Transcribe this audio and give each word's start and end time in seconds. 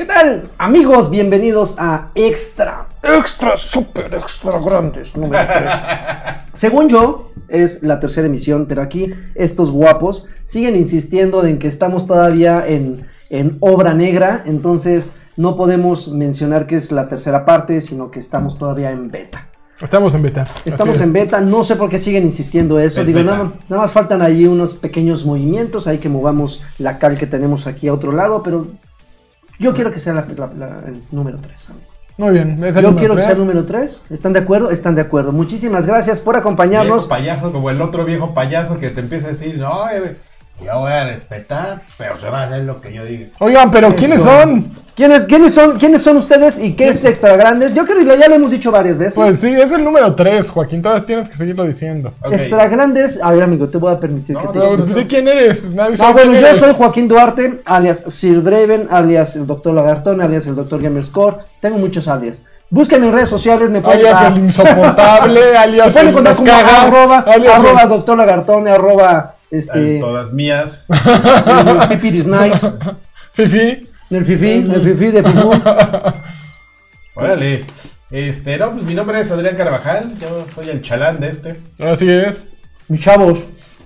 ¿Qué 0.00 0.06
tal, 0.06 0.48
amigos? 0.56 1.10
Bienvenidos 1.10 1.76
a 1.78 2.08
Extra. 2.14 2.88
Extra, 3.02 3.54
super 3.54 4.14
extra 4.14 4.58
grandes, 4.58 5.14
número 5.14 5.46
3. 5.46 5.72
Según 6.54 6.88
yo, 6.88 7.32
es 7.48 7.82
la 7.82 8.00
tercera 8.00 8.26
emisión, 8.26 8.64
pero 8.66 8.80
aquí 8.80 9.10
estos 9.34 9.70
guapos 9.70 10.26
siguen 10.46 10.74
insistiendo 10.74 11.44
en 11.44 11.58
que 11.58 11.68
estamos 11.68 12.06
todavía 12.06 12.66
en, 12.66 13.08
en 13.28 13.58
obra 13.60 13.92
negra, 13.92 14.42
entonces 14.46 15.18
no 15.36 15.54
podemos 15.54 16.08
mencionar 16.08 16.66
que 16.66 16.76
es 16.76 16.90
la 16.92 17.06
tercera 17.06 17.44
parte, 17.44 17.82
sino 17.82 18.10
que 18.10 18.20
estamos 18.20 18.56
todavía 18.56 18.92
en 18.92 19.10
beta. 19.10 19.48
Estamos 19.82 20.14
en 20.14 20.22
beta. 20.22 20.46
Estamos 20.64 20.98
en 21.02 21.12
beta, 21.12 21.42
no 21.42 21.62
sé 21.62 21.76
por 21.76 21.90
qué 21.90 21.98
siguen 21.98 22.24
insistiendo 22.24 22.80
eso. 22.80 23.02
Es 23.02 23.06
Digo, 23.06 23.22
nada, 23.22 23.52
nada 23.68 23.82
más 23.82 23.92
faltan 23.92 24.22
ahí 24.22 24.46
unos 24.46 24.76
pequeños 24.76 25.26
movimientos, 25.26 25.86
hay 25.86 25.98
que 25.98 26.08
movamos 26.08 26.62
la 26.78 26.98
cal 26.98 27.18
que 27.18 27.26
tenemos 27.26 27.66
aquí 27.66 27.88
a 27.88 27.92
otro 27.92 28.12
lado, 28.12 28.42
pero 28.42 28.66
yo 29.60 29.72
quiero 29.74 29.92
que 29.92 30.00
sea 30.00 30.14
la- 30.14 30.26
la- 30.36 30.46
la- 30.58 30.82
el 30.88 31.00
número 31.12 31.38
3. 31.40 31.70
es. 31.70 31.76
Muy 32.16 32.32
bien. 32.32 32.62
es 32.64 32.74
el 32.76 32.82
Yo 32.82 32.88
número 32.88 32.98
quiero 32.98 33.16
que 33.16 33.22
sea 33.22 33.32
el 33.32 33.38
número 33.38 33.64
3. 33.64 34.04
¿Están 34.10 34.32
de 34.34 34.40
acuerdo? 34.40 34.70
Están 34.70 34.94
de 34.94 35.00
acuerdo. 35.02 35.32
Muchísimas 35.32 35.86
gracias 35.86 36.20
por 36.20 36.34
Viejo 36.34 36.40
acompañarnos. 36.48 37.06
payaso 37.06 37.50
como 37.52 37.70
el 37.70 37.80
otro 37.80 38.04
viejo 38.04 38.34
payaso 38.34 38.78
que 38.78 38.90
te 38.90 39.00
empieza 39.00 39.28
a 39.28 39.30
decir, 39.30 39.56
no, 39.58 39.88
eh, 39.88 40.16
yo 40.62 40.78
voy 40.80 40.92
a 40.92 41.04
respetar, 41.06 41.80
pero 41.96 42.18
se 42.18 42.28
va 42.28 42.42
a 42.42 42.46
hacer 42.46 42.64
lo 42.64 42.80
que 42.82 42.92
yo 42.92 43.04
diga. 43.06 43.28
Oigan, 43.38 43.70
pero 43.70 43.88
¿quiénes 43.94 44.18
Eso. 44.18 44.24
son? 44.42 44.70
¿Quiénes, 45.00 45.24
quiénes, 45.24 45.54
son, 45.54 45.78
¿Quiénes 45.78 46.02
son 46.02 46.18
ustedes 46.18 46.58
y 46.62 46.74
qué 46.74 46.88
es 46.90 47.02
Extra 47.06 47.34
Grandes? 47.34 47.72
Yo 47.72 47.86
creo 47.86 48.00
que 48.04 48.18
ya 48.18 48.28
lo 48.28 48.34
hemos 48.34 48.50
dicho 48.50 48.70
varias 48.70 48.98
veces. 48.98 49.14
Pues 49.14 49.38
sí, 49.40 49.48
es 49.48 49.72
el 49.72 49.82
número 49.82 50.14
3, 50.14 50.50
Joaquín. 50.50 50.82
Todavía 50.82 51.06
tienes 51.06 51.26
que 51.26 51.36
seguirlo 51.36 51.64
diciendo. 51.64 52.12
Extra 52.30 52.68
Grandes. 52.68 53.18
A 53.22 53.30
ver, 53.32 53.42
amigo, 53.44 53.66
te 53.70 53.78
voy 53.78 53.94
a 53.94 53.98
permitir 53.98 54.36
No, 54.36 54.42
que 54.42 54.48
te- 54.48 54.58
Pero, 54.58 54.76
pues, 54.84 54.96
¿de 54.96 55.06
quién 55.06 55.26
eres? 55.26 55.64
Nadie 55.70 55.92
No, 55.92 55.96
sabe 55.96 56.12
bueno, 56.12 56.32
yo 56.34 56.46
eres. 56.46 56.58
soy 56.58 56.74
Joaquín 56.74 57.08
Duarte, 57.08 57.62
alias 57.64 58.04
Sir 58.08 58.42
Draven, 58.42 58.88
alias 58.90 59.36
el 59.36 59.46
Dr. 59.46 59.72
Lagartón, 59.72 60.20
alias 60.20 60.46
el 60.46 60.54
Dr. 60.54 60.82
Gamerscore. 60.82 61.36
Tengo 61.62 61.78
muchos 61.78 62.06
alias. 62.06 62.42
Búsquenme 62.68 63.06
en 63.06 63.14
redes 63.14 63.30
sociales, 63.30 63.70
me 63.70 63.80
pueden 63.80 64.00
Alias 64.06 64.32
el 64.36 64.36
insoportable, 64.44 65.40
me 65.52 65.56
alias 65.56 65.92
pueden 65.92 66.08
el 66.08 66.12
encontrar 66.12 66.36
como 66.36 66.46
Cagas, 66.50 66.72
arroba, 66.74 67.18
alias 67.20 67.58
el- 67.58 67.66
arroba 67.66 67.86
Dr. 67.86 68.18
Lagartón, 68.18 68.68
arroba 68.68 69.34
este, 69.50 69.98
Todas 69.98 70.34
mías. 70.34 70.84
Pipiris 71.88 72.26
Nice, 72.26 72.66
Fifi. 73.32 73.86
El 74.10 74.24
Fifi, 74.24 74.50
el 74.52 74.82
Fifi 74.82 75.10
de 75.10 75.22
Fifu. 75.22 75.50
Órale. 77.14 77.64
Este, 78.10 78.58
no, 78.58 78.72
pues 78.72 78.82
mi 78.84 78.94
nombre 78.94 79.20
es 79.20 79.30
Adrián 79.30 79.54
Carvajal, 79.56 80.12
yo 80.20 80.44
soy 80.52 80.68
el 80.68 80.82
chalán 80.82 81.20
de 81.20 81.28
este. 81.28 81.56
Así 81.78 82.10
es. 82.10 82.46
Mis 82.88 83.00
chavos. 83.00 83.38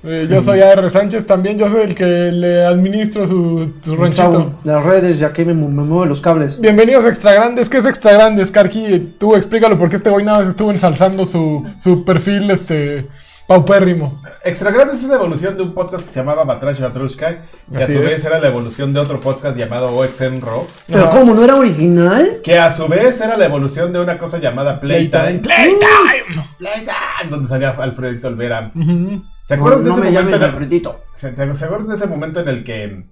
Eh, 0.02 0.26
yo 0.30 0.42
soy 0.42 0.60
AR 0.60 0.90
Sánchez 0.90 1.26
también. 1.26 1.58
Yo 1.58 1.70
soy 1.70 1.82
el 1.82 1.94
que 1.94 2.04
le 2.04 2.64
administro 2.64 3.26
su, 3.26 3.72
su 3.82 3.96
ranchito. 3.96 4.22
chavos. 4.22 4.52
Las 4.64 4.84
redes, 4.84 5.18
ya 5.18 5.32
que 5.32 5.44
me, 5.44 5.52
me 5.54 5.68
mueven 5.82 6.08
los 6.08 6.20
cables. 6.20 6.60
Bienvenidos 6.60 7.04
a 7.04 7.08
Extra 7.08 7.32
Grandes. 7.34 7.68
¿Qué 7.68 7.78
es 7.78 7.86
Extra 7.86 8.12
Grandes, 8.12 8.50
Karki? 8.50 9.14
Tú 9.18 9.34
explícalo 9.34 9.78
porque 9.78 9.96
este 9.96 10.10
güey 10.10 10.24
nada 10.24 10.40
más 10.40 10.48
estuvo 10.48 10.70
ensalzando 10.70 11.26
su, 11.26 11.66
su 11.82 12.04
perfil 12.04 12.50
este 12.50 13.06
paupérrimo. 13.46 14.20
Extra 14.44 14.70
Grandes 14.70 14.96
es 15.02 15.04
la 15.04 15.14
evolución 15.16 15.56
de 15.56 15.62
un 15.62 15.74
podcast 15.74 16.06
que 16.06 16.12
se 16.12 16.20
llamaba 16.20 16.44
Batrash 16.44 16.80
Batrushka, 16.80 17.38
que 17.70 17.82
Así 17.82 17.92
a 17.92 17.96
su 17.96 18.02
es. 18.02 18.08
vez 18.08 18.24
era 18.24 18.38
la 18.38 18.48
evolución 18.48 18.92
de 18.92 19.00
otro 19.00 19.20
podcast 19.20 19.56
llamado 19.56 19.94
OXN 19.96 20.40
Rocks, 20.40 20.84
Pero. 20.86 21.10
¿cómo? 21.10 21.34
¿No 21.34 21.44
era 21.44 21.56
original? 21.56 22.40
que 22.42 22.58
a 22.58 22.70
su 22.70 22.86
vez 22.88 23.20
era 23.20 23.36
la 23.36 23.46
evolución 23.46 23.92
de 23.92 24.00
una 24.00 24.18
cosa 24.18 24.38
llamada 24.38 24.80
Playtime. 24.80 25.40
Playtime. 25.40 26.44
Playtime, 26.58 27.30
donde 27.30 27.48
salía 27.48 27.70
Alfredito 27.70 28.28
Olvera. 28.28 28.70
Ujú. 28.74 29.22
¿Se 29.46 29.54
acuerdan 29.54 29.84
no 29.84 29.96
de 29.96 30.00
me 30.02 30.06
ese 30.08 30.14
llames 30.14 30.24
momento? 30.24 30.36
en 30.36 30.42
el- 30.42 30.48
Alfredito. 30.50 31.00
¿Se, 31.14 31.32
te- 31.32 31.56
se 31.56 31.64
acuerdan 31.64 31.88
de 31.88 31.94
ese 31.96 32.06
momento 32.06 32.40
en 32.40 32.48
el 32.48 32.64
que 32.64 33.04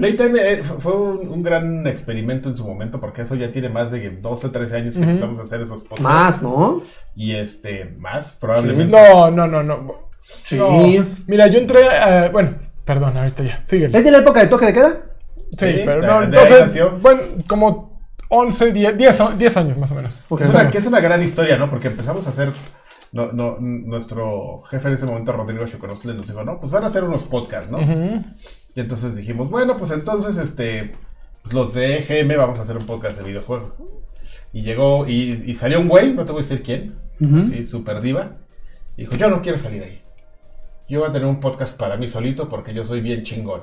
Playtime 0.00 0.40
eh, 0.52 0.64
fu- 0.64 0.80
fue 0.80 0.96
un, 0.96 1.28
un 1.28 1.42
gran 1.42 1.86
experimento 1.86 2.48
en 2.48 2.56
su 2.56 2.66
momento? 2.66 3.00
Porque 3.00 3.22
eso 3.22 3.34
ya 3.36 3.52
tiene 3.52 3.68
más 3.68 3.90
de 3.90 4.10
12 4.10 4.46
o 4.46 4.50
13 4.50 4.76
años 4.76 4.96
que 4.96 5.04
empezamos 5.04 5.38
a 5.38 5.42
hacer 5.44 5.60
esos 5.60 5.82
podcasts. 5.82 6.02
Más, 6.02 6.42
¿no? 6.42 6.82
Y 7.14 7.34
este, 7.36 7.84
más, 7.98 8.36
probablemente. 8.40 8.90
No, 8.96 9.30
no, 9.30 9.46
no, 9.46 9.62
no. 9.62 9.94
Sí. 10.22 10.56
No. 10.56 11.06
Mira, 11.26 11.46
yo 11.46 11.58
entré. 11.58 11.80
eh, 11.82 12.28
bueno, 12.32 12.54
perdón, 12.84 13.16
ahorita 13.16 13.42
ya. 13.42 13.64
Síguele. 13.64 13.96
¿Es 13.98 14.04
de 14.04 14.10
la 14.10 14.18
época 14.18 14.40
de 14.40 14.46
toque 14.48 14.66
de 14.66 14.72
queda? 14.72 15.00
Sí, 15.58 15.66
Sí, 15.72 15.82
pero 15.84 16.00
de- 16.02 16.06
no. 16.06 16.22
Entonces, 16.22 16.60
nació. 16.60 16.98
bueno, 17.00 17.20
como 17.48 18.00
11, 18.28 18.72
10, 18.72 18.96
10, 18.98 19.20
a- 19.20 19.34
10 19.36 19.56
años 19.56 19.78
más 19.78 19.90
o 19.90 19.94
menos. 19.94 20.14
Que 20.36 20.44
es, 20.44 20.50
una, 20.50 20.70
que 20.70 20.78
es 20.78 20.86
una 20.86 21.00
gran 21.00 21.22
historia, 21.22 21.56
¿no? 21.56 21.68
Porque 21.70 21.88
empezamos 21.88 22.26
a 22.26 22.30
hacer. 22.30 22.50
No, 23.12 23.32
no, 23.32 23.56
nuestro 23.58 24.62
jefe 24.70 24.86
en 24.86 24.94
ese 24.94 25.04
momento, 25.06 25.32
Rodrigo 25.32 25.66
Choconostle, 25.66 26.14
nos 26.14 26.28
dijo, 26.28 26.44
no, 26.44 26.60
pues 26.60 26.70
van 26.70 26.84
a 26.84 26.86
hacer 26.86 27.02
unos 27.02 27.24
podcasts, 27.24 27.68
¿no? 27.68 27.78
Ujú. 27.78 28.24
Y 28.74 28.80
entonces 28.80 29.16
dijimos, 29.16 29.50
bueno, 29.50 29.76
pues 29.76 29.90
entonces, 29.90 30.36
este, 30.36 30.94
pues 31.42 31.54
los 31.54 31.74
de 31.74 31.96
EGM 31.98 32.36
vamos 32.36 32.58
a 32.58 32.62
hacer 32.62 32.76
un 32.76 32.86
podcast 32.86 33.18
de 33.18 33.24
videojuegos. 33.24 33.72
Y 34.52 34.62
llegó, 34.62 35.06
y, 35.08 35.42
y 35.46 35.54
salió 35.54 35.80
un 35.80 35.88
güey, 35.88 36.12
no 36.14 36.24
te 36.24 36.32
voy 36.32 36.40
a 36.40 36.42
decir 36.46 36.62
quién, 36.62 36.98
Ujú. 37.20 37.46
sí, 37.50 37.66
super 37.66 38.00
diva. 38.00 38.36
Y 38.96 39.02
dijo, 39.02 39.16
yo 39.16 39.28
no 39.28 39.42
quiero 39.42 39.58
salir 39.58 39.82
ahí. 39.82 40.02
Yo 40.88 41.00
voy 41.00 41.08
a 41.08 41.12
tener 41.12 41.26
un 41.28 41.40
podcast 41.40 41.76
para 41.76 41.96
mí 41.96 42.08
solito 42.08 42.48
porque 42.48 42.74
yo 42.74 42.84
soy 42.84 43.00
bien 43.00 43.22
chingón. 43.22 43.62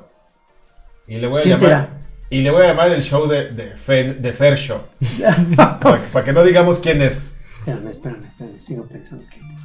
Y 1.07 1.17
le 1.17 1.27
voy 1.27 1.41
a 1.41 1.43
¿Quién 1.43 1.57
llamar... 1.57 1.69
será? 1.69 1.99
Y 2.29 2.41
le 2.41 2.51
voy 2.51 2.63
a 2.63 2.67
llamar 2.67 2.89
el 2.91 3.01
show 3.01 3.27
de, 3.27 3.51
de, 3.51 3.67
Fer, 3.71 4.19
de 4.21 4.33
Fer 4.33 4.57
Show. 4.57 4.81
para, 5.55 5.79
para 5.79 6.25
que 6.25 6.33
no 6.33 6.43
digamos 6.43 6.79
quién 6.79 7.01
es. 7.01 7.33
Espérame, 7.59 7.87
espérame, 7.89 8.25
espérame. 8.25 8.59
Sigo 8.59 8.85
pensando 8.87 9.23
ver 9.25 9.33
si- 9.33 9.56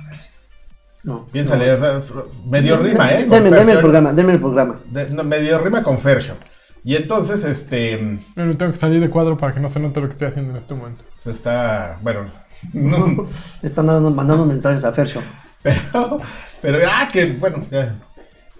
No. 1.04 1.26
Piénsale, 1.26 1.76
no. 1.78 2.02
medio 2.46 2.76
rima, 2.78 3.12
¿eh? 3.12 3.26
Deme, 3.28 3.50
deme 3.50 3.72
el 3.72 3.78
programa, 3.80 4.12
deme 4.12 4.32
el 4.34 4.40
programa. 4.40 4.76
De- 4.90 5.10
no, 5.10 5.24
medio 5.24 5.58
rima 5.58 5.82
con 5.82 5.98
Fer 5.98 6.22
Show. 6.22 6.36
Y 6.84 6.96
entonces, 6.96 7.44
este... 7.44 8.18
Pero 8.34 8.56
tengo 8.56 8.72
que 8.72 8.78
salir 8.78 9.00
de 9.00 9.08
cuadro 9.10 9.36
para 9.38 9.54
que 9.54 9.60
no 9.60 9.70
se 9.70 9.78
note 9.80 10.00
lo 10.00 10.06
que 10.08 10.12
estoy 10.12 10.28
haciendo 10.28 10.50
en 10.52 10.56
este 10.58 10.74
momento. 10.74 11.04
Se 11.16 11.30
está, 11.32 11.98
bueno, 12.02 12.24
no, 12.72 13.26
Están 13.62 13.86
dando, 13.86 14.10
mandando 14.10 14.44
mensajes 14.46 14.84
a 14.84 14.92
Fercho. 14.92 15.22
pero, 15.62 16.20
pero, 16.60 16.78
ah, 16.88 17.08
que, 17.12 17.32
bueno, 17.32 17.64
ya. 17.70 17.96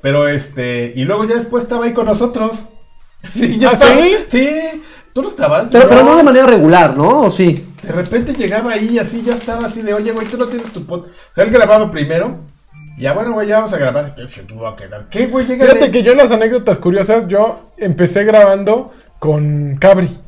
Pero 0.00 0.26
este, 0.28 0.92
y 0.97 1.04
luego 1.04 1.24
ya 1.24 1.34
después 1.36 1.62
estaba 1.64 1.84
ahí 1.84 1.92
con 1.92 2.06
nosotros. 2.06 2.64
Sí, 3.28 3.56
ya 3.56 3.70
¿Ah, 3.70 3.72
estaba- 3.74 3.94
sí? 4.03 4.16
Sí, 4.26 4.82
tú 5.12 5.23
no 5.23 5.28
estabas. 5.28 5.69
Pero, 5.71 5.84
¿no? 5.84 5.89
pero 5.91 6.03
no 6.05 6.17
de 6.17 6.23
manera 6.23 6.47
regular, 6.47 6.97
¿no? 6.97 7.23
¿O 7.23 7.31
sí? 7.31 7.69
De 7.83 7.93
repente 7.93 8.33
llegaba 8.34 8.73
ahí 8.73 8.99
así, 8.99 9.23
ya 9.23 9.34
estaba 9.34 9.67
así 9.67 9.83
de, 9.83 9.95
oye, 9.95 10.12
güey, 10.12 10.27
tú 10.27 10.37
no 10.37 10.47
tienes 10.47 10.73
tu 10.73 10.84
pod. 10.84 11.00
O 11.00 11.34
sea, 11.34 11.45
él 11.45 11.50
grababa 11.50 11.91
primero. 11.91 12.39
Y 12.97 13.03
ya, 13.03 13.12
bueno, 13.15 13.33
güey, 13.33 13.49
ya 13.49 13.56
vamos 13.56 13.72
a 13.72 13.78
grabar. 13.78 14.15
Yo, 14.17 14.27
"Che, 14.27 14.43
tú 14.43 14.56
vas 14.56 14.75
a 14.75 14.77
quedar. 14.77 15.09
¿Qué, 15.09 15.27
güey? 15.27 15.47
Llega 15.47 15.67
Fíjate 15.67 15.91
que 15.91 16.03
yo 16.03 16.12
en 16.12 16.19
las 16.19 16.31
anécdotas 16.31 16.78
curiosas, 16.78 17.27
yo 17.27 17.72
empecé 17.77 18.25
grabando 18.25 18.93
con 19.19 19.77
Cabri. 19.81 20.19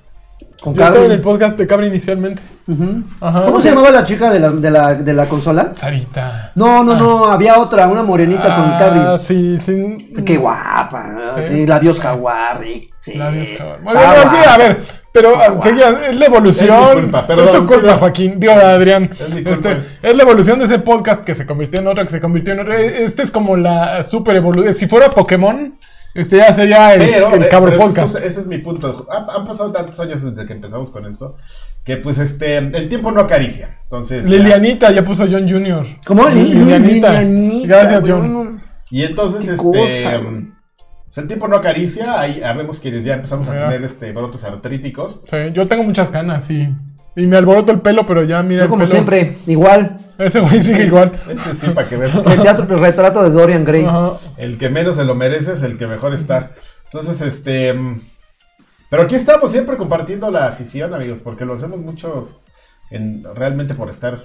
Con 0.65 0.75
yo 0.75 0.83
estaba 0.83 1.05
en 1.05 1.13
el 1.13 1.21
podcast 1.21 1.59
de 1.59 1.67
Cabri 1.67 1.89
inicialmente. 1.89 2.41
Ujú. 2.67 3.03
Ajá. 3.21 3.43
¿Cómo 3.45 3.61
se 3.61 3.69
llamaba 3.69 3.91
la 3.91 4.07
chica 4.07 4.31
de 4.33 4.41
la, 4.41 4.49
de 4.51 4.71
la, 4.71 4.95
de 4.95 5.13
la 5.13 5.27
consola? 5.27 5.73
Sarita. 5.75 6.53
No, 6.55 6.83
no, 6.83 6.97
no, 6.97 7.27
había 7.27 7.59
otra, 7.59 7.87
una 7.87 8.03
morenita 8.03 8.43
con 8.57 8.65
Ah, 8.73 8.77
Cabri. 8.79 9.19
sí, 9.23 9.59
sí. 9.61 10.15
Qué 10.25 10.39
guapa, 10.39 11.35
Sí. 11.41 11.43
sí, 11.49 11.67
labios 11.67 12.01
jaguari. 12.01 12.89
Sí. 13.01 13.13
Labios, 13.13 13.51
cabrón. 13.59 13.81
Bueno, 13.85 14.01
a 14.01 14.57
ver, 14.57 14.81
pero 15.13 15.35
ah, 15.39 15.63
seguía, 15.63 15.91
es 16.09 16.17
la 16.17 16.25
evolución. 16.25 16.89
Es 16.89 16.95
mi 16.97 17.01
culpa, 17.03 17.27
perdón, 17.27 17.45
es 17.45 17.53
tu 17.53 17.59
culpa, 17.67 17.75
perdón. 17.83 17.99
Joaquín. 17.99 18.41
Digo, 18.41 18.53
Adrián. 18.55 19.11
Es 19.21 19.35
mi 19.35 19.51
Este, 19.53 19.85
es 20.01 20.17
la 20.17 20.23
evolución 20.23 20.59
de 20.61 20.65
ese 20.65 20.79
podcast 20.79 21.23
que 21.25 21.35
se 21.35 21.45
convirtió 21.47 21.81
en 21.83 21.89
otro, 21.89 22.03
que 22.05 22.11
se 22.11 22.21
convirtió 22.23 22.55
en 22.55 22.61
otro. 22.61 22.73
Este 22.73 23.23
es 23.23 23.31
como 23.31 23.59
la 23.59 24.03
super 24.03 24.35
evolución. 24.37 24.75
Si 24.75 24.87
fuera 24.87 25.11
Pokémon, 25.11 25.75
este 26.15 26.37
ya 26.37 26.53
sería 26.53 26.95
el, 26.95 27.01
Pero, 27.11 27.35
el 27.35 27.43
eh, 27.43 27.49
cabro 27.51 27.71
pero 27.73 27.83
podcast. 27.83 28.17
es- 28.17 28.25
ese 28.25 28.41
es 28.41 28.47
mi 28.47 28.59
punto. 28.59 29.07
Han, 29.11 29.27
han 29.29 29.47
pasado 29.47 29.73
tantos 29.73 29.99
años 30.01 30.23
desde 30.23 30.47
que 30.47 30.53
empezamos 30.53 30.91
con 30.91 31.05
esto 31.07 31.37
que, 31.85 31.97
pues, 31.99 32.19
este, 32.19 32.57
el 32.59 32.89
tiempo 32.89 33.11
no 33.13 33.21
acaricia. 33.21 33.79
Entonces, 33.85 34.25
ya- 34.29 34.37
Lilianita 34.37 34.91
ya 34.93 35.05
puso 35.05 35.27
John 35.31 35.49
Jr. 35.51 35.87
¿Cómo? 36.07 36.29
Li- 36.29 36.45
Lilianita. 36.55 37.09
Lilianita, 37.21 37.67
Gracias, 37.69 38.03
John. 38.07 38.63
y 38.91 39.03
entonces, 39.03 39.43
este, 39.49 39.57
cosa, 39.57 40.21
pues, 40.23 41.19
el 41.19 41.27
tiempo 41.27 41.47
no 41.49 41.57
acaricia. 41.57 42.19
Ahí 42.21 42.43
habemos 42.43 42.81
quienes 42.81 43.05
ya 43.05 43.15
empezamos 43.15 43.47
a 43.49 43.53
tener 43.53 43.83
este 43.85 44.13
brotes 44.13 44.43
artríticos. 44.45 45.21
Sí, 45.31 45.37
yo 45.53 45.69
tengo 45.69 45.83
muchas 45.85 46.09
canas, 46.11 46.45
sí. 46.47 46.69
Y 47.17 47.27
me 47.27 47.37
alboroto 47.37 47.71
el 47.71 47.81
pelo, 47.81 48.05
pero 48.07 48.25
ya 48.25 48.43
mira 48.43 48.61
Yo 48.61 48.65
el 48.65 48.71
como 48.71 48.81
pelo. 48.83 48.91
siempre, 48.91 49.37
igual. 49.47 49.99
Ese 50.19 50.41
güey 50.41 50.63
sigue 50.63 50.87
igual. 50.87 51.13
Este 51.29 51.55
sí, 51.55 51.71
para 51.71 51.89
que 51.89 51.97
vean. 51.97 52.23
El 52.27 52.43
teatro, 52.43 52.75
el 52.75 52.81
retrato 52.81 53.23
de 53.23 53.31
Dorian 53.31 53.65
Gray. 53.65 53.85
Ajá. 53.85 54.13
El 54.37 54.59
que 54.59 54.69
menos 54.69 54.97
se 54.97 55.05
lo 55.05 55.15
merece 55.15 55.55
es 55.55 55.63
el 55.63 55.77
que 55.77 55.87
mejor 55.87 56.15
está. 56.15 56.53
Entonces, 56.85 57.21
este. 57.21 57.73
mm, 57.75 58.01
Pero 58.91 59.03
aquí 59.03 59.17
estamos 59.17 59.51
siempre 59.51 59.77
compartiendo 59.77 60.31
la 60.31 60.47
afición, 60.47 60.95
amigos, 60.95 61.21
porque 61.23 61.45
lo 61.45 61.55
hacemos 61.55 61.81
muchos 61.81 62.39
en, 62.91 63.25
realmente 63.35 63.75
por 63.75 63.91
estar 63.91 64.19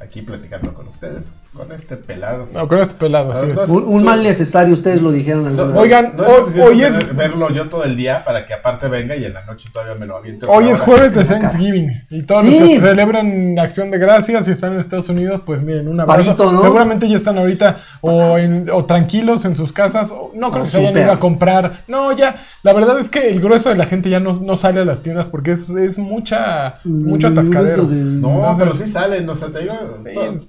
aquí 0.00 0.20
platicando 0.22 0.74
con 0.74 0.88
ustedes, 0.88 1.34
con 1.54 1.72
este 1.72 1.96
pelado. 1.96 2.48
No, 2.52 2.68
con 2.68 2.80
este 2.80 2.94
pelado, 2.94 3.32
así 3.32 3.46
No, 3.54 3.62
es. 3.62 3.68
no, 3.68 3.74
Un, 3.74 3.84
un 3.84 4.04
mal 4.04 4.22
necesario, 4.22 4.74
ustedes 4.74 5.00
lo 5.00 5.10
dijeron 5.10 5.56
No. 5.56 5.62
Oigan, 5.78 6.14
no 6.16 6.24
es 6.24 6.58
hoy- 6.60 6.82
es- 6.82 7.16
verlo 7.16 7.50
yo 7.50 7.68
todo 7.68 7.84
el 7.84 7.96
día 7.96 8.22
para 8.24 8.44
que 8.44 8.52
aparte 8.52 8.88
venga 8.88 9.16
y 9.16 9.24
en 9.24 9.32
la 9.32 9.44
noche 9.46 9.68
todavía 9.72 9.94
me 9.94 10.04
lo 10.06 10.16
aviente. 10.16 10.44
Hoy 10.48 10.68
es 10.68 10.80
jueves 10.80 11.14
de 11.14 11.24
Thanksgiving 11.24 12.04
y 12.10 12.22
todos 12.24 12.42
Sí. 12.42 12.58
los 12.60 12.68
que 12.68 12.80
celebran 12.80 13.58
Acción 13.58 13.90
de 13.90 13.98
Gracias 13.98 14.48
y 14.48 14.50
están 14.50 14.74
en 14.74 14.80
Estados 14.80 15.08
Unidos, 15.08 15.40
pues 15.46 15.62
miren, 15.62 15.88
un 15.88 15.98
abrazo. 16.00 16.34
¿no? 16.36 16.60
Seguramente 16.60 17.08
ya 17.08 17.16
están 17.16 17.38
ahorita 17.38 17.78
o, 18.02 18.36
en- 18.38 18.68
o 18.70 18.84
tranquilos 18.84 19.44
en 19.44 19.54
sus 19.54 19.72
casas, 19.72 20.10
o 20.10 20.32
no 20.34 20.50
creo 20.50 20.62
Oh, 20.62 20.64
que 20.66 20.70
se 20.72 20.78
hayan 20.86 20.98
ido 21.04 21.12
a 21.12 21.18
comprar. 21.20 21.78
No, 21.88 22.12
ya, 22.12 22.36
la 22.64 22.72
verdad 22.74 22.98
es 22.98 23.08
que 23.08 23.30
el 23.30 23.40
grueso 23.40 23.70
de 23.70 23.76
la 23.76 23.86
gente 23.86 24.10
ya 24.10 24.20
no, 24.20 24.34
no 24.42 24.56
sale 24.56 24.80
a 24.80 24.84
las 24.84 25.00
tiendas 25.02 25.26
porque 25.26 25.52
es, 25.52 25.68
es 25.70 25.96
mucha, 25.98 26.74
mucho 26.84 27.30
Mm, 27.30 27.32
atascadero. 27.38 27.84
No, 27.84 28.28
Entonces- 28.50 28.58
pero 28.58 28.74
sí 28.74 28.90
salen, 28.92 29.28
o 29.28 29.34
sea, 29.36 29.48
te 29.48 29.60
digo. 29.60 29.75
Sí. 30.04 30.12
todo- 30.14 30.40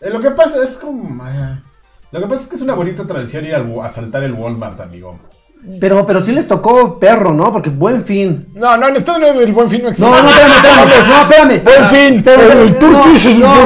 Eh, 0.00 0.10
lo 0.10 0.20
que 0.20 0.30
pasa 0.30 0.62
es 0.62 0.70
como. 0.76 1.22
ah, 1.24 1.58
lo 2.12 2.20
que 2.20 2.26
pasa 2.26 2.42
es 2.42 2.46
que 2.48 2.56
es 2.56 2.62
una 2.62 2.74
bonita 2.74 3.04
tradición 3.04 3.44
ir 3.46 3.54
al, 3.54 3.72
a 3.82 3.90
saltar 3.90 4.22
el 4.22 4.32
Walmart, 4.32 4.80
amigo. 4.80 5.18
Pero, 5.80 6.06
pero 6.06 6.20
sí 6.20 6.30
les 6.30 6.46
tocó 6.46 7.00
perro, 7.00 7.32
¿no? 7.34 7.52
Porque 7.52 7.68
buen 7.68 8.04
fin. 8.04 8.46
No, 8.54 8.76
no, 8.76 8.86
en 8.86 8.94
Estados 8.96 9.20
Unidos 9.20 9.44
el 9.44 9.52
buen 9.52 9.68
fin 9.68 9.82
no 9.82 9.88
existe. 9.88 10.08
No, 10.08 10.22
no, 10.22 10.28
espérame, 10.30 10.52
espérame, 10.54 11.08
no, 11.08 11.20
espérame. 11.22 11.62
Buen 11.64 11.84
fin, 11.90 12.22
Pero- 12.24 12.52
el 12.62 12.72
no, 12.72 12.78
Turkish. 12.78 13.38
no, 13.40 13.64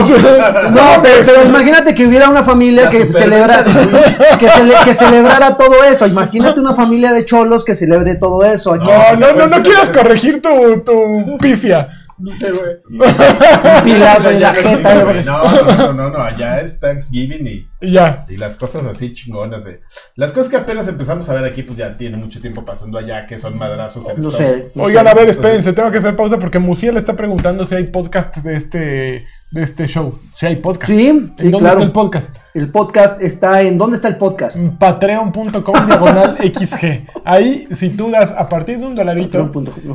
No, 0.71 1.03
pero, 1.03 1.23
pero 1.27 1.45
imagínate 1.49 1.95
que 1.95 2.07
hubiera 2.07 2.31
una 2.31 2.43
familia 2.43 2.89
que 2.89 3.13
celebrara 3.13 3.63
que, 4.39 4.49
cele- 4.49 4.85
que 4.85 4.95
celebrara 4.95 5.55
todo 5.59 5.85
eso. 5.85 6.07
Imagínate 6.07 6.59
una 6.61 6.75
familia 6.75 7.13
de 7.13 7.27
cholos 7.27 7.63
que 7.63 7.75
celebre 7.75 8.15
todo 8.15 8.43
eso. 8.43 8.73
Aquí 8.73 8.89
No, 8.89 9.17
no, 9.19 9.33
no, 9.35 9.47
no 9.59 9.63
quieras 9.63 9.91
corregir 9.91 10.41
tu, 10.41 10.81
tu 10.81 11.37
pifia. 11.39 11.89
Un 12.19 13.83
pilazo 13.85 14.31
en 14.31 14.41
la 14.41 14.51
Allá 14.51 14.63
no 14.63 14.69
jeta. 14.71 15.05
güey. 15.05 15.25
No, 15.25 15.93
no, 15.93 16.11
no, 16.11 16.19
allá 16.19 16.61
es 16.61 16.79
Thanksgiving 16.81 17.47
y, 17.47 17.69
Y 17.81 17.93
ya. 17.93 18.27
y 18.29 18.37
las 18.37 18.57
cosas 18.57 18.85
así 18.87 19.15
chingonas 19.15 19.65
de. 19.65 19.81
Las 20.17 20.33
cosas 20.33 20.49
que 20.51 20.57
apenas 20.57 20.89
empezamos 20.89 21.29
a 21.29 21.35
ver 21.35 21.45
aquí, 21.45 21.63
pues 21.63 21.79
ya 21.79 21.97
tiene 21.97 22.17
mucho 22.17 22.41
tiempo 22.41 22.65
pasando 22.65 22.99
allá, 22.99 23.27
que 23.27 23.39
son 23.39 23.57
madrazos 23.57 24.09
en 24.09 24.21
No 24.23 24.31
Estados- 24.31 24.53
sé. 24.53 24.71
no 24.75 24.83
Oigan, 24.85 25.05
sé. 25.07 25.11
a 25.11 25.15
ver, 25.15 25.29
espérense, 25.31 25.73
tengo 25.73 25.91
que 25.91 25.99
hacer 25.99 26.17
pausa 26.17 26.39
porque 26.39 26.59
Musiel 26.59 26.97
está 26.97 27.15
preguntando 27.15 27.67
si 27.67 27.75
hay 27.75 27.85
podcast 27.89 28.37
de 28.37 28.57
este, 28.57 29.27
de 29.53 29.63
este 29.63 29.87
show. 29.87 30.19
Si 30.33 30.47
hay 30.47 30.57
podcast. 30.57 30.91
Sí, 30.91 31.07
¿En 31.07 31.35
sí, 31.37 31.51
dónde 31.51 31.59
claro. 31.59 31.75
está 31.75 31.85
el 31.85 31.93
podcast? 31.93 32.37
El 32.55 32.71
podcast 32.71 33.23
está 33.23 33.63
en. 33.63 33.79
¿Dónde 33.79 33.97
está 33.97 34.09
el 34.09 34.17
podcast? 34.17 34.57
Patreon.com 34.79 35.87
diagonal 35.87 36.39
XG. 36.43 37.07
Ahí, 37.25 37.69
si 37.73 37.91
tú 37.91 38.11
das 38.11 38.33
a 38.33 38.49
partir 38.49 38.79
de 38.79 38.87
un 38.87 38.95
dolarito, 38.95 39.51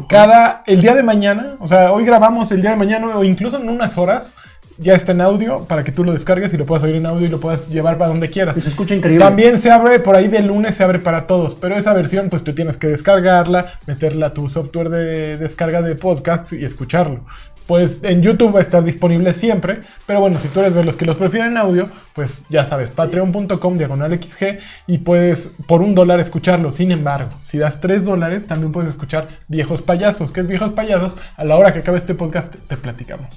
cada, 0.07 0.63
el 0.67 0.81
día 0.81 0.95
de 0.95 1.03
mañana, 1.03 1.55
o 1.59 1.67
sea, 1.67 1.91
hoy 1.91 2.05
grabamos 2.05 2.51
el 2.51 2.61
día 2.61 2.71
de 2.71 2.75
mañana 2.77 3.17
o 3.17 3.23
incluso 3.23 3.57
en 3.57 3.69
unas 3.69 3.97
horas, 3.97 4.35
ya 4.77 4.93
está 4.93 5.11
en 5.11 5.21
audio 5.21 5.65
para 5.65 5.83
que 5.83 5.91
tú 5.91 6.03
lo 6.03 6.13
descargues 6.13 6.53
y 6.53 6.57
lo 6.57 6.67
puedas 6.67 6.83
oír 6.83 6.95
en 6.95 7.07
audio 7.07 7.25
y 7.25 7.29
lo 7.29 7.39
puedas 7.39 7.67
llevar 7.67 7.97
para 7.97 8.09
donde 8.09 8.29
quieras. 8.29 8.55
Y 8.57 8.61
se 8.61 8.69
escucha 8.69 8.93
increíble. 8.93 9.25
También 9.25 9.57
se 9.57 9.71
abre 9.71 9.99
por 9.99 10.15
ahí 10.15 10.27
de 10.27 10.41
lunes, 10.43 10.75
se 10.75 10.83
abre 10.83 10.99
para 10.99 11.25
todos, 11.25 11.55
pero 11.55 11.75
esa 11.75 11.93
versión 11.93 12.29
pues 12.29 12.43
tú 12.43 12.53
tienes 12.53 12.77
que 12.77 12.87
descargarla, 12.87 13.73
meterla 13.87 14.27
a 14.27 14.33
tu 14.33 14.49
software 14.49 14.89
de 14.89 15.37
descarga 15.37 15.81
de 15.81 15.95
podcasts 15.95 16.53
y 16.53 16.63
escucharlo. 16.63 17.21
Pues 17.67 17.99
en 18.03 18.21
YouTube 18.21 18.55
va 18.55 18.59
a 18.59 18.63
estar 18.63 18.81
disponible 18.83 19.33
siempre, 19.33 19.79
pero 20.05 20.21
bueno, 20.21 20.37
si 20.41 20.47
tú 20.47 20.61
eres 20.61 20.73
de 20.73 20.85
los 20.85 20.95
que 20.95 21.03
los 21.05 21.17
prefieren 21.17 21.51
en 21.51 21.57
audio, 21.57 21.87
pues 22.13 22.41
ya 22.49 22.63
sabes, 22.63 22.91
patreon.com 22.91 23.77
diagonal 23.77 24.17
XG 24.17 24.57
y 24.87 24.99
puedes 24.99 25.51
por 25.67 25.81
un 25.81 25.93
dólar 25.93 26.21
escucharlo. 26.21 26.71
Sin 26.71 26.91
embargo, 26.93 27.29
si 27.45 27.57
das 27.57 27.81
tres 27.81 28.05
dólares, 28.05 28.47
también 28.47 28.71
puedes 28.71 28.89
escuchar 28.91 29.27
Viejos 29.49 29.81
Payasos, 29.81 30.31
que 30.31 30.39
es 30.41 30.47
Viejos 30.47 30.71
Payasos, 30.71 31.15
a 31.35 31.43
la 31.43 31.57
hora 31.57 31.73
que 31.73 31.79
acabe 31.79 31.97
este 31.97 32.13
podcast 32.13 32.55
te 32.55 32.77
platicamos. 32.77 33.27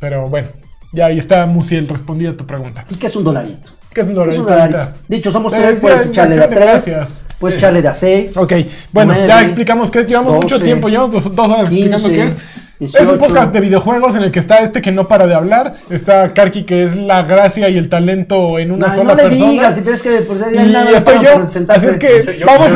Pero 0.00 0.28
bueno, 0.28 0.48
ya 0.92 1.06
ahí 1.06 1.18
está 1.20 1.46
Musiel, 1.46 1.86
respondí 1.88 2.26
a 2.26 2.36
tu 2.36 2.44
pregunta. 2.44 2.84
¿Y 2.90 2.96
qué 2.96 3.06
es 3.06 3.14
un 3.14 3.22
dolarito? 3.22 3.70
¿Qué 3.94 4.00
es 4.00 4.08
un 4.08 4.14
¿Qué 4.14 4.20
es 4.20 4.36
dolarito? 4.36 4.40
un 4.42 4.46
dolarito? 4.48 4.98
Dicho, 5.08 5.30
somos 5.30 5.52
Eh, 5.52 5.58
tres, 5.60 5.70
es 5.76 5.78
puedes 5.78 6.04
de- 6.04 6.10
echarle 6.10 6.34
de 6.36 6.42
a 6.44 6.48
tres, 6.48 6.60
gracias. 6.60 7.24
puedes 7.38 7.56
echarle 7.56 7.82
de 7.82 7.88
a 7.88 7.94
seis. 7.94 8.36
Ok, 8.36 8.52
bueno, 8.92 9.14
ya 9.26 9.42
explicamos 9.42 9.92
qué 9.92 10.00
es. 10.00 10.08
Llevamos 10.08 10.34
mucho 10.34 10.56
12, 10.56 10.64
tiempo, 10.64 10.88
llevamos 10.88 11.12
dos, 11.24 11.34
dos 11.36 11.46
horas 11.50 11.70
explicando 11.72 12.08
15, 12.08 12.12
qué 12.14 12.22
es. 12.26 12.36
Es 12.80 12.92
18. 12.92 13.12
un 13.12 13.18
podcast 13.18 13.52
de 13.52 13.60
videojuegos 13.60 14.16
en 14.16 14.22
el 14.24 14.30
que 14.30 14.38
está 14.40 14.58
este 14.58 14.82
que 14.82 14.92
no 14.92 15.08
para 15.08 15.26
de 15.26 15.34
hablar. 15.34 15.76
Está 15.90 16.32
Karki, 16.34 16.64
que 16.64 16.84
es 16.84 16.96
la 16.96 17.22
gracia 17.22 17.68
y 17.68 17.76
el 17.78 17.88
talento 17.88 18.58
en 18.58 18.70
una 18.72 18.88
No, 18.88 18.94
sola 18.94 19.10
no 19.10 19.14
le 19.16 19.22
persona. 19.24 19.50
digas, 19.50 19.74
si 19.74 19.80
ves 19.82 20.02
que 20.02 20.10
pues, 20.22 20.40
ya 20.40 20.64
Y 20.64 20.72
nada 20.72 20.90
estoy 20.98 21.14
yo, 21.24 21.42
así 21.68 21.86
es 21.86 21.96
que- 21.98 22.38
Yo, 22.38 22.46
Vamos 22.46 22.72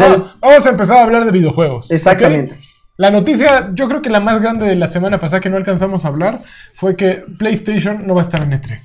a-. 0.00 0.34
Vamos, 0.40 0.66
empezar 0.66 0.96
a 0.98 1.02
hablar 1.02 1.24
de 1.24 1.30
videojuegos. 1.30 1.90
Exactamente. 1.90 2.56
La 2.96 3.10
noticia, 3.10 3.70
yo 3.72 3.88
creo 3.88 4.02
que 4.02 4.10
la 4.10 4.20
más 4.20 4.42
grande 4.42 4.66
de 4.66 4.76
la 4.76 4.86
semana 4.86 5.18
pasada 5.18 5.40
que 5.40 5.48
no 5.48 5.56
alcanzamos 5.56 6.04
a 6.04 6.08
hablar 6.08 6.40
fue 6.74 6.96
que 6.96 7.22
PlayStation 7.38 8.06
no 8.06 8.14
va 8.14 8.20
a 8.22 8.24
estar 8.24 8.42
en 8.42 8.50
E3. 8.52 8.78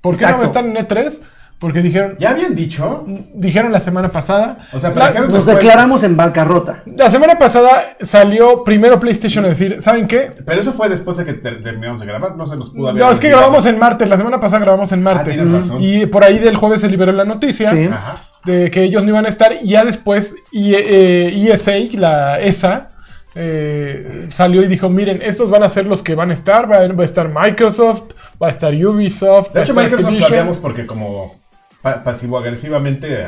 ¿Por 0.00 0.16
qué 0.16 0.26
no 0.26 0.36
va 0.38 0.44
a 0.44 0.46
estar 0.46 0.64
en 0.64 0.74
E3? 0.76 1.20
Porque 1.60 1.82
dijeron, 1.82 2.16
¿Ya 2.18 2.30
habían 2.30 2.56
dicho? 2.56 3.04
dijeron 3.34 3.70
la 3.70 3.80
semana 3.80 4.08
pasada. 4.08 4.66
O 4.72 4.80
sea, 4.80 4.90
pero 4.94 5.00
La- 5.04 5.10
dijeron 5.10 5.30
Nos 5.30 5.44
declaramos 5.44 6.02
en 6.04 6.16
bancarrota. 6.16 6.82
La 6.86 7.10
semana 7.10 7.38
pasada 7.38 7.96
salió 8.00 8.64
primero 8.64 8.98
PlayStation 8.98 9.44
a 9.44 9.48
decir, 9.48 9.76
¿saben 9.82 10.08
qué? 10.08 10.32
Pero 10.46 10.58
eso 10.60 10.72
fue 10.72 10.88
después 10.88 11.18
de 11.18 11.26
que 11.26 11.34
ter- 11.34 11.62
terminamos 11.62 12.00
de 12.00 12.06
grabar, 12.06 12.34
no 12.34 12.46
se 12.46 12.56
nos 12.56 12.70
pudo 12.70 12.88
haber. 12.88 13.02
No, 13.02 13.10
es 13.12 13.20
que 13.20 13.28
grabamos 13.28 13.66
en 13.66 13.78
martes, 13.78 14.08
la 14.08 14.16
semana 14.16 14.40
pasada 14.40 14.60
grabamos 14.64 14.90
en 14.92 15.02
martes. 15.02 15.34
tienes 15.34 15.52
razón. 15.52 15.82
y 15.82 16.06
por 16.06 16.24
ahí 16.24 16.38
del 16.38 16.56
jueves 16.56 16.80
se 16.80 16.88
liberó 16.88 17.12
la 17.12 17.26
noticia 17.26 17.70
Sí. 17.72 17.84
Ajá. 17.92 18.22
de 18.46 18.70
que 18.70 18.82
ellos 18.84 19.02
no 19.02 19.10
iban 19.10 19.26
a 19.26 19.28
estar. 19.28 19.52
Y 19.62 19.68
ya 19.68 19.84
después 19.84 20.34
I- 20.52 20.74
eh, 20.74 21.50
ESA, 21.52 21.72
la 21.98 22.40
ESA, 22.40 22.88
eh, 23.34 24.26
salió 24.30 24.62
y 24.62 24.66
dijo, 24.66 24.88
miren, 24.88 25.20
estos 25.22 25.50
van 25.50 25.62
a 25.62 25.68
ser 25.68 25.86
los 25.86 26.02
que 26.02 26.14
van 26.14 26.30
a 26.30 26.34
estar. 26.34 26.70
Va, 26.70 26.76
a 26.78 27.04
estar 27.04 27.28
Microsoft, 27.28 28.12
va 28.42 28.48
a 28.48 28.50
estar 28.50 28.72
Ubisoft. 28.74 29.52
De 29.52 29.60
hecho, 29.62 29.74
Microsoft 29.74 30.10
lo 30.30 30.52
porque 30.62 30.86
como 30.86 31.39
pa- 31.82 32.02
pasivo-agresivamente, 32.04 33.26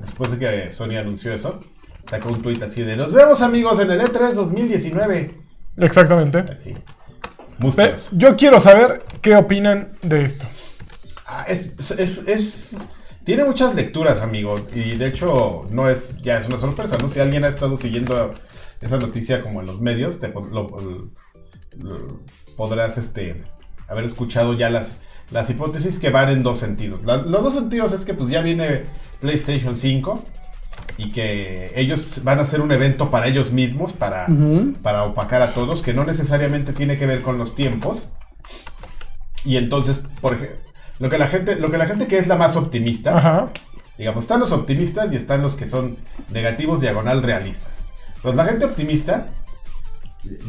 después 0.00 0.30
de 0.30 0.38
que 0.38 0.72
Sony 0.72 0.96
anunció 0.98 1.32
eso, 1.32 1.60
sacó 2.08 2.30
un 2.30 2.42
tweet 2.42 2.62
así 2.62 2.82
de, 2.82 2.96
nos 2.96 3.12
vemos 3.12 3.40
amigos 3.42 3.78
en 3.80 3.90
el 3.90 4.00
E 4.00 4.04
E3 4.04 4.32
2019. 4.32 5.34
Exactamente. 5.78 6.38
Así. 6.38 6.74
Yo 8.12 8.36
quiero 8.36 8.58
saber 8.60 9.04
qué 9.20 9.36
opinan 9.36 9.92
de 10.02 10.24
esto. 10.24 10.46
Ah, 11.26 11.44
es, 11.46 11.70
es, 11.92 12.18
es- 12.26 12.88
tiene 13.24 13.44
muchas 13.44 13.74
lecturas, 13.74 14.20
amigo. 14.22 14.56
Y 14.74 14.96
de 14.96 15.06
hecho, 15.06 15.66
no 15.70 15.88
es, 15.88 16.18
ya 16.22 16.38
es 16.40 16.46
una 16.48 16.58
sorpresa, 16.58 16.96
¿no? 16.98 17.08
Si 17.08 17.20
alguien 17.20 17.44
ha 17.44 17.48
estado 17.48 17.76
siguiendo 17.76 18.34
esa 18.80 18.96
noticia 18.96 19.42
como 19.42 19.60
en 19.60 19.66
los 19.66 19.80
medios, 19.80 20.18
te 20.18 20.28
lo- 20.28 22.20
podrás 22.56 22.98
este, 22.98 23.44
haber 23.88 24.04
escuchado 24.04 24.54
ya 24.54 24.70
las, 24.70 24.88
las 25.30 25.48
hipótesis 25.50 25.98
que 25.98 26.10
van 26.10 26.28
en 26.30 26.42
dos 26.42 26.58
sentidos. 26.58 27.04
La- 27.04 27.18
los 27.18 27.42
dos 27.42 27.54
sentidos 27.54 27.92
es 27.92 28.04
que 28.04 28.14
pues 28.14 28.28
ya 28.28 28.40
viene 28.42 28.82
PlayStation 29.20 29.76
5 29.76 30.22
y 30.96 31.12
que 31.12 31.72
ellos 31.76 32.22
van 32.24 32.38
a 32.38 32.42
hacer 32.42 32.60
un 32.60 32.72
evento 32.72 33.10
para 33.10 33.26
ellos 33.26 33.52
mismos, 33.52 33.92
para, 33.92 34.26
para 34.82 35.04
opacar 35.04 35.40
a 35.42 35.54
todos, 35.54 35.82
que 35.82 35.94
no 35.94 36.04
necesariamente 36.04 36.72
tiene 36.72 36.98
que 36.98 37.06
ver 37.06 37.22
con 37.22 37.38
los 37.38 37.54
tiempos. 37.54 38.08
Y 39.44 39.56
entonces, 39.56 40.00
por 40.20 40.34
ejemplo, 40.34 40.56
lo 40.98 41.08
que 41.08 41.18
la 41.18 41.28
gente, 41.28 41.56
lo 41.56 41.70
que 41.70 41.78
la 41.78 41.86
gente 41.86 42.06
que 42.06 42.18
es 42.18 42.26
la 42.26 42.36
más 42.36 42.56
optimista, 42.56 43.16
Ajá. 43.16 43.48
digamos, 43.96 44.24
están 44.24 44.40
los 44.40 44.52
optimistas 44.52 45.12
y 45.12 45.16
están 45.16 45.40
los 45.42 45.54
que 45.54 45.66
son 45.66 45.96
negativos 46.30 46.80
diagonal 46.82 47.22
realistas. 47.22 47.84
Entonces 48.16 48.36
la 48.36 48.44
gente 48.44 48.66
optimista 48.66 49.28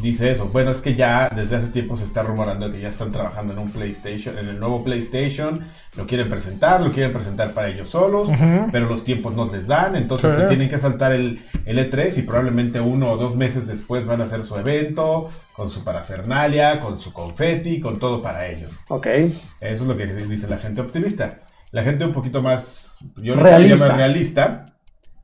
dice 0.02 0.30
eso, 0.30 0.46
bueno, 0.48 0.70
es 0.70 0.80
que 0.82 0.94
ya 0.94 1.30
desde 1.34 1.56
hace 1.56 1.68
tiempo 1.68 1.96
se 1.96 2.04
está 2.04 2.22
rumorando 2.22 2.70
que 2.70 2.80
ya 2.80 2.88
están 2.90 3.10
trabajando 3.10 3.54
en 3.54 3.58
un 3.58 3.70
PlayStation, 3.70 4.36
en 4.38 4.48
el 4.48 4.58
nuevo 4.60 4.84
PlayStation, 4.84 5.60
lo 5.96 6.06
quieren 6.06 6.28
presentar, 6.28 6.80
lo 6.82 6.92
quieren 6.92 7.12
presentar 7.12 7.52
para 7.54 7.68
ellos 7.68 7.88
solos, 7.88 8.28
pero 8.70 8.86
los 8.86 9.02
tiempos 9.04 9.34
no 9.34 9.50
les 9.50 9.66
dan, 9.66 9.96
entonces 9.96 10.34
Sí. 10.34 10.40
se 10.42 10.46
tienen 10.48 10.68
que 10.68 10.78
saltar 10.78 11.12
el, 11.12 11.42
el 11.64 11.78
E3 11.78 12.18
y 12.18 12.22
probablemente 12.22 12.80
uno 12.80 13.10
o 13.12 13.16
dos 13.16 13.34
meses 13.34 13.66
después 13.66 14.04
van 14.06 14.20
a 14.20 14.24
hacer 14.24 14.44
su 14.44 14.56
evento, 14.56 15.30
con 15.54 15.70
su 15.70 15.82
parafernalia, 15.84 16.80
con 16.80 16.98
su 16.98 17.12
confeti, 17.12 17.80
con 17.80 17.98
todo 17.98 18.22
para 18.22 18.46
ellos. 18.48 18.80
Ok. 18.88 19.06
Eso 19.06 19.34
es 19.60 19.80
lo 19.82 19.96
que 19.96 20.06
dice 20.06 20.48
la 20.48 20.58
gente 20.58 20.80
optimista. 20.80 21.40
La 21.70 21.82
gente 21.82 22.04
un 22.04 22.12
poquito 22.12 22.42
más, 22.42 22.98
yo 23.16 23.34
lo 23.34 23.42
Realista. 23.42 23.86
llamo 23.86 23.96
realista, 23.96 24.66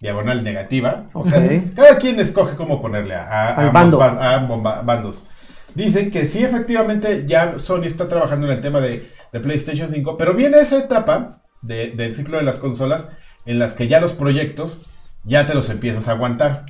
diagonal 0.00 0.45
negativa. 0.45 1.07
O 1.12 1.25
sea, 1.26 1.40
cada 1.75 1.99
quien 1.99 2.21
escoge 2.21 2.57
cómo 2.57 2.81
ponerle 2.81 3.14
a, 3.14 3.23
a- 3.23 3.49
a 3.49 3.55
Al 3.55 3.67
ambos, 3.69 3.73
bando. 3.73 3.99
ban- 3.99 4.19
a 4.19 4.35
ambos 4.37 4.62
ba- 4.62 4.83
bandos. 4.83 5.26
Dicen 5.75 6.11
que 6.11 6.25
sí, 6.25 6.43
efectivamente, 6.45 7.25
ya 7.26 7.59
Sony 7.59 7.85
está 7.85 8.09
trabajando 8.09 8.47
en 8.47 8.52
el 8.55 8.61
tema 8.61 8.81
de, 8.81 9.11
de 9.33 9.40
PlayStation 9.40 9.88
5, 9.90 10.17
pero 10.17 10.35
viene 10.35 10.59
esa 10.61 10.78
etapa 10.78 11.43
de- 11.62 11.90
del 11.93 12.14
ciclo 12.14 12.37
de 12.38 12.45
las 12.45 12.59
consolas 12.59 13.11
en 13.47 13.59
las 13.59 13.75
que 13.75 13.88
ya 13.88 14.00
los 14.00 14.12
proyectos 14.12 14.87
ya 15.25 15.47
te 15.47 15.55
los 15.55 15.69
empiezas 15.71 16.09
a 16.09 16.12
aguantar. 16.12 16.64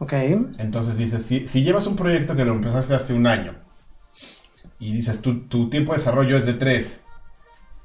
Ok. 0.00 0.12
Entonces 0.58 0.96
dices, 0.98 1.22
si, 1.24 1.46
si 1.46 1.62
llevas 1.62 1.86
un 1.86 1.94
proyecto 1.96 2.34
que 2.34 2.44
lo 2.44 2.52
empezaste 2.52 2.94
hace 2.94 3.12
un 3.14 3.26
año 3.26 3.54
y 4.78 4.92
dices, 4.92 5.20
tu, 5.20 5.46
tu 5.46 5.70
tiempo 5.70 5.92
de 5.92 5.98
desarrollo 5.98 6.36
es 6.36 6.44
de 6.46 6.54
3, 6.54 7.04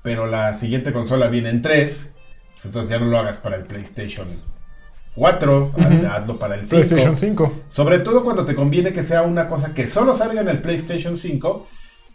pero 0.01 0.25
la 0.25 0.53
siguiente 0.53 0.93
consola 0.93 1.27
viene 1.27 1.49
en 1.49 1.61
3, 1.61 2.11
pues 2.53 2.65
entonces 2.65 2.89
ya 2.89 2.99
no 2.99 3.05
lo 3.05 3.19
hagas 3.19 3.37
para 3.37 3.57
el 3.57 3.65
PlayStation 3.65 4.27
4, 5.17 5.71
haz- 5.77 5.91
Ujú. 5.97 6.05
hazlo 6.07 6.37
para 6.39 6.55
el 6.55 6.65
5. 6.65 6.75
PlayStation 6.85 7.17
5. 7.17 7.53
Sobre 7.67 7.99
todo 7.99 8.23
cuando 8.23 8.45
te 8.45 8.53
conviene 8.55 8.93
que 8.93 9.01
sea 9.03 9.23
una 9.23 9.47
cosa 9.47 9.73
que 9.73 9.87
solo 9.87 10.13
salga 10.13 10.41
en 10.41 10.47
el 10.47 10.59
PlayStation 10.61 11.17
5 11.17 11.65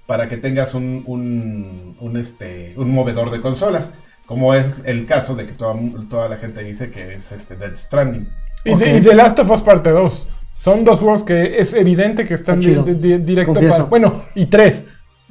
para 0.06 0.28
que 0.28 0.36
tengas 0.36 0.74
un, 0.74 1.02
un, 1.06 1.96
un, 2.00 2.16
este, 2.16 2.74
un 2.76 2.90
movedor 2.92 3.30
de 3.30 3.40
consolas. 3.40 3.90
Como 4.26 4.54
es 4.54 4.82
el 4.86 5.04
caso 5.04 5.34
de 5.34 5.46
que 5.46 5.52
toda, 5.52 5.74
toda 6.08 6.28
la 6.28 6.36
gente 6.36 6.62
dice 6.62 6.90
que 6.90 7.14
es 7.14 7.32
este 7.32 7.56
Dead 7.56 7.74
Stranding. 7.76 8.28
Y, 8.64 8.74
de, 8.76 8.96
y 8.98 9.00
The 9.00 9.14
Last 9.16 9.38
of 9.40 9.50
Us 9.50 9.60
Parte 9.62 9.90
2. 9.90 10.28
Son 10.60 10.84
dos 10.84 11.00
juegos 11.00 11.24
que 11.24 11.58
es 11.58 11.74
evidente 11.74 12.24
que 12.24 12.34
están 12.34 12.60
di- 12.60 12.74
di- 12.76 13.18
directo 13.18 13.52
Confieso. 13.52 13.74
para. 13.74 13.84
Bueno, 13.88 14.22
y 14.36 14.46
tres. 14.46 14.86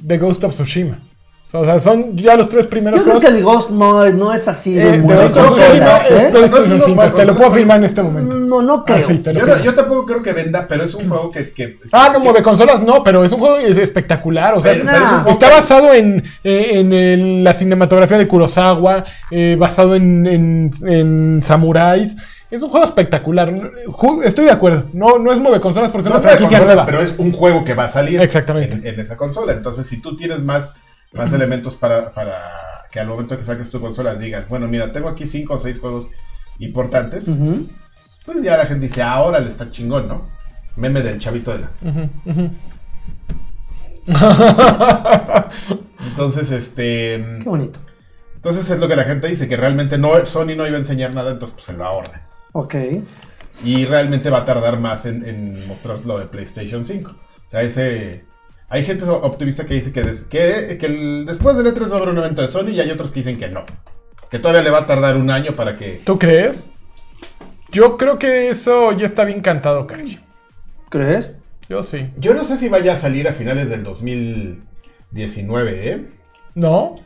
The 0.06 0.18
Ghost 0.18 0.44
of 0.44 0.52
Tsushima. 0.52 0.98
O 1.54 1.64
sea, 1.66 1.78
son 1.80 2.16
ya 2.16 2.34
los 2.36 2.48
tres 2.48 2.66
primeros 2.66 3.00
Yo 3.00 3.04
creo 3.04 3.16
juegos. 3.20 3.30
que 3.30 3.38
el 3.38 3.44
Ghost 3.44 3.70
no, 3.72 4.08
no 4.10 4.32
es 4.32 4.48
así 4.48 4.74
de 4.74 4.94
Eh, 4.94 4.98
muy 4.98 5.14
Ghost 5.14 5.36
es 5.36 6.10
¿eh? 6.10 6.28
PlayStation 6.32 6.68
No, 6.70 6.76
no, 6.78 6.84
5. 6.86 7.02
no, 7.04 7.12
Te 7.12 7.24
lo 7.26 7.34
puedo 7.36 7.48
no. 7.50 7.54
firmar 7.54 7.76
en 7.78 7.84
este 7.84 8.02
momento. 8.02 8.34
No, 8.36 8.62
no 8.62 8.74
Ah, 8.74 8.84
creo. 8.86 9.06
sí, 9.06 9.18
te 9.18 9.32
lo 9.34 9.40
Yo, 9.40 9.46
no- 9.46 9.52
firmo. 9.52 9.64
yo 9.66 9.74
tampoco 9.74 10.06
creo 10.06 10.22
que 10.22 10.32
venda, 10.32 10.66
pero 10.66 10.84
es 10.84 10.94
un 10.94 11.08
juego 11.08 11.30
que... 11.30 11.52
que- 11.52 11.78
Ah, 11.92 12.08
no 12.12 12.20
que- 12.20 12.24
mueve 12.24 12.42
consolas, 12.42 12.80
no, 12.82 13.04
pero 13.04 13.22
es 13.22 13.32
un 13.32 13.38
juego 13.40 13.58
es 13.58 13.76
espectacular. 13.76 14.54
O 14.56 14.62
sea, 14.62 14.72
Pero- 14.72 14.84
pero 14.86 14.96
es 14.96 15.02
un 15.02 15.08
juego 15.18 15.30
está 15.30 15.48
que- 15.48 15.54
basado 15.54 15.92
en, 15.92 16.24
eh, 16.42 16.70
en 16.72 16.92
el- 16.94 17.44
la 17.44 17.52
cinematografía 17.52 18.16
de 18.18 18.26
Kurosawa, 18.28 19.04
eh, 19.30 19.56
basado 19.58 19.94
en, 19.94 20.26
en, 20.26 20.70
en 20.86 21.42
samuráis. 21.44 22.16
Es 22.50 22.60
un 22.62 22.68
juego 22.68 22.84
espectacular. 22.86 23.50
Estoy 24.24 24.44
de 24.44 24.50
acuerdo. 24.50 24.84
No, 24.92 25.18
no 25.18 25.32
es 25.32 25.38
mueve 25.38 25.60
consolas 25.60 25.90
porque 25.90 26.08
es 26.08 26.14
no 26.14 26.18
una 26.18 26.22
trae 26.22 26.36
franquicia 26.36 26.58
consolas, 26.58 26.76
nueva. 26.76 26.86
pero 26.86 27.00
es 27.00 27.14
un 27.18 27.32
juego 27.32 27.64
que 27.64 27.74
va 27.74 27.84
a 27.84 27.88
salir 27.88 28.20
Exactamente. 28.20 28.76
En, 28.86 28.94
en 28.94 29.00
esa 29.00 29.16
consola. 29.16 29.52
Entonces, 29.54 29.86
si 29.86 30.00
tú 30.02 30.16
tienes 30.16 30.42
más, 30.42 30.70
más 31.12 31.32
elementos 31.32 31.76
para, 31.76 32.12
para 32.12 32.50
que 32.90 33.00
al 33.00 33.08
momento 33.08 33.36
que 33.36 33.44
saques 33.44 33.70
tu 33.70 33.80
consola 33.80 34.14
digas, 34.14 34.48
bueno, 34.48 34.68
mira, 34.68 34.92
tengo 34.92 35.08
aquí 35.08 35.26
cinco 35.26 35.54
o 35.54 35.58
seis 35.58 35.78
juegos 35.78 36.08
importantes, 36.58 37.30
pues 38.24 38.42
ya 38.42 38.56
la 38.56 38.66
gente 38.66 38.86
dice, 38.86 39.02
ahora 39.02 39.40
le 39.40 39.50
está 39.50 39.70
chingón, 39.70 40.08
¿no? 40.08 40.28
Meme 40.76 41.02
del 41.02 41.18
chavito 41.18 41.52
de 41.52 41.60
la... 41.60 41.70
Entonces, 46.00 46.50
este... 46.50 47.24
Qué 47.42 47.48
bonito. 47.48 47.80
Entonces 48.36 48.68
es 48.70 48.78
lo 48.80 48.88
que 48.88 48.96
la 48.96 49.04
gente 49.04 49.28
dice, 49.28 49.48
que 49.48 49.56
realmente 49.56 49.98
no, 49.98 50.26
Sony 50.26 50.56
no 50.56 50.66
iba 50.66 50.76
a 50.76 50.80
enseñar 50.80 51.14
nada, 51.14 51.30
entonces 51.30 51.54
pues 51.54 51.66
se 51.66 51.72
lo 51.74 51.84
ahorra. 51.84 52.26
Ok. 52.52 52.74
Y 53.64 53.84
realmente 53.84 54.30
va 54.30 54.38
a 54.38 54.44
tardar 54.44 54.80
más 54.80 55.06
en, 55.06 55.24
en 55.24 55.68
mostrar 55.68 56.00
lo 56.04 56.18
de 56.18 56.26
PlayStation 56.26 56.84
5. 56.84 57.10
O 57.10 57.50
sea, 57.50 57.62
ese... 57.62 58.24
Hay 58.74 58.84
gente 58.86 59.04
optimista 59.04 59.66
que 59.66 59.74
dice 59.74 59.92
que, 59.92 60.00
des- 60.02 60.22
que, 60.24 60.78
que 60.80 60.86
el- 60.86 61.26
después 61.26 61.56
del 61.58 61.66
E3 61.66 61.90
va 61.90 61.94
a 61.94 61.96
haber 61.98 62.08
un 62.08 62.18
evento 62.18 62.40
de 62.40 62.48
Sony 62.48 62.70
y 62.70 62.80
hay 62.80 62.90
otros 62.90 63.10
que 63.10 63.20
dicen 63.20 63.38
que 63.38 63.48
no. 63.48 63.66
Que 64.30 64.38
todavía 64.38 64.62
le 64.62 64.70
va 64.70 64.78
a 64.78 64.86
tardar 64.86 65.18
un 65.18 65.30
año 65.30 65.52
para 65.54 65.76
que... 65.76 66.00
¿Tú 66.04 66.18
crees? 66.18 66.70
Yo 67.70 67.98
creo 67.98 68.18
que 68.18 68.48
eso 68.48 68.92
ya 68.92 69.04
está 69.06 69.24
bien 69.24 69.42
cantado, 69.42 69.86
Kai. 69.86 70.20
¿Crees? 70.88 71.36
Yo 71.68 71.82
sí. 71.82 72.08
Yo 72.16 72.32
no 72.32 72.44
sé 72.44 72.56
si 72.56 72.70
vaya 72.70 72.94
a 72.94 72.96
salir 72.96 73.28
a 73.28 73.32
finales 73.32 73.68
del 73.68 73.82
2019, 73.82 75.90
¿eh? 75.90 76.06
¿No? 76.54 76.96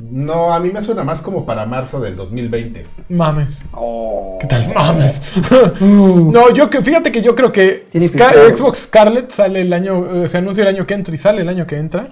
No, 0.00 0.52
a 0.52 0.60
mí 0.60 0.70
me 0.70 0.80
suena 0.82 1.04
más 1.04 1.20
como 1.20 1.44
para 1.44 1.66
marzo 1.66 2.00
del 2.00 2.16
2020. 2.16 2.86
Mames. 3.10 3.48
Oh. 3.72 4.38
¿Qué 4.40 4.46
tal? 4.46 4.72
Mames. 4.74 5.20
no, 5.80 6.54
yo 6.54 6.70
que 6.70 6.82
fíjate 6.82 7.12
que 7.12 7.22
yo 7.22 7.34
creo 7.34 7.52
que 7.52 7.86
Scar-. 8.00 8.54
Xbox 8.56 8.80
Scarlet 8.84 9.30
sale 9.30 9.60
el 9.62 9.72
año, 9.72 10.24
eh, 10.24 10.28
se 10.28 10.38
anuncia 10.38 10.62
el 10.62 10.68
año 10.68 10.86
que 10.86 10.94
entra 10.94 11.14
y 11.14 11.18
sale 11.18 11.42
el 11.42 11.48
año 11.48 11.66
que 11.66 11.76
entra. 11.76 12.08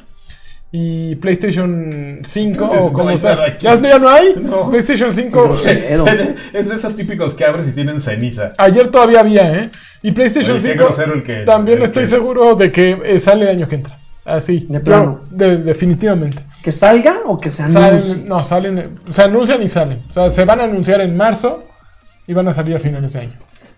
Y 0.70 1.16
PlayStation 1.16 2.20
5 2.26 2.64
o 2.66 2.74
No 2.88 2.92
como 2.92 3.08
hay 3.08 3.18
sea. 3.18 3.56
¿Ya, 3.58 3.80
ya 3.80 3.98
no 3.98 4.08
hay? 4.10 4.34
No. 4.42 4.68
PlayStation 4.68 5.14
5. 5.14 5.42
Grosero. 5.44 6.04
Pero- 6.04 6.24
es 6.52 6.68
de 6.68 6.74
esos 6.74 6.94
típicos 6.94 7.32
que 7.32 7.46
abres 7.46 7.68
y 7.68 7.72
tienen 7.72 8.00
ceniza. 8.00 8.52
Ayer 8.58 8.88
todavía 8.88 9.20
había, 9.20 9.50
¿eh? 9.54 9.70
Y 10.02 10.12
PlayStation 10.12 10.56
Oye, 10.58 10.62
qué 10.64 10.72
5 10.72 10.84
grosero 10.84 11.14
el 11.14 11.22
que- 11.22 11.44
también 11.46 11.78
el 11.78 11.84
estoy 11.84 12.04
que- 12.04 12.10
seguro 12.10 12.54
de 12.54 12.70
que 12.70 13.00
eh, 13.02 13.18
sale 13.18 13.44
el 13.44 13.56
año 13.56 13.66
que 13.66 13.76
entra. 13.76 13.98
Así. 14.26 14.66
De 14.68 14.80
plano. 14.80 15.20
De- 15.30 15.56
definitivamente. 15.56 16.36
¿Que 16.62 16.72
salga 16.72 17.20
o 17.26 17.38
que 17.40 17.50
se 17.50 17.68
Salen, 17.68 17.84
anuncie? 18.00 18.24
no, 18.26 18.44
salen, 18.44 18.98
se 19.12 19.22
anuncian 19.22 19.62
y 19.62 19.68
salen. 19.68 20.02
O 20.10 20.12
sea, 20.12 20.30
se 20.30 20.44
van 20.44 20.60
a 20.60 20.64
anunciar 20.64 21.00
en 21.00 21.16
marzo 21.16 21.64
y 22.26 22.34
van 22.34 22.48
a 22.48 22.52
salir 22.54 22.76
a 22.76 22.78
finales 22.80 23.12
de 23.12 23.20
año. 23.20 23.32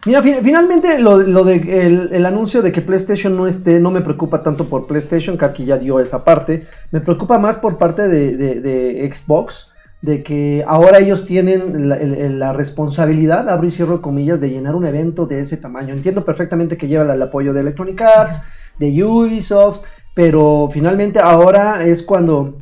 Mira, 0.07 0.23
fin- 0.23 0.39
finalmente 0.43 0.99
lo, 0.99 1.19
lo 1.19 1.45
de 1.45 1.87
el, 1.87 2.09
el 2.13 2.25
anuncio 2.25 2.63
de 2.63 2.73
que 2.73 2.81
PlayStation 2.81 3.37
no 3.37 3.47
esté, 3.47 3.81
no 3.81 3.91
me 3.91 4.01
preocupa 4.01 4.43
tanto 4.43 4.65
por 4.65 4.87
PlayStation, 4.87 5.37
que 5.37 5.45
aquí 5.45 5.65
ya 5.67 5.77
dio 5.77 6.01
esa 6.01 6.25
parte. 6.25 6.67
Me 6.91 7.01
preocupa 7.01 7.39
más 7.39 7.59
por 7.59 7.77
parte 7.77 8.09
de, 8.09 8.35
de- 8.37 8.61
de 8.63 9.13
Xbox, 9.15 9.73
de 10.01 10.23
que 10.23 10.65
ahora 10.67 11.01
ellos 11.01 11.27
tienen 11.27 11.91
la, 11.91 11.97
el- 11.97 12.39
la 12.39 12.55
responsabilidad, 12.55 13.47
abro 13.51 13.67
y 13.67 13.71
cierro 13.71 14.01
comillas, 14.01 14.41
de 14.41 14.49
llenar 14.49 14.75
un 14.75 14.87
evento 14.87 15.27
de 15.27 15.41
ese 15.43 15.59
tamaño. 15.59 15.93
Entiendo 15.93 16.25
perfectamente 16.25 16.79
que 16.79 16.89
lleva 16.89 17.13
el 17.13 17.21
apoyo 17.23 17.53
de 17.53 17.61
Electronic 17.61 18.01
Arts, 18.01 18.43
de 18.79 19.05
Ubisoft, 19.05 19.81
pero 20.15 20.71
finalmente 20.73 21.19
ahora 21.19 21.85
es 21.85 22.03
cuando 22.03 22.55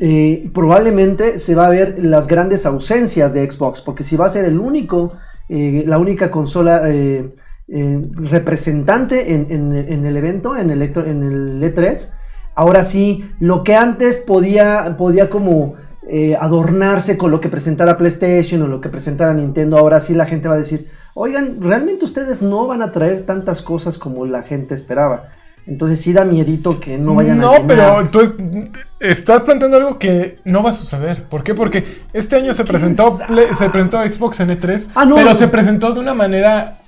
eh, 0.00 0.50
probablemente 0.54 1.38
se 1.38 1.54
va 1.54 1.66
a 1.66 1.70
ver 1.70 1.96
las 1.98 2.26
grandes 2.26 2.66
ausencias 2.66 3.32
de 3.34 3.50
Xbox, 3.50 3.80
porque 3.82 4.02
si 4.04 4.16
va 4.16 4.26
a 4.26 4.30
ser 4.30 4.44
el 4.44 4.58
único, 4.58 5.12
eh, 5.48 5.84
la 5.86 5.98
única 5.98 6.30
consola 6.30 6.82
eh, 6.86 7.30
representante 8.12 9.34
en, 9.34 9.46
en- 9.50 9.74
en 9.74 10.06
el 10.06 10.16
evento, 10.16 10.56
en 10.56 10.70
el, 10.70 10.82
electro- 10.82 11.06
en 11.06 11.22
el 11.22 11.62
E3, 11.62 12.12
ahora 12.54 12.82
sí, 12.82 13.30
lo 13.40 13.64
que 13.64 13.74
antes 13.76 14.18
podía, 14.18 14.96
podía 14.98 15.30
como 15.30 15.74
adornarse 16.38 17.16
con 17.16 17.30
lo 17.30 17.40
que 17.40 17.48
presentara 17.48 17.96
PlayStation 17.96 18.60
o 18.62 18.66
lo 18.68 18.80
que 18.82 18.90
presentara 18.90 19.32
Nintendo, 19.32 19.78
ahora 19.78 20.00
sí 20.00 20.12
la 20.14 20.26
gente 20.26 20.48
va 20.48 20.54
a 20.54 20.58
decir, 20.58 20.88
oigan, 21.14 21.56
realmente 21.62 22.04
ustedes 22.04 22.42
no 22.42 22.66
van 22.66 22.82
a 22.82 22.92
traer 22.92 23.24
tantas 23.24 23.62
cosas 23.62 23.96
como 23.96 24.26
la 24.26 24.42
gente 24.42 24.74
esperaba. 24.74 25.30
Entonces 25.66 26.00
sí 26.00 26.12
da 26.12 26.24
miedito 26.24 26.78
que 26.78 26.98
no 26.98 27.14
vayan 27.14 27.38
a 27.40 27.42
No, 27.42 27.66
pero 27.66 28.08
tú 28.10 28.20
es- 28.20 28.30
estás 29.00 29.42
planteando 29.42 29.76
algo 29.78 29.98
que 29.98 30.38
no 30.44 30.62
va 30.62 30.70
a 30.70 30.72
suceder. 30.74 31.22
¿Por 31.24 31.42
qué? 31.42 31.54
Porque 31.54 32.02
este 32.12 32.36
año 32.36 32.52
se 32.54 32.64
presentó? 32.64 33.08
Play- 33.26 33.46
se 33.58 33.70
presentó 33.70 34.02
Xbox 34.02 34.40
en 34.40 34.50
E3, 34.50 34.88
Ah, 34.94 35.04
no. 35.06 35.14
pero 35.14 35.34
se 35.34 35.48
presentó 35.48 35.92
de 35.94 36.00
una 36.00 36.12
manera 36.14 36.78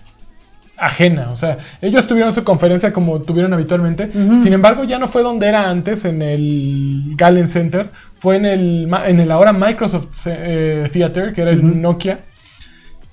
ajena. 0.79 1.31
O 1.33 1.37
sea, 1.39 1.57
ellos 1.81 2.07
tuvieron 2.07 2.33
su 2.35 2.45
conferencia 2.45 2.93
como 2.93 3.21
tuvieron 3.23 3.55
habitualmente. 3.55 4.11
Sin 4.43 4.53
embargo, 4.53 4.85
ya 4.85 4.99
no 4.99 5.09
fue 5.09 5.23
donde 5.23 5.47
era 5.47 5.71
antes, 5.71 6.05
en 6.05 6.21
el 6.21 7.13
Galen 7.17 7.49
Center. 7.49 7.89
Fue 8.19 8.37
en 8.37 8.45
el, 8.47 8.95
en 9.07 9.21
el 9.21 9.31
ahora 9.31 9.53
Microsoft 9.55 10.27
eh, 10.27 10.89
Theater, 10.93 11.33
que 11.33 11.43
era 11.43 11.51
el. 11.51 11.81
Nokia. 11.81 12.19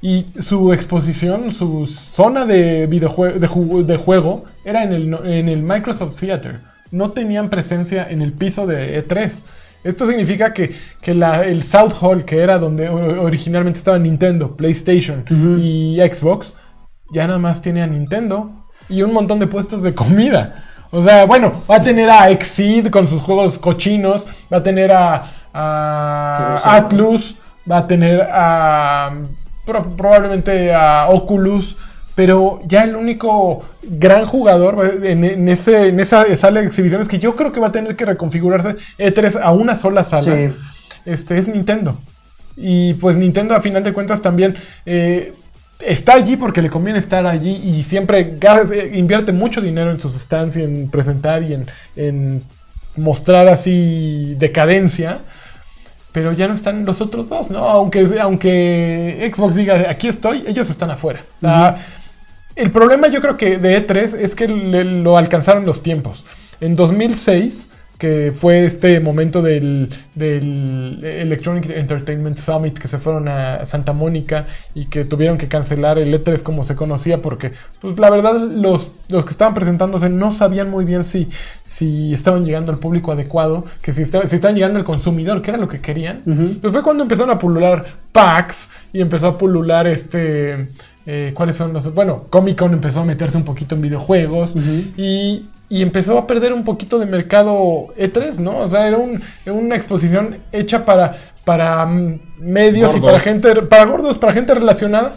Y 0.06 0.26
su 0.42 0.74
exposición, 0.74 1.54
su 1.54 1.88
zona 1.88 2.46
de, 2.46 2.90
videojue- 2.90 3.36
de, 3.36 3.48
ju- 3.48 3.86
de 3.86 3.96
juego 3.96 4.44
era 4.66 4.84
en 4.84 4.92
el, 4.92 5.14
en 5.26 5.48
el 5.48 5.64
Microsoft 5.64 6.20
Theater. 6.20 6.60
No 6.92 7.12
tenían 7.12 7.50
presencia 7.50 8.06
en 8.10 8.22
el 8.22 8.34
piso 8.34 8.68
de 8.68 9.02
E3. 9.02 9.32
Esto 9.86 10.06
significa 10.06 10.54
que, 10.54 10.76
que 11.02 11.14
la- 11.14 11.44
el 11.46 11.64
South 11.64 11.94
Hall, 12.02 12.26
que 12.26 12.40
era 12.42 12.60
donde 12.60 12.90
originalmente 12.90 13.80
estaba 13.80 13.98
Nintendo, 13.98 14.58
PlayStation 14.58 15.24
y 15.62 15.98
Xbox, 16.02 16.52
ya 17.14 17.26
nada 17.26 17.40
más 17.40 17.62
tiene 17.62 17.82
a 17.82 17.88
Nintendo 17.88 18.52
y 18.90 19.04
un 19.04 19.14
montón 19.14 19.40
de 19.40 19.48
puestos 19.48 19.82
de 19.84 19.94
comida. 19.96 20.66
O 20.92 21.02
sea, 21.02 21.26
bueno, 21.26 21.64
va 21.70 21.78
a 21.78 21.82
tener 21.82 22.10
a 22.10 22.30
Exceed 22.30 22.90
con 22.90 23.08
sus 23.08 23.22
juegos 23.22 23.58
cochinos, 23.58 24.28
va 24.52 24.58
a 24.58 24.64
tener 24.64 24.92
a, 24.92 25.32
a. 25.54 26.60
Atlus, 26.76 27.36
va 27.70 27.78
a 27.80 27.88
tener 27.88 28.22
a 28.32 29.14
pro- 29.66 29.90
probablemente 29.96 30.74
a 30.74 31.08
Oculus, 31.10 31.76
pero 32.16 32.60
ya 32.66 32.84
el 32.84 32.96
único 32.96 33.64
gran 33.82 34.26
jugador 34.26 35.00
en, 35.04 35.24
en 35.24 35.50
ese, 35.50 35.88
en 35.88 36.00
esa 36.00 36.36
sala 36.36 36.62
de 36.62 36.68
exhibiciones 36.68 37.08
que 37.08 37.20
yo 37.20 37.36
creo 37.36 37.52
que 37.52 37.60
va 37.60 37.68
a 37.68 37.72
tener 37.72 37.96
que 37.96 38.06
reconfigurarse 38.06 38.76
E3 39.00 39.40
a 39.42 39.52
una 39.52 39.76
sola 39.78 40.04
sala, 40.04 40.24
Sí. 40.36 40.54
este 41.06 41.38
es 41.38 41.48
Nintendo. 41.48 41.98
Y 42.56 42.94
pues 42.96 43.18
Nintendo 43.18 43.56
a 43.56 43.62
final 43.62 43.84
de 43.84 43.94
cuentas 43.94 44.22
también 44.22 44.56
eh, 44.86 45.34
está 45.80 46.14
allí 46.14 46.36
porque 46.38 46.62
le 46.62 46.70
conviene 46.70 47.00
estar 47.00 47.26
allí 47.26 47.50
y 47.56 47.84
siempre 47.84 48.20
eh, 48.40 48.92
invierte 48.94 49.32
mucho 49.32 49.60
dinero 49.60 49.90
en 49.90 50.00
sus 50.00 50.14
stands 50.14 50.56
y 50.58 50.62
en 50.64 50.90
presentar 50.92 51.42
y 51.42 51.54
en, 51.56 51.66
en 51.96 52.44
mostrar 52.96 53.48
así 53.48 54.36
decadencia. 54.38 55.18
Pero 56.14 56.32
ya 56.32 56.48
no 56.48 56.54
están 56.54 56.86
los 56.86 57.02
otros 57.02 57.28
dos, 57.28 57.50
¿no? 57.52 57.60
Aunque, 57.68 58.08
aunque 58.22 59.32
Xbox 59.36 59.56
diga, 59.56 59.90
aquí 59.90 60.08
estoy, 60.08 60.44
ellos 60.48 60.70
están 60.70 60.92
afuera. 60.92 61.22
O 61.38 61.42
sea, 61.42 61.86
El 62.56 62.70
problema 62.72 63.08
yo 63.08 63.20
creo 63.20 63.36
que 63.36 63.58
de 63.58 63.78
E3 63.88 64.14
es 64.20 64.36
que 64.36 64.48
le- 64.48 64.84
lo 64.86 65.18
alcanzaron 65.18 65.66
los 65.66 65.82
tiempos. 65.82 66.24
En 66.62 66.76
2006, 66.76 67.72
que 67.98 68.34
fue 68.36 68.66
este 68.66 69.00
momento 69.00 69.42
del, 69.42 69.90
del 70.16 71.00
Electronic 71.04 71.70
Entertainment 71.70 72.38
Summit, 72.38 72.78
que 72.78 72.88
se 72.88 72.98
fueron 72.98 73.28
a 73.30 73.66
Santa 73.66 73.94
Mónica 73.94 74.48
y 74.76 74.86
que 74.86 75.06
tuvieron 75.06 75.38
que 75.38 75.48
cancelar 75.48 75.98
el 76.00 76.14
E3 76.14 76.42
como 76.42 76.66
se 76.66 76.76
conocía, 76.76 77.22
porque 77.22 77.54
pues, 77.80 77.98
la 78.00 78.10
verdad 78.10 78.36
los, 78.38 78.92
los 79.10 79.24
que 79.26 79.32
estaban 79.32 79.54
presentándose 79.54 80.10
no 80.10 80.34
sabían 80.34 80.70
muy 80.70 80.84
bien 80.86 81.04
si, 81.06 81.30
si 81.64 82.14
estaban 82.14 82.46
llegando 82.46 82.72
al 82.72 82.78
público 82.80 83.12
adecuado, 83.12 83.66
que 83.82 83.94
si, 83.94 84.02
esta- 84.02 84.28
si 84.28 84.36
estaban 84.36 84.56
llegando 84.56 84.80
al 84.80 84.86
consumidor, 84.86 85.42
que 85.42 85.52
era 85.52 85.58
lo 85.60 85.68
que 85.70 85.80
querían. 85.80 86.22
Pues 86.62 86.74
fue 86.74 86.84
cuando 86.84 87.04
empezaron 87.04 87.32
a 87.32 87.40
pulular 87.40 87.86
packs 88.12 88.70
y 88.92 89.02
empezó 89.02 89.28
a 89.28 89.38
pulular 89.38 89.88
este. 89.88 90.68
eh, 91.06 91.32
¿Cuáles 91.34 91.56
son 91.56 91.74
los.? 91.74 91.94
Bueno, 91.94 92.26
Comic 92.30 92.58
Con 92.60 92.74
empezó 92.74 93.00
a 93.02 93.06
meterse 93.06 93.38
un 93.38 93.44
poquito 93.46 93.76
en 93.76 93.82
videojuegos. 93.82 94.56
Y, 94.98 95.46
y 95.74 95.82
empezó 95.82 96.20
a 96.20 96.28
perder 96.28 96.54
un 96.54 96.64
poquito 96.64 97.00
de 97.00 97.08
mercado 97.08 97.88
E3, 97.98 98.36
¿no? 98.38 98.60
O 98.60 98.68
sea, 98.68 98.88
era, 98.88 98.98
un- 98.98 99.24
era 99.44 99.54
una 99.54 99.76
exposición 99.76 100.38
hecha 100.52 100.86
para, 100.86 101.18
para 101.46 101.84
mm, 101.88 102.20
medios 102.40 102.96
y 102.96 103.00
para 103.00 103.20
gente, 103.20 103.56
para 103.64 103.86
gordos, 103.86 104.20
para 104.20 104.34
gente 104.34 104.54
relacionada 104.54 105.14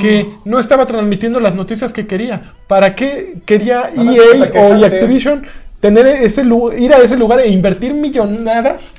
que 0.00 0.28
no 0.44 0.58
estaba 0.58 0.86
transmitiendo 0.86 1.38
las 1.38 1.54
noticias 1.54 1.92
que 1.92 2.08
quería. 2.08 2.42
¿Para 2.66 2.96
qué 2.96 3.38
quería 3.46 3.82
Ahora 3.96 4.12
EA 4.12 4.44
a 4.44 4.68
o. 4.80 4.84
Activision 4.84 5.46
tener 5.80 6.06
ese 6.06 6.42
ir 6.76 6.92
a 6.92 6.98
ese 6.98 7.16
lugar 7.16 7.38
e 7.38 7.48
invertir 7.48 7.94
millonadas? 7.94 8.96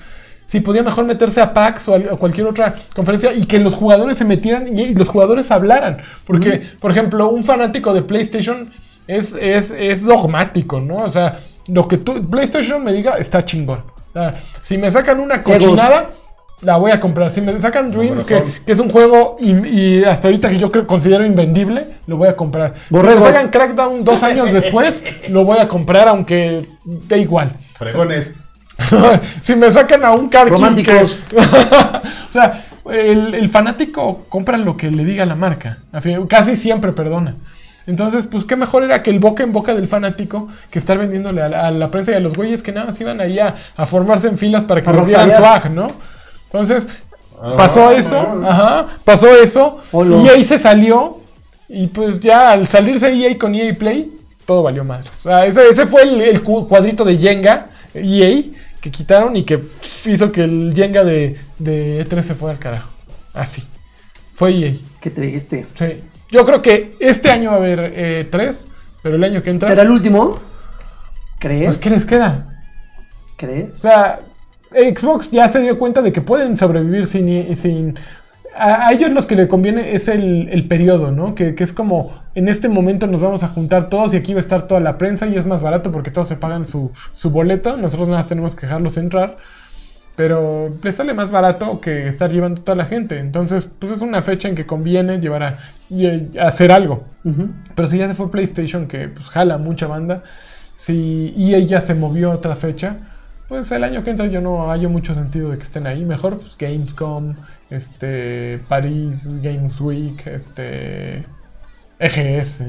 Si 0.48 0.60
podía 0.60 0.84
mejor 0.84 1.06
meterse 1.06 1.40
a 1.42 1.54
PAX 1.54 1.88
o 1.88 1.96
a, 1.96 2.00
cualquier 2.18 2.48
otra 2.48 2.76
conferencia 2.94 3.34
y 3.34 3.46
que 3.46 3.58
los 3.60 3.74
jugadores 3.74 4.18
se 4.18 4.26
metieran 4.26 4.68
y, 4.78 4.82
y 4.82 4.96
los 4.96 5.08
jugadores 5.08 5.50
hablaran. 5.52 5.98
Porque, 6.26 6.62
por 6.80 6.92
ejemplo, 6.92 7.30
un 7.30 7.44
fanático 7.44 7.94
de 7.94 8.02
PlayStation 8.02 8.70
es, 9.18 9.36
es, 9.40 9.72
es 9.72 10.04
dogmático, 10.04 10.80
¿no? 10.80 10.96
O 10.98 11.12
sea, 11.12 11.38
lo 11.68 11.88
que 11.88 11.98
tú, 11.98 12.22
PlayStation 12.30 12.84
me 12.84 12.94
diga 12.94 13.18
está 13.18 13.44
chingón. 13.46 13.80
O 14.10 14.14
sea, 14.14 14.34
si 14.62 14.78
me 14.78 14.92
sacan 14.92 15.20
una 15.20 15.42
cochinada, 15.42 16.10
la 16.62 16.78
voy 16.78 16.92
a 16.92 17.00
comprar. 17.00 17.32
Si 17.32 17.42
me 17.42 17.60
sacan 17.60 17.92
Dreams, 17.92 18.24
que, 18.24 18.44
que 18.66 18.72
es 18.74 18.80
un 18.80 18.90
juego 18.90 19.38
y, 19.40 19.52
y 19.68 20.04
hasta 20.04 20.28
ahorita 20.28 20.50
que 20.50 20.60
yo 20.60 20.72
creo, 20.72 20.86
considero 20.86 21.26
invendible, 21.26 21.88
lo 22.08 22.18
voy 22.18 22.28
a 22.28 22.36
comprar. 22.36 22.74
Si 22.88 22.94
Borregos. 22.94 23.22
me 23.22 23.28
sacan 23.28 23.50
Crackdown 23.50 24.04
dos 24.04 24.22
años 24.24 24.52
después, 24.54 25.04
lo 25.30 25.44
voy 25.46 25.60
a 25.60 25.68
comprar 25.68 26.08
aunque 26.08 26.66
da 26.86 27.18
igual. 27.18 27.54
Fregones. 27.78 28.36
si 29.44 29.56
me 29.56 29.72
sacan 29.72 30.04
a 30.06 30.12
un 30.12 30.30
Karki 30.30 30.52
Románticos. 30.52 31.22
que- 31.30 31.38
o 31.38 32.32
sea, 32.34 32.66
el, 32.90 33.34
el 33.36 33.50
fanático 33.50 34.26
compra 34.28 34.58
lo 34.58 34.76
que 34.76 34.90
le 34.92 35.04
diga 35.06 35.26
la 35.26 35.36
marca. 35.36 35.78
Casi 36.28 36.56
siempre 36.56 36.92
perdona. 36.92 37.36
Entonces, 37.88 38.26
pues 38.30 38.46
qué 38.46 38.56
mejor 38.56 38.84
era 38.84 39.02
que 39.04 39.10
el 39.10 39.20
boca 39.20 39.44
en 39.44 39.52
boca 39.52 39.74
del 39.74 39.88
fanático 39.88 40.48
que 40.70 40.80
estar 40.80 40.98
vendiéndole 40.98 41.42
a 41.42 41.48
la, 41.50 41.68
a 41.68 41.72
la 41.72 41.90
prensa 41.90 42.12
y 42.12 42.16
a 42.16 42.20
los 42.20 42.34
güeyes 42.36 42.62
que 42.62 42.72
nada 42.72 42.88
más 42.88 43.02
iban 43.02 43.20
ahí 43.20 43.40
a, 43.40 43.56
a 43.76 43.86
formarse 43.86 44.28
en 44.28 44.38
filas 44.38 44.64
para 44.64 44.82
que 44.82 44.88
les 44.92 45.08
dieran 45.08 45.30
swag, 45.40 45.72
¿no? 45.72 45.88
Entonces, 46.46 46.88
Ah, 47.44 47.56
pasó 47.58 47.90
eso, 47.90 48.20
ajá, 48.48 48.88
pasó 49.04 49.36
eso, 49.36 49.80
Olo. 49.92 50.22
y 50.24 50.30
ahí 50.30 50.46
se 50.46 50.60
salió, 50.60 51.18
y 51.68 51.88
pues 51.88 52.20
ya 52.20 52.52
al 52.52 52.68
salirse 52.68 53.12
EA 53.12 53.36
con 53.40 53.56
EA 53.56 53.74
Play, 53.74 54.12
todo 54.46 54.62
valió 54.62 54.84
madre. 54.84 55.10
O 55.24 55.28
sea, 55.28 55.46
ese, 55.48 55.68
ese 55.70 55.88
fue 55.88 56.04
el, 56.04 56.22
el 56.22 56.44
cu- 56.44 56.68
cuadrito 56.68 57.04
de 57.04 57.18
Jenga, 57.18 57.70
EA, 57.96 58.44
que 58.80 58.92
quitaron 58.92 59.36
y 59.36 59.44
que 59.44 59.60
hizo 60.06 60.32
que 60.32 60.44
el 60.44 60.74
Jenga 60.76 61.04
de, 61.04 61.36
de 61.58 62.08
E3 62.08 62.22
se 62.22 62.36
fuera 62.36 62.54
al 62.54 62.60
carajo. 62.60 62.92
Así. 63.34 63.64
Fue 64.36 64.54
EA. 64.56 64.76
Qué 65.02 65.10
triste. 65.10 65.66
Sí. 65.80 65.86
Yo 66.32 66.46
creo 66.46 66.62
que 66.62 66.96
este 67.00 67.30
año 67.30 67.50
va 67.52 67.58
a 67.58 67.60
haber 67.60 67.92
eh, 67.96 68.28
3, 68.32 68.68
pero 69.04 69.16
el 69.16 69.24
año 69.24 69.42
que 69.42 69.50
entra. 69.50 69.70
¿Será 69.70 69.84
el 69.84 69.92
último? 69.92 70.40
¿Crees? 71.40 71.66
Pues, 71.66 71.82
¿qué 71.82 71.90
les 71.90 72.06
queda? 72.06 72.46
O 72.48 73.36
¿Crees? 73.38 73.74
sea, 73.82 74.20
Xbox 74.72 75.32
ya 75.32 75.50
se 75.50 75.60
dio 75.62 75.78
cuenta 75.78 76.02
de 76.02 76.12
que 76.14 76.22
pueden 76.22 76.58
sobrevivir 76.58 77.08
sin... 77.08 77.56
sin 77.58 77.96
a, 78.56 78.88
a 78.88 78.92
ellos 78.94 79.12
los 79.12 79.26
que 79.26 79.36
le 79.36 79.48
conviene 79.48 79.96
es 79.96 80.08
el, 80.10 80.50
el 80.50 80.68
periodo, 80.68 81.12
¿no? 81.12 81.36
Que, 81.36 81.56
que 81.56 81.64
es 81.64 81.72
como, 81.74 82.22
en 82.36 82.50
este 82.50 82.68
momento 82.70 83.08
nos 83.08 83.22
vamos 83.22 83.44
a 83.44 83.48
juntar 83.48 83.90
todos 83.90 84.14
y 84.14 84.18
aquí 84.18 84.34
va 84.34 84.40
a 84.40 84.42
estar 84.42 84.68
toda 84.68 84.82
la 84.82 84.98
prensa 84.98 85.26
y 85.28 85.38
es 85.38 85.46
más 85.46 85.62
barato 85.62 85.92
porque 85.92 86.12
todos 86.12 86.28
se 86.28 86.36
pagan 86.36 86.66
su, 86.66 86.92
su 87.14 87.30
boleto, 87.30 87.78
nosotros 87.78 88.08
nada 88.10 88.20
más 88.22 88.28
tenemos 88.28 88.56
que 88.56 88.66
dejarlos 88.66 88.98
entrar, 88.98 89.38
pero 90.22 90.70
les 90.84 90.96
sale 90.96 91.16
más 91.16 91.32
barato 91.32 91.82
que 91.82 92.08
estar 92.08 92.32
llevando 92.32 92.62
toda 92.62 92.76
la 92.76 92.86
gente, 92.86 93.18
entonces 93.18 93.66
pues 93.66 93.94
es 93.94 94.02
una 94.02 94.22
fecha 94.22 94.48
en 94.48 94.54
que 94.54 94.68
conviene 94.68 95.20
llevar 95.20 95.42
a, 95.42 95.58
y- 95.90 96.38
a 96.38 96.46
hacer 96.48 96.72
algo. 96.72 97.06
Pero 97.74 97.88
si 97.88 97.98
ya 97.98 98.08
se 98.08 98.14
fue 98.14 98.30
PlayStation, 98.30 98.86
que 98.88 99.08
pues, 99.08 99.28
jala 99.30 99.58
mucha 99.58 99.88
banda, 99.88 100.22
si 100.76 101.34
EA 101.36 101.58
ya 101.62 101.82
se 101.82 101.96
movió 101.96 102.32
a 102.32 102.36
otra 102.36 102.56
fecha, 102.56 102.98
pues 103.48 103.72
el 103.72 103.84
año 103.84 104.04
que 104.04 104.12
entra 104.12 104.28
yo 104.28 104.42
no 104.42 104.70
hallo 104.70 104.90
mucho 104.92 105.16
sentido 105.16 105.50
de 105.50 105.58
que 105.58 105.64
estén 105.64 105.88
ahí. 105.88 106.06
Mejor 106.06 106.38
pues, 106.38 106.56
Gamescom, 106.56 107.34
este, 107.72 108.60
París, 108.70 109.28
Games 109.42 109.82
Week, 109.82 110.22
este, 110.28 111.24
EGS, 111.98 112.62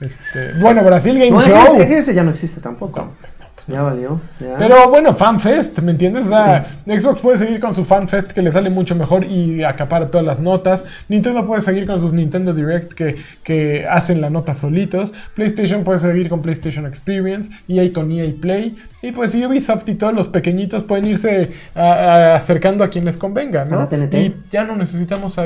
este, 0.00 0.54
bueno, 0.60 0.82
Brasil 0.82 1.16
Game 1.16 1.30
No, 1.30 1.40
Show. 1.40 1.80
EGS, 1.82 2.08
EGS 2.08 2.14
ya 2.16 2.24
no 2.24 2.30
existe 2.32 2.60
tampoco. 2.60 2.98
No, 3.00 3.12
pues, 3.20 3.37
Ya 3.68 3.82
valió. 3.82 4.20
ya. 4.40 4.54
pero 4.58 4.88
bueno, 4.88 5.12
FanFest, 5.12 5.80
¿me 5.80 5.92
entiendes? 5.92 6.24
O 6.26 6.28
sea, 6.30 6.66
Xbox 6.86 7.20
puede 7.20 7.36
seguir 7.38 7.60
con 7.60 7.74
su 7.74 7.84
FanFest 7.84 8.32
que 8.32 8.40
le 8.40 8.50
sale 8.50 8.70
mucho 8.70 8.94
mejor 8.96 9.24
y 9.24 9.62
acapara 9.62 10.06
todas 10.08 10.26
las 10.26 10.40
notas. 10.40 10.84
Nintendo 11.08 11.46
puede 11.46 11.60
seguir 11.62 11.86
con 11.86 12.00
sus 12.00 12.12
Nintendo 12.14 12.54
Direct 12.54 12.94
que, 12.94 13.16
que 13.42 13.86
hacen 13.86 14.20
la 14.22 14.30
nota 14.30 14.54
solitos. 14.54 15.12
PlayStation 15.34 15.84
puede 15.84 15.98
seguir 15.98 16.28
con 16.30 16.40
PlayStation 16.40 16.86
Experience. 16.86 17.50
EA 17.68 17.92
con 17.92 18.10
EA 18.10 18.32
Play. 18.40 18.76
Y 19.02 19.12
pues 19.12 19.34
Ubisoft 19.34 19.88
y 19.88 19.94
todos 19.94 20.14
los 20.14 20.28
pequeñitos 20.28 20.82
pueden 20.82 21.06
irse 21.06 21.52
a- 21.74 21.82
a- 21.82 22.34
acercando 22.36 22.82
a 22.82 22.88
quien 22.88 23.04
les 23.04 23.16
convenga, 23.16 23.64
¿no? 23.64 23.76
Y 24.18 24.34
ya 24.50 24.64
no 24.64 24.76
necesitamos 24.76 25.38
a 25.38 25.44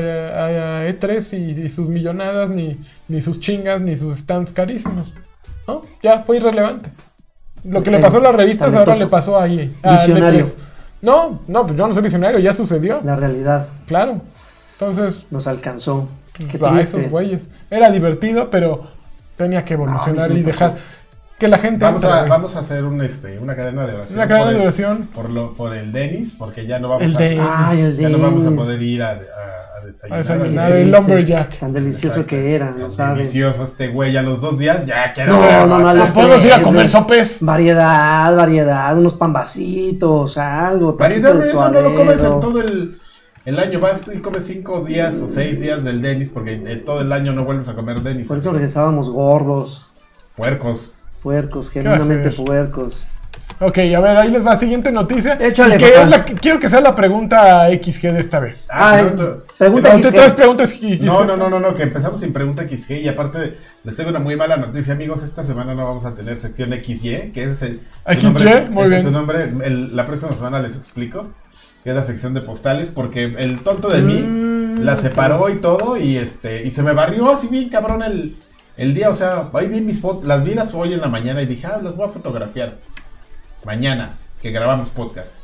E3 0.87 1.39
y, 1.39 1.61
y 1.63 1.69
sus 1.69 1.89
millonadas, 1.89 2.49
ni, 2.51 2.79
ni 3.09 3.21
sus 3.21 3.41
chingas, 3.41 3.81
ni 3.81 3.97
sus 3.97 4.17
stands 4.19 4.53
carísimos. 4.53 5.13
¿No? 5.69 5.83
Ya 6.03 6.21
fue 6.21 6.39
irrelevante. 6.39 6.89
Lo 7.65 7.83
que 7.83 7.91
le 7.91 7.99
pasó 7.99 8.19
a 8.19 8.21
las 8.21 8.35
revistas 8.35 8.75
ahora 8.75 8.97
le 8.97 9.07
pasó 9.07 9.39
a 9.39 9.47
EA. 9.49 9.69
a 9.83 9.93
Visionario. 9.93 10.41
Netflix. 10.41 10.57
No, 11.01 11.41
no, 11.49 11.63
pues 11.65 11.77
yo 11.77 11.89
no 11.89 11.95
soy 11.95 12.03
visionario, 12.03 12.39
ya 12.39 12.53
sucedió. 12.53 13.01
La 13.05 13.17
realidad 13.17 13.67
Claro. 13.87 14.21
Entonces, 14.75 15.25
nos 15.31 15.47
alcanzó. 15.47 16.09
Qué 16.33 16.59
a 16.65 16.81
esos 16.81 17.09
güeyes. 17.11 17.49
Era 17.71 17.91
divertido, 17.91 18.49
pero 18.51 18.89
tenía 19.37 19.65
que 19.65 19.75
evolucionar 19.75 20.31
No, 20.31 20.37
y 20.37 20.43
dejar. 20.43 20.79
Que 21.43 21.49
la 21.49 21.59
gente. 21.59 21.85
Vamos 21.85 22.03
entre, 22.05 22.19
a, 22.19 22.25
vamos 22.25 22.57
a 22.57 22.61
hacer 22.61 22.85
un, 22.85 23.03
este, 23.03 23.39
una 23.39 23.55
cadena 23.55 23.87
de 23.87 23.95
oración. 23.95 24.19
Una 24.19 24.27
cadena 24.29 24.45
por 24.47 24.53
de 24.53 24.57
el- 24.59 24.63
oración. 24.63 25.09
Por, 25.15 25.29
lo, 25.31 25.53
por 25.55 25.75
el 25.77 25.93
Denis, 25.93 26.35
porque 26.39 26.67
ya 26.67 26.79
no 26.79 26.89
vamos 26.89 27.03
El 27.05 27.17
a, 27.17 27.19
Denis. 27.19 27.43
Ay, 27.47 27.81
el 27.81 27.97
ya 27.99 28.09
no 28.09 28.19
vamos 28.19 28.47
a 28.47 28.51
poder 28.53 28.81
ir 28.83 29.03
a, 29.03 29.11
a- 29.11 29.13
a 29.15 29.85
desayunar. 29.85 30.19
A 30.21 30.23
desayunar, 30.23 30.73
al 30.73 30.79
el 30.79 30.91
lumberjack. 30.91 31.59
Tan 31.59 31.73
delicioso 31.73 32.21
Exacto. 32.21 32.29
que 32.31 32.55
era, 32.55 32.71
¿no 32.71 32.91
sabes? 32.91 33.19
Delicioso 33.19 33.65
este 33.65 33.89
güey 33.89 34.17
a 34.17 34.23
los 34.23 34.41
dos 34.41 34.59
días, 34.59 34.87
ya 34.87 35.13
quiero 35.13 35.33
No, 35.35 35.67
no, 35.67 35.67
no, 35.67 35.79
Nos 35.81 35.97
los 35.97 36.09
podemos 36.11 36.45
ir 36.45 36.53
a 36.55 36.63
comer 36.63 36.89
sopes. 36.89 37.39
Variedad, 37.41 38.35
variedad, 38.37 38.97
unos 38.97 39.15
pambacitos, 39.15 40.39
algo. 40.39 40.95
Variedad 40.97 41.35
de 41.35 41.49
eso 41.51 41.69
no 41.69 41.81
lo 41.81 41.95
comes 41.95 42.23
en 42.23 42.41
todo 42.41 42.61
el, 42.61 42.99
el 43.45 43.59
año. 43.59 43.81
Vas 43.81 44.03
y 44.15 44.19
comes 44.21 44.45
cinco 44.47 44.85
días 44.85 45.21
o 45.21 45.29
seis 45.29 45.61
días 45.61 45.83
del 45.83 46.01
Denis, 46.01 46.31
porque 46.31 46.55
en 46.55 46.85
todo 46.85 47.01
el 47.01 47.13
año 47.13 47.33
no 47.33 47.45
vuelves 47.45 47.69
a 47.69 47.75
comer 47.75 48.01
Denis. 48.03 48.29
Por 48.29 48.39
eso 48.39 48.53
regresábamos 48.53 49.11
gordos, 49.11 49.87
Puercos. 50.37 50.95
Puercos, 51.23 51.71
genuinamente 51.71 52.31
puercos. 52.31 53.07
Ok, 53.61 53.79
a 53.79 54.01
ver, 54.01 54.17
ahí 54.17 54.31
les 54.31 54.45
va 54.45 54.57
siguiente 54.57 54.91
noticia. 54.91 55.35
Échale, 55.41 55.77
que 55.79 55.87
es 56.03 56.09
la 56.09 56.25
que- 56.25 56.35
quiero 56.35 56.59
que 56.59 56.69
sea 56.69 56.81
la 56.81 56.97
pregunta 56.97 57.69
XG 57.71 58.13
de 58.13 58.21
esta 58.21 58.41
vez. 58.41 58.67
Ah, 58.73 58.95
Ay, 58.95 59.13
pero- 59.17 59.45
pregunta 59.57 59.93
No, 59.97 60.03
XG. 60.03 60.11
traes 60.13 60.33
preguntas 60.33 60.71
XG. 60.71 61.01
No, 61.05 61.25
no, 61.25 61.37
no, 61.37 61.49
no, 61.49 61.61
no, 61.61 61.73
que 61.75 61.85
empezamos 61.85 62.19
sin 62.21 62.33
pregunta 62.33 62.63
XG 62.69 63.01
y 63.03 63.09
aparte 63.09 63.57
les 63.85 63.95
tengo 63.97 64.11
una 64.11 64.19
muy 64.19 64.35
mala 64.35 64.57
noticia, 64.57 64.95
amigos. 64.95 65.23
Esta 65.23 65.45
semana 65.45 65.75
no 65.75 65.85
vamos 65.85 66.05
a 66.07 66.15
tener 66.15 66.39
sección 66.41 66.73
XY, 66.73 67.31
que 67.33 67.45
ese 67.45 67.53
es 67.53 67.63
el. 67.63 67.81
XY, 68.17 68.25
nombre, 68.25 68.69
muy 68.71 68.83
ese 68.83 68.89
bien. 68.89 68.99
es 68.99 69.05
su 69.05 69.11
nombre. 69.13 69.43
El- 69.65 69.95
la 69.95 70.07
próxima 70.07 70.33
semana 70.33 70.59
les 70.59 70.75
explico. 70.75 71.33
Que 71.85 71.91
es 71.91 71.97
la 71.97 72.03
sección 72.03 72.33
de 72.33 72.43
postales, 72.43 72.89
porque 72.91 73.35
el 73.39 73.59
tonto 73.61 73.89
de 73.89 74.03
mí 74.03 74.23
Mm. 74.23 74.83
la 74.85 74.95
separó 74.97 75.49
y 75.51 75.57
todo, 75.57 75.97
y 75.97 76.17
este, 76.17 76.63
y 76.65 76.71
se 76.71 76.81
me 76.85 76.93
barrió 76.93 77.29
así 77.31 77.49
bien 77.49 77.69
cabrón 77.71 78.03
el, 78.05 78.37
el 78.77 78.95
día. 78.95 79.11
O 79.11 79.15
sea, 79.15 79.49
ahí 79.55 79.69
vi 79.69 79.81
mis 79.81 80.01
fotos, 80.01 80.25
las 80.25 80.43
vi 80.45 80.55
las 80.55 80.73
hoy 80.75 80.93
en 80.93 81.01
la 81.01 81.09
mañana 81.09 81.43
y 81.43 81.47
dije, 81.47 81.67
ah, 81.67 81.81
las 81.83 81.97
voy 81.97 82.07
a 82.07 82.11
fotografiar. 82.11 82.75
Mañana, 83.65 84.15
que 84.41 84.51
grabamos 84.51 84.91
podcast. 84.91 85.37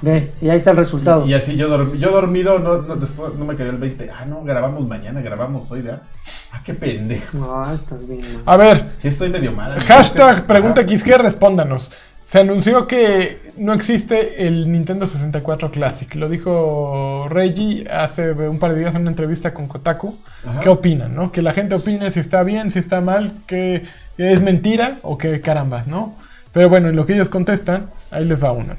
Ve, 0.00 0.32
y 0.40 0.48
ahí 0.48 0.56
está 0.56 0.72
el 0.72 0.76
resultado. 0.78 1.24
Y 1.26 1.34
así 1.34 1.56
yo, 1.56 1.68
dorm- 1.68 1.96
yo 1.96 2.10
dormido, 2.10 2.58
no, 2.58 2.82
no, 2.82 2.96
después 2.96 3.34
no 3.34 3.44
me 3.44 3.54
cayó 3.54 3.70
el 3.70 3.78
20. 3.78 4.10
Ah, 4.10 4.24
no, 4.24 4.42
grabamos 4.42 4.86
mañana, 4.86 5.20
grabamos 5.20 5.70
hoy, 5.70 5.82
¿verdad? 5.82 6.02
Ah, 6.50 6.60
qué 6.64 6.74
pendejo. 6.74 7.38
No, 7.38 7.72
estás 7.72 8.06
bien. 8.08 8.20
man. 8.34 8.42
A 8.46 8.56
ver, 8.56 8.90
Sí, 8.96 9.08
estoy 9.08 9.28
medio 9.28 9.52
mal. 9.52 9.78
Hashtag 9.80 10.36
Ajá. 10.38 10.46
pregunta 10.46 10.82
XG, 10.82 11.18
respóndanos. 11.18 11.92
Se 12.32 12.40
anunció 12.40 12.86
que 12.86 13.52
no 13.58 13.74
existe 13.74 14.46
el 14.46 14.72
Nintendo 14.72 15.06
64 15.06 15.70
Classic. 15.70 16.14
Lo 16.14 16.30
dijo 16.30 17.26
Reggie 17.28 17.86
hace 17.90 18.32
un 18.32 18.58
par 18.58 18.72
de 18.72 18.78
días 18.78 18.94
en 18.94 19.02
una 19.02 19.10
entrevista 19.10 19.52
con 19.52 19.68
Kotaku. 19.68 20.16
Ajá. 20.42 20.60
¿Qué 20.60 20.70
opinan? 20.70 21.14
¿no? 21.14 21.30
Que 21.30 21.42
la 21.42 21.52
gente 21.52 21.74
opine 21.74 22.10
si 22.10 22.20
está 22.20 22.42
bien, 22.42 22.70
si 22.70 22.78
está 22.78 23.02
mal, 23.02 23.34
que 23.46 23.82
es 24.16 24.40
mentira 24.40 24.96
o 25.02 25.18
que 25.18 25.42
caramba, 25.42 25.82
¿no? 25.86 26.14
Pero 26.52 26.70
bueno, 26.70 26.88
en 26.88 26.96
lo 26.96 27.04
que 27.04 27.12
ellos 27.12 27.28
contestan, 27.28 27.90
ahí 28.10 28.24
les 28.24 28.42
va 28.42 28.52
una. 28.52 28.76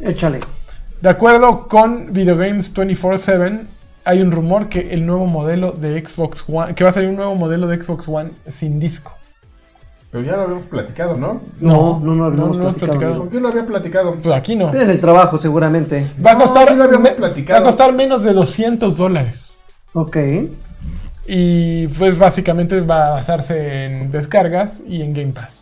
Échale. 0.00 0.40
De 1.00 1.10
acuerdo 1.10 1.68
con 1.68 2.12
Videogames 2.12 2.74
24/7, 2.74 3.66
hay 4.04 4.20
un 4.20 4.32
rumor 4.32 4.68
que 4.68 4.92
el 4.92 5.06
nuevo 5.06 5.26
modelo 5.26 5.70
de 5.70 6.04
Xbox 6.04 6.42
One, 6.48 6.74
que 6.74 6.82
va 6.82 6.90
a 6.90 6.92
salir 6.92 7.08
un 7.08 7.14
nuevo 7.14 7.36
modelo 7.36 7.68
de 7.68 7.80
Xbox 7.80 8.08
One 8.08 8.32
sin 8.48 8.80
disco. 8.80 9.16
Pero 10.10 10.24
ya 10.24 10.36
lo 10.36 10.42
habíamos 10.42 10.64
platicado, 10.66 11.16
¿no? 11.16 11.40
No, 11.60 12.00
no, 12.02 12.14
no, 12.16 12.24
habíamos 12.24 12.56
no, 12.56 12.62
no 12.64 12.68
hemos 12.70 12.76
platicado. 12.78 12.98
platicado. 12.98 13.18
¿Con 13.20 13.28
quién 13.28 13.42
lo 13.44 13.48
había 13.48 13.66
platicado? 13.66 14.14
Pues 14.16 14.34
aquí 14.34 14.56
no. 14.56 14.74
En 14.74 14.90
el 14.90 15.00
trabajo, 15.00 15.38
seguramente. 15.38 16.10
Va 16.24 16.32
a 16.32 16.34
No, 16.34 16.40
costar, 16.42 16.68
sí 16.68 16.74
lo 16.74 16.84
habíamos 16.84 17.08
me- 17.10 17.14
platicado. 17.16 17.60
va 17.62 17.68
a 17.68 17.70
costar 17.70 17.92
menos 17.92 18.24
de 18.24 18.32
200 18.32 18.96
dólares. 18.96 19.54
Ok. 19.92 20.16
Y 21.26 21.86
pues 21.88 22.18
básicamente 22.18 22.80
va 22.80 23.06
a 23.06 23.10
basarse 23.10 23.84
en 23.86 24.10
descargas 24.10 24.82
y 24.86 25.02
en 25.02 25.12
Game 25.14 25.32
Pass. 25.32 25.59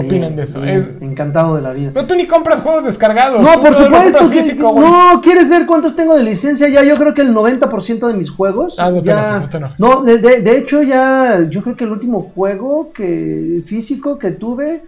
¿Qué 0.00 0.06
opinan 0.06 0.36
de 0.36 0.42
eso? 0.44 0.60
Bien, 0.60 0.96
Es- 0.96 1.02
Encantado 1.02 1.56
de 1.56 1.62
la 1.62 1.72
vida. 1.72 1.90
Pero 1.94 2.06
tú 2.06 2.14
ni 2.14 2.26
compras 2.26 2.60
juegos 2.62 2.84
descargados. 2.84 3.42
No, 3.42 3.60
por 3.60 3.74
supuesto 3.74 4.28
que 4.30 4.42
físico, 4.42 4.74
no. 4.78 5.20
¿Quieres 5.22 5.48
ver 5.48 5.66
cuántos 5.66 5.94
tengo 5.94 6.14
de 6.14 6.22
licencia? 6.22 6.68
Ya, 6.68 6.82
yo 6.82 6.96
creo 6.96 7.14
que 7.14 7.22
el 7.22 7.32
90% 7.34 8.06
de 8.08 8.14
mis 8.14 8.30
juegos. 8.30 8.78
Ah, 8.78 8.90
no 8.90 9.00
te 9.00 9.08
ya, 9.08 9.38
no 9.40 9.48
te 9.48 9.60
no, 9.78 10.02
de, 10.02 10.18
de- 10.18 10.40
de 10.40 10.58
hecho, 10.58 10.82
ya. 10.82 11.46
Yo 11.48 11.62
creo 11.62 11.76
que 11.76 11.84
el 11.84 11.92
último 11.92 12.20
juego 12.20 12.90
que 12.92 13.62
físico 13.64 14.18
que 14.18 14.30
tuve 14.30 14.82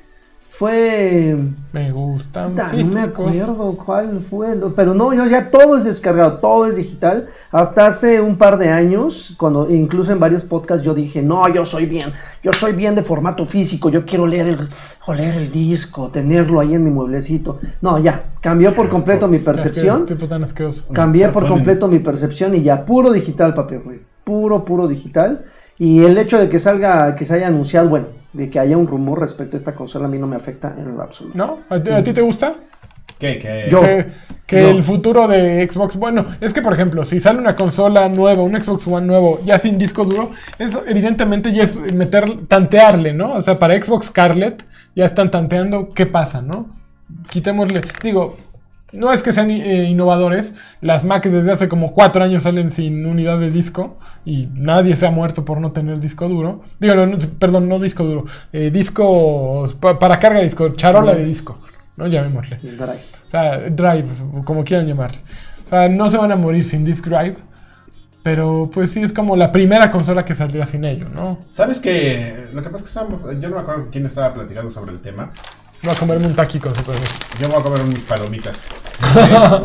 fue. 0.59 1.37
Me 1.73 1.91
gustan 1.93 2.51
puta, 2.53 2.73
no 2.73 2.87
me 2.95 3.01
acuerdo 3.03 3.77
cuál 3.85 4.21
fue. 4.29 4.57
lo- 4.57 4.75
Pero 4.75 4.95
no, 4.95 5.13
yo 5.13 5.27
ya 5.27 5.51
todo 5.51 5.77
es 5.77 5.85
descargado, 5.85 6.39
todo 6.39 6.67
es 6.67 6.77
digital. 6.77 7.27
Hasta 7.53 7.87
hace 7.87 8.21
un 8.21 8.37
par 8.39 8.57
de 8.59 8.69
años, 8.71 9.35
cuando 9.39 9.71
incluso 9.71 10.13
en 10.13 10.19
varios 10.21 10.45
podcasts 10.45 10.85
yo 10.85 10.95
dije, 10.95 11.23
no, 11.23 11.47
yo 11.49 11.65
soy 11.65 11.87
bien, 11.87 12.11
yo 12.43 12.53
soy 12.53 12.73
bien 12.73 12.95
de 12.95 13.03
formato 13.03 13.45
físico, 13.45 13.91
yo 13.91 14.05
quiero 14.07 14.27
leer 14.27 14.49
el, 14.49 14.69
oler 15.07 15.35
el 15.35 15.53
disco, 15.53 16.09
tenerlo 16.09 16.61
ahí 16.61 16.75
en 16.75 16.85
mi 16.85 16.91
mueblecito. 16.91 17.59
No, 17.83 17.99
ya, 17.99 18.25
cambió 18.41 18.73
por 18.75 18.89
completo 18.89 19.29
mi 19.29 19.39
percepción. 19.39 20.07
Cambié 20.95 21.29
por 21.29 21.43
completo 21.49 21.89
mi 21.89 21.99
percepción 21.99 22.55
y 22.55 22.63
ya 22.63 22.85
puro 22.85 23.13
digital, 23.13 23.53
papi. 23.55 23.77
Puro, 24.25 24.65
puro 24.65 24.89
digital. 24.89 25.45
Y 25.79 26.03
el 26.05 26.17
hecho 26.17 26.39
de 26.39 26.49
que 26.49 26.59
salga, 26.59 27.15
que 27.15 27.27
se 27.27 27.35
haya 27.35 27.49
anunciado, 27.49 27.89
bueno, 27.91 28.07
de 28.37 28.51
que 28.51 28.59
haya 28.59 28.77
un 28.77 28.87
rumor 28.87 29.21
respecto 29.21 29.57
a 29.57 29.59
esta 29.59 29.75
consola 29.75 30.07
a 30.07 30.09
mí 30.09 30.19
no 30.19 30.27
me 30.27 30.37
afecta 30.37 30.75
en 30.79 30.97
lo 30.97 31.03
absoluto. 31.03 31.37
¿No? 31.37 31.59
¿A 31.71 31.81
ti, 31.81 31.91
a 31.91 32.05
ti 32.05 32.13
te 32.13 32.21
gusta? 32.23 32.55
¿Qué? 33.19 33.39
¿Qué? 33.39 33.67
Yo- 33.71 33.81
que 33.83 34.07
que 34.47 34.61
yo. 34.63 34.69
el 34.69 34.83
futuro 34.85 35.27
de 35.27 35.67
Xbox, 35.71 35.97
bueno, 35.97 36.27
es 36.41 36.53
que 36.53 36.61
por 36.63 36.73
ejemplo, 36.75 37.05
si 37.05 37.21
sale 37.21 37.39
una 37.39 37.57
consola 37.57 38.09
nueva, 38.09 38.43
un 38.43 38.55
Xbox 38.57 38.87
One 38.87 39.07
nuevo, 39.07 39.41
ya 39.45 39.59
sin 39.59 39.79
disco 39.79 40.05
duro, 40.05 40.31
eso 40.59 40.85
evidentemente 40.87 41.53
ya 41.53 41.65
es 41.65 41.79
meter, 41.95 42.47
tantearle, 42.47 43.13
¿no? 43.15 43.35
O 43.35 43.43
sea, 43.43 43.59
para 43.59 43.81
Xbox 43.83 44.07
Scarlet 44.07 44.63
ya 44.95 45.07
están 45.07 45.31
tanteando 45.31 45.93
qué 45.95 46.07
pasa, 46.07 46.43
¿no? 46.43 46.67
Quitémosle, 47.31 47.81
digo, 48.03 48.37
no 48.93 49.13
es 49.13 49.23
que 49.23 49.33
sean 49.33 49.51
eh, 49.51 49.85
innovadores, 49.85 50.55
las 50.81 51.05
Mac 51.05 51.27
desde 51.27 51.53
hace 51.53 51.69
como 51.69 51.93
cuatro 51.93 52.23
años 52.25 52.45
salen 52.45 52.71
sin 52.71 53.05
unidad 53.07 53.39
de 53.41 53.51
disco 53.51 53.99
y 54.25 54.49
nadie 54.55 54.97
se 54.97 55.07
ha 55.07 55.11
muerto 55.11 55.45
por 55.45 55.61
no 55.61 55.73
tener 55.73 55.99
disco 56.01 56.29
duro. 56.29 56.63
Digo, 56.79 56.95
no, 57.07 57.19
perdón, 57.39 57.69
no 57.69 57.79
disco 57.79 58.05
duro, 58.05 58.25
eh, 58.53 58.71
disco 58.71 59.69
pa- 59.81 59.99
para 59.99 60.19
carga 60.19 60.39
de 60.39 60.45
disco, 60.45 60.69
charola 60.71 61.15
de 61.15 61.25
disco, 61.25 61.59
¿no? 61.97 62.07
Llamémosle. 62.07 62.59
Caray. 62.79 62.99
O 63.27 63.31
sea, 63.31 63.59
Drive, 63.71 64.07
como 64.45 64.65
quieran 64.65 64.87
llamarle. 64.87 65.19
O 65.67 65.69
sea, 65.69 65.89
no 65.89 66.09
se 66.09 66.17
van 66.17 66.31
a 66.33 66.37
morir 66.37 66.65
sin 66.65 66.85
Disk 66.85 67.07
Drive. 67.07 67.37
Pero 68.23 68.69
pues 68.75 68.91
sí 68.91 69.01
es 69.05 69.13
como 69.13 69.37
la 69.37 69.53
primera 69.53 69.89
consola 69.93 70.25
que 70.25 70.35
saldría 70.35 70.67
sin 70.67 70.85
ello, 70.85 71.07
¿no? 71.15 71.39
¿Sabes 71.49 71.79
que 71.79 72.47
Lo 72.53 72.61
que 72.61 72.71
pasa 72.71 72.79
es 72.79 72.83
que 72.83 72.89
estábamos, 72.89 73.21
yo 73.41 73.49
no 73.49 73.55
me 73.55 73.61
acuerdo 73.63 73.83
con 73.83 73.91
quién 73.93 74.05
estaba 74.05 74.35
platicando 74.35 74.69
sobre 74.69 74.91
el 74.93 75.01
tema. 75.01 75.31
Voy 75.87 75.95
a 75.95 75.99
comerme 75.99 76.27
un 76.27 76.35
taqui 76.35 76.59
con 76.59 76.75
super 76.75 76.97
Yo 77.39 77.47
me 77.49 77.55
voy 77.55 77.61
a 77.61 77.63
comer 77.63 77.85
mis 77.85 78.01
palomitas. 78.01 78.59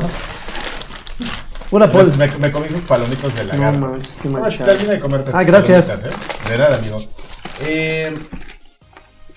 Una 1.72 1.88
me, 1.88 1.92
pol. 1.94 2.12
me, 2.18 2.28
me 2.38 2.52
comí 2.52 2.68
sus 2.70 2.82
palomitas 2.82 3.34
de 3.34 3.44
la 3.46 3.54
No 3.56 3.62
garra. 3.62 3.78
manches, 3.80 4.20
qué 4.22 4.28
Bueno, 4.30 4.46
manchado. 4.46 4.72
termina 4.72 4.94
de 4.94 5.00
comerte 5.00 5.32
Ah, 5.34 5.38
tus 5.40 5.48
gracias. 5.48 5.88
palomitas, 5.90 6.14
¿eh? 6.14 6.50
De 6.52 6.58
nada, 6.60 6.78
amigo. 6.78 6.98
Eh, 7.62 8.14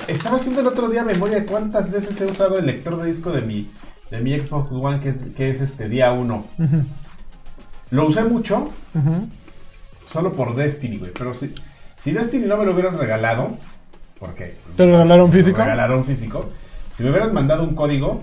estaba 0.08 0.36
haciendo 0.36 0.60
el 0.60 0.66
otro 0.66 0.88
día 0.90 1.04
memoria 1.04 1.36
de 1.40 1.46
cuántas 1.46 1.90
veces 1.90 2.20
he 2.20 2.26
usado 2.26 2.58
el 2.58 2.66
lector 2.66 3.00
de 3.00 3.06
disco 3.06 3.30
de 3.32 3.40
mi, 3.42 3.70
de 4.10 4.20
mi 4.20 4.38
Xbox 4.38 4.70
One, 4.72 5.00
que 5.00 5.08
es, 5.10 5.16
que 5.36 5.48
es 5.50 5.60
este 5.62 5.88
día 5.88 6.12
1. 6.12 6.46
Lo 7.92 8.06
usé 8.08 8.24
mucho, 8.24 8.70
solo 10.12 10.32
por 10.34 10.54
Destiny, 10.56 10.98
güey. 10.98 11.12
Pero 11.12 11.32
si, 11.34 11.54
si 12.02 12.12
Destiny 12.12 12.46
no 12.46 12.56
me 12.58 12.64
lo 12.66 12.72
hubieran 12.72 12.98
regalado, 12.98 13.56
porque 14.18 14.56
¿Te 14.76 14.84
lo 14.84 14.92
regalaron 14.98 15.32
físico? 15.32 15.56
me 15.58 15.64
regalaron 15.64 16.04
físico, 16.04 16.50
si 16.96 17.02
me 17.02 17.10
hubieran 17.10 17.32
mandado 17.34 17.62
un 17.64 17.74
código, 17.74 18.22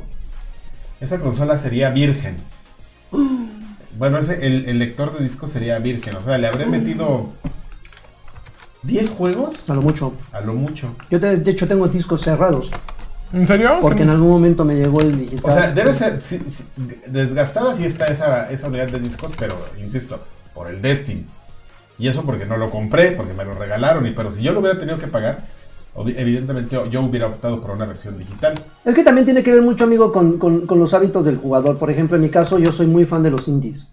esa 0.99 1.19
consola 1.19 1.57
sería 1.57 1.89
virgen. 1.89 2.37
Bueno, 3.97 4.17
ese, 4.17 4.45
el, 4.45 4.65
el 4.67 4.79
lector 4.79 5.17
de 5.17 5.23
disco 5.23 5.47
sería 5.47 5.77
virgen. 5.79 6.15
O 6.15 6.23
sea, 6.23 6.37
le 6.37 6.47
habré 6.47 6.65
metido 6.65 7.29
10 8.83 9.09
juegos 9.11 9.69
A 9.69 9.73
lo 9.73 9.81
mucho. 9.81 10.13
a 10.31 10.41
lo 10.41 10.53
mucho. 10.53 10.95
Yo 11.09 11.19
de, 11.19 11.37
de 11.37 11.51
hecho 11.51 11.67
tengo 11.67 11.87
discos 11.87 12.21
cerrados. 12.21 12.71
¿En 13.33 13.47
serio? 13.47 13.77
Porque 13.81 14.03
en 14.03 14.09
algún 14.09 14.29
momento 14.29 14.65
me 14.65 14.75
llegó 14.75 15.01
el 15.01 15.17
digital. 15.17 15.51
O 15.51 15.53
sea, 15.53 15.71
debe 15.71 15.93
ser 15.93 16.21
sí, 16.21 16.39
sí, 16.47 16.65
desgastada 17.07 17.73
sí 17.73 17.85
está 17.85 18.07
esa, 18.07 18.51
esa 18.51 18.67
unidad 18.67 18.89
de 18.89 18.99
discos, 18.99 19.31
pero 19.37 19.55
insisto, 19.79 20.21
por 20.53 20.69
el 20.69 20.81
Destiny. 20.81 21.25
Y 21.97 22.07
eso 22.07 22.23
porque 22.23 22.45
no 22.45 22.57
lo 22.57 22.69
compré, 22.71 23.11
porque 23.11 23.33
me 23.33 23.45
lo 23.45 23.53
regalaron. 23.53 24.05
Y 24.05 24.11
pero 24.11 24.31
si 24.31 24.41
yo 24.41 24.51
lo 24.51 24.59
hubiera 24.59 24.79
tenido 24.79 24.97
que 24.97 25.07
pagar, 25.07 25.39
evidentemente 25.95 26.77
yo 26.89 27.01
hubiera 27.01 27.27
optado 27.27 27.59
por 27.61 27.71
una 27.71 27.85
versión 27.85 28.17
digital. 28.17 28.53
Es 28.85 28.95
que 28.95 29.03
también 29.03 29.25
tiene 29.25 29.43
que 29.43 29.51
ver 29.53 29.61
mucho, 29.61 29.83
amigo, 29.83 30.11
con, 30.11 30.37
con- 30.37 30.65
con 30.65 30.79
los 30.79 30.93
hábitos 30.93 31.25
del 31.25 31.37
jugador. 31.37 31.77
Por 31.77 31.91
ejemplo, 31.91 32.15
en 32.15 32.21
mi 32.23 32.29
caso, 32.29 32.57
yo 32.59 32.71
soy 32.71 32.87
muy 32.87 33.05
fan 33.05 33.23
de 33.23 33.31
los 33.31 33.47
indies. 33.47 33.91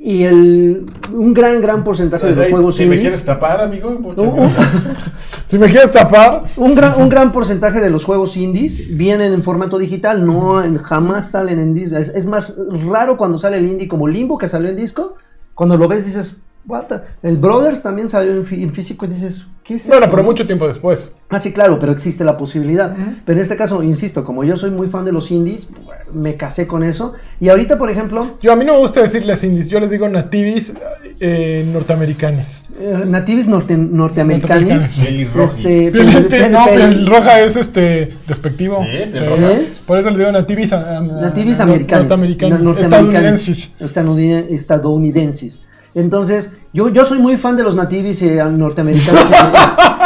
Y 0.00 0.22
el, 0.24 0.86
un 1.12 1.34
gran, 1.34 1.60
gran 1.60 1.82
porcentaje 1.82 2.26
de 2.28 2.34
los 2.36 2.44
Ahí, 2.44 2.50
juegos 2.52 2.76
si 2.76 2.86
me 2.86 2.94
indies. 2.96 3.10
quieres 3.14 3.24
tapar, 3.26 3.60
amigo, 3.60 3.88
Uh. 4.16 4.48
Si 5.46 5.58
me 5.58 5.66
quieres 5.70 5.90
tapar, 5.92 6.44
Un 6.56 6.74
gran, 6.74 7.00
un 7.00 7.08
gran 7.08 7.32
porcentaje 7.32 7.80
de 7.80 7.88
los 7.88 8.04
juegos 8.04 8.36
indies 8.36 8.94
vienen 8.96 9.32
en 9.32 9.42
formato 9.42 9.78
digital, 9.78 10.24
no 10.24 10.62
en- 10.62 10.76
jamás 10.78 11.30
salen 11.30 11.58
en 11.58 11.74
disco. 11.74 11.96
Es, 11.96 12.10
es 12.10 12.26
más 12.26 12.58
raro 12.86 13.16
cuando 13.16 13.38
sale 13.38 13.56
el 13.56 13.66
indie 13.66 13.88
como 13.88 14.06
Limbo 14.06 14.36
que 14.38 14.46
salió 14.46 14.68
en 14.68 14.76
disco. 14.76 15.16
Cuando 15.54 15.76
lo 15.78 15.88
ves 15.88 16.04
dices, 16.04 16.42
what 16.68 16.84
the-". 16.84 17.00
El 17.22 17.36
Brothers 17.38 17.82
también 17.82 18.08
salió 18.08 18.32
en, 18.32 18.44
fí- 18.44 18.62
en 18.62 18.72
físico 18.72 19.06
y 19.06 19.08
dices, 19.08 19.46
¿qué 19.64 19.74
es 19.74 19.88
bueno, 19.88 20.04
esto, 20.04 20.10
pero 20.16 20.22
mucho 20.22 20.46
tiempo 20.46 20.68
después. 20.68 21.10
Ah, 21.30 21.40
sí, 21.40 21.52
claro, 21.52 21.78
pero 21.80 21.90
existe 21.92 22.22
la 22.24 22.36
posibilidad. 22.36 22.94
Pero 23.24 23.38
en 23.38 23.42
este 23.42 23.56
caso, 23.56 23.82
insisto, 23.82 24.22
como 24.24 24.44
yo 24.44 24.56
soy 24.56 24.70
muy 24.70 24.88
fan 24.88 25.04
de 25.04 25.12
los 25.12 25.30
indies, 25.30 25.70
me 26.12 26.36
casé 26.36 26.66
con 26.66 26.82
eso. 26.84 27.14
Y 27.40 27.48
ahorita, 27.48 27.76
por 27.78 27.90
ejemplo, 27.90 28.36
Yo 28.40 28.52
a 28.52 28.56
mí 28.56 28.64
no 28.64 28.74
me 28.74 28.78
gusta 28.80 29.02
decirles 29.02 29.42
indies, 29.44 29.68
yo 29.68 29.80
les 29.80 29.90
digo 29.90 30.08
nativis 30.08 30.72
eh, 31.20 31.68
norteamericanos. 31.72 32.64
eh, 32.80 33.04
natives 33.06 33.48
norte- 33.48 33.76
norteamericanos. 33.76 34.84
Este, 34.84 35.92
pel- 35.92 36.50
no, 36.50 36.60
pel- 36.66 36.74
piel 36.76 37.06
roja 37.06 37.40
es 37.40 37.56
este 37.56 38.14
despectivo. 38.28 38.84
Sí, 38.84 39.10
Sí. 39.12 39.72
Por 39.86 39.98
eso 39.98 40.10
le 40.10 40.18
digo 40.18 40.30
nativis, 40.32 40.70
Natives 40.70 41.60
a- 41.60 41.64
americanos. 41.64 42.06
norteamericanos, 42.08 42.58
no- 42.60 42.64
norteamericanos, 42.66 43.48
estadounidenses. 43.48 43.70
estadounid- 43.80 44.46
estadounidenses. 44.54 45.64
Entonces, 45.94 46.56
yo, 46.72 46.88
yo 46.88 47.04
soy 47.04 47.18
muy 47.18 47.36
fan 47.36 47.56
de 47.56 47.62
los 47.62 47.74
nativis 47.74 48.22
eh, 48.22 48.44
norteamericanos 48.44 49.30
eh, 49.30 49.34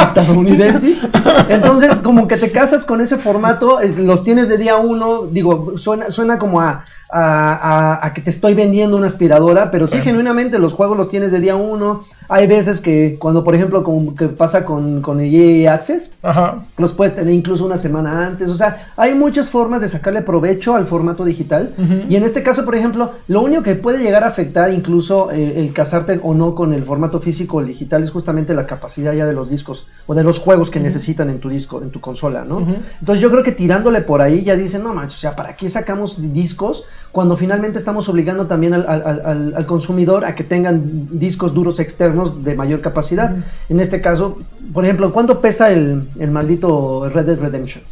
estadounidenses. 0.03 1.03
Entonces, 1.49 1.97
como 1.97 2.29
que 2.29 2.37
te 2.37 2.51
casas 2.51 2.85
con 2.85 3.01
ese 3.01 3.19
formato, 3.19 3.81
eh, 3.81 3.95
los 3.97 4.25
tienes 4.25 4.49
de 4.49 4.59
día 4.59 4.77
uno, 4.77 5.27
digo, 5.27 5.79
suena, 5.79 6.11
suena 6.11 6.39
como 6.39 6.61
a, 6.61 6.85
a- 7.15 7.99
a- 8.01 8.07
a 8.07 8.15
que 8.15 8.23
te 8.23 8.31
estoy 8.31 8.55
vendiendo 8.55 8.97
una 8.97 9.07
aspiradora, 9.07 9.71
pero 9.71 9.87
sí, 9.87 9.99
genuinamente 10.01 10.59
los 10.59 10.73
juegos 10.73 10.97
los 10.97 11.11
tienes 11.11 11.31
de 11.31 11.41
día 11.41 11.57
uno. 11.57 12.05
Hay 12.29 12.47
veces 12.47 12.81
que, 12.81 13.17
cuando 13.19 13.45
por 13.45 13.55
ejemplo, 13.55 13.83
como 13.85 14.15
que 14.15 14.29
pasa 14.29 14.65
con, 14.65 15.03
con 15.03 15.21
el 15.21 15.35
EA 15.35 15.75
Access, 15.75 16.15
Ajá. 16.23 16.65
los 16.79 16.95
puedes 16.95 17.15
tener 17.15 17.35
incluso 17.35 17.67
una 17.67 17.77
semana 17.77 18.27
antes. 18.27 18.49
O 18.49 18.55
sea, 18.55 18.89
hay 18.97 19.15
muchas 19.15 19.51
formas 19.51 19.83
de 19.83 19.89
sacarle 19.89 20.23
provecho 20.23 20.75
al 20.75 20.87
formato 20.87 21.25
digital. 21.27 21.75
Y 22.09 22.17
en 22.17 22.23
este 22.23 22.43
caso, 22.43 22.65
por 22.65 22.75
ejemplo, 22.75 23.11
lo 23.29 23.43
único 23.43 23.63
que 23.63 23.75
puede 23.75 23.99
llegar 24.03 24.25
a 24.25 24.29
afectar 24.29 24.73
incluso 24.73 25.31
eh, 25.31 25.61
el 25.61 25.75
casarte 25.75 26.19
o 26.23 26.33
no 26.33 26.55
con 26.55 26.73
el 26.73 26.85
formato 26.85 27.21
físico 27.21 27.59
o 27.59 27.61
el 27.61 27.67
digital 27.67 28.03
es 28.03 28.11
justamente 28.11 28.55
la 28.55 28.65
capacidad 28.67 29.13
ya 29.13 29.27
de 29.27 29.35
los 29.35 29.51
discos 29.51 29.87
o 30.07 30.15
de 30.15 30.25
los 30.25 30.39
juegos 30.39 30.71
que 30.71 30.81
necesitan 30.81 31.29
en 31.29 31.39
tu 31.39 31.51
disco, 31.51 31.83
en 31.83 31.91
tu 31.91 32.01
consola, 32.01 32.45
¿no? 32.49 32.61
Entonces 33.01 33.21
yo 33.21 33.31
creo 33.31 33.43
que 33.45 33.53
tirándole 33.53 34.01
por 34.01 34.23
ahí 34.23 34.43
ya 34.43 34.57
dicen, 34.57 34.83
no 34.83 34.95
manches, 34.95 35.19
o 35.19 35.21
sea, 35.21 35.37
¿para 35.37 35.55
qué 35.55 35.69
sacamos 35.69 36.33
discos 36.33 36.87
cuando 37.13 37.37
finalmente 37.37 37.79
estamos 37.79 38.09
obligando 38.09 38.47
también 38.47 38.73
al, 38.75 38.87
al- 38.89 39.23
al- 39.25 39.55
al 39.55 39.67
consumidor 39.67 40.25
a 40.25 40.35
que 40.35 40.45
tengan 40.45 41.09
discos 41.11 41.53
duros 41.55 41.79
externos 41.79 42.43
de 42.43 42.55
mayor 42.57 42.81
capacidad? 42.81 43.37
En 43.69 43.81
este 43.81 44.01
caso, 44.01 44.39
por 44.73 44.85
ejemplo, 44.85 45.13
¿cuánto 45.13 45.41
pesa 45.41 45.71
el, 45.71 46.09
el 46.19 46.31
maldito 46.31 47.09
Red 47.13 47.27
Dead 47.27 47.39
Redemption? 47.39 47.85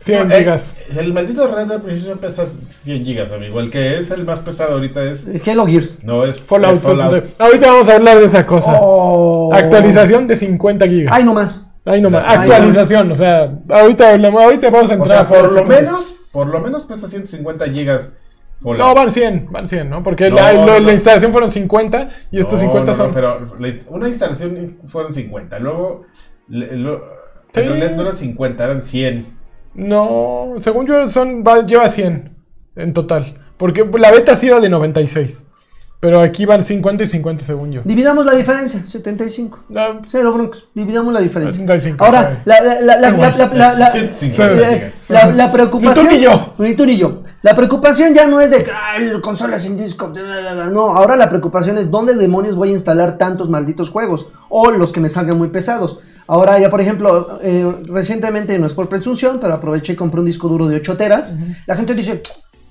100 0.00 0.28
No, 0.28 0.34
eh, 0.34 0.38
gigas. 0.38 0.76
el 0.96 1.12
maldito 1.12 1.46
Red 1.52 1.66
Dead 1.68 1.80
Redemption 1.82 2.18
pesa 2.18 2.44
100 2.84 3.04
gigas, 3.04 3.32
amigo. 3.32 3.58
El 3.60 3.70
que 3.70 3.98
es 3.98 4.10
el 4.10 4.24
más 4.24 4.40
pesado 4.40 4.74
ahorita 4.74 5.02
es. 5.04 5.26
Halo 5.46 5.66
Gears. 5.66 6.04
No, 6.04 6.24
es 6.24 6.40
Fallout. 6.40 6.82
Fallout. 6.82 7.24
Ahorita 7.38 7.70
vamos 7.72 7.88
a 7.88 7.94
hablar 7.94 8.18
de 8.18 8.26
esa 8.26 8.46
cosa. 8.46 8.78
Oh. 8.80 9.50
Actualización 9.54 10.26
de 10.28 10.36
50 10.36 10.86
gigas. 10.86 11.12
Ay, 11.12 11.24
no 11.24 11.34
más. 11.34 11.68
Ay, 11.84 12.02
Actualización, 12.04 13.12
o 13.12 13.16
sea, 13.16 13.52
ahorita, 13.68 14.16
vamos 14.18 14.90
a 14.90 14.94
O 14.94 14.96
entrar 14.96 15.06
sea, 15.08 15.20
a 15.20 15.28
por 15.28 15.36
Fallout 15.36 15.52
lo 15.54 15.58
50. 15.62 15.82
menos, 15.82 16.16
por 16.32 16.46
lo 16.48 16.60
menos 16.60 16.84
pesa 16.84 17.06
150 17.08 17.64
gigas. 17.66 18.12
No, 18.60 18.94
van 18.94 19.12
100, 19.12 19.48
van 19.50 19.68
100, 19.68 19.88
¿no? 19.90 20.02
Porque 20.02 20.30
No, 20.30 20.36
la, 20.36 20.52
lo- 20.52 20.66
no, 20.66 20.80
la 20.80 20.94
instalación 20.94 21.30
fueron 21.32 21.50
50 21.50 22.10
y 22.32 22.40
estos 22.40 22.54
No, 22.54 22.60
50 22.60 22.92
no, 22.92 22.96
no, 22.98 23.04
son... 23.04 23.14
pero 23.14 23.38
la 23.58 23.68
una 23.90 24.08
instalación 24.08 24.78
fueron 24.86 25.12
50. 25.12 25.58
Luego, 25.58 26.02
le- 26.48 26.76
lo- 26.76 27.16
Sí. 27.54 27.60
en 27.60 27.68
realidad 27.68 27.92
no 27.96 28.02
eran 28.02 28.14
50, 28.16 28.64
eran 28.64 28.82
100. 28.82 29.26
No, 29.74 30.54
según 30.60 30.86
yo 30.86 31.08
son, 31.10 31.42
va- 31.46 31.64
lleva 31.64 31.88
100 31.90 32.30
en 32.76 32.92
total. 32.92 33.38
Porque 33.56 33.88
la 33.98 34.10
beta 34.10 34.36
sí 34.36 34.48
era 34.48 34.60
de 34.60 34.68
96. 34.68 35.44
Pero 36.00 36.20
aquí 36.20 36.44
van 36.44 36.62
50 36.62 37.04
y 37.04 37.08
50 37.08 37.44
según 37.44 37.72
yo. 37.72 37.80
Dividamos 37.84 38.26
la 38.26 38.34
diferencia, 38.34 38.80
75. 38.84 39.60
No, 39.70 40.02
Cero 40.06 40.32
broncos, 40.34 40.68
dividamos 40.74 41.12
la 41.12 41.20
diferencia. 41.20 41.58
75, 41.60 42.04
Ahora, 42.04 42.42
la, 42.44 42.60
la, 42.60 42.80
la, 42.82 42.96
la, 43.00 43.08
Igual, 43.08 43.34
la, 43.38 43.46
la, 43.54 43.72
la- 43.74 43.90
sí, 43.90 44.08
sí, 44.12 44.32
la- 45.08 45.32
la 45.32 45.52
preocupación. 45.52 46.06
Ni 46.06 46.10
tú 46.10 46.16
ni 46.16 46.22
yo. 46.22 46.54
Ni 46.58 46.74
tú 46.74 46.86
ni 46.86 46.96
yo. 46.98 47.22
La 47.42 47.54
preocupación 47.54 48.14
ya 48.14 48.26
no 48.26 48.40
es 48.40 48.50
de 48.50 48.66
"Ay, 48.74 49.20
consola 49.20 49.58
sin 49.58 49.76
disco. 49.76 50.08
bla, 50.08 50.22
bla, 50.22 50.54
bla". 50.54 50.66
No, 50.70 50.96
ahora 50.96 51.16
la 51.16 51.28
preocupación 51.28 51.78
es 51.78 51.90
dónde 51.90 52.14
demonios 52.14 52.56
voy 52.56 52.70
a 52.70 52.72
instalar 52.72 53.18
tantos 53.18 53.48
malditos 53.48 53.90
juegos. 53.90 54.28
O 54.48 54.70
los 54.70 54.92
que 54.92 55.00
me 55.00 55.08
salgan 55.08 55.38
muy 55.38 55.48
pesados. 55.48 55.98
Ahora, 56.26 56.58
ya 56.58 56.70
por 56.70 56.80
ejemplo, 56.80 57.38
eh, 57.42 57.72
recientemente, 57.84 58.58
no 58.58 58.66
es 58.66 58.74
por 58.74 58.88
presunción, 58.88 59.38
pero 59.40 59.54
aproveché 59.54 59.92
y 59.92 59.96
compré 59.96 60.20
un 60.20 60.26
disco 60.26 60.48
duro 60.48 60.66
de 60.66 60.76
8 60.76 60.96
teras. 60.96 61.34
La 61.66 61.76
gente 61.76 61.94
dice. 61.94 62.22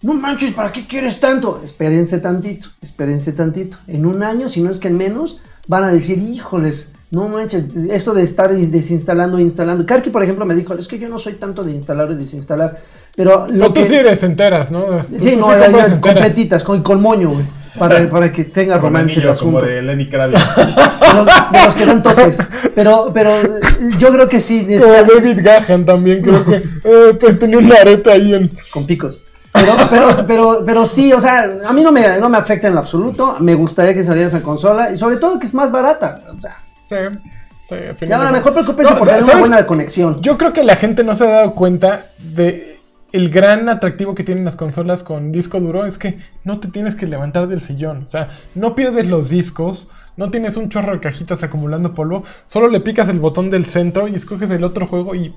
No 0.01 0.13
manches, 0.13 0.51
¿para 0.51 0.71
qué 0.71 0.85
quieres 0.85 1.19
tanto? 1.19 1.61
Espérense 1.63 2.19
tantito, 2.19 2.67
espérense 2.81 3.31
tantito. 3.31 3.77
En 3.87 4.05
un 4.05 4.21
año, 4.23 4.49
si 4.49 4.61
no 4.61 4.69
es 4.69 4.77
que 4.77 4.89
en 4.89 4.97
menos, 4.97 5.39
van 5.67 5.83
a 5.83 5.89
decir, 5.89 6.19
híjoles, 6.19 6.93
no 7.11 7.27
manches, 7.29 7.67
esto 7.91 8.13
de 8.13 8.23
estar 8.23 8.51
desinstalando 8.53 9.37
e 9.37 9.41
instalando. 9.41 9.85
Karki, 9.85 10.09
por 10.09 10.23
ejemplo, 10.23 10.45
me 10.45 10.55
dijo, 10.55 10.73
es 10.73 10.87
que 10.87 10.99
yo 10.99 11.07
no 11.07 11.17
soy 11.19 11.33
tanto 11.33 11.63
de 11.63 11.71
instalar 11.71 12.11
y 12.11 12.15
desinstalar. 12.15 12.77
Pero 13.15 13.45
lo 13.47 13.53
No, 13.55 13.67
tú 13.67 13.81
que... 13.81 13.85
sí 13.85 13.95
eres 13.95 14.21
enteras, 14.23 14.71
¿no? 14.71 14.83
Tú- 14.85 15.19
Sí, 15.19 15.31
tú 15.31 15.39
no, 15.39 15.45
sí 15.47 15.51
ya- 15.51 15.65
compras 15.65 15.71
ya 15.71 15.95
enteras. 15.95 15.99
completitas, 15.99 16.63
con, 16.63 16.83
con 16.83 17.01
moño, 17.01 17.29
güey. 17.31 17.45
Para, 17.79 18.09
para 18.09 18.31
que 18.31 18.43
tenga 18.45 18.75
Con 18.75 18.83
romance 18.83 19.13
el 19.15 19.19
anillo, 19.19 19.31
asunto. 19.31 19.57
como 19.59 19.65
de 19.65 19.81
Lenny 19.81 20.09
Kravitz. 20.09 20.39
De 21.05 21.13
los, 21.13 21.25
de 21.25 21.63
los 21.65 21.75
que 21.75 21.85
dan 21.85 22.03
topes. 22.03 22.39
Pero, 22.73 23.11
pero 23.13 23.31
yo 23.97 24.11
creo 24.11 24.27
que 24.27 24.41
sí, 24.41 24.63
Como 24.65 24.93
está- 24.93 25.03
David 25.13 25.39
Gahan 25.41 25.85
también, 25.85 26.21
creo 26.23 26.43
que 26.43 26.55
eh, 26.83 27.13
pues, 27.19 27.39
tenía 27.39 27.57
un 27.59 27.71
arete 27.71 28.11
ahí 28.11 28.33
en. 28.33 28.49
con 28.71 28.85
picos. 28.85 29.21
Pero, 29.53 29.73
pero, 29.89 30.25
pero, 30.27 30.63
pero 30.65 30.85
sí, 30.85 31.13
o 31.13 31.21
sea, 31.21 31.49
a 31.65 31.71
mí 31.71 31.81
no 31.83 31.91
me, 31.93 32.19
no 32.19 32.27
me 32.27 32.37
afecta 32.37 32.67
en 32.67 32.73
lo 32.73 32.81
absoluto. 32.81 33.37
Me 33.39 33.55
gustaría 33.55 33.93
que 33.93 34.03
saliera 34.03 34.27
esa 34.27 34.41
consola 34.41 34.91
y 34.91 34.97
sobre 34.97 35.15
todo 35.17 35.39
que 35.39 35.45
es 35.45 35.53
más 35.53 35.71
barata. 35.71 36.19
O 36.37 36.41
sea, 36.41 36.57
Sí, 36.89 36.95
sí, 37.69 37.75
a 37.75 37.93
fin 37.95 38.09
ya 38.09 38.15
de 38.17 38.23
ahora 38.25 38.31
mejor 38.31 38.53
preocúpense 38.53 38.93
No, 38.93 38.99
por 38.99 39.07
tener 39.07 39.23
una 39.23 39.35
buena 39.37 39.67
conexión. 39.67 40.21
Yo 40.21 40.37
creo 40.37 40.53
que 40.53 40.63
la 40.63 40.75
gente 40.75 41.03
no 41.03 41.15
se 41.15 41.25
ha 41.27 41.31
dado 41.31 41.53
cuenta 41.53 42.05
de 42.19 42.77
el 43.11 43.29
gran 43.29 43.69
atractivo 43.69 44.13
que 44.13 44.23
tienen 44.23 44.43
las 44.45 44.55
consolas 44.55 45.01
con 45.03 45.31
disco 45.31 45.59
duro 45.59 45.85
es 45.85 45.97
que 45.97 46.19
no 46.43 46.59
te 46.59 46.67
tienes 46.67 46.95
que 46.95 47.07
levantar 47.07 47.47
del 47.47 47.61
sillón, 47.61 48.05
o 48.07 48.11
sea, 48.11 48.29
no 48.55 48.75
pierdes 48.75 49.07
los 49.07 49.29
discos, 49.29 49.87
no 50.17 50.31
tienes 50.31 50.57
un 50.57 50.67
chorro 50.69 50.91
de 50.93 50.99
cajitas 50.99 51.41
acumulando 51.41 51.93
polvo, 51.93 52.23
solo 52.45 52.67
le 52.67 52.81
picas 52.81 53.07
el 53.07 53.19
botón 53.19 53.49
del 53.49 53.65
centro 53.65 54.07
y 54.09 54.15
escoges 54.15 54.51
el 54.51 54.63
otro 54.65 54.87
juego 54.87 55.15
y 55.15 55.33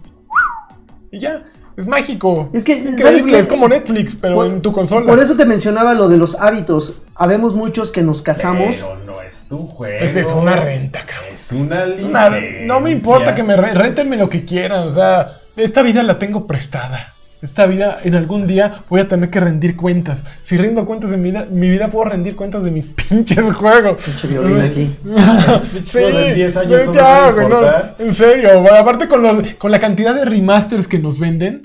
y 1.10 1.20
ya, 1.20 1.44
es 1.76 1.86
mágico. 1.86 2.50
Es 2.52 2.64
que, 2.64 2.72
increíble, 2.72 3.02
¿sabes 3.02 3.24
qué? 3.26 3.38
es 3.38 3.46
como 3.46 3.68
Netflix, 3.68 4.16
pero 4.20 4.34
Por- 4.34 4.46
en 4.46 4.60
tu 4.60 4.72
consola. 4.72 5.06
Por 5.06 5.18
eso 5.20 5.36
te 5.36 5.46
mencionaba 5.46 5.94
lo 5.94 6.08
de 6.08 6.18
los 6.18 6.38
hábitos. 6.40 7.00
Habemos 7.14 7.54
muchos 7.54 7.92
que 7.92 8.02
nos 8.02 8.20
casamos. 8.20 8.76
Pero 8.76 8.96
no 9.06 9.22
es 9.22 9.27
tu 9.48 9.66
juego. 9.66 10.04
Esa 10.04 10.20
es 10.20 10.28
una 10.32 10.56
renta, 10.56 11.00
cabrón. 11.00 11.34
Es 11.34 11.52
una 11.52 11.84
Es 11.84 12.02
una- 12.02 12.28
licencia. 12.30 12.66
no 12.66 12.80
me 12.80 12.90
importa 12.90 13.34
que 13.34 13.42
me 13.42 13.56
re- 13.56 13.74
réntenme 13.74 14.16
lo 14.16 14.28
que 14.28 14.44
quieran, 14.44 14.86
o 14.88 14.92
sea, 14.92 15.32
esta 15.56 15.82
vida 15.82 16.02
la 16.02 16.18
tengo 16.18 16.46
prestada. 16.46 17.12
Esta 17.40 17.66
vida, 17.66 18.00
en 18.02 18.16
algún 18.16 18.48
día 18.48 18.80
voy 18.88 19.00
a 19.00 19.06
tener 19.06 19.30
que 19.30 19.38
rendir 19.38 19.76
cuentas. 19.76 20.18
Si 20.44 20.56
rindo 20.56 20.84
cuentas 20.84 21.10
de 21.12 21.16
mi 21.18 21.30
vida, 21.30 21.46
mi 21.48 21.70
vida 21.70 21.86
puedo 21.86 22.10
rendir 22.10 22.34
cuentas 22.34 22.64
de 22.64 22.72
mis 22.72 22.84
pinches 23.08 23.54
juegos. 23.54 24.02
Pinche 24.02 24.26
violín 24.26 24.60
aquí. 24.60 24.90
Sí, 25.84 25.98
en 26.02 26.34
10 26.34 26.56
años 26.56 26.80
no 26.86 26.92
me 26.92 26.98
ya, 26.98 27.02
va 27.04 27.26
a 27.28 27.30
güey, 27.30 27.48
no, 27.48 27.54
importar. 27.60 27.94
en 28.00 28.14
serio, 28.14 28.74
aparte 28.74 29.06
con, 29.06 29.22
los, 29.22 29.54
con 29.54 29.70
la 29.70 29.78
cantidad 29.78 30.14
de 30.16 30.24
remasters 30.24 30.88
que 30.88 30.98
nos 30.98 31.18
venden. 31.20 31.62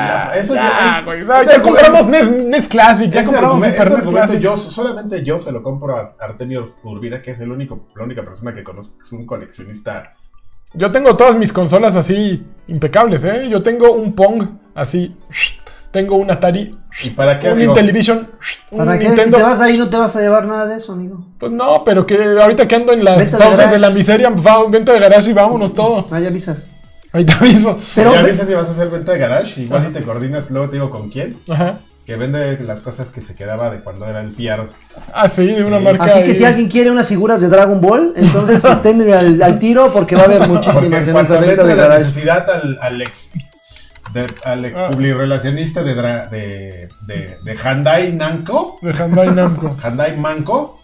Ya, 0.00 0.32
eso 0.34 0.54
ya, 0.54 1.02
güey, 1.04 1.24
compramos 1.62 2.06
NES, 2.08 2.30
NES 2.30 2.68
Classic, 2.68 3.10
ya 3.10 3.24
compramos 3.24 3.62
argumento, 3.62 3.84
Super 3.84 4.02
NES 4.02 4.14
Classic. 4.14 4.40
yo, 4.40 4.56
solamente 4.56 5.24
yo 5.24 5.40
se 5.40 5.52
lo 5.52 5.62
compro 5.62 5.96
a 5.96 6.14
Artemio 6.20 6.70
Urbina, 6.82 7.22
que 7.22 7.30
es 7.30 7.40
el 7.40 7.52
único, 7.52 7.86
la 7.94 8.04
única 8.04 8.22
persona 8.22 8.52
que 8.52 8.64
conozco 8.64 8.98
que 8.98 9.04
es 9.04 9.12
un 9.12 9.24
coleccionista. 9.26 10.12
Yo 10.74 10.90
tengo 10.90 11.16
todas 11.16 11.36
mis 11.36 11.52
consolas 11.52 11.94
así 11.94 12.44
impecables, 12.66 13.22
¿eh? 13.24 13.48
Yo 13.48 13.62
tengo 13.62 13.92
un 13.92 14.14
Pong 14.14 14.44
así. 14.74 15.16
Tengo 15.92 16.16
un 16.16 16.28
Atari. 16.28 16.76
¿Y 17.04 17.10
para 17.10 17.38
qué, 17.38 17.46
un 17.46 17.52
amigo? 17.52 17.72
Intellivision. 17.72 18.28
Un 18.72 18.78
¿Para 18.78 18.98
qué? 18.98 19.06
Nintendo. 19.06 19.36
Si 19.36 19.42
te 19.42 19.48
vas 19.48 19.60
ahí 19.60 19.78
no 19.78 19.88
te 19.88 19.96
vas 19.96 20.16
a 20.16 20.20
llevar 20.20 20.46
nada 20.46 20.66
de 20.66 20.76
eso, 20.76 20.92
amigo. 20.92 21.24
Pues 21.38 21.52
no, 21.52 21.84
pero 21.84 22.04
que 22.04 22.16
ahorita 22.16 22.66
que 22.66 22.74
ando 22.74 22.92
en 22.92 23.04
las 23.04 23.18
de 23.30 23.38
fauces 23.38 23.70
de, 23.70 23.78
la 23.78 23.90
miseria, 23.90 24.30
va, 24.30 24.68
venta 24.68 24.92
de 24.92 24.98
garage 24.98 25.30
y 25.30 25.32
vámonos 25.32 25.72
todo. 25.72 26.06
Ah, 26.10 26.18
ya 26.18 26.26
avisas. 26.26 26.73
Ahí 27.14 27.24
te 27.24 27.32
aviso. 27.32 27.78
Pero, 27.94 28.12
ya 28.12 28.22
dices 28.24 28.46
si 28.46 28.52
vas 28.54 28.66
a 28.66 28.72
hacer 28.72 28.90
venta 28.90 29.12
de 29.12 29.18
garage, 29.18 29.62
igual 29.62 29.86
y 29.88 29.92
te 29.92 30.02
coordinas, 30.02 30.50
luego 30.50 30.68
te 30.68 30.74
digo 30.76 30.90
con 30.90 31.08
quién, 31.10 31.38
Ajá. 31.48 31.78
que 32.04 32.16
vende 32.16 32.58
las 32.60 32.80
cosas 32.80 33.10
que 33.10 33.20
se 33.22 33.34
quedaba 33.34 33.70
de 33.70 33.78
cuando 33.80 34.04
era 34.06 34.20
el 34.20 34.32
PR. 34.32 34.68
Ah, 35.14 35.28
sí, 35.28 35.46
de 35.46 35.64
una 35.64 35.78
Sí. 35.78 35.84
marca. 35.84 36.04
así 36.04 36.18
que 36.20 36.26
ahí. 36.26 36.34
si 36.34 36.44
alguien 36.44 36.68
quiere 36.68 36.90
unas 36.90 37.06
figuras 37.08 37.40
de 37.40 37.48
Dragon 37.48 37.80
Ball, 37.80 38.12
entonces 38.16 38.62
estén 38.64 39.00
al, 39.12 39.40
al 39.40 39.58
tiro 39.58 39.90
porque 39.92 40.16
va 40.16 40.22
a 40.22 40.24
haber 40.26 40.48
muchísimas 40.48 41.06
en 41.06 41.12
cuando 41.14 41.34
esa 41.34 41.46
venta 41.46 41.62
de 41.64 41.74
la 41.76 41.82
garage. 41.84 42.04
necesidad 42.04 42.50
al, 42.50 42.78
al 42.82 43.00
ex, 43.00 43.30
de- 44.12 44.26
al 44.44 44.64
ex 44.64 44.78
Ah. 44.78 44.88
publirelacionista 44.90 45.82
de, 45.84 45.96
dra- 45.96 46.28
de, 46.28 46.88
de, 47.06 47.36
de 47.44 47.58
Handai 47.64 48.12
Namco, 48.12 48.78
De 48.82 48.92
Bandai 48.92 49.30
Namco. 49.30 49.76
Handai 49.82 50.16
Manco, 50.16 50.80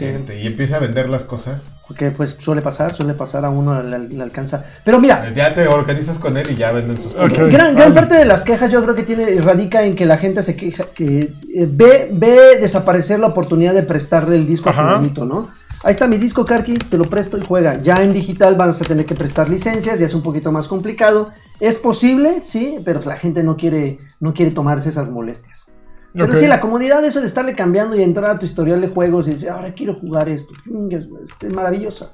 este, 0.00 0.42
y 0.42 0.46
empieza 0.48 0.76
a 0.76 0.78
vender 0.80 1.08
las 1.08 1.22
cosas, 1.22 1.70
Que 1.96 2.10
pues 2.10 2.36
suele 2.40 2.62
pasar, 2.62 2.94
suele 2.94 3.12
pasar 3.12 3.44
a 3.44 3.50
uno 3.50 3.82
le, 3.82 3.98
le 4.08 4.22
alcanza. 4.22 4.64
Pero 4.82 4.98
mira, 4.98 5.32
ya 5.34 5.52
te 5.52 5.68
organizas 5.68 6.18
con 6.18 6.36
él 6.38 6.50
y 6.50 6.54
ya 6.56 6.72
venden 6.72 6.98
sus 6.98 7.12
cosas. 7.12 7.50
Gran, 7.50 7.76
gran 7.76 7.92
parte 7.92 8.14
de 8.14 8.24
las 8.24 8.42
quejas 8.44 8.72
yo 8.72 8.82
creo 8.82 8.94
que 8.94 9.02
tiene 9.02 9.40
radica 9.42 9.82
en 9.82 9.94
que 9.94 10.06
la 10.06 10.16
gente 10.16 10.42
se 10.42 10.56
queja, 10.56 10.86
que 10.94 11.34
eh, 11.54 11.68
ve, 11.70 12.08
ve 12.10 12.58
desaparecer 12.58 13.20
la 13.20 13.26
oportunidad 13.26 13.74
de 13.74 13.82
prestarle 13.82 14.36
el 14.36 14.46
disco 14.46 14.70
a 14.70 14.72
Ajá. 14.72 14.82
fulanito, 14.82 15.26
¿no? 15.26 15.48
Ahí 15.82 15.92
está 15.92 16.06
mi 16.06 16.16
disco, 16.16 16.46
Karki, 16.46 16.78
te 16.78 16.96
lo 16.96 17.04
presto 17.10 17.36
y 17.36 17.44
juega. 17.44 17.78
Ya 17.78 18.02
en 18.02 18.14
digital 18.14 18.54
vas 18.54 18.80
a 18.80 18.86
tener 18.86 19.04
que 19.04 19.14
prestar 19.14 19.50
licencias, 19.50 20.00
ya 20.00 20.06
es 20.06 20.14
un 20.14 20.22
poquito 20.22 20.50
más 20.50 20.66
complicado. 20.66 21.30
Es 21.60 21.76
posible, 21.76 22.40
sí, 22.40 22.78
pero 22.86 23.02
la 23.04 23.18
gente 23.18 23.42
no 23.42 23.58
quiere, 23.58 23.98
no 24.18 24.32
quiere 24.32 24.50
tomarse 24.52 24.88
esas 24.88 25.10
molestias. 25.10 25.73
Pero 26.14 26.34
sí, 26.34 26.46
la 26.46 26.60
comodidad 26.60 27.02
de 27.02 27.08
eso 27.08 27.20
de 27.20 27.26
estarle 27.26 27.54
cambiando 27.56 27.96
y 27.96 28.02
entrar 28.02 28.30
a 28.30 28.38
tu 28.38 28.44
historial 28.44 28.80
de 28.80 28.88
juegos 28.88 29.26
y 29.28 29.32
decir, 29.32 29.50
ahora 29.50 29.72
quiero 29.72 29.94
jugar 29.94 30.28
esto, 30.28 30.52
este, 31.22 31.48
es 31.48 31.52
maravillosa, 31.52 32.12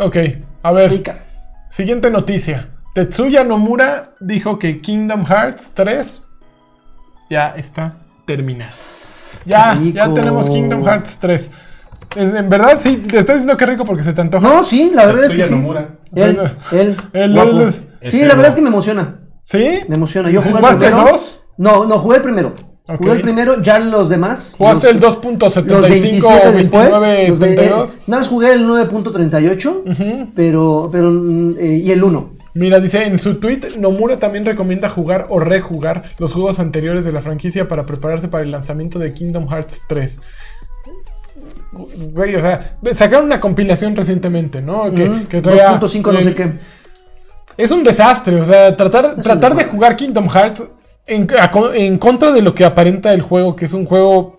Ok, 0.00 0.16
a 0.62 0.72
ver. 0.72 0.90
rica. 0.90 1.24
Siguiente 1.70 2.10
noticia. 2.10 2.70
Tetsuya 2.94 3.44
Nomura 3.44 4.14
dijo 4.20 4.58
que 4.58 4.80
Kingdom 4.80 5.24
Hearts 5.24 5.70
3 5.74 6.24
ya 7.30 7.48
está 7.56 7.96
terminado. 8.26 8.72
Ya, 9.44 9.78
ya 9.94 10.12
tenemos 10.14 10.48
Kingdom 10.50 10.82
Hearts 10.84 11.18
3. 11.18 11.50
En, 12.16 12.36
en 12.36 12.48
verdad, 12.48 12.78
sí, 12.80 12.96
te 13.06 13.18
estoy 13.20 13.34
diciendo 13.36 13.56
que 13.56 13.66
rico 13.66 13.84
porque 13.84 14.02
se 14.02 14.12
te 14.14 14.20
antoja. 14.20 14.48
No, 14.48 14.64
sí, 14.64 14.90
la 14.94 15.06
verdad 15.06 15.24
es 15.24 15.30
que 15.32 15.36
Tetsuya 15.38 15.46
sí. 15.48 15.54
Nomura. 15.62 15.88
Él, 16.14 16.40
él, 16.72 16.96
Él, 17.12 17.34
guapo. 17.34 17.50
él 17.50 17.60
es- 17.68 17.84
Sí, 18.10 18.20
la 18.22 18.28
verdad 18.34 18.46
es 18.48 18.54
que 18.54 18.62
me 18.62 18.68
emociona. 18.68 19.20
¿Sí? 19.44 19.80
Me 19.88 19.96
emociona. 19.96 20.30
Yo 20.30 20.40
jugué 20.40 20.54
el 20.54 20.60
¿Jugaste 20.60 20.86
el 20.86 20.92
primero. 20.92 21.12
2? 21.12 21.44
No, 21.58 21.84
no, 21.84 21.98
jugué 21.98 22.16
el 22.16 22.22
primero. 22.22 22.54
Ok. 22.90 22.98
Jugué 22.98 23.12
el 23.12 23.20
primero, 23.20 23.60
ya 23.62 23.78
los 23.78 24.08
demás. 24.08 24.54
¿Jugaste 24.56 24.86
los, 24.94 24.94
el 24.94 25.00
Los 25.00 25.18
2.75 25.56 25.80
27 25.90 26.48
o 26.48 26.52
después. 26.52 26.90
29, 26.90 27.28
los 27.28 27.38
ve- 27.38 27.52
eh, 27.52 27.56
32? 27.56 27.90
nada 28.06 28.20
más 28.20 28.28
jugué 28.28 28.52
el 28.54 28.66
9.38, 28.66 29.82
Ujú. 29.84 30.28
pero, 30.34 30.88
pero, 30.90 31.10
mm, 31.10 31.54
eh, 31.58 31.66
y 31.84 31.90
el 31.92 32.02
1. 32.02 32.30
Mira, 32.54 32.80
dice 32.80 33.04
en 33.04 33.18
su 33.18 33.34
tweet, 33.36 33.60
Nomura 33.78 34.16
también 34.16 34.44
recomienda 34.46 34.88
jugar 34.88 35.26
o 35.28 35.38
rejugar 35.38 36.04
los 36.18 36.32
juegos 36.32 36.58
anteriores 36.60 37.04
de 37.04 37.12
la 37.12 37.20
franquicia 37.20 37.68
para 37.68 37.84
prepararse 37.84 38.26
para 38.28 38.42
el 38.42 38.50
lanzamiento 38.50 38.98
de 38.98 39.12
Kingdom 39.12 39.48
Hearts 39.48 39.76
3. 39.88 40.18
Güey, 42.12 42.34
o 42.36 42.40
sea, 42.40 42.78
sacaron 42.94 43.26
una 43.26 43.40
compilación 43.40 43.94
recientemente, 43.94 44.62
¿no? 44.62 44.90
Que, 44.90 45.26
que 45.28 45.40
traía- 45.42 45.78
2.5 45.78 46.12
no 46.12 46.22
sé 46.22 46.34
qué. 46.34 46.52
Es 47.56 47.70
un 47.70 47.84
desastre, 47.84 48.40
o 48.40 48.44
sea, 48.44 48.74
tratar, 48.76 49.16
tratar 49.20 49.54
de 49.54 49.64
jugar 49.64 49.94
Kingdom 49.96 50.28
Hearts 50.28 50.62
en, 51.08 51.26
a 51.40 51.50
co- 51.50 51.72
en 51.72 51.98
contra 51.98 52.30
de 52.32 52.42
lo 52.42 52.54
que 52.54 52.64
aparenta 52.64 53.12
el 53.12 53.22
juego, 53.22 53.56
que 53.56 53.64
es 53.64 53.72
un 53.72 53.84
juego 53.86 54.38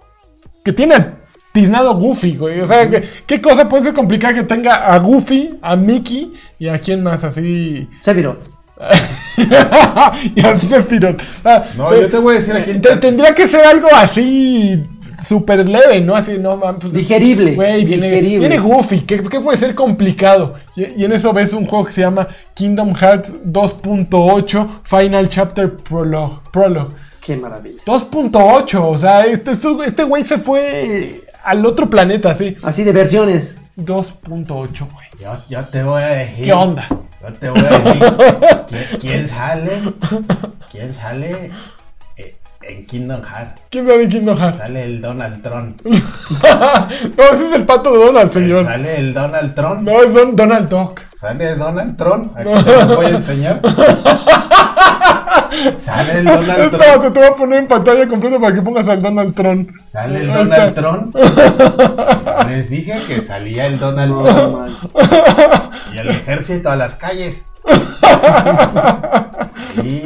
que 0.64 0.72
tiene 0.74 1.20
tiznado 1.52 1.96
Goofy, 1.96 2.36
güey. 2.38 2.60
O 2.62 2.68
sea, 2.68 2.90
¿qué 3.26 3.42
cosa 3.42 3.68
puede 3.68 3.84
ser 3.84 3.94
complicada 3.94 4.34
que 4.36 4.44
tenga 4.44 4.76
a 4.76 4.98
Goofy, 5.00 5.58
a 5.62 5.76
Mickey 5.76 6.34
y 6.60 6.68
a 6.68 6.78
quién 6.80 7.04
más 7.04 7.24
así? 7.24 7.88
Sephiroth. 8.02 8.40
y 10.36 10.42
a 10.42 10.58
Sephiroth. 10.60 11.22
Ah, 11.44 11.66
No, 11.76 11.94
eh, 11.94 12.02
yo 12.02 12.10
te 12.10 12.18
voy 12.18 12.36
a 12.36 12.40
decir 12.40 12.56
aquí. 12.56 12.80
te- 12.80 12.96
tendría 12.98 13.34
que 13.36 13.48
ser 13.48 13.66
algo 13.66 13.88
así 13.94 14.84
súper 15.28 15.68
leve, 15.68 16.02
¿no? 16.02 16.16
Así, 16.16 16.38
no, 16.40 16.58
man, 16.58 16.78
pues, 16.80 16.94
Digerible, 16.94 17.56
Güey, 17.56 17.86
viene, 17.86 18.08
digerible. 18.10 18.40
viene 18.48 18.58
Goofy, 18.60 19.02
¿qué, 19.02 19.22
qué 19.24 19.40
puede 19.40 19.58
ser 19.58 19.76
complicado? 19.76 20.56
Y, 20.76 21.02
y 21.02 21.06
en 21.06 21.14
eso 21.14 21.34
ves 21.34 21.54
un 21.54 21.66
juego 21.66 21.86
que 21.86 21.94
se 21.94 22.02
llama 22.02 22.28
Kingdom 22.54 22.94
Hearts 22.96 23.34
2.8 23.46 24.82
Final 24.84 25.30
Chapter 25.30 25.76
Prologue. 25.76 26.40
Prologue. 26.52 26.94
Qué 27.22 27.36
maravilla. 27.36 27.82
2.8, 27.86 28.82
o 28.82 28.98
sea, 28.98 29.26
este 29.26 29.52
este 29.86 30.04
güey 30.04 30.24
se 30.24 30.38
fue 30.38 31.22
al 31.44 31.66
otro 31.66 31.90
planeta, 31.90 32.34
sí. 32.36 32.56
Así 32.64 32.84
de 32.84 32.92
versiones. 32.92 33.58
2.8, 33.78 34.48
güey. 34.92 35.08
Yo, 35.22 35.32
yo 35.50 35.66
te 35.66 35.84
voy 35.84 36.02
a 36.02 36.08
decir. 36.08 36.46
¿Qué 36.46 36.54
onda? 36.54 36.88
Yo 37.22 37.34
te 37.34 37.50
voy 37.50 37.60
a 37.62 37.80
decir. 37.80 38.04
¿quién, 38.70 38.88
quién 39.00 39.28
sale? 39.28 39.72
¿Quién 40.72 40.94
sale? 40.94 41.52
En 42.62 42.86
Kingdom 42.86 43.22
Hearts. 43.24 43.62
¿Quién 43.70 43.86
sale 43.88 44.04
en 44.04 44.10
Kingdom 44.10 44.38
Hearts? 44.38 44.58
Sale 44.60 44.84
el 44.84 45.02
Donald 45.02 45.42
Trump. 45.42 45.82
no, 45.86 47.24
ese 47.34 47.48
es 47.48 47.54
el 47.54 47.64
pato 47.66 47.92
de 47.94 48.06
Donald, 48.06 48.32
señor. 48.34 48.66
Sale 48.66 48.98
el 48.98 49.14
Donald 49.14 49.56
Trump. 49.56 49.82
No, 49.82 50.04
es 50.04 50.14
Don- 50.14 50.36
Donald 50.36 50.70
Duck. 50.70 51.00
Sale 51.20 51.56
Donald 51.56 51.98
Trump. 51.98 52.36
Aquí 52.38 52.50
te 52.64 52.86
lo 52.86 52.96
voy 52.98 53.06
a 53.08 53.10
enseñar. 53.10 53.62
Sale 55.80 56.20
el 56.20 56.26
Donald 56.26 56.74
Esta 56.74 56.78
Trump. 56.78 57.04
te, 57.04 57.12
te 57.12 57.20
voy 57.20 57.28
a 57.28 57.34
poner 57.34 57.60
en 57.60 57.68
pantalla 57.68 58.08
completa 58.08 58.40
para 58.40 58.56
que 58.56 58.62
pongas 58.62 58.88
al 58.88 59.02
Donald 59.02 59.36
Trump. 59.36 59.70
Sale 59.86 60.20
el 60.22 60.28
Donald. 60.32 60.74
Trump. 60.76 61.16
Les 62.48 62.70
dije 62.70 63.02
que 63.08 63.22
salía 63.22 63.66
el 63.68 63.80
Donald 63.80 64.12
No, 64.12 64.24
Trump. 64.24 64.78
Y 65.94 65.98
el 65.98 66.10
ejército 66.10 66.70
a 66.70 66.76
las 66.76 66.96
calles. 66.96 67.46
Y, 69.84 70.02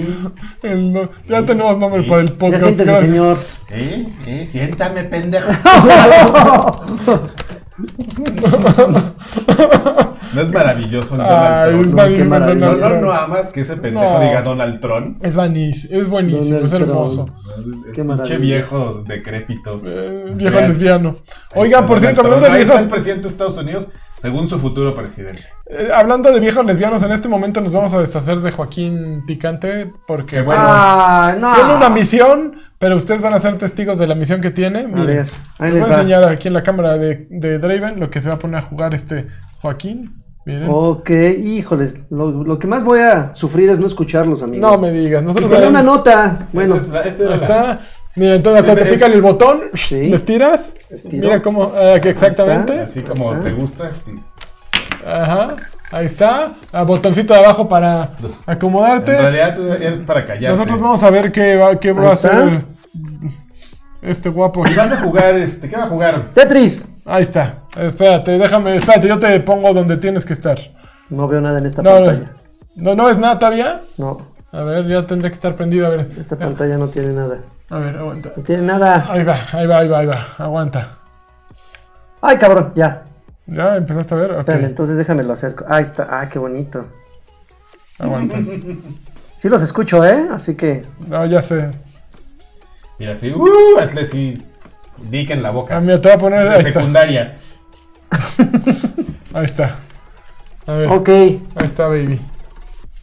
El 0.67 0.93
no- 0.93 1.09
ya 1.27 1.45
tenemos 1.45 1.77
nombre 1.77 2.03
para 2.03 2.21
el 2.21 2.29
Ya 2.29 2.37
podcast. 2.37 2.63
siéntese, 2.63 2.91
gracias. 2.91 3.09
señor. 3.09 3.37
¿eh? 3.71 4.07
¿eh? 4.27 4.47
Siéntame, 4.49 5.03
pendejo. 5.03 5.51
No 10.33 10.41
es 10.41 10.49
maravilloso 10.51 11.13
el 11.15 11.21
Donald 11.21 11.63
Ay, 11.65 11.69
Trump. 11.71 11.85
es 11.85 11.91
No, 12.19 12.27
maravilloso. 12.29 12.77
No, 12.89 13.01
no, 13.01 13.11
amas 13.11 13.47
que 13.47 13.61
ese 13.61 13.77
pendejo 13.77 14.13
No. 14.13 14.19
diga 14.19 14.41
Donald 14.41 14.79
Trump. 14.79 15.23
Es 15.23 15.35
buenísimo, 15.35 16.01
es 16.01 16.07
buenísimo, 16.09 16.59
Donald 16.59 16.65
es 16.65 16.73
hermoso. 16.81 17.25
Qué 17.93 18.03
pinche 18.03 18.37
viejo 18.37 19.03
decrépito. 19.07 19.79
Eh, 19.85 20.31
viejo 20.35 20.59
lesbiano. 20.59 21.15
Oigan, 21.55 21.81
está 21.81 21.87
por 21.87 21.99
cierto, 21.99 22.21
hablando 22.21 22.49
de 22.49 22.61
está 22.63 22.79
el 22.79 22.89
presidente 22.89 23.23
de 23.23 23.27
Estados 23.29 23.57
Unidos, 23.59 23.87
según 24.23 24.47
su 24.49 24.57
futuro 24.57 24.95
presidente. 24.95 25.43
eh, 25.67 25.89
hablando 25.93 26.31
de 26.31 26.39
viejos 26.39 26.65
lesbianos, 26.65 27.03
en 27.03 27.11
este 27.11 27.27
momento 27.27 27.59
nos 27.59 27.73
vamos 27.73 27.93
a 27.93 27.99
deshacer 27.99 28.37
de 28.39 28.51
Joaquín 28.51 29.23
Picante 29.27 29.91
porque 30.07 30.37
Qué 30.37 30.41
bueno. 30.41 30.61
Ah, 30.65 31.35
no. 31.37 31.53
tiene 31.53 31.75
una 31.75 31.89
misión, 31.89 32.55
pero 32.79 32.95
ustedes 32.95 33.21
van 33.21 33.33
a 33.33 33.39
ser 33.41 33.57
testigos 33.57 33.99
de 33.99 34.07
la 34.07 34.15
misión 34.15 34.39
que 34.39 34.51
tiene. 34.51 34.87
Miren, 34.87 35.05
ver, 35.07 35.29
ahí 35.59 35.71
les 35.71 35.81
voy 35.81 35.89
va. 35.89 35.95
a 35.97 35.99
enseñar 35.99 36.23
aquí 36.29 36.47
en 36.47 36.53
la 36.53 36.63
cámara 36.63 36.97
de, 36.97 37.27
de 37.29 37.59
Draven 37.59 37.99
lo 37.99 38.09
que 38.09 38.21
se 38.21 38.29
va 38.29 38.35
a 38.35 38.39
poner 38.39 38.59
a 38.59 38.61
jugar 38.61 38.93
este 38.95 39.27
Joaquín. 39.61 40.23
Miren. 40.45 40.67
Ok, 40.69 41.09
híjoles. 41.09 42.05
Lo, 42.09 42.31
lo 42.43 42.59
que 42.59 42.67
más 42.67 42.83
voy 42.83 42.99
a 42.99 43.33
sufrir 43.33 43.69
es 43.69 43.79
no 43.79 43.87
escucharlos, 43.87 44.41
amigos. 44.41 44.71
No 44.71 44.77
me 44.77 44.91
digas, 44.91 45.21
nosotros 45.23 45.49
Tiene 45.51 45.67
una 45.67 45.83
nota. 45.83 46.47
Bueno, 46.51 46.75
Esa 46.75 46.83
es 46.85 46.89
la- 46.89 47.01
esa 47.01 47.23
era 47.23 47.33
Ahí 47.33 47.39
la- 47.39 47.45
está. 47.45 47.79
Mira, 48.15 48.35
entonces 48.35 48.63
cuando 48.63 48.81
Es- 48.83 48.89
pican 48.91 49.11
el 49.11 49.21
botón, 49.21 49.61
Sí. 49.73 50.03
les 50.09 50.23
tiras. 50.23 50.75
Estiro. 50.89 51.23
Mira 51.23 51.41
cómo, 51.41 51.71
que 52.01 52.09
exactamente. 52.09 52.79
Así 52.81 53.01
como 53.01 53.33
te 53.39 53.51
gusta. 53.51 53.89
este, 53.89 54.11
Ajá, 55.05 55.55
ahí 55.91 56.05
está. 56.05 56.53
Ah, 56.71 56.83
botoncito 56.83 57.33
de 57.33 57.39
abajo 57.39 57.67
para 57.67 58.11
En 58.19 58.29
acomodarte. 58.45 59.11
realidad 59.17 59.55
tú 59.55 59.63
eres 59.71 59.99
para 60.01 60.25
callarte. 60.25 60.57
Nosotros 60.57 60.79
vamos 60.79 61.03
a 61.03 61.09
ver 61.09 61.31
qué 61.31 61.55
va, 61.57 61.77
qué 61.77 61.91
va 61.91 62.09
a 62.09 62.13
hacer 62.13 62.61
este 64.01 64.29
guapo. 64.29 64.63
Y 64.69 64.75
vas 64.75 64.91
a 64.91 64.97
jugar, 65.01 65.35
este, 65.35 65.67
¿qué 65.69 65.75
va 65.75 65.83
a 65.85 65.87
jugar? 65.89 66.25
Tetris. 66.33 66.89
Ahí 67.05 67.23
está. 67.23 67.63
Espérate, 67.75 68.37
déjame, 68.37 68.75
espérate, 68.77 69.07
yo 69.07 69.19
te 69.19 69.39
pongo 69.41 69.73
donde 69.73 69.97
tienes 69.97 70.25
que 70.25 70.33
estar. 70.33 70.57
No 71.09 71.27
veo 71.27 71.41
nada 71.41 71.57
en 71.59 71.65
esta 71.65 71.81
No, 71.81 71.91
pantalla. 71.91 72.31
no, 72.75 72.95
no 72.95 73.09
es 73.09 73.17
nada 73.17 73.39
todavía. 73.39 73.81
No, 73.97 74.19
A 74.53 74.61
ver, 74.61 74.87
ya 74.87 75.05
tendría 75.07 75.29
que 75.31 75.35
estar 75.35 75.55
prendido. 75.55 75.87
A 75.87 75.89
ver, 75.89 76.07
esta 76.17 76.37
pantalla 76.37 76.77
no 76.77 76.87
tiene 76.87 77.11
nada. 77.11 77.39
A 77.75 77.79
ver, 77.79 77.97
aguanta. 77.97 78.31
No 78.35 78.43
tiene 78.43 78.63
nada. 78.63 79.07
Ahí 79.09 79.23
va, 79.23 79.37
ahí 79.51 79.67
va, 79.67 79.77
ahí 79.79 79.87
va, 79.87 79.99
ahí 79.99 80.05
va. 80.05 80.27
Aguanta. 80.37 80.97
Ay, 82.21 82.37
cabrón, 82.37 82.71
ya. 82.75 83.03
¿Ya 83.47 83.75
empezaste 83.75 84.13
a 84.15 84.17
ver? 84.17 84.31
Ok, 84.31 84.39
Espérame, 84.39 84.65
entonces 84.65 84.95
déjame 84.97 85.23
lo 85.23 85.33
acerco. 85.33 85.65
Ahí 85.67 85.83
está. 85.83 86.07
Ah, 86.09 86.29
qué 86.29 86.39
bonito. 86.39 86.85
aguanta. 87.99 88.37
Sí 89.37 89.49
los 89.49 89.61
escucho, 89.61 90.05
¿eh? 90.05 90.27
Así 90.31 90.55
que. 90.55 90.85
No, 91.07 91.25
ya 91.25 91.41
sé. 91.41 91.69
Mira, 92.99 93.13
así, 93.13 93.31
uh, 93.33 93.77
hazle 93.79 94.01
así, 94.01 94.45
dick 95.09 95.31
en 95.31 95.41
la 95.43 95.49
boca. 95.49 95.75
Ah, 95.75 95.81
mira, 95.81 95.99
te 95.99 96.07
voy 96.07 96.17
a 96.17 96.19
poner. 96.19 96.47
está. 96.47 96.61
secundaria. 96.61 97.37
Ahí 99.33 99.45
está. 99.45 99.75
A 100.67 100.73
ver, 100.73 100.87
Ok. 100.89 101.09
ahí 101.09 101.41
está, 101.63 101.87
baby. 101.87 102.21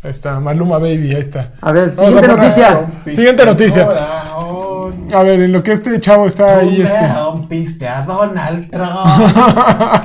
Ahí 0.02 0.12
está, 0.12 0.40
Maluma 0.40 0.78
Baby, 0.78 1.14
ahí 1.14 1.20
está. 1.20 1.50
A 1.60 1.72
ver, 1.72 1.90
a 1.90 1.94
siguiente 1.94 2.22
poner- 2.28 2.36
noticia. 2.38 2.86
Siguiente 3.04 3.44
noticia. 3.44 3.86
A 5.12 5.22
ver, 5.22 5.42
en 5.42 5.52
lo 5.52 5.62
que 5.62 5.72
este 5.72 6.00
chavo 6.00 6.26
está 6.26 6.60
tú 6.60 6.68
ahí. 6.68 6.82
Este... 6.82 7.12
rompiste 7.14 7.88
a 7.88 8.02
Donald 8.02 8.70
Trump. 8.70 10.04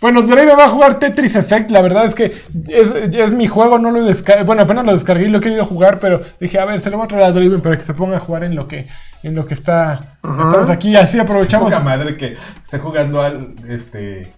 bueno, 0.00 0.22
Drake 0.22 0.54
va 0.54 0.64
a 0.64 0.70
jugar 0.70 0.98
Tetris 0.98 1.36
Effect. 1.36 1.70
La 1.70 1.80
verdad 1.82 2.06
es 2.06 2.14
que 2.14 2.42
es, 2.68 2.90
es 2.90 3.32
mi 3.32 3.46
juego, 3.46 3.78
no 3.78 3.90
lo 3.90 4.04
descargué. 4.04 4.44
Bueno, 4.44 4.62
apenas 4.62 4.84
lo 4.84 4.92
descargué 4.92 5.26
y 5.26 5.28
lo 5.28 5.38
he 5.38 5.42
querido 5.42 5.64
jugar, 5.64 5.98
pero 6.00 6.20
dije, 6.40 6.58
a 6.58 6.64
ver, 6.64 6.80
se 6.80 6.90
lo 6.90 6.96
voy 6.96 7.06
a 7.06 7.08
traer 7.08 7.24
a 7.24 7.32
Draven 7.32 7.60
para 7.60 7.76
que 7.76 7.84
se 7.84 7.94
ponga 7.94 8.16
a 8.16 8.20
jugar 8.20 8.44
en 8.44 8.54
lo 8.54 8.68
que, 8.68 8.86
en 9.22 9.34
lo 9.34 9.46
que 9.46 9.54
está. 9.54 10.16
Estamos 10.22 10.70
aquí, 10.70 10.96
así 10.96 11.18
aprovechamos. 11.18 11.72
Poca 11.72 11.84
madre 11.84 12.16
que 12.16 12.36
esté 12.62 12.78
jugando 12.78 13.20
al, 13.22 13.54
este, 13.68 14.32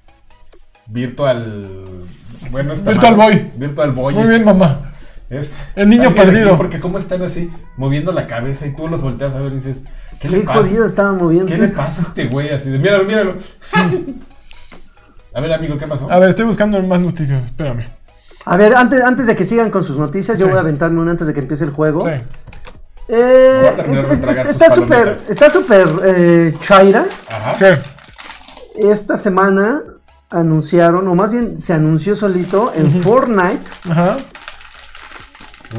Virtual, 0.86 1.72
bueno, 2.50 2.74
esta 2.74 2.90
Virtual 2.90 3.14
Boy. 3.14 3.50
Virtual 3.56 3.92
Boy. 3.92 4.14
Muy 4.14 4.24
es- 4.24 4.28
bien, 4.30 4.44
mamá. 4.44 4.92
Es- 5.30 5.52
El 5.76 5.88
niño 5.88 6.14
perdido. 6.14 6.56
porque 6.56 6.80
cómo 6.80 6.98
están 6.98 7.22
así, 7.22 7.50
moviendo 7.76 8.12
la 8.12 8.26
cabeza 8.26 8.66
y 8.66 8.74
tú 8.74 8.88
los 8.88 9.02
volteas 9.02 9.34
a 9.34 9.40
ver 9.40 9.52
y 9.52 9.56
dices, 9.56 9.78
¿qué, 10.20 10.28
le 10.28 10.40
pasa? 10.40 10.60
jodido 10.60 10.86
estaba 10.86 11.12
moviendo. 11.12 11.46
¿Qué 11.52 11.58
le 11.58 11.68
pasa 11.68 12.02
a 12.02 12.04
este 12.04 12.26
güey? 12.26 12.50
Así 12.50 12.70
de, 12.70 12.78
míralo, 12.78 13.04
míralo. 13.04 13.36
a 15.34 15.40
ver, 15.40 15.52
amigo, 15.52 15.76
¿qué 15.78 15.86
pasó? 15.86 16.10
A 16.10 16.18
ver, 16.18 16.30
estoy 16.30 16.44
buscando 16.46 16.80
más 16.82 17.00
noticias. 17.00 17.44
Espérame. 17.44 17.84
A 18.46 18.56
ver, 18.56 18.74
antes, 18.74 19.02
antes 19.02 19.26
de 19.26 19.34
que 19.36 19.44
sigan 19.44 19.70
con 19.70 19.82
sus 19.82 19.96
noticias, 19.96 20.38
yo 20.38 20.44
Sí. 20.46 20.50
voy 20.50 20.58
a 20.58 20.60
aventarme 20.60 21.00
una 21.00 21.12
antes 21.12 21.26
de 21.26 21.34
que 21.34 21.40
empiece 21.40 21.64
el 21.64 21.70
juego. 21.70 22.06
Sí. 22.08 22.14
Eh, 23.08 23.72
es- 23.88 24.22
es- 24.22 24.46
está 24.48 24.70
súper, 24.70 25.18
está 25.28 25.50
súper 25.50 25.86
eh, 26.04 26.54
chaira. 26.60 27.04
Ajá. 27.30 27.54
¿Qué? 27.58 27.78
Esta 28.90 29.16
semana 29.16 29.82
anunciaron, 30.30 31.06
o 31.08 31.14
más 31.14 31.32
bien 31.32 31.58
se 31.58 31.72
anunció 31.74 32.16
solito 32.16 32.72
en 32.74 32.90
Fortnite. 33.02 33.60
Ajá. 33.88 34.16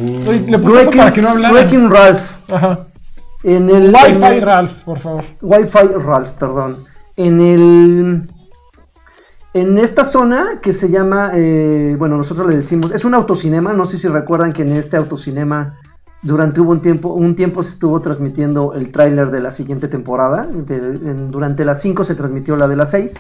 Uh, 0.01 0.31
le 0.49 0.59
puse 0.59 0.81
eso 0.81 0.91
para 0.91 1.11
que 1.13 1.21
no 1.21 1.29
hablara. 1.29 1.53
Wrecking 1.53 1.89
Ralph. 1.89 2.21
Ajá. 2.51 2.79
En 3.43 3.69
el 3.69 3.85
en 3.87 3.93
Wi-Fi 3.95 4.25
el- 4.37 4.41
Ralph, 4.41 4.83
por 4.83 4.99
favor. 4.99 5.23
Wi-Fi 5.41 5.87
Ralph, 6.03 6.29
perdón. 6.39 6.85
En 7.15 7.39
el. 7.39 8.29
En 9.53 9.77
esta 9.77 10.03
zona 10.03 10.59
que 10.61 10.73
se 10.73 10.89
llama. 10.89 11.31
eh, 11.33 11.95
bueno, 11.97 12.17
nosotros 12.17 12.47
le 12.49 12.55
decimos. 12.55 12.91
Es 12.91 13.05
un 13.05 13.13
autocinema. 13.13 13.73
No 13.73 13.85
sé 13.85 13.97
si 13.97 14.07
recuerdan 14.07 14.51
que 14.51 14.63
en 14.63 14.73
este 14.73 14.97
autocinema. 14.97 15.75
Durante 16.21 16.59
hubo 16.59 16.71
un 16.71 16.81
tiempo, 16.81 17.09
un 17.13 17.35
tiempo 17.35 17.61
se 17.61 17.69
estuvo 17.69 18.01
transmitiendo 18.01 18.73
el 18.73 18.91
tráiler 18.91 19.29
de 19.29 19.41
la 19.41 19.51
siguiente 19.51 19.87
temporada. 19.87 20.47
de- 20.51 20.75
en- 20.77 21.29
durante 21.29 21.63
las 21.65 21.79
5 21.81 22.03
se 22.03 22.15
transmitió 22.15 22.55
la 22.55 22.67
de 22.67 22.75
las 22.75 22.89
6. 22.91 23.13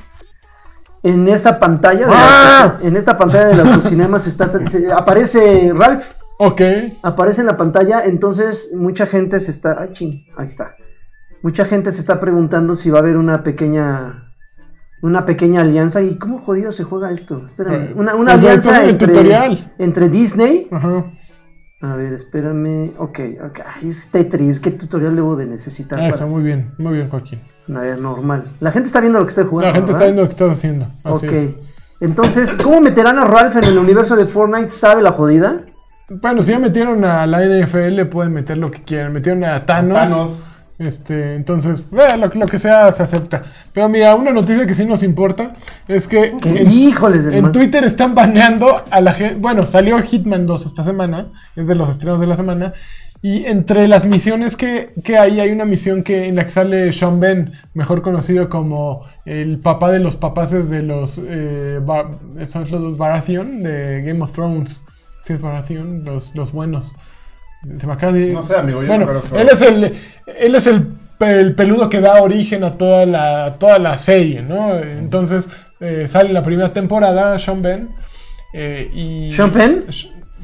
En 1.03 1.27
esta 1.27 1.59
pantalla, 1.59 2.07
¡Ah! 2.09 2.77
en 2.81 2.95
esta 2.97 3.15
pantalla 3.15 3.45
del 3.49 3.59
autocinema 3.59 4.19
se 4.19 4.29
está, 4.29 4.49
se- 4.67 4.91
aparece 4.91 5.71
Ralph. 5.75 6.03
Ok. 6.39 6.61
Aparece 7.03 7.41
en 7.41 7.47
la 7.47 7.57
pantalla, 7.57 8.03
entonces 8.05 8.73
mucha 8.75 9.05
gente 9.05 9.39
se 9.39 9.51
está. 9.51 9.77
Ay, 9.79 9.89
ching, 9.93 10.25
ahí 10.37 10.47
está. 10.47 10.75
Mucha 11.41 11.65
gente 11.65 11.91
se 11.91 12.01
está 12.01 12.19
preguntando 12.19 12.75
si 12.75 12.89
va 12.89 12.99
a 12.99 13.01
haber 13.01 13.17
una 13.17 13.43
pequeña. 13.43 14.21
Una 15.01 15.25
pequeña 15.25 15.61
alianza. 15.61 16.01
¿Y 16.01 16.17
cómo 16.17 16.39
jodido 16.39 16.71
se 16.71 16.83
juega 16.83 17.11
esto? 17.11 17.43
Espérame. 17.45 17.75
Eh, 17.91 17.93
Una, 17.95 18.15
una 18.15 18.31
pues 18.33 18.43
alianza 18.43 18.85
entre, 18.89 19.07
tutorial. 19.09 19.73
entre 19.77 20.09
Disney. 20.09 20.67
Ajá. 20.71 21.05
A 21.81 21.95
ver, 21.95 22.13
espérame. 22.13 22.93
Ok, 22.97 23.19
ok. 23.45 23.59
Ay, 23.75 23.89
es 23.89 24.09
Tetris. 24.09 24.59
¿Qué 24.59 24.71
tutorial 24.71 25.15
debo 25.15 25.35
de 25.35 25.45
necesitar? 25.45 26.01
Eso, 26.01 26.19
para- 26.19 26.31
muy 26.31 26.41
bien, 26.43 26.73
muy 26.79 26.93
bien, 26.93 27.09
Joaquín. 27.09 27.39
A 27.75 27.79
ver, 27.81 27.99
normal. 27.99 28.45
La 28.59 28.71
gente 28.71 28.87
está 28.87 28.99
viendo 29.01 29.19
lo 29.19 29.25
que 29.25 29.29
estoy 29.29 29.45
jugando. 29.45 29.67
La 29.69 29.75
gente 29.75 29.91
está 29.91 30.05
viendo 30.05 30.21
lo 30.23 30.27
que 30.27 30.33
estás 30.33 30.51
haciendo. 30.51 30.87
Así 31.03 31.27
Ok. 31.27 31.33
es. 31.33 31.51
Entonces, 31.99 32.55
¿cómo 32.61 32.81
meterán 32.81 33.19
a 33.19 33.25
Ralph 33.25 33.55
en 33.57 33.63
el 33.65 33.77
universo 33.77 34.15
de 34.15 34.25
Fortnite? 34.25 34.69
¿Sabe 34.69 35.01
la 35.03 35.11
jodida? 35.11 35.61
Bueno, 36.09 36.43
si 36.43 36.51
ya 36.51 36.59
metieron 36.59 37.03
a 37.03 37.25
la 37.25 37.43
NFL, 37.43 38.05
pueden 38.05 38.33
meter 38.33 38.57
lo 38.57 38.69
que 38.71 38.83
quieran. 38.83 39.13
Metieron 39.13 39.43
a 39.43 39.65
Thanos. 39.65 39.97
Thanos. 39.97 40.43
Este, 40.77 41.35
entonces, 41.35 41.83
eh, 41.93 42.17
lo, 42.17 42.27
lo 42.27 42.47
que 42.47 42.59
sea 42.59 42.91
se 42.91 43.01
acepta. 43.01 43.43
Pero 43.73 43.87
mira, 43.87 44.13
una 44.13 44.31
noticia 44.31 44.67
que 44.67 44.75
sí 44.75 44.85
nos 44.85 45.03
importa 45.03 45.53
es 45.87 46.07
que 46.07 46.35
Que- 46.41 46.61
en, 46.63 46.71
híjoles 46.71 47.23
del 47.23 47.33
en. 47.35 47.51
Twitter 47.53 47.83
están 47.85 48.13
baneando 48.13 48.83
a 48.91 49.01
la 49.01 49.13
gente. 49.13 49.35
Bueno, 49.35 49.65
salió 49.65 49.97
Hitman 50.01 50.45
2 50.45 50.65
esta 50.65 50.83
semana, 50.83 51.27
es 51.55 51.67
de 51.67 51.75
los 51.75 51.89
estrenos 51.89 52.19
de 52.19 52.27
la 52.27 52.35
semana. 52.35 52.73
Y 53.21 53.45
entre 53.45 53.87
las 53.87 54.05
misiones 54.05 54.55
que, 54.57 54.91
que 55.03 55.17
hay, 55.17 55.39
hay 55.39 55.49
una 55.49 55.65
misión 55.65 56.03
que, 56.03 56.27
en 56.27 56.35
la 56.35 56.43
que 56.43 56.51
sale 56.51 56.91
Sean 56.93 57.19
Ben, 57.21 57.53
mejor 57.73 58.01
conocido 58.03 58.49
como 58.49 59.05
el 59.25 59.57
papá 59.59 59.91
de 59.91 59.99
los 59.99 60.15
papaces 60.17 60.69
de 60.69 60.83
los. 60.83 61.19
Eh, 61.25 61.79
Bar- 61.83 62.17
son 62.47 62.69
los 62.69 62.97
Baratheon 62.97 63.63
de 63.63 64.03
Game 64.05 64.21
of 64.21 64.33
Thrones. 64.33 64.81
Sí, 65.25 65.33
es 65.33 65.41
Baratheon, 65.41 66.03
los, 66.05 66.35
los 66.35 66.51
buenos. 66.51 66.91
Se 67.79 67.87
me 67.87 67.93
acaba 67.93 68.13
de. 68.13 68.27
No 68.31 68.43
sé, 68.43 68.55
amigo, 68.55 68.81
yo 68.83 68.87
bueno, 68.87 69.05
no 69.07 69.39
él 69.39 69.49
es 69.51 69.61
el, 69.61 69.83
él 70.37 70.55
es 70.55 70.67
el, 70.67 70.87
el 71.19 71.55
peludo 71.55 71.89
que 71.89 71.99
da 71.99 72.21
origen 72.21 72.63
a 72.63 72.73
toda 72.73 73.07
la, 73.07 73.55
toda 73.59 73.79
la 73.79 73.97
serie, 73.97 74.43
¿no? 74.43 74.77
Entonces 74.77 75.49
eh, 75.79 76.05
sale 76.07 76.31
la 76.31 76.43
primera 76.43 76.71
temporada, 76.73 77.39
Sean 77.39 77.63
Ben. 77.63 77.89
eh, 78.53 78.91
y 78.93 79.31
¿Sean 79.31 79.51
Penn? 79.51 79.85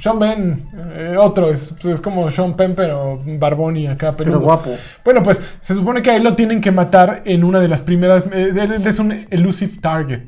Sean 0.02 0.18
Ben, 0.18 0.66
eh, 0.96 1.16
otro, 1.20 1.52
es, 1.52 1.76
pues, 1.80 1.94
es 1.96 2.02
como 2.02 2.32
Sean 2.32 2.56
Penn, 2.56 2.74
pero 2.76 3.22
barbón 3.38 3.78
y 3.78 3.86
acá 3.86 4.14
Pero 4.18 4.32
peludo. 4.32 4.40
guapo. 4.46 4.72
Bueno, 5.06 5.22
pues 5.22 5.40
se 5.62 5.76
supone 5.76 6.02
que 6.02 6.10
a 6.10 6.16
él 6.16 6.24
lo 6.24 6.34
tienen 6.36 6.60
que 6.60 6.72
matar 6.72 7.22
en 7.26 7.44
una 7.44 7.60
de 7.60 7.68
las 7.68 7.82
primeras. 7.82 8.26
eh, 8.34 8.52
él 8.60 8.88
es 8.88 8.98
un 8.98 9.12
elusive 9.30 9.74
target. 9.80 10.24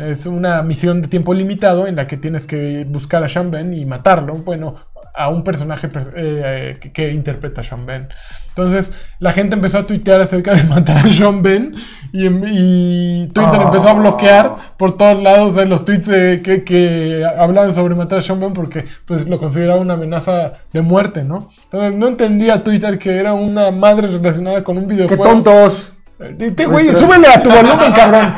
Es 0.00 0.26
una 0.26 0.62
misión 0.62 1.00
de 1.02 1.08
tiempo 1.08 1.32
limitado 1.34 1.86
en 1.86 1.94
la 1.96 2.06
que 2.08 2.16
tienes 2.16 2.46
que 2.46 2.84
buscar 2.88 3.22
a 3.22 3.28
Sean 3.28 3.50
Ben 3.52 3.72
y 3.72 3.84
matarlo. 3.86 4.34
Bueno, 4.34 4.74
a 5.14 5.28
un 5.28 5.44
personaje 5.44 5.88
per- 5.88 6.12
eh, 6.16 6.78
que, 6.80 6.90
que 6.92 7.10
interpreta 7.10 7.60
a 7.60 7.64
Sean 7.64 7.84
Ben. 7.86 8.08
Entonces 8.48 8.92
la 9.18 9.32
gente 9.32 9.54
empezó 9.54 9.78
a 9.78 9.86
tuitear 9.86 10.20
acerca 10.20 10.54
de 10.54 10.64
matar 10.64 10.98
a 11.06 11.10
Sean 11.10 11.42
Ben 11.42 11.74
y, 12.12 12.26
em- 12.26 12.44
y 12.46 13.28
Twitter 13.32 13.60
Ah. 13.60 13.64
empezó 13.66 13.88
a 13.88 13.94
bloquear 13.94 14.74
por 14.76 14.96
todos 14.96 15.22
lados 15.22 15.54
de 15.54 15.66
los 15.66 15.84
tweets 15.84 16.06
de 16.08 16.40
que, 16.42 16.62
que 16.64 17.24
hablaban 17.38 17.74
sobre 17.74 17.94
matar 17.94 18.18
a 18.18 18.22
Sean 18.22 18.40
Ben 18.40 18.52
porque 18.52 18.84
pues 19.06 19.28
lo 19.28 19.38
consideraba 19.38 19.80
una 19.80 19.94
amenaza 19.94 20.54
de 20.72 20.80
muerte, 20.82 21.24
¿no? 21.24 21.48
Entonces 21.64 21.94
no 21.98 22.08
entendía 22.08 22.62
Twitter 22.64 22.98
que 22.98 23.16
era 23.16 23.32
una 23.34 23.70
madre 23.70 24.08
relacionada 24.08 24.62
con 24.64 24.76
un 24.78 24.86
¡Qué 24.86 24.94
videojuego. 24.94 25.24
tontos! 25.24 25.92
Dite, 26.36 26.66
güey, 26.66 26.94
súbele 26.94 27.26
a 27.26 27.42
tu 27.42 27.48
volumen, 27.54 27.92
cabrón. 27.96 28.32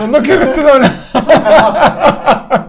No, 0.00 0.06
no 0.06 0.18
quiero 0.22 0.40
que 0.40 0.46
estés 0.46 0.64
hablando. 0.64 0.96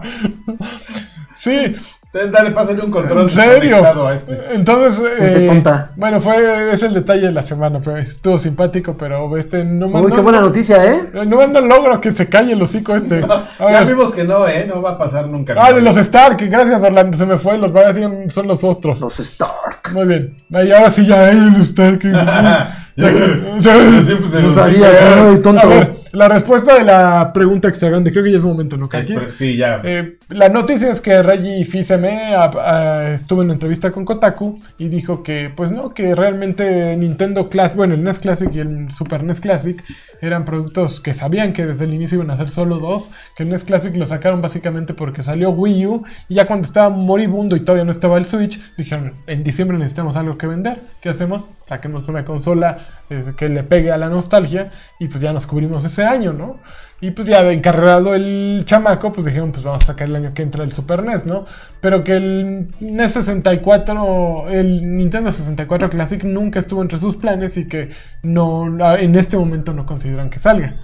sí, 1.34 1.74
Entonces, 2.12 2.32
dale, 2.32 2.50
pásale 2.50 2.82
un 2.82 2.90
control 2.90 3.22
en 3.22 3.30
serio. 3.30 3.70
conectado 3.70 4.08
a 4.08 4.14
este. 4.16 4.36
Entonces, 4.52 5.00
eh, 5.20 5.46
tonta. 5.46 5.92
bueno, 5.94 6.20
fue 6.20 6.72
es 6.72 6.82
el 6.82 6.92
detalle 6.92 7.26
de 7.26 7.32
la 7.32 7.44
semana, 7.44 7.80
pero 7.84 7.98
estuvo 7.98 8.36
simpático, 8.36 8.96
pero 8.98 9.36
este 9.36 9.64
no 9.64 9.86
Uy, 9.86 9.92
mando, 9.92 10.16
qué 10.16 10.20
buena 10.20 10.40
noticia, 10.40 10.84
¿eh? 10.84 11.08
no 11.24 11.36
mando 11.36 11.60
logro 11.60 12.00
que 12.00 12.12
se 12.12 12.28
calle 12.28 12.54
el 12.54 12.62
hocico 12.62 12.96
este. 12.96 13.20
Ya 13.60 13.84
vimos 13.84 14.12
que 14.12 14.24
no, 14.24 14.48
¿eh? 14.48 14.66
No 14.68 14.82
va 14.82 14.90
a 14.92 14.98
pasar 14.98 15.28
nunca. 15.28 15.54
Ah, 15.56 15.72
de 15.72 15.80
los 15.82 15.96
Stark, 15.96 16.38
gracias 16.50 16.82
Orlando, 16.82 17.16
se 17.16 17.26
me 17.26 17.36
fue, 17.38 17.56
los 17.58 17.72
varios 17.72 18.34
son 18.34 18.48
los 18.48 18.64
ostros. 18.64 19.00
Los 19.00 19.20
Stark. 19.20 19.92
Muy 19.92 20.06
bien. 20.06 20.34
Y 20.50 20.72
ahora 20.72 20.90
sí 20.90 21.06
ya, 21.06 21.26
ay, 21.28 21.38
los 21.56 21.68
Stark. 21.68 22.00
Siempre 23.00 24.02
se 24.02 24.40
No 24.40 24.40
nos 24.42 24.54
sabía, 24.54 24.90
de 24.90 24.98
A 25.38 25.42
tonto. 25.42 25.68
ver, 25.68 25.94
la 26.12 26.28
respuesta 26.28 26.76
de 26.78 26.84
la 26.84 27.32
pregunta 27.32 27.68
extra 27.68 27.88
grande, 27.88 28.10
creo 28.10 28.24
que 28.24 28.32
ya 28.32 28.38
es 28.38 28.42
momento, 28.44 28.76
¿no, 28.76 28.88
Sí, 29.34 29.56
ya. 29.56 29.80
Eh, 29.84 30.16
la 30.28 30.48
noticia 30.48 30.90
es 30.90 31.00
que 31.00 31.22
Reggie 31.22 31.64
Fils-Aimé 31.64 32.34
a- 32.34 32.44
a- 32.44 33.10
estuvo 33.14 33.42
en 33.42 33.46
una 33.46 33.54
entrevista 33.54 33.90
con 33.90 34.04
Kotaku 34.04 34.60
y 34.78 34.88
dijo 34.88 35.22
que, 35.22 35.50
pues 35.54 35.70
no, 35.72 35.94
que 35.94 36.14
realmente 36.14 36.96
Nintendo 36.96 37.48
Classic, 37.48 37.76
bueno, 37.76 37.94
el 37.94 38.02
NES 38.02 38.18
Classic 38.18 38.50
y 38.52 38.58
el 38.58 38.92
Super 38.92 39.22
NES 39.22 39.40
Classic 39.40 39.82
eran 40.20 40.44
productos 40.44 41.00
que 41.00 41.14
sabían 41.14 41.52
que 41.52 41.64
desde 41.66 41.84
el 41.84 41.94
inicio 41.94 42.16
iban 42.16 42.30
a 42.30 42.36
ser 42.36 42.48
solo 42.50 42.78
dos, 42.78 43.10
que 43.36 43.44
el 43.44 43.48
NES 43.48 43.64
Classic 43.64 43.94
lo 43.96 44.06
sacaron 44.06 44.40
básicamente 44.40 44.94
porque 44.94 45.22
salió 45.22 45.50
Wii 45.50 45.86
U 45.86 46.04
y 46.28 46.34
ya 46.34 46.46
cuando 46.46 46.66
estaba 46.66 46.90
moribundo 46.90 47.56
y 47.56 47.60
todavía 47.60 47.84
no 47.84 47.92
estaba 47.92 48.18
el 48.18 48.26
Switch, 48.26 48.60
dijeron, 48.76 49.12
en 49.26 49.44
diciembre 49.44 49.78
necesitamos 49.78 50.16
algo 50.16 50.36
que 50.36 50.46
vender, 50.46 50.80
¿qué 51.00 51.08
hacemos? 51.10 51.44
Saquemos 51.68 52.08
una 52.08 52.24
consola 52.24 52.78
eh, 53.10 53.32
que 53.36 53.48
le 53.48 53.64
pegue 53.64 53.90
a 53.90 53.98
la 53.98 54.08
nostalgia 54.08 54.70
y 55.00 55.08
pues 55.08 55.20
ya 55.20 55.32
nos 55.32 55.46
cubrimos 55.46 55.84
ese 55.84 56.04
año, 56.04 56.32
¿no? 56.32 56.60
Y 57.00 57.10
pues 57.10 57.26
ya 57.26 57.40
encarregado 57.50 58.14
el 58.14 58.62
chamaco, 58.66 59.12
pues 59.12 59.26
dijeron, 59.26 59.50
pues 59.50 59.64
vamos 59.64 59.82
a 59.82 59.86
sacar 59.86 60.06
el 60.06 60.16
año 60.16 60.32
que 60.32 60.42
entra 60.42 60.62
el 60.62 60.72
Super 60.72 61.02
NES, 61.02 61.26
¿no? 61.26 61.46
Pero 61.80 62.04
que 62.04 62.16
el 62.16 62.68
NES 62.78 63.12
64, 63.14 64.48
el 64.50 64.96
Nintendo 64.96 65.32
64 65.32 65.90
Classic 65.90 66.22
nunca 66.22 66.60
estuvo 66.60 66.82
entre 66.82 66.98
sus 66.98 67.16
planes 67.16 67.56
y 67.56 67.66
que 67.66 67.90
no, 68.22 68.96
en 68.96 69.14
este 69.16 69.36
momento 69.36 69.72
no 69.72 69.86
consideran 69.86 70.30
que 70.30 70.38
salga. 70.38 70.76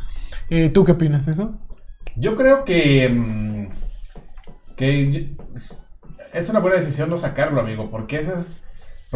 Eh, 0.50 0.70
¿Tú 0.70 0.84
qué 0.84 0.92
opinas 0.92 1.26
de 1.26 1.32
eso? 1.32 1.60
Yo 2.16 2.34
creo 2.34 2.64
que. 2.64 3.08
mm, 3.08 3.68
que 4.74 5.36
es 6.32 6.48
una 6.48 6.60
buena 6.60 6.78
decisión 6.78 7.08
no 7.08 7.18
sacarlo, 7.18 7.60
amigo, 7.60 7.90
porque 7.90 8.16
esa 8.16 8.34
es 8.34 8.65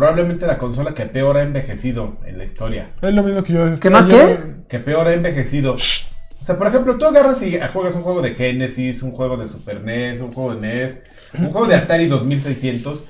probablemente 0.00 0.46
la 0.46 0.56
consola 0.56 0.94
que 0.94 1.04
peor 1.06 1.36
ha 1.36 1.42
envejecido 1.42 2.16
en 2.24 2.38
la 2.38 2.44
historia. 2.44 2.88
Es 3.02 3.12
lo 3.12 3.22
mismo 3.22 3.42
que 3.44 3.52
yo. 3.52 3.78
¿Qué 3.78 3.90
más 3.90 4.08
qué? 4.08 4.38
Que 4.68 4.78
peor 4.78 5.06
ha 5.06 5.12
envejecido. 5.12 5.74
O 5.74 6.44
sea, 6.44 6.56
por 6.56 6.66
ejemplo, 6.68 6.96
tú 6.96 7.04
agarras 7.04 7.42
y 7.42 7.58
juegas 7.72 7.94
un 7.94 8.00
juego 8.02 8.22
de 8.22 8.34
Genesis, 8.34 9.02
un 9.02 9.12
juego 9.12 9.36
de 9.36 9.46
Super 9.46 9.82
NES, 9.82 10.22
un 10.22 10.32
juego 10.32 10.54
de 10.54 10.60
NES, 10.62 10.96
un 11.38 11.50
juego 11.50 11.66
de 11.66 11.74
Atari 11.74 12.06
2600, 12.06 13.04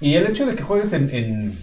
y 0.00 0.14
el 0.14 0.26
hecho 0.26 0.46
de 0.46 0.54
que 0.54 0.62
juegues 0.62 0.94
en, 0.94 1.10
en, 1.14 1.58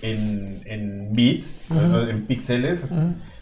en, 0.00 0.62
en 0.64 1.08
bits, 1.14 1.70
en 1.70 2.24
píxeles, 2.26 2.94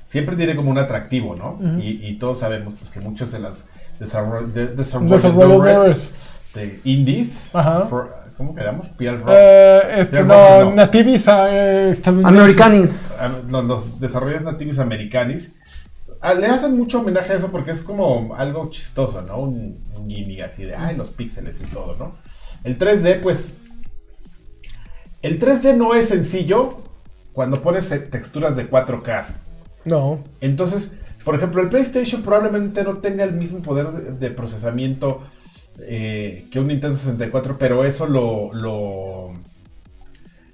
siempre 0.05 0.35
tiene 0.35 0.57
como 0.57 0.69
un 0.73 0.79
atractivo, 0.79 1.37
¿no? 1.37 1.61
Y, 1.81 2.05
y 2.05 2.19
todos 2.19 2.41
sabemos 2.41 2.75
pues, 2.75 2.91
que 2.91 2.99
muchos 2.99 3.31
de 3.31 3.39
las 3.39 3.67
desarroll- 4.01 4.49
de- 4.53 4.67
Desarrolladores. 4.69 6.13
de 6.55 6.81
indies, 6.83 7.55
Ajá. 7.55 7.87
for- 7.87 8.13
¿cómo 8.37 8.55
quedamos? 8.55 8.89
PR 8.91 9.19
Rock. 9.21 9.29
Eh, 9.31 9.81
este, 9.99 10.17
Ya, 10.17 10.23
no, 10.25 10.65
no. 10.65 10.75
nativis 10.75 11.27
eh, 11.29 11.91
estadounidenses. 11.91 12.41
Americanins. 12.41 13.11
a 13.13 13.29
los, 13.29 13.65
los 13.65 14.01
desarrolladores 14.01 14.45
nativos 14.53 14.79
americanos 14.79 15.49
ah, 16.21 16.35
le 16.35 16.47
hacen 16.47 16.77
mucho 16.77 17.01
homenaje 17.01 17.33
a 17.33 17.37
eso 17.37 17.51
porque 17.51 17.71
es 17.73 17.83
como 17.83 18.35
algo 18.35 18.69
chistoso, 18.71 19.23
¿no? 19.23 19.39
Un, 19.39 19.85
un 19.97 20.09
gimmick 20.09 20.41
así 20.43 20.65
de, 20.65 20.75
ay, 20.75 20.97
los 20.97 21.11
píxeles 21.11 21.61
y 21.61 21.65
todo, 21.65 21.97
¿no? 21.99 22.17
El 22.65 22.79
3D, 22.79 23.21
pues, 23.21 23.59
el 25.23 25.39
3D 25.39 25.77
no 25.77 25.95
es 25.95 26.09
sencillo 26.09 26.83
cuando 27.33 27.61
pones 27.63 27.89
texturas 28.11 28.57
de 28.57 28.71
4K. 28.71 29.25
No. 29.85 30.21
Entonces, 30.41 30.93
por 31.25 31.35
ejemplo, 31.35 31.61
el 31.63 31.69
PlayStation 31.69 32.23
probablemente 32.23 32.85
no 32.85 32.99
tenga 32.99 33.25
el 33.25 33.33
mismo 33.33 33.61
poder 33.61 33.89
de, 33.89 34.13
de 34.13 34.31
procesamiento 34.31 35.23
eh, 35.81 36.47
que 36.51 36.61
un 36.61 36.69
Nintendo 36.69 36.97
64, 36.97 37.59
pero 37.59 37.85
eso 37.85 38.07
lo, 38.07 38.53
lo, 38.55 39.33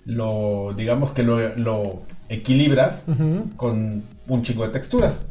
lo 0.05 0.73
digamos 0.77 1.13
que 1.13 1.23
lo, 1.23 1.55
lo 1.57 2.03
equilibras 2.29 3.05
con 3.57 4.05
un 4.29 4.43
chingo 4.43 4.65
de 4.65 4.73
texturas. 4.73 5.27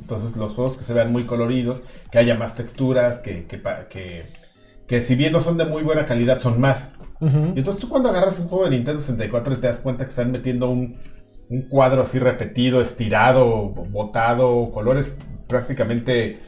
Entonces, 0.00 0.36
los 0.36 0.52
juegos 0.54 0.76
que 0.76 0.84
se 0.84 0.94
vean 0.94 1.12
muy 1.12 1.24
coloridos, 1.24 1.82
que 2.10 2.18
haya 2.18 2.36
más 2.36 2.54
texturas, 2.54 3.18
que, 3.18 3.46
que, 3.46 3.60
que, 3.90 4.26
que 4.86 5.02
si 5.02 5.14
bien 5.14 5.32
no 5.32 5.40
son 5.40 5.58
de 5.58 5.64
muy 5.64 5.82
buena 5.82 6.06
calidad, 6.06 6.40
son 6.40 6.60
más. 6.60 6.92
Y 7.54 7.60
entonces 7.60 7.80
tú 7.80 7.88
cuando 7.88 8.08
agarras 8.10 8.38
un 8.40 8.48
juego 8.48 8.64
de 8.64 8.70
Nintendo 8.70 9.00
64 9.00 9.54
y 9.54 9.56
te 9.58 9.66
das 9.68 9.78
cuenta 9.78 10.04
que 10.04 10.10
están 10.10 10.32
metiendo 10.32 10.70
un, 10.70 10.98
un 11.48 11.62
cuadro 11.68 12.02
así 12.02 12.18
repetido, 12.18 12.80
estirado, 12.80 13.68
botado, 13.70 14.70
colores 14.72 15.18
prácticamente 15.48 16.40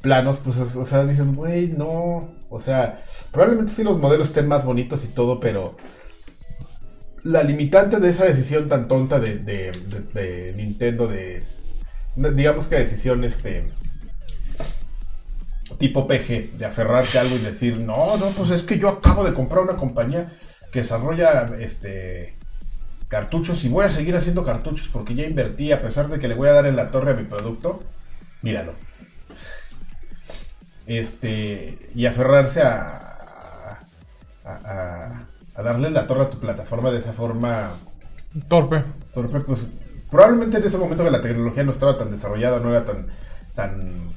planos, 0.00 0.38
pues 0.38 0.56
es- 0.58 0.76
o 0.76 0.84
sea, 0.84 1.04
dices, 1.04 1.26
güey, 1.34 1.68
no. 1.68 2.34
O 2.48 2.60
sea, 2.60 3.04
probablemente 3.32 3.72
sí 3.72 3.84
los 3.84 3.98
modelos 3.98 4.28
estén 4.28 4.48
más 4.48 4.64
bonitos 4.64 5.04
y 5.04 5.08
todo, 5.08 5.38
pero 5.40 5.76
la 7.22 7.42
limitante 7.42 8.00
de 8.00 8.08
esa 8.10 8.24
decisión 8.24 8.68
tan 8.68 8.88
tonta 8.88 9.20
de- 9.20 9.38
de 9.38 10.54
Nintendo, 10.56 11.06
de 11.06 11.44
digamos 12.16 12.66
que 12.66 12.76
decisión 12.76 13.22
este 13.24 13.70
tipo 15.78 16.06
PG, 16.08 16.58
de 16.58 16.64
aferrarte 16.66 17.18
a 17.18 17.22
algo 17.22 17.36
y 17.36 17.40
decir, 17.40 17.78
no, 17.78 18.16
no, 18.16 18.30
pues 18.30 18.50
es 18.50 18.62
que 18.62 18.78
yo 18.78 18.88
acabo 18.88 19.24
de 19.24 19.34
comprar 19.34 19.62
una 19.62 19.76
compañía 19.76 20.32
que 20.72 20.80
desarrolla 20.80 21.50
este 21.58 22.36
cartuchos 23.08 23.64
y 23.64 23.68
voy 23.68 23.84
a 23.84 23.90
seguir 23.90 24.14
haciendo 24.14 24.44
cartuchos 24.44 24.88
porque 24.92 25.14
ya 25.14 25.24
invertí 25.24 25.72
a 25.72 25.80
pesar 25.80 26.08
de 26.08 26.18
que 26.20 26.28
le 26.28 26.34
voy 26.34 26.48
a 26.48 26.52
dar 26.52 26.66
en 26.66 26.76
la 26.76 26.90
torre 26.90 27.12
a 27.12 27.14
mi 27.14 27.24
producto. 27.24 27.80
Míralo. 28.42 28.74
Este, 30.98 31.78
y 31.94 32.06
aferrarse 32.06 32.62
a, 32.62 33.78
a, 34.44 34.50
a- 34.64 35.20
a 35.54 35.62
darle 35.62 35.90
la 35.90 36.06
torre 36.08 36.22
a 36.24 36.30
tu 36.30 36.40
plataforma 36.40 36.90
de 36.90 36.98
esa 36.98 37.12
forma 37.12 37.78
Torpe. 38.48 38.84
torpe, 39.12 39.40
pues 39.40 39.70
probablemente 40.10 40.58
en 40.58 40.64
ese 40.64 40.78
momento 40.78 41.04
que 41.04 41.10
la 41.12 41.20
tecnología 41.20 41.62
no 41.62 41.70
estaba 41.72 41.96
tan 41.96 42.10
desarrollada, 42.10 42.58
no 42.58 42.70
era 42.70 42.84
tan, 42.84 43.06
tan, 43.54 44.14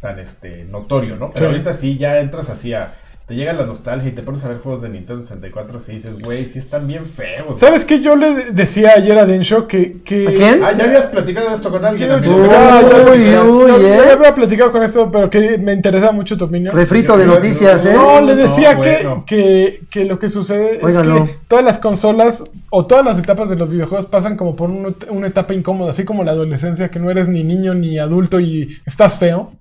tan 0.00 0.18
este, 0.18 0.64
notorio, 0.64 1.16
¿no? 1.16 1.30
Pero 1.32 1.46
Sí. 1.46 1.52
ahorita 1.52 1.74
sí 1.74 1.96
ya 1.98 2.18
entras 2.20 2.50
así 2.50 2.74
a, 2.74 2.94
te 3.32 3.38
llega 3.38 3.54
la 3.54 3.64
nostalgia 3.64 4.10
y 4.10 4.12
te 4.12 4.22
pones 4.22 4.44
a 4.44 4.48
ver 4.48 4.58
juegos 4.58 4.82
de 4.82 4.90
Nintendo 4.90 5.22
64 5.22 5.78
y 5.88 5.92
dices, 5.92 6.18
güey, 6.20 6.44
sí 6.50 6.58
están 6.58 6.86
bien 6.86 7.06
feos. 7.06 7.58
¿Sabes 7.58 7.86
qué? 7.86 8.00
Yo 8.02 8.14
le 8.14 8.50
decía 8.52 8.92
ayer 8.94 9.18
a 9.18 9.24
Densho 9.24 9.66
que. 9.66 10.02
que... 10.04 10.28
¿A 10.28 10.32
quién? 10.34 10.60
Ah, 10.62 10.72
ya 10.76 10.84
habías 10.84 11.06
platicado 11.06 11.48
de 11.48 11.54
esto 11.54 11.70
con 11.70 11.82
alguien, 11.82 12.10
Yo- 12.10 12.14
amigo. 12.16 12.34
Uy, 12.36 12.42
uy, 12.42 13.72
uy, 13.72 13.82
ya- 13.82 13.94
¿eh? 13.94 14.02
ya 14.06 14.12
había 14.12 14.34
platicado 14.34 14.70
con 14.70 14.82
esto, 14.82 15.10
pero 15.10 15.30
que 15.30 15.56
me 15.56 15.72
interesa 15.72 16.12
mucho 16.12 16.36
tu 16.36 16.44
opinión. 16.44 16.74
Refrito 16.74 17.16
de 17.16 17.24
noticias, 17.24 17.86
¿eh? 17.86 17.94
No, 17.94 18.20
le 18.20 18.34
No, 18.34 18.42
decía 18.42 18.74
bueno. 18.74 19.24
que, 19.26 19.36
que, 19.36 19.80
que 19.88 20.04
lo 20.04 20.18
que 20.18 20.28
sucede 20.28 20.80
es 20.86 20.98
que 20.98 21.36
todas 21.48 21.64
las 21.64 21.78
consolas 21.78 22.44
o 22.68 22.84
todas 22.84 23.02
las 23.02 23.18
etapas 23.18 23.48
de 23.48 23.56
los 23.56 23.70
videojuegos 23.70 24.04
pasan 24.04 24.36
como 24.36 24.54
por 24.56 24.68
un- 24.68 24.94
una 25.08 25.28
etapa 25.28 25.54
incómoda, 25.54 25.92
así 25.92 26.04
como 26.04 26.22
la 26.22 26.32
adolescencia, 26.32 26.90
que 26.90 26.98
no 26.98 27.10
eres 27.10 27.28
ni 27.28 27.44
niño 27.44 27.72
ni 27.72 27.98
adulto 27.98 28.40
y 28.40 28.76
estás 28.84 29.16
feo, 29.16 29.52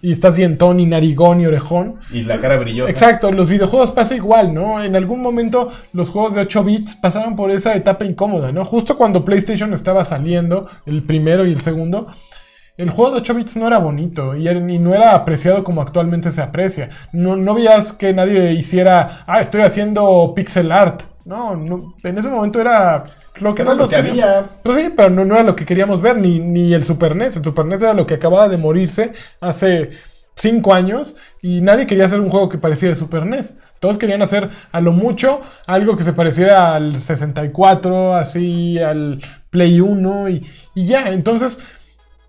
y 0.00 0.12
estás 0.12 0.36
dientón 0.36 0.80
y 0.80 0.86
narigón 0.86 1.40
y 1.40 1.46
orejón. 1.46 1.96
Y 2.12 2.22
la 2.22 2.40
cara 2.40 2.56
brillosa. 2.58 2.90
Exacto, 2.90 3.32
los 3.32 3.48
videojuegos 3.48 3.90
pasa 3.90 4.14
igual, 4.14 4.54
¿no? 4.54 4.82
En 4.82 4.94
algún 4.94 5.20
momento 5.20 5.72
los 5.92 6.10
juegos 6.10 6.34
de 6.34 6.42
8 6.42 6.64
bits 6.64 6.96
pasaron 6.96 7.34
por 7.34 7.50
esa 7.50 7.74
etapa 7.74 8.04
incómoda, 8.04 8.52
¿no? 8.52 8.64
Justo 8.64 8.96
cuando 8.96 9.24
PlayStation 9.24 9.74
estaba 9.74 10.04
saliendo, 10.04 10.68
el 10.86 11.02
primero 11.02 11.46
y 11.46 11.52
el 11.52 11.60
segundo, 11.60 12.08
el 12.76 12.90
juego 12.90 13.12
de 13.12 13.16
8 13.18 13.34
bits 13.34 13.56
no 13.56 13.66
era 13.66 13.78
bonito 13.78 14.36
y, 14.36 14.48
y 14.48 14.78
no 14.78 14.94
era 14.94 15.14
apreciado 15.14 15.64
como 15.64 15.82
actualmente 15.82 16.30
se 16.30 16.42
aprecia. 16.42 16.90
No, 17.12 17.36
no 17.36 17.54
veías 17.54 17.92
que 17.92 18.12
nadie 18.12 18.52
hiciera, 18.52 19.24
ah, 19.26 19.40
estoy 19.40 19.62
haciendo 19.62 20.32
pixel 20.34 20.70
art. 20.70 21.02
No, 21.24 21.56
no, 21.56 21.94
en 22.04 22.18
ese 22.18 22.28
momento 22.28 22.60
era 22.60 23.04
lo 23.40 23.54
que 23.54 23.62
Era 23.62 23.72
no 23.72 23.82
lo 23.82 23.88
que 23.88 23.96
había. 23.96 24.46
Pero 24.62 24.76
sí, 24.76 24.92
pero 24.94 25.10
no, 25.10 25.24
no 25.24 25.34
era 25.34 25.44
lo 25.44 25.56
que 25.56 25.64
queríamos 25.64 26.00
ver, 26.00 26.16
ni, 26.16 26.38
ni 26.38 26.74
el 26.74 26.84
Super 26.84 27.16
NES. 27.16 27.36
El 27.36 27.44
Super 27.44 27.64
NES 27.64 27.82
era 27.82 27.94
lo 27.94 28.06
que 28.06 28.14
acababa 28.14 28.48
de 28.48 28.56
morirse 28.56 29.12
hace 29.40 29.90
5 30.36 30.72
años 30.74 31.16
y 31.42 31.60
nadie 31.60 31.86
quería 31.86 32.06
hacer 32.06 32.20
un 32.20 32.30
juego 32.30 32.48
que 32.48 32.58
pareciera 32.58 32.94
de 32.94 33.00
Super 33.00 33.26
NES. 33.26 33.58
Todos 33.80 33.98
querían 33.98 34.22
hacer 34.22 34.50
a 34.72 34.80
lo 34.80 34.92
mucho 34.92 35.40
algo 35.66 35.96
que 35.96 36.04
se 36.04 36.12
pareciera 36.12 36.74
al 36.74 37.00
64, 37.00 38.14
así 38.14 38.78
al 38.78 39.20
Play 39.50 39.80
1 39.80 40.28
y, 40.30 40.46
y 40.74 40.86
ya. 40.86 41.10
Entonces, 41.10 41.60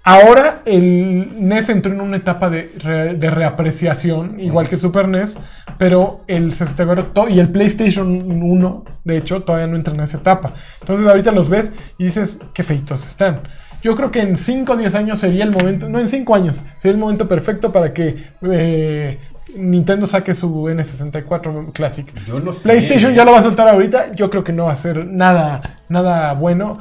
ahora 0.04 0.62
el 0.66 1.30
NES 1.48 1.70
entró 1.70 1.92
en 1.94 2.02
una 2.02 2.18
etapa 2.18 2.50
de, 2.50 2.72
re- 2.80 3.14
de 3.16 3.30
reapreciación, 3.30 4.40
igual 4.40 4.68
que 4.70 4.76
el 4.76 4.82
Super 4.82 5.08
NES, 5.08 5.40
pero 5.78 6.22
el 6.28 6.54
64 6.54 7.08
to- 7.08 7.30
y 7.30 7.40
el 7.40 7.50
PlayStation 7.50 8.10
1, 8.42 8.86
de 9.04 9.18
hecho, 9.18 9.42
todavía 9.44 9.68
no 9.68 9.76
entra 9.76 9.94
en 9.94 10.00
esa 10.02 10.18
etapa. 10.18 10.54
Entonces, 10.82 11.08
ahorita 11.08 11.32
los 11.32 11.50
ves 11.50 11.74
y 11.98 12.06
dices, 12.06 12.40
qué 12.54 12.64
feitos 12.64 13.06
están. 13.06 13.42
Yo 13.82 13.96
creo 13.96 14.12
que 14.12 14.20
en 14.22 14.36
5 14.36 14.74
o 14.74 14.78
10 14.78 14.94
años 14.96 15.20
sería 15.20 15.46
el 15.46 15.52
momento, 15.52 15.88
no 15.88 16.00
en 16.00 16.10
5 16.10 16.36
años, 16.36 16.64
sería 16.78 16.94
el 16.96 17.00
momento 17.00 17.28
perfecto 17.30 17.72
para 17.72 17.94
que 17.94 18.26
eh, 18.42 19.18
Nintendo 19.56 20.06
saque 20.06 20.34
su 20.36 20.66
N64 20.66 21.72
Classic. 21.72 22.14
Yo 22.26 22.40
no 22.42 22.52
sé. 22.52 22.68
PlayStation 22.70 23.14
ya 23.14 23.24
lo 23.24 23.32
va 23.32 23.40
a 23.40 23.44
soltar 23.44 23.70
ahorita. 23.70 24.12
Yo 24.12 24.30
creo 24.30 24.44
que 24.44 24.52
no 24.54 24.66
va 24.66 24.74
a 24.74 24.76
ser 24.76 25.06
nada, 25.08 25.78
nada 25.88 26.34
bueno. 26.34 26.78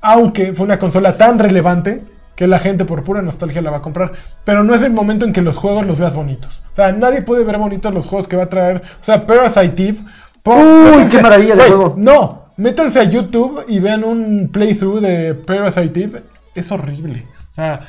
Aunque 0.00 0.54
fue 0.54 0.64
una 0.64 0.78
consola 0.78 1.16
tan 1.18 1.38
relevante 1.38 2.02
que 2.40 2.46
la 2.46 2.58
gente 2.58 2.86
por 2.86 3.02
pura 3.04 3.20
nostalgia 3.20 3.60
la 3.60 3.70
va 3.70 3.76
a 3.76 3.82
comprar. 3.82 4.12
Pero 4.46 4.64
no 4.64 4.74
es 4.74 4.80
el 4.80 4.94
momento 4.94 5.26
en 5.26 5.34
que 5.34 5.42
los 5.42 5.58
juegos 5.58 5.84
los 5.86 5.98
veas 5.98 6.14
bonitos. 6.16 6.62
O 6.72 6.74
sea, 6.74 6.90
nadie 6.90 7.20
puede 7.20 7.44
ver 7.44 7.58
bonitos 7.58 7.92
los 7.92 8.06
juegos 8.06 8.28
que 8.28 8.36
va 8.36 8.44
a 8.44 8.48
traer. 8.48 8.80
O 9.02 9.04
sea, 9.04 9.26
Parasite 9.26 9.88
Eve. 9.88 9.98
Uy, 10.46 11.04
qué 11.10 11.20
maravilla 11.20 11.54
de 11.54 11.64
Güey, 11.64 11.68
juego. 11.70 11.94
No, 11.98 12.46
métanse 12.56 12.98
a 12.98 13.04
YouTube 13.04 13.64
y 13.68 13.78
vean 13.78 14.04
un 14.04 14.48
playthrough 14.50 15.00
de 15.00 15.34
Parasite 15.34 16.02
Eve. 16.04 16.22
Es 16.54 16.72
horrible. 16.72 17.26
O 17.52 17.54
sea, 17.56 17.80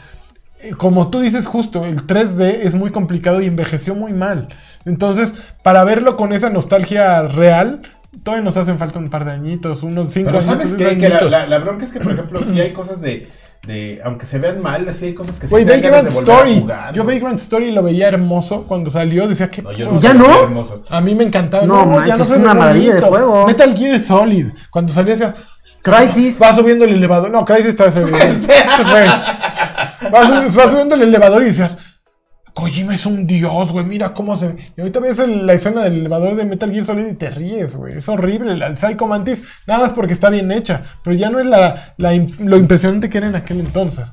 eh, 0.60 0.72
como 0.76 1.10
tú 1.10 1.22
dices 1.22 1.48
justo, 1.48 1.86
el 1.86 2.06
3D 2.06 2.60
es 2.64 2.76
muy 2.76 2.92
complicado 2.92 3.40
y 3.40 3.46
envejeció 3.48 3.96
muy 3.96 4.12
mal. 4.12 4.50
Entonces, 4.84 5.34
para 5.64 5.86
verlo 5.86 6.18
con 6.18 6.34
esa 6.34 6.50
nostalgia 6.50 7.22
real, 7.22 7.84
todavía 8.24 8.44
nos 8.44 8.58
hacen 8.58 8.78
falta 8.78 9.00
un 9.00 9.10
par 9.10 9.24
de 9.24 9.32
añitos, 9.32 9.82
unos 9.82 10.12
5 10.12 10.26
Pero 10.26 10.40
años. 10.40 10.44
¿sabes 10.44 10.74
qué? 10.74 10.98
Que 10.98 11.08
la, 11.08 11.22
la- 11.22 11.48
la 11.48 11.58
bronca 11.60 11.86
es 11.86 11.92
que, 11.94 12.02
por 12.02 12.12
ejemplo, 12.12 12.44
si 12.44 12.60
hay 12.60 12.74
cosas 12.74 13.02
de, 13.02 13.30
de. 13.64 14.00
Aunque 14.04 14.26
se 14.26 14.40
vean 14.40 14.62
mal, 14.62 14.88
sí 14.94 15.06
hay 15.06 15.14
cosas 15.14 15.38
que 15.40 15.48
sí 15.48 15.54
te 15.54 15.64
ganas 15.64 15.82
Vagrant 15.82 16.08
de 16.10 16.14
volver 16.14 16.32
a 16.34 16.38
Story. 16.38 16.60
jugar, 16.62 16.94
Yo. 16.94 17.04
Vagrant 17.04 17.40
Story 17.40 17.72
lo 17.72 17.84
veía 17.84 18.08
hermoso 18.08 18.64
cuando 18.68 18.90
salió. 18.92 19.28
Decía 19.28 19.50
que. 19.50 19.62
No, 19.62 19.72
yo 19.72 19.92
¿Y 19.96 20.00
ya 20.00 20.14
no? 20.14 20.44
hermoso. 20.44 20.82
A 20.90 21.02
mí 21.02 21.14
me 21.16 21.24
encantaba. 21.24 21.66
No 21.66 21.86
manches, 21.86 22.18
se 22.28 22.34
es 22.36 22.40
una 22.40 22.54
maravilla 22.54 22.96
de 22.96 23.02
juego. 23.02 23.46
Metal 23.48 23.76
Gear 23.78 24.00
Solid. 24.00 24.48
Cuando 24.70 24.92
salía 24.94 25.14
decías. 25.16 25.36
Crisis. 25.82 26.40
Va 26.42 26.54
subiendo 26.56 26.86
el 26.86 26.92
elevador. 26.94 27.32
No, 27.32 27.44
Crisis 27.44 27.76
todavía 27.76 27.98
se 27.98 28.06
ve. 28.12 28.20
Güey. 28.92 29.08
Va, 30.14 30.28
sub- 30.28 30.60
va 30.60 30.70
subiendo 30.70 30.96
el 30.96 31.02
elevador 31.04 31.42
y 31.44 31.48
decías. 31.48 31.78
Kojima 32.54 32.94
es 32.96 33.06
un 33.06 33.26
dios, 33.28 33.72
güey. 33.72 33.86
Mira 33.86 34.14
cómo 34.14 34.36
se. 34.36 34.56
Y 34.76 34.82
ahorita 34.82 35.00
ves 35.00 35.20
el- 35.20 35.46
la 35.48 35.54
escena 35.54 35.84
del 35.84 36.00
elevador 36.00 36.36
de 36.36 36.46
Metal 36.46 36.72
Gear 36.72 36.84
Solid 36.86 37.08
y 37.08 37.14
te 37.16 37.30
ríes, 37.30 37.76
güey. 37.76 37.98
Es 37.98 38.10
horrible. 38.10 38.56
La 38.58 38.76
Psycho 38.76 39.08
Mantis, 39.08 39.44
nada 39.68 39.82
más 39.84 39.92
porque 39.94 40.14
está 40.14 40.30
bien 40.30 40.52
hecha. 40.52 40.84
Pero 41.04 41.16
ya 41.16 41.30
no 41.30 41.40
es 41.40 41.46
la, 41.48 41.94
la 41.98 42.14
im- 42.14 42.38
lo 42.40 42.58
impresionante 42.58 43.10
que 43.10 43.18
era 43.20 43.28
en 43.28 43.36
aquel 43.36 43.60
entonces. 43.62 44.06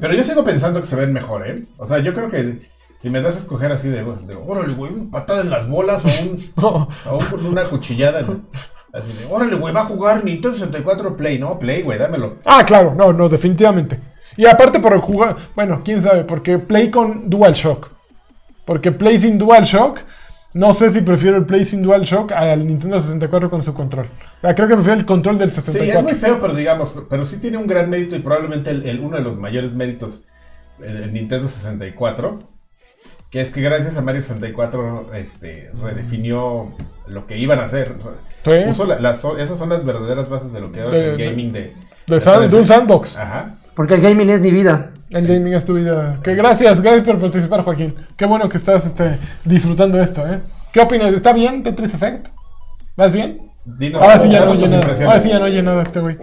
Pero 0.00 0.14
yo 0.14 0.24
sigo 0.24 0.44
pensando 0.44 0.80
que 0.80 0.86
se 0.86 0.96
ven 0.96 1.12
mejor, 1.12 1.46
¿eh? 1.46 1.64
O 1.76 1.86
sea, 1.86 1.98
yo 2.00 2.12
creo 2.14 2.30
que 2.30 2.60
si 3.00 3.10
me 3.10 3.20
das 3.20 3.36
a 3.36 3.38
escoger 3.38 3.70
así 3.70 3.88
de, 3.88 4.02
de 4.02 4.34
órale, 4.34 4.74
güey, 4.74 4.92
un 4.92 5.10
patada 5.10 5.42
en 5.42 5.50
las 5.50 5.68
bolas 5.68 6.02
o, 6.04 6.08
un, 6.24 6.44
No. 6.56 6.88
o 7.10 7.18
un- 7.34 7.46
una 7.46 7.68
cuchillada. 7.68 8.22
¿no? 8.22 8.40
Así 8.92 9.12
de, 9.12 9.26
órale, 9.30 9.54
güey, 9.56 9.74
va 9.74 9.82
a 9.82 9.86
jugar 9.86 10.24
Nintendo 10.24 10.56
64 10.56 11.16
Play. 11.16 11.38
No, 11.38 11.58
Play, 11.58 11.82
güey, 11.82 11.98
dámelo. 11.98 12.36
Ah, 12.46 12.64
claro, 12.66 12.94
no, 12.94 13.12
no, 13.12 13.28
definitivamente. 13.28 14.00
Y 14.36 14.46
aparte 14.46 14.80
por 14.80 14.98
jugar, 15.00 15.36
bueno, 15.54 15.82
quién 15.84 16.02
sabe, 16.02 16.24
porque 16.24 16.58
Play 16.58 16.90
con 16.90 17.30
DualShock. 17.30 17.88
Porque 18.64 18.92
Play 18.92 19.18
sin 19.18 19.38
DualShock, 19.38 20.00
no 20.54 20.74
sé 20.74 20.90
si 20.90 21.00
prefiero 21.02 21.36
el 21.36 21.44
Play 21.46 21.64
sin 21.64 21.82
DualShock 21.82 22.32
al 22.32 22.66
Nintendo 22.66 23.00
64 23.00 23.48
con 23.50 23.62
su 23.62 23.72
control. 23.74 24.06
O 24.38 24.40
sea, 24.40 24.54
creo 24.54 24.68
que 24.68 24.74
prefiero 24.74 24.98
el 25.00 25.06
control 25.06 25.38
del 25.38 25.50
Sí, 25.50 25.60
64. 25.62 25.98
es 25.98 26.04
muy 26.04 26.14
feo, 26.14 26.38
pero 26.40 26.54
digamos, 26.54 26.94
pero 27.08 27.24
sí 27.24 27.38
tiene 27.40 27.56
un 27.56 27.66
gran 27.66 27.88
mérito 27.88 28.16
y 28.16 28.18
probablemente 28.20 28.70
el, 28.70 28.86
el- 28.86 29.00
uno 29.00 29.16
de 29.16 29.22
los 29.22 29.36
mayores 29.36 29.72
méritos 29.72 30.22
en 30.82 30.96
el 30.96 31.12
Nintendo 31.12 31.48
64, 31.48 32.38
que 33.30 33.40
es 33.40 33.50
que 33.50 33.60
gracias 33.62 33.96
a 33.96 34.02
Mario 34.02 34.22
64 34.22 35.10
este, 35.14 35.70
redefinió 35.82 36.72
lo 37.08 37.26
que 37.26 37.38
iban 37.38 37.58
a 37.60 37.64
hacer. 37.64 37.94
Sí. 38.44 38.50
Puso 38.66 38.84
la- 38.84 39.00
las- 39.00 39.24
esas 39.38 39.58
son 39.58 39.68
las 39.70 39.84
verdaderas 39.84 40.28
bases 40.28 40.52
de 40.52 40.60
lo 40.60 40.70
que 40.72 40.80
ahora 40.82 40.96
es 40.98 41.04
el 41.06 41.16
gaming 41.18 41.52
de... 41.52 41.72
De, 42.06 42.18
de 42.20 42.56
un 42.56 42.62
3D. 42.62 42.66
sandbox. 42.66 43.16
Ajá. 43.16 43.54
Porque 43.76 43.94
el 43.94 44.00
gaming 44.00 44.30
es 44.30 44.40
mi 44.40 44.50
vida. 44.50 44.90
El 45.10 45.26
gaming 45.26 45.52
es 45.52 45.66
tu 45.66 45.74
vida. 45.74 46.18
Que 46.22 46.34
gracias, 46.34 46.80
gracias 46.80 47.06
por 47.06 47.20
participar, 47.20 47.62
Joaquín. 47.62 47.94
Qué 48.16 48.24
bueno 48.24 48.48
que 48.48 48.56
estás 48.56 48.86
este, 48.86 49.18
disfrutando 49.44 50.00
esto, 50.00 50.26
¿eh? 50.26 50.40
¿Qué 50.72 50.80
opinas? 50.80 51.12
¿Está 51.12 51.34
bien 51.34 51.62
Tetris 51.62 51.92
Effect? 51.92 52.28
¿Vas 52.96 53.12
bien? 53.12 53.38
Dinos, 53.66 54.00
Ahora 54.00 54.18
sí 54.18 54.30
ya 54.30 54.46
no 54.46 54.52
oye 54.52 54.68
nada. 54.68 54.86
Ahora 55.04 55.20
sí 55.20 55.28
ya 55.28 55.38
no 55.38 55.44
oye 55.44 55.62
nada 55.62 55.82
este 55.82 56.00
güey. 56.00 56.16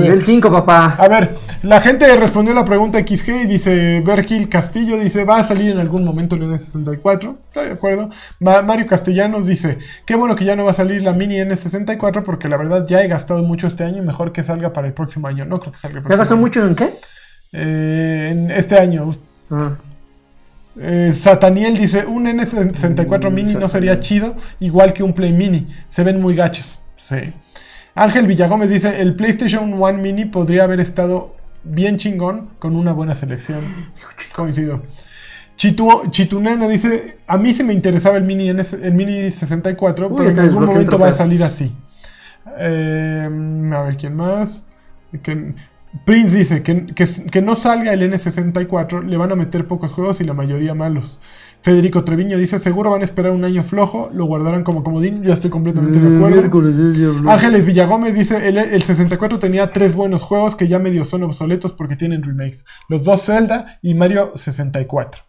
Nivel 0.00 0.24
5, 0.24 0.50
papá. 0.50 0.96
A 0.98 1.08
ver, 1.08 1.36
la 1.62 1.80
gente 1.80 2.14
respondió 2.16 2.54
la 2.54 2.64
pregunta 2.64 2.98
XG 3.00 3.28
y 3.42 3.46
dice, 3.46 4.00
Bergil 4.04 4.48
Castillo 4.48 4.96
dice, 4.98 5.24
va 5.24 5.38
a 5.38 5.44
salir 5.44 5.70
en 5.72 5.78
algún 5.78 6.04
momento 6.04 6.36
el 6.36 6.42
N64. 6.42 7.36
Estoy 7.48 7.66
de 7.66 7.72
acuerdo. 7.72 8.10
Ma- 8.40 8.62
Mario 8.62 8.86
Castellanos 8.86 9.46
dice, 9.46 9.78
qué 10.06 10.14
bueno 10.14 10.34
que 10.36 10.44
ya 10.44 10.56
no 10.56 10.64
va 10.64 10.70
a 10.70 10.74
salir 10.74 11.02
la 11.02 11.12
mini 11.12 11.36
N64 11.36 12.22
porque 12.22 12.48
la 12.48 12.56
verdad 12.56 12.86
ya 12.88 13.02
he 13.02 13.08
gastado 13.08 13.42
mucho 13.42 13.66
este 13.66 13.84
año 13.84 13.98
y 14.02 14.06
mejor 14.06 14.32
que 14.32 14.42
salga 14.42 14.72
para 14.72 14.86
el 14.86 14.92
próximo 14.92 15.28
año. 15.28 15.44
No 15.44 15.60
creo 15.60 15.72
que 15.72 15.78
salga 15.78 15.98
el 16.00 16.04
¿Ya 16.08 16.16
gastó 16.16 16.36
mucho 16.36 16.64
en 16.66 16.74
qué? 16.74 16.90
Eh, 17.52 18.28
en 18.32 18.50
este 18.50 18.78
año. 18.78 19.14
Ah. 19.50 19.72
Eh, 20.80 21.12
Sataniel 21.14 21.76
dice, 21.76 22.06
un 22.06 22.24
N64 22.26 23.30
Mm, 23.30 23.34
mini 23.34 23.54
no 23.54 23.68
sería 23.68 24.00
chido, 24.00 24.34
igual 24.60 24.92
que 24.94 25.02
un 25.02 25.12
Play 25.12 25.32
Mini. 25.32 25.66
Se 25.88 26.02
ven 26.02 26.20
muy 26.20 26.34
gachos. 26.34 26.78
Sí. 27.08 27.16
Ángel 27.94 28.26
Villagómez 28.26 28.70
dice, 28.70 29.00
el 29.00 29.14
PlayStation 29.14 29.74
One 29.80 29.98
Mini 29.98 30.24
podría 30.24 30.64
haber 30.64 30.80
estado 30.80 31.34
bien 31.64 31.98
chingón 31.98 32.48
con 32.58 32.76
una 32.76 32.92
buena 32.92 33.14
selección. 33.14 33.60
Coincido. 34.34 34.82
Chitu, 35.56 35.86
Chitunena 36.10 36.66
dice, 36.66 37.18
a 37.26 37.36
mí 37.36 37.52
sí 37.54 37.62
me 37.62 37.74
interesaba 37.74 38.16
el 38.16 38.24
Mini, 38.24 38.48
el 38.48 38.92
Mini 38.94 39.30
64, 39.30 40.08
Uy, 40.08 40.14
pero 40.16 40.30
en 40.30 40.38
algún 40.38 40.64
momento 40.64 40.98
va 40.98 41.08
a 41.08 41.12
salir 41.12 41.44
así. 41.44 41.72
Eh, 42.58 43.28
a 43.72 43.82
ver, 43.82 43.96
¿quién 43.96 44.16
más? 44.16 44.66
Que- 45.22 45.54
Prince 46.06 46.36
dice 46.36 46.62
que, 46.62 46.86
que, 46.86 47.04
que 47.30 47.42
no 47.42 47.54
salga 47.54 47.92
el 47.92 48.02
N64, 48.10 49.04
le 49.04 49.16
van 49.18 49.30
a 49.30 49.36
meter 49.36 49.66
pocos 49.66 49.92
juegos 49.92 50.22
y 50.22 50.24
la 50.24 50.32
mayoría 50.32 50.74
malos. 50.74 51.18
Federico 51.62 52.02
Treviño 52.02 52.36
dice, 52.38 52.58
seguro 52.58 52.90
van 52.90 53.02
a 53.02 53.04
esperar 53.04 53.30
un 53.32 53.44
año 53.44 53.62
flojo, 53.62 54.10
lo 54.12 54.24
guardarán 54.24 54.64
como 54.64 54.82
comodín, 54.82 55.22
yo 55.22 55.32
estoy 55.32 55.48
completamente 55.50 55.98
de 56.00 56.16
acuerdo. 56.16 56.36
Miércoles 56.36 56.76
es 56.76 56.98
diablo. 56.98 57.30
Ángeles 57.30 57.64
Villagómez 57.64 58.14
dice, 58.14 58.48
el, 58.48 58.58
el 58.58 58.82
64 58.82 59.38
tenía 59.38 59.70
tres 59.72 59.94
buenos 59.94 60.22
juegos 60.22 60.56
que 60.56 60.66
ya 60.66 60.78
medio 60.80 61.04
son 61.04 61.22
obsoletos 61.22 61.72
porque 61.72 61.94
tienen 61.96 62.22
remakes. 62.22 62.64
Los 62.88 63.04
dos 63.04 63.22
Zelda 63.24 63.78
y 63.80 63.94
Mario 63.94 64.32
64. 64.36 65.22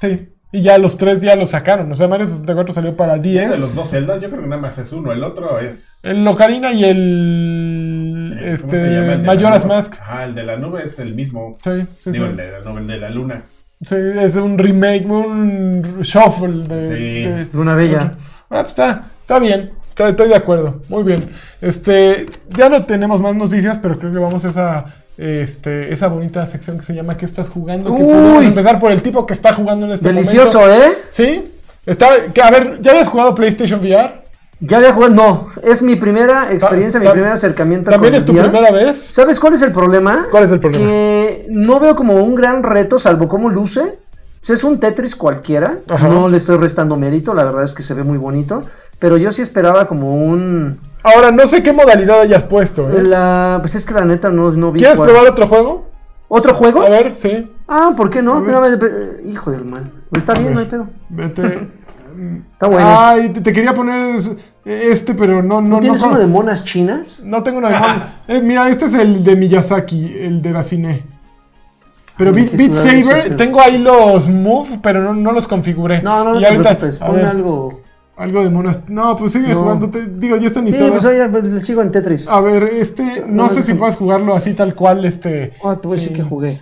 Sí, 0.00 0.28
y 0.52 0.62
ya 0.62 0.78
los 0.78 0.96
tres 0.96 1.20
ya 1.20 1.34
los 1.34 1.50
sacaron. 1.50 1.90
O 1.90 1.96
sea, 1.96 2.06
Mario 2.08 2.26
64 2.26 2.72
salió 2.72 2.96
para 2.96 3.16
De 3.16 3.28
10. 3.28 3.58
los 3.58 3.74
dos 3.74 3.90
celdas, 3.90 4.20
yo 4.20 4.30
creo 4.30 4.42
que 4.42 4.48
nada 4.48 4.62
más 4.62 4.78
es 4.78 4.92
uno. 4.92 5.12
El 5.12 5.24
otro 5.24 5.58
es... 5.58 6.04
El 6.04 6.24
Locarina 6.24 6.72
y 6.72 6.84
el... 6.84 8.34
eh, 8.38 8.56
¿cómo 8.60 8.72
se 8.72 8.78
llama? 8.78 8.86
Este... 8.86 9.12
El 9.14 9.20
de 9.20 9.26
la 9.26 9.34
Majora's. 9.34 9.66
Mask. 9.66 9.94
Ah, 10.00 10.24
el 10.24 10.34
de 10.34 10.44
la 10.44 10.56
nube 10.56 10.82
es 10.84 10.98
el 11.00 11.14
mismo. 11.14 11.58
Sí, 11.62 11.70
sí, 12.04 12.12
Digo, 12.12 12.24
sí. 12.26 12.30
el 12.30 12.36
de 12.36 12.50
la 12.52 12.60
nube, 12.60 12.80
el 12.80 12.86
de 12.86 12.98
la 12.98 13.10
luna. 13.10 13.42
Sí, 13.84 13.94
es 13.96 14.34
un 14.36 14.58
remake, 14.58 15.06
un 15.06 16.00
shuffle 16.02 16.66
de... 16.66 16.80
Sí. 16.80 17.22
de- 17.30 17.46
Luna 17.52 17.74
Bella. 17.74 18.12
Ah, 18.50 18.62
pues 18.62 18.68
está, 18.68 19.04
está 19.20 19.38
bien, 19.38 19.70
está- 19.90 20.08
estoy 20.08 20.28
de 20.28 20.34
acuerdo, 20.34 20.80
muy 20.88 21.04
bien. 21.04 21.30
Este, 21.60 22.26
ya 22.50 22.68
no 22.68 22.84
tenemos 22.86 23.20
más 23.20 23.34
noticias, 23.36 23.78
pero 23.80 23.98
creo 23.98 24.10
que 24.12 24.18
vamos 24.18 24.44
a 24.44 24.48
esa, 24.50 24.84
este, 25.16 25.92
esa 25.92 26.08
bonita 26.08 26.44
sección 26.46 26.78
que 26.78 26.84
se 26.86 26.94
llama 26.94 27.16
¿Qué 27.16 27.26
estás 27.26 27.50
jugando? 27.50 27.94
Que 27.94 28.02
Uy. 28.02 28.08
podemos 28.08 28.44
empezar 28.44 28.78
por 28.80 28.90
el 28.90 29.02
tipo 29.02 29.26
que 29.26 29.34
está 29.34 29.52
jugando 29.52 29.86
en 29.86 29.92
este 29.92 30.08
Delicioso, 30.08 30.60
momento. 30.60 30.84
¿eh? 30.84 30.92
Sí, 31.12 31.44
está, 31.86 32.08
que, 32.34 32.42
a 32.42 32.50
ver, 32.50 32.78
¿ya 32.82 32.90
habías 32.92 33.08
jugado 33.08 33.34
PlayStation 33.34 33.80
VR? 33.80 34.12
Ya 34.60 34.78
había 34.78 34.92
jugado, 34.92 35.14
no. 35.14 35.48
Es 35.62 35.82
mi 35.82 35.96
primera 35.96 36.52
experiencia, 36.52 36.98
mi 36.98 37.08
primer 37.08 37.32
acercamiento 37.32 37.90
¿También 37.90 38.14
con 38.14 38.20
es 38.20 38.26
tu 38.26 38.32
VR. 38.32 38.50
primera 38.50 38.72
vez? 38.72 38.98
¿Sabes 38.98 39.38
cuál 39.38 39.54
es 39.54 39.62
el 39.62 39.72
problema? 39.72 40.26
¿Cuál 40.30 40.44
es 40.44 40.52
el 40.52 40.58
problema? 40.58 40.84
Que 40.84 41.46
no 41.50 41.78
veo 41.78 41.94
como 41.94 42.14
un 42.16 42.34
gran 42.34 42.62
reto, 42.62 42.98
salvo 42.98 43.28
cómo 43.28 43.48
luce. 43.48 43.98
Es 44.48 44.64
un 44.64 44.80
Tetris 44.80 45.14
cualquiera. 45.14 45.80
Ajá. 45.88 46.08
No 46.08 46.28
le 46.28 46.38
estoy 46.38 46.56
restando 46.56 46.96
mérito, 46.96 47.34
la 47.34 47.44
verdad 47.44 47.64
es 47.64 47.74
que 47.74 47.82
se 47.82 47.94
ve 47.94 48.02
muy 48.02 48.18
bonito. 48.18 48.62
Pero 48.98 49.16
yo 49.16 49.30
sí 49.30 49.42
esperaba 49.42 49.86
como 49.86 50.14
un. 50.24 50.80
Ahora, 51.04 51.30
no 51.30 51.46
sé 51.46 51.62
qué 51.62 51.72
modalidad 51.72 52.20
hayas 52.20 52.44
puesto, 52.44 52.90
¿eh? 52.90 53.02
La, 53.02 53.58
pues 53.60 53.74
es 53.74 53.84
que 53.84 53.94
la 53.94 54.04
neta 54.04 54.30
no, 54.30 54.50
no 54.50 54.72
vi. 54.72 54.80
¿Quieres 54.80 54.96
cuál. 54.96 55.10
probar 55.10 55.30
otro 55.30 55.46
juego? 55.46 55.86
¿Otro 56.28 56.54
juego? 56.54 56.82
A 56.82 56.88
ver, 56.88 57.14
sí. 57.14 57.50
Ah, 57.68 57.92
¿por 57.96 58.10
qué 58.10 58.22
no? 58.22 58.44
Hijo 59.24 59.50
del 59.50 59.64
mal. 59.64 59.90
Está 60.12 60.34
bien, 60.34 60.54
no 60.54 60.60
hay 60.60 60.66
pedo. 60.66 60.88
Vete. 61.08 61.68
Está 62.52 62.66
bueno. 62.68 62.86
Ay, 62.98 63.30
te, 63.30 63.40
te 63.40 63.52
quería 63.52 63.74
poner 63.74 64.16
es- 64.16 64.32
este, 64.64 65.14
pero 65.14 65.42
no, 65.42 65.60
no, 65.60 65.76
¿No 65.76 65.80
tienes 65.80 66.00
no. 66.02 66.08
uno 66.08 66.18
de 66.18 66.26
monas 66.26 66.64
chinas? 66.64 67.20
No 67.24 67.42
tengo 67.42 67.58
uno 67.58 67.68
de 67.68 67.74
mon- 67.78 68.02
Eh, 68.28 68.40
mira, 68.42 68.68
este 68.68 68.86
es 68.86 68.94
el 68.94 69.24
de 69.24 69.36
Miyazaki, 69.36 70.14
el 70.20 70.42
de 70.42 70.50
la 70.52 70.62
cine. 70.62 71.04
Pero 72.16 72.32
Beat, 72.32 72.52
Beat 72.56 72.74
Saber, 72.74 73.36
tengo 73.36 73.60
ahí 73.60 73.78
los 73.78 74.28
move, 74.28 74.80
pero 74.82 75.00
no, 75.02 75.14
no 75.14 75.30
los 75.32 75.46
configuré. 75.46 76.02
No, 76.02 76.24
no, 76.24 76.32
no 76.32 76.40
Y 76.40 76.42
te 76.42 76.48
ahorita, 76.48 76.78
preocupes. 76.78 76.98
Pon 76.98 77.24
algo. 77.24 77.80
algo 78.16 78.42
de 78.42 78.50
monas. 78.50 78.80
No, 78.88 79.14
pues 79.16 79.32
sigue 79.32 79.54
No. 79.54 79.60
jugando. 79.62 79.88
te- 79.88 80.04
digo, 80.06 80.36
ya 80.36 80.48
está 80.48 80.60
Sí, 80.60 80.66
instalado. 80.66 80.92
pues 80.94 81.04
oye, 81.04 81.28
pues, 81.28 81.64
sigo 81.64 81.80
en 81.82 81.92
Tetris. 81.92 82.26
A 82.26 82.40
ver, 82.40 82.64
este, 82.64 83.24
no 83.26 83.44
No, 83.44 83.48
sé 83.50 83.62
si 83.62 83.74
puedas 83.74 83.94
jugarlo 83.94 84.34
así 84.34 84.54
tal 84.54 84.74
cual, 84.74 85.04
este. 85.04 85.52
Ah, 85.64 85.76
te 85.80 85.86
voy 85.86 85.96
a 85.96 86.00
decir 86.00 86.08
sin- 86.08 86.16
que 86.16 86.22
jugué. 86.28 86.60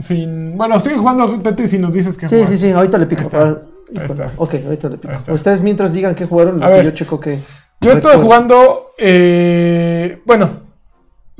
Sin, 0.00 0.56
bueno, 0.56 0.78
sigue 0.80 0.96
jugando 0.96 1.28
Tetris 1.40 1.72
y 1.74 1.78
nos 1.80 1.92
dices 1.92 2.16
que 2.16 2.28
Sí, 2.28 2.46
sí, 2.46 2.56
sí, 2.56 2.70
ahorita 2.70 2.96
le 2.98 3.06
pico. 3.06 3.28
Ahí 3.96 4.06
está. 4.06 4.30
Ok, 4.36 4.54
ahorita 4.64 4.88
le 4.88 4.98
pico. 4.98 5.14
Ustedes 5.32 5.60
mientras 5.62 5.92
digan 5.92 6.14
que 6.14 6.24
jugaron, 6.26 6.62
A 6.62 6.70
lo 6.70 6.76
que 6.78 6.84
yo 6.84 6.90
checo 6.92 7.20
que. 7.20 7.38
Yo 7.80 7.90
he 7.90 7.94
estado 7.94 8.14
recuerdo. 8.14 8.22
jugando, 8.24 8.86
eh, 8.98 10.22
bueno, 10.24 10.50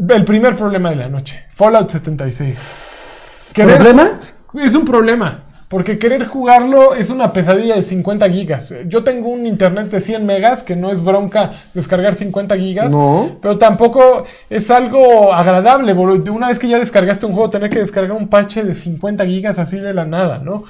el 0.08 0.24
primer 0.24 0.54
problema 0.56 0.90
de 0.90 0.96
la 0.96 1.08
noche, 1.08 1.44
Fallout 1.54 1.90
76. 1.90 3.50
Querer- 3.54 3.76
¿Problema? 3.76 4.20
Es 4.62 4.74
un 4.74 4.84
problema, 4.84 5.44
porque 5.68 5.98
querer 5.98 6.26
jugarlo 6.26 6.94
es 6.94 7.08
una 7.10 7.32
pesadilla 7.32 7.74
de 7.76 7.82
50 7.82 8.28
gigas. 8.30 8.72
Yo 8.86 9.02
tengo 9.02 9.28
un 9.30 9.46
internet 9.46 9.90
de 9.90 10.00
100 10.00 10.24
megas, 10.26 10.62
que 10.62 10.76
no 10.76 10.90
es 10.92 11.02
bronca 11.02 11.52
descargar 11.74 12.14
50 12.14 12.56
gigas, 12.56 12.90
No. 12.92 13.38
pero 13.40 13.58
tampoco 13.58 14.24
es 14.50 14.70
algo 14.70 15.32
agradable. 15.32 15.92
Una 15.94 16.48
vez 16.48 16.58
que 16.58 16.68
ya 16.68 16.78
descargaste 16.78 17.24
un 17.26 17.32
juego, 17.32 17.50
tener 17.50 17.70
que 17.70 17.80
descargar 17.80 18.12
un 18.12 18.28
parche 18.28 18.62
de 18.62 18.74
50 18.74 19.24
gigas 19.26 19.58
así 19.58 19.78
de 19.78 19.94
la 19.94 20.04
nada, 20.04 20.38
¿no? 20.38 20.64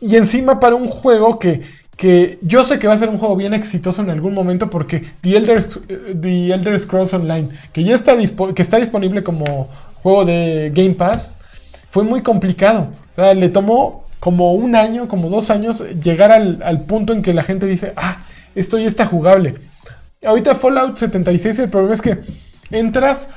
Y 0.00 0.16
encima 0.16 0.60
para 0.60 0.76
un 0.76 0.88
juego 0.88 1.38
que, 1.38 1.62
que 1.96 2.38
yo 2.42 2.64
sé 2.64 2.78
que 2.78 2.86
va 2.86 2.94
a 2.94 2.98
ser 2.98 3.08
un 3.08 3.18
juego 3.18 3.36
bien 3.36 3.54
exitoso 3.54 4.02
en 4.02 4.10
algún 4.10 4.34
momento 4.34 4.70
porque 4.70 5.04
The 5.22 5.36
Elder, 5.36 5.68
eh, 5.88 6.16
The 6.20 6.54
Elder 6.54 6.78
Scrolls 6.80 7.14
Online, 7.14 7.48
que 7.72 7.82
ya 7.84 7.96
está, 7.96 8.16
que 8.54 8.62
está 8.62 8.78
disponible 8.78 9.22
como 9.22 9.68
juego 10.02 10.24
de 10.24 10.70
Game 10.74 10.94
Pass, 10.94 11.36
fue 11.90 12.04
muy 12.04 12.22
complicado. 12.22 12.88
O 13.12 13.14
sea, 13.16 13.34
le 13.34 13.48
tomó 13.48 14.04
como 14.20 14.52
un 14.52 14.76
año, 14.76 15.08
como 15.08 15.28
dos 15.28 15.50
años, 15.50 15.82
llegar 16.02 16.32
al, 16.32 16.62
al 16.62 16.82
punto 16.82 17.12
en 17.12 17.22
que 17.22 17.34
la 17.34 17.42
gente 17.42 17.66
dice, 17.66 17.92
ah, 17.96 18.18
esto 18.54 18.78
ya 18.78 18.88
está 18.88 19.06
jugable. 19.06 19.56
Ahorita 20.24 20.54
Fallout 20.54 20.96
76, 20.96 21.58
el 21.60 21.70
problema 21.70 21.94
es 21.94 22.02
que 22.02 22.18
entras 22.70 23.28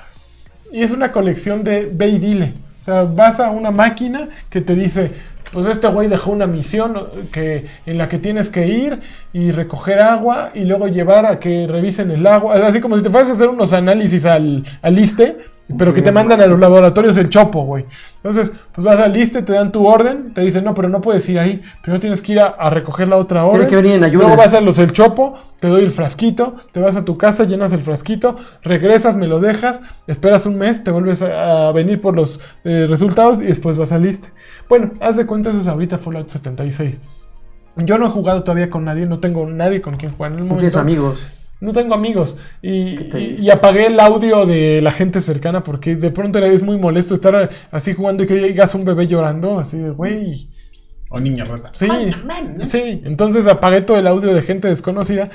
y 0.71 0.83
es 0.83 0.91
una 0.91 1.11
colección 1.11 1.63
de 1.63 1.89
ve 1.91 2.09
y 2.09 2.19
dile. 2.19 2.53
O 2.81 2.85
sea, 2.85 3.03
vas 3.03 3.39
a 3.39 3.51
una 3.51 3.71
máquina 3.71 4.29
que 4.49 4.61
te 4.61 4.75
dice, 4.75 5.11
pues 5.51 5.67
este 5.67 5.87
güey 5.87 6.07
dejó 6.07 6.31
una 6.31 6.47
misión 6.47 7.07
que, 7.31 7.67
en 7.85 7.97
la 7.97 8.07
que 8.07 8.17
tienes 8.17 8.49
que 8.49 8.67
ir 8.67 8.99
y 9.33 9.51
recoger 9.51 9.99
agua 9.99 10.51
y 10.53 10.61
luego 10.65 10.87
llevar 10.87 11.25
a 11.25 11.39
que 11.39 11.67
revisen 11.67 12.11
el 12.11 12.25
agua. 12.25 12.55
Así 12.65 12.79
como 12.79 12.97
si 12.97 13.03
te 13.03 13.09
fueras 13.09 13.29
a 13.29 13.33
hacer 13.33 13.49
unos 13.49 13.73
análisis 13.73 14.25
al, 14.25 14.63
al 14.81 14.99
ISTE, 14.99 15.37
pero 15.77 15.93
que 15.93 16.01
te 16.01 16.11
mandan 16.11 16.41
a 16.41 16.47
los 16.47 16.59
laboratorios 16.59 17.17
el 17.17 17.29
chopo, 17.29 17.63
güey. 17.65 17.85
Entonces, 18.17 18.51
pues 18.71 18.85
vas 18.85 18.99
al 18.99 19.15
ISTE, 19.17 19.41
te 19.43 19.53
dan 19.53 19.71
tu 19.71 19.85
orden, 19.87 20.33
te 20.33 20.41
dicen, 20.41 20.63
no, 20.63 20.73
pero 20.73 20.89
no 20.89 21.01
puedes 21.01 21.27
ir 21.29 21.39
ahí. 21.39 21.61
Primero 21.81 21.99
tienes 21.99 22.21
que 22.21 22.33
ir 22.33 22.39
a, 22.39 22.47
a 22.47 22.69
recoger 22.69 23.07
la 23.07 23.17
otra 23.17 23.45
orden. 23.45 23.67
que 23.67 23.75
venir 23.75 23.93
en 23.93 24.03
ayunas. 24.03 24.27
Luego 24.27 24.41
vas 24.41 24.53
a 24.53 24.61
los 24.61 24.77
el 24.79 24.91
chopo, 24.93 25.37
te 25.59 25.67
doy 25.67 25.83
el 25.83 25.91
frasquito, 25.91 26.55
te 26.71 26.79
vas 26.79 26.95
a 26.95 27.05
tu 27.05 27.17
casa, 27.17 27.43
llenas 27.45 27.73
el 27.73 27.83
frasquito, 27.83 28.35
regresas, 28.63 29.15
me 29.15 29.27
lo 29.27 29.39
dejas, 29.39 29.81
esperas 30.07 30.45
un 30.45 30.57
mes, 30.57 30.83
te 30.83 30.91
vuelves 30.91 31.21
a, 31.21 31.69
a 31.69 31.71
venir 31.71 31.99
por 32.01 32.15
los 32.15 32.39
eh, 32.63 32.85
resultados 32.87 33.41
y 33.41 33.45
después 33.45 33.77
vas 33.77 33.91
al 33.91 34.03
liste. 34.03 34.29
Bueno, 34.69 34.91
haz 34.99 35.17
de 35.17 35.25
cuenta 35.25 35.49
eso 35.49 35.59
es 35.59 35.67
ahorita 35.67 35.97
Fallout 35.97 36.29
76. 36.29 36.99
Yo 37.77 37.97
no 37.97 38.05
he 38.07 38.09
jugado 38.09 38.43
todavía 38.43 38.69
con 38.69 38.83
nadie, 38.83 39.05
no 39.05 39.19
tengo 39.19 39.45
nadie 39.47 39.81
con 39.81 39.95
quien 39.95 40.11
jugar 40.11 40.33
en 40.33 40.39
el 40.39 40.43
No 40.43 40.49
momento. 40.49 40.59
tienes 40.61 40.75
amigos. 40.77 41.27
No 41.61 41.71
tengo 41.73 41.93
amigos. 41.93 42.37
Y, 42.61 43.49
apagué 43.49 43.85
el 43.85 43.99
audio 43.99 44.45
de 44.45 44.81
la 44.81 44.91
gente 44.91 45.21
cercana 45.21 45.63
porque 45.63 45.95
de 45.95 46.11
pronto 46.11 46.39
era- 46.39 46.47
es 46.47 46.63
muy 46.63 46.77
molesto 46.77 47.13
estar 47.15 47.51
así 47.71 47.93
jugando 47.93 48.23
y 48.23 48.27
que 48.27 48.35
llegas 48.35 48.75
un 48.75 48.83
bebé 48.83 49.07
llorando, 49.07 49.59
así 49.59 49.77
de, 49.77 49.91
güey. 49.91 50.49
O 51.09 51.19
niña 51.19 51.45
rata. 51.45 51.71
Sí, 51.73 51.87
sí, 52.65 53.01
entonces 53.03 53.45
apagué 53.47 53.81
todo 53.81 53.97
el 53.97 54.07
audio 54.07 54.33
de 54.33 54.41
gente 54.41 54.69
desconocida, 54.69 55.29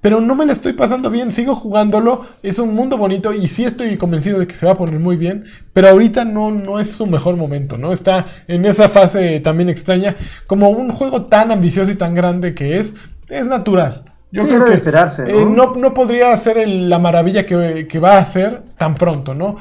pero 0.00 0.20
no 0.20 0.34
me 0.34 0.46
la 0.46 0.52
estoy 0.54 0.72
pasando 0.72 1.10
bien, 1.10 1.32
sigo 1.32 1.54
jugándolo, 1.54 2.24
es 2.42 2.58
un 2.58 2.74
mundo 2.74 2.96
bonito 2.96 3.32
y 3.32 3.46
sí 3.48 3.64
estoy 3.64 3.96
convencido 3.98 4.38
de 4.38 4.46
que 4.46 4.56
se 4.56 4.64
va 4.66 4.72
a 4.72 4.76
poner 4.78 4.98
muy 4.98 5.16
bien, 5.16 5.44
pero 5.74 5.88
ahorita 5.88 6.24
no, 6.24 6.50
no 6.50 6.80
es 6.80 6.92
su 6.92 7.06
mejor 7.06 7.36
momento, 7.36 7.76
¿no? 7.76 7.92
Está 7.92 8.26
en 8.48 8.64
esa 8.64 8.88
fase 8.88 9.40
también 9.40 9.68
extraña, 9.68 10.16
como 10.46 10.70
un 10.70 10.90
juego 10.92 11.26
tan 11.26 11.52
ambicioso 11.52 11.90
y 11.92 11.96
tan 11.96 12.14
grande 12.14 12.54
que 12.54 12.78
es, 12.78 12.94
es 13.28 13.46
natural. 13.46 14.07
Sí, 14.42 14.50
era 14.50 14.64
de 14.66 14.74
esperarse, 14.74 15.24
¿no? 15.24 15.38
eh, 15.40 15.44
no, 15.46 15.74
no 15.74 15.94
podría 15.94 16.36
ser 16.36 16.58
el- 16.58 16.90
la 16.90 16.98
maravilla 16.98 17.46
que, 17.46 17.86
que 17.88 17.98
va 17.98 18.14
a 18.16 18.18
hacer 18.18 18.62
tan 18.76 18.94
pronto, 18.94 19.34
¿no? 19.34 19.56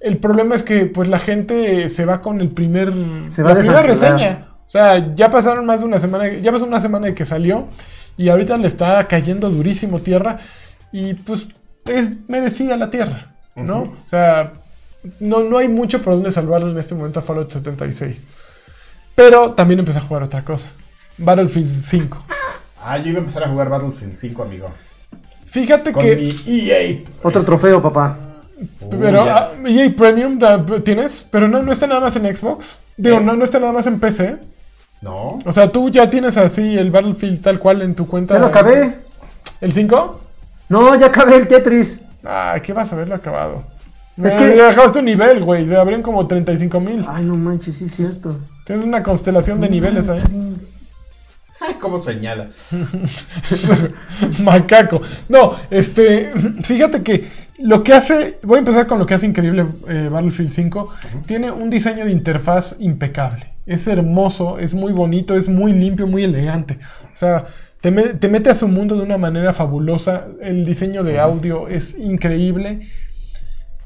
El 0.00 0.18
problema 0.18 0.54
es 0.54 0.62
que 0.62 0.84
pues 0.84 1.08
la 1.08 1.18
gente 1.18 1.88
se 1.88 2.04
va 2.04 2.20
con 2.20 2.40
el 2.40 2.50
primer 2.50 2.92
Se 3.28 3.42
va 3.42 3.50
la 3.54 3.60
primera 3.60 3.82
reseña. 3.82 4.48
O 4.66 4.70
sea, 4.70 5.14
ya 5.14 5.30
pasaron 5.30 5.64
más 5.64 5.80
de 5.80 5.86
una 5.86 5.98
semana, 6.00 6.28
ya 6.28 6.52
pasó 6.52 6.64
una 6.66 6.80
semana 6.80 7.06
de 7.06 7.14
que 7.14 7.24
salió 7.24 7.68
y 8.18 8.28
ahorita 8.28 8.56
le 8.58 8.68
está 8.68 9.06
cayendo 9.08 9.48
durísimo 9.50 10.00
tierra 10.00 10.40
y 10.92 11.14
pues 11.14 11.48
es 11.86 12.10
merecida 12.28 12.76
la 12.76 12.90
tierra, 12.90 13.28
¿no? 13.56 13.78
O 14.04 14.08
sea, 14.08 14.52
no, 15.20 15.42
no 15.42 15.58
hay 15.58 15.68
mucho 15.68 16.02
por 16.02 16.14
donde 16.14 16.30
salvarlo 16.30 16.70
en 16.70 16.78
este 16.78 16.94
momento 16.94 17.20
a 17.20 17.22
Fallout 17.22 17.50
76. 17.52 18.26
Pero 19.14 19.52
también 19.52 19.80
empecé 19.80 19.98
a 19.98 20.02
jugar 20.02 20.22
otra 20.24 20.42
cosa. 20.42 20.68
Battlefield 21.18 21.84
5. 21.84 22.24
Ah, 22.86 22.98
yo 22.98 23.08
iba 23.08 23.18
a 23.18 23.20
empezar 23.20 23.44
a 23.44 23.48
jugar 23.48 23.70
Battlefield 23.70 24.14
5, 24.14 24.42
amigo. 24.42 24.68
Fíjate 25.46 25.92
Con 25.92 26.04
que... 26.04 26.16
mi 26.16 26.34
EA. 26.70 26.98
Otro 27.22 27.42
trofeo, 27.42 27.80
papá. 27.80 28.18
Uy, 28.82 28.88
Pero 29.00 29.24
ya. 29.24 29.36
ah, 29.36 29.50
EA 29.66 29.90
Premium 29.96 30.38
tienes, 30.84 31.26
pero 31.30 31.48
no, 31.48 31.62
no 31.62 31.72
está 31.72 31.86
nada 31.86 32.00
más 32.00 32.14
en 32.16 32.36
Xbox. 32.36 32.76
Digo, 32.96 33.16
¿Eh? 33.18 33.20
no, 33.20 33.34
no 33.36 33.44
está 33.44 33.58
nada 33.58 33.72
más 33.72 33.86
en 33.86 33.98
PC. 33.98 34.36
No. 35.00 35.38
O 35.44 35.52
sea, 35.52 35.70
tú 35.72 35.90
ya 35.90 36.10
tienes 36.10 36.36
así 36.36 36.76
el 36.76 36.90
Battlefield 36.90 37.42
tal 37.42 37.58
cual 37.58 37.82
en 37.82 37.94
tu 37.94 38.06
cuenta. 38.06 38.34
Ya 38.34 38.40
lo 38.40 38.46
acabé. 38.46 38.94
¿El 39.60 39.72
5? 39.72 40.20
No, 40.68 40.94
ya 40.94 41.06
acabé 41.06 41.36
el 41.36 41.48
Tetris. 41.48 42.04
Ah, 42.24 42.56
¿qué 42.62 42.72
vas 42.72 42.92
a 42.92 42.96
haberlo 42.96 43.14
acabado? 43.14 43.62
Es 44.22 44.34
que- 44.34 44.56
ya 44.56 44.68
dejaste 44.68 44.98
un 45.00 45.04
nivel, 45.06 45.42
güey. 45.44 45.66
Se 45.68 45.76
abren 45.76 46.02
como 46.02 46.26
35 46.26 46.80
mil. 46.80 47.04
Ay, 47.08 47.24
no 47.24 47.36
manches, 47.36 47.76
sí 47.76 47.86
es 47.86 47.94
cierto. 47.94 48.38
Tienes 48.66 48.84
una 48.84 49.02
constelación 49.02 49.60
de 49.60 49.68
niveles 49.68 50.08
ahí. 50.08 50.20
Ay, 51.66 51.74
cómo 51.80 52.02
señala. 52.02 52.48
Macaco. 54.42 55.00
No, 55.28 55.56
este. 55.70 56.32
Fíjate 56.62 57.02
que 57.02 57.28
lo 57.58 57.82
que 57.82 57.92
hace. 57.92 58.38
Voy 58.42 58.56
a 58.56 58.58
empezar 58.60 58.86
con 58.86 58.98
lo 58.98 59.06
que 59.06 59.14
hace 59.14 59.26
increíble 59.26 59.66
eh, 59.88 60.08
Battlefield 60.10 60.52
5. 60.52 60.90
Tiene 61.26 61.50
un 61.50 61.70
diseño 61.70 62.04
de 62.04 62.12
interfaz 62.12 62.76
impecable. 62.80 63.46
Es 63.66 63.86
hermoso, 63.86 64.58
es 64.58 64.74
muy 64.74 64.92
bonito, 64.92 65.34
es 65.36 65.48
muy 65.48 65.72
limpio, 65.72 66.06
muy 66.06 66.24
elegante. 66.24 66.78
O 67.14 67.16
sea, 67.16 67.46
te, 67.80 67.90
me- 67.90 68.14
te 68.14 68.28
mete 68.28 68.50
a 68.50 68.54
su 68.54 68.68
mundo 68.68 68.94
de 68.96 69.02
una 69.02 69.16
manera 69.16 69.54
fabulosa. 69.54 70.26
El 70.42 70.64
diseño 70.66 71.02
de 71.02 71.18
audio 71.18 71.68
es 71.68 71.96
increíble. 71.98 72.88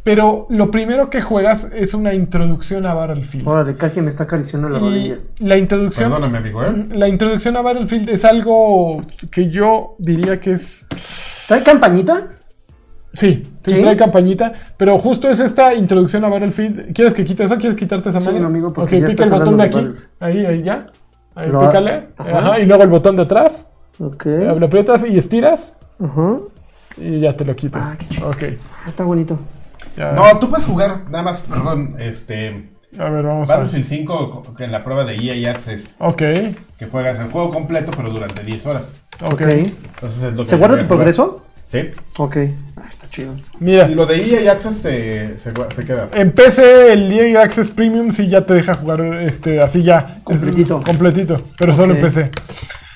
Pero 0.09 0.46
lo 0.48 0.70
primero 0.70 1.11
que 1.11 1.20
juegas 1.20 1.70
es 1.74 1.92
una 1.92 2.14
introducción 2.14 2.86
a 2.86 2.94
Battlefield. 2.94 3.46
Órale, 3.46 3.76
Kaki 3.76 4.00
me 4.00 4.09
está 4.09 4.24
acariciando 4.24 4.70
la 4.70 4.78
Y 4.78 4.80
rodilla. 4.80 5.16
la 5.40 5.59
introducción. 5.59 6.11
Perdóname, 6.11 6.38
amigo, 6.38 6.64
¿eh? 6.64 6.86
La 6.94 7.09
introducción 7.09 7.59
a 7.59 7.61
Battlefield 7.61 8.09
es 8.09 8.24
algo 8.24 9.04
que 9.30 9.50
yo 9.50 9.96
diría 9.98 10.40
que 10.40 10.52
es. 10.52 10.86
¿Trae 11.46 11.62
campañita? 11.62 12.28
Sí, 13.12 13.42
sí, 13.66 13.70
¿Sí? 13.74 13.80
trae 13.82 13.98
campañita, 13.98 14.50
pero 14.78 14.96
justo 14.96 15.28
es 15.28 15.40
esta 15.40 15.74
introducción 15.74 16.24
a 16.24 16.28
Battlefield. 16.30 16.94
¿Quieres 16.94 17.12
que 17.12 17.26
quite 17.26 17.44
eso? 17.44 17.59
¿Quieres 17.59 17.76
quitarte 17.76 18.09
esa 18.09 18.22
Sí, 18.22 18.28
madre? 18.28 18.40
no, 18.40 18.46
amigo, 18.46 18.72
porque 18.72 18.96
ok, 18.96 19.02
ya 19.02 19.06
pica 19.09 19.24
el 19.24 19.30
botón 19.30 19.56
de 19.59 19.62
aquí. 19.64 19.80
de 19.82 19.94
Ahí, 20.20 20.46
ahí 20.46 20.62
ya. 20.62 20.86
Ahí, 21.34 21.50
Lo- 21.50 21.61
pícale. 21.61 22.09
Ajá. 22.16 22.38
Ajá. 22.38 22.61
y 22.61 22.64
luego 22.64 22.82
el 22.82 22.88
botón 22.88 23.14
de 23.14 23.24
atrás. 23.24 23.70
Ok. 23.98 24.24
Lo 24.24 24.64
aprietas 24.64 25.04
y 25.06 25.18
estiras 25.18 25.76
Ajá. 26.00 26.38
y 26.96 27.20
ya 27.20 27.36
te 27.36 27.44
lo 27.44 27.54
quitas. 27.54 27.90
Ah, 27.92 27.96
qué 27.98 28.09
chido. 28.09 28.30
ok. 28.30 28.42
Ah, 28.86 28.88
está 28.88 29.04
bonito. 29.04 29.38
Ya. 29.99 30.12
No, 30.12 30.38
tú 30.38 30.49
puedes 30.49 30.64
jugar, 30.66 31.03
nada 31.11 31.22
más, 31.24 31.40
perdón, 31.40 31.96
este. 31.99 32.68
A 32.99 33.11
ver, 33.11 33.24
vamos 33.24 33.51
a 33.51 33.55
ver. 33.57 33.64
Battlefield 33.66 33.84
5 33.84 34.42
co- 34.57 34.62
en 34.64 34.72
la 34.72 34.82
prueba 34.82 35.05
de 35.05 35.16
EA 35.16 35.51
Access, 35.51 35.96
Ok, 35.99 36.16
que 36.78 36.86
juegas 36.90 37.18
el 37.20 37.30
juego 37.30 37.51
completo, 37.51 37.92
pero 37.96 38.09
durante 38.11 38.42
10 38.44 38.64
horas. 38.66 38.92
ok. 39.20 39.40
Entonces 39.42 40.22
es 40.22 40.34
lo 40.34 40.44
que 40.44 40.51
¿Se 40.51 40.57
guarda 40.57 40.76
a 40.76 40.80
tu 40.80 40.86
progreso? 40.86 41.44
Sí. 41.68 41.90
Ok. 42.16 42.36
Ah, 42.78 42.86
está 42.88 43.11
chido. 43.11 43.34
Mira, 43.61 43.86
Y 43.90 43.94
lo 43.94 44.07
de 44.07 44.16
EA 44.42 44.53
Access 44.53 44.78
se, 44.78 45.36
se, 45.36 45.53
gua- 45.53 45.70
se 45.74 45.84
queda. 45.84 46.09
en 46.14 46.32
PC 46.32 46.92
el 46.94 47.12
EA 47.12 47.42
Access 47.42 47.68
Premium 47.68 48.11
sí 48.12 48.26
ya 48.28 48.46
te 48.46 48.55
deja 48.55 48.72
jugar 48.72 49.03
este 49.03 49.61
así 49.61 49.82
ya. 49.82 50.20
Completito. 50.24 50.78
Es- 50.78 50.84
completito, 50.86 51.42
pero 51.59 51.74
solo 51.76 51.92
en. 51.94 52.01
PC. 52.01 52.30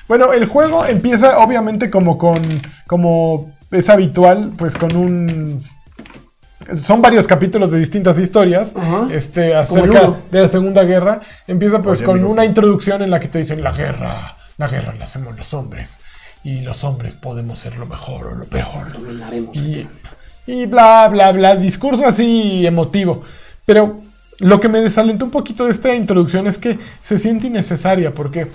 Bueno, 0.07 0.33
el 0.33 0.45
juego 0.47 0.85
empieza 0.87 1.37
obviamente 1.37 1.91
como 1.91 2.17
con 2.17 2.41
como 2.87 3.51
es 3.69 3.89
habitual, 3.89 4.51
pues 4.57 4.75
con 4.75 4.95
un 4.95 5.63
son 6.77 7.01
varios 7.01 7.27
capítulos 7.27 7.71
de 7.71 7.79
distintas 7.79 8.17
historias 8.17 8.73
Ajá. 8.75 9.07
este, 9.11 9.55
acerca 9.55 10.15
de 10.31 10.41
la 10.41 10.47
Segunda 10.47 10.83
Guerra. 10.83 11.21
Empieza 11.47 11.81
pues 11.81 11.99
Oye, 11.99 12.05
con 12.05 12.17
amigo. 12.17 12.31
una 12.31 12.45
introducción 12.45 13.01
en 13.01 13.11
la 13.11 13.19
que 13.19 13.27
te 13.27 13.39
dicen 13.39 13.63
la 13.63 13.71
guerra, 13.71 14.37
la 14.57 14.67
guerra 14.67 14.93
la 14.97 15.05
hacemos 15.05 15.37
los 15.37 15.53
hombres 15.53 15.99
y 16.43 16.61
los 16.61 16.83
hombres 16.83 17.13
podemos 17.13 17.59
ser 17.59 17.77
lo 17.77 17.85
mejor 17.85 18.27
o 18.27 18.35
lo 18.35 18.45
peor. 18.45 18.91
Dominaremos. 18.93 19.55
Y, 19.55 19.87
y 20.45 20.65
bla, 20.65 21.07
bla, 21.09 21.31
bla, 21.31 21.55
discurso 21.55 22.05
así 22.05 22.65
emotivo. 22.65 23.23
Pero 23.65 24.01
lo 24.39 24.59
que 24.59 24.69
me 24.69 24.81
desalentó 24.81 25.25
un 25.25 25.31
poquito 25.31 25.65
de 25.65 25.71
esta 25.71 25.93
introducción 25.95 26.47
es 26.47 26.57
que 26.57 26.79
se 27.01 27.17
siente 27.17 27.47
innecesaria 27.47 28.11
porque 28.11 28.47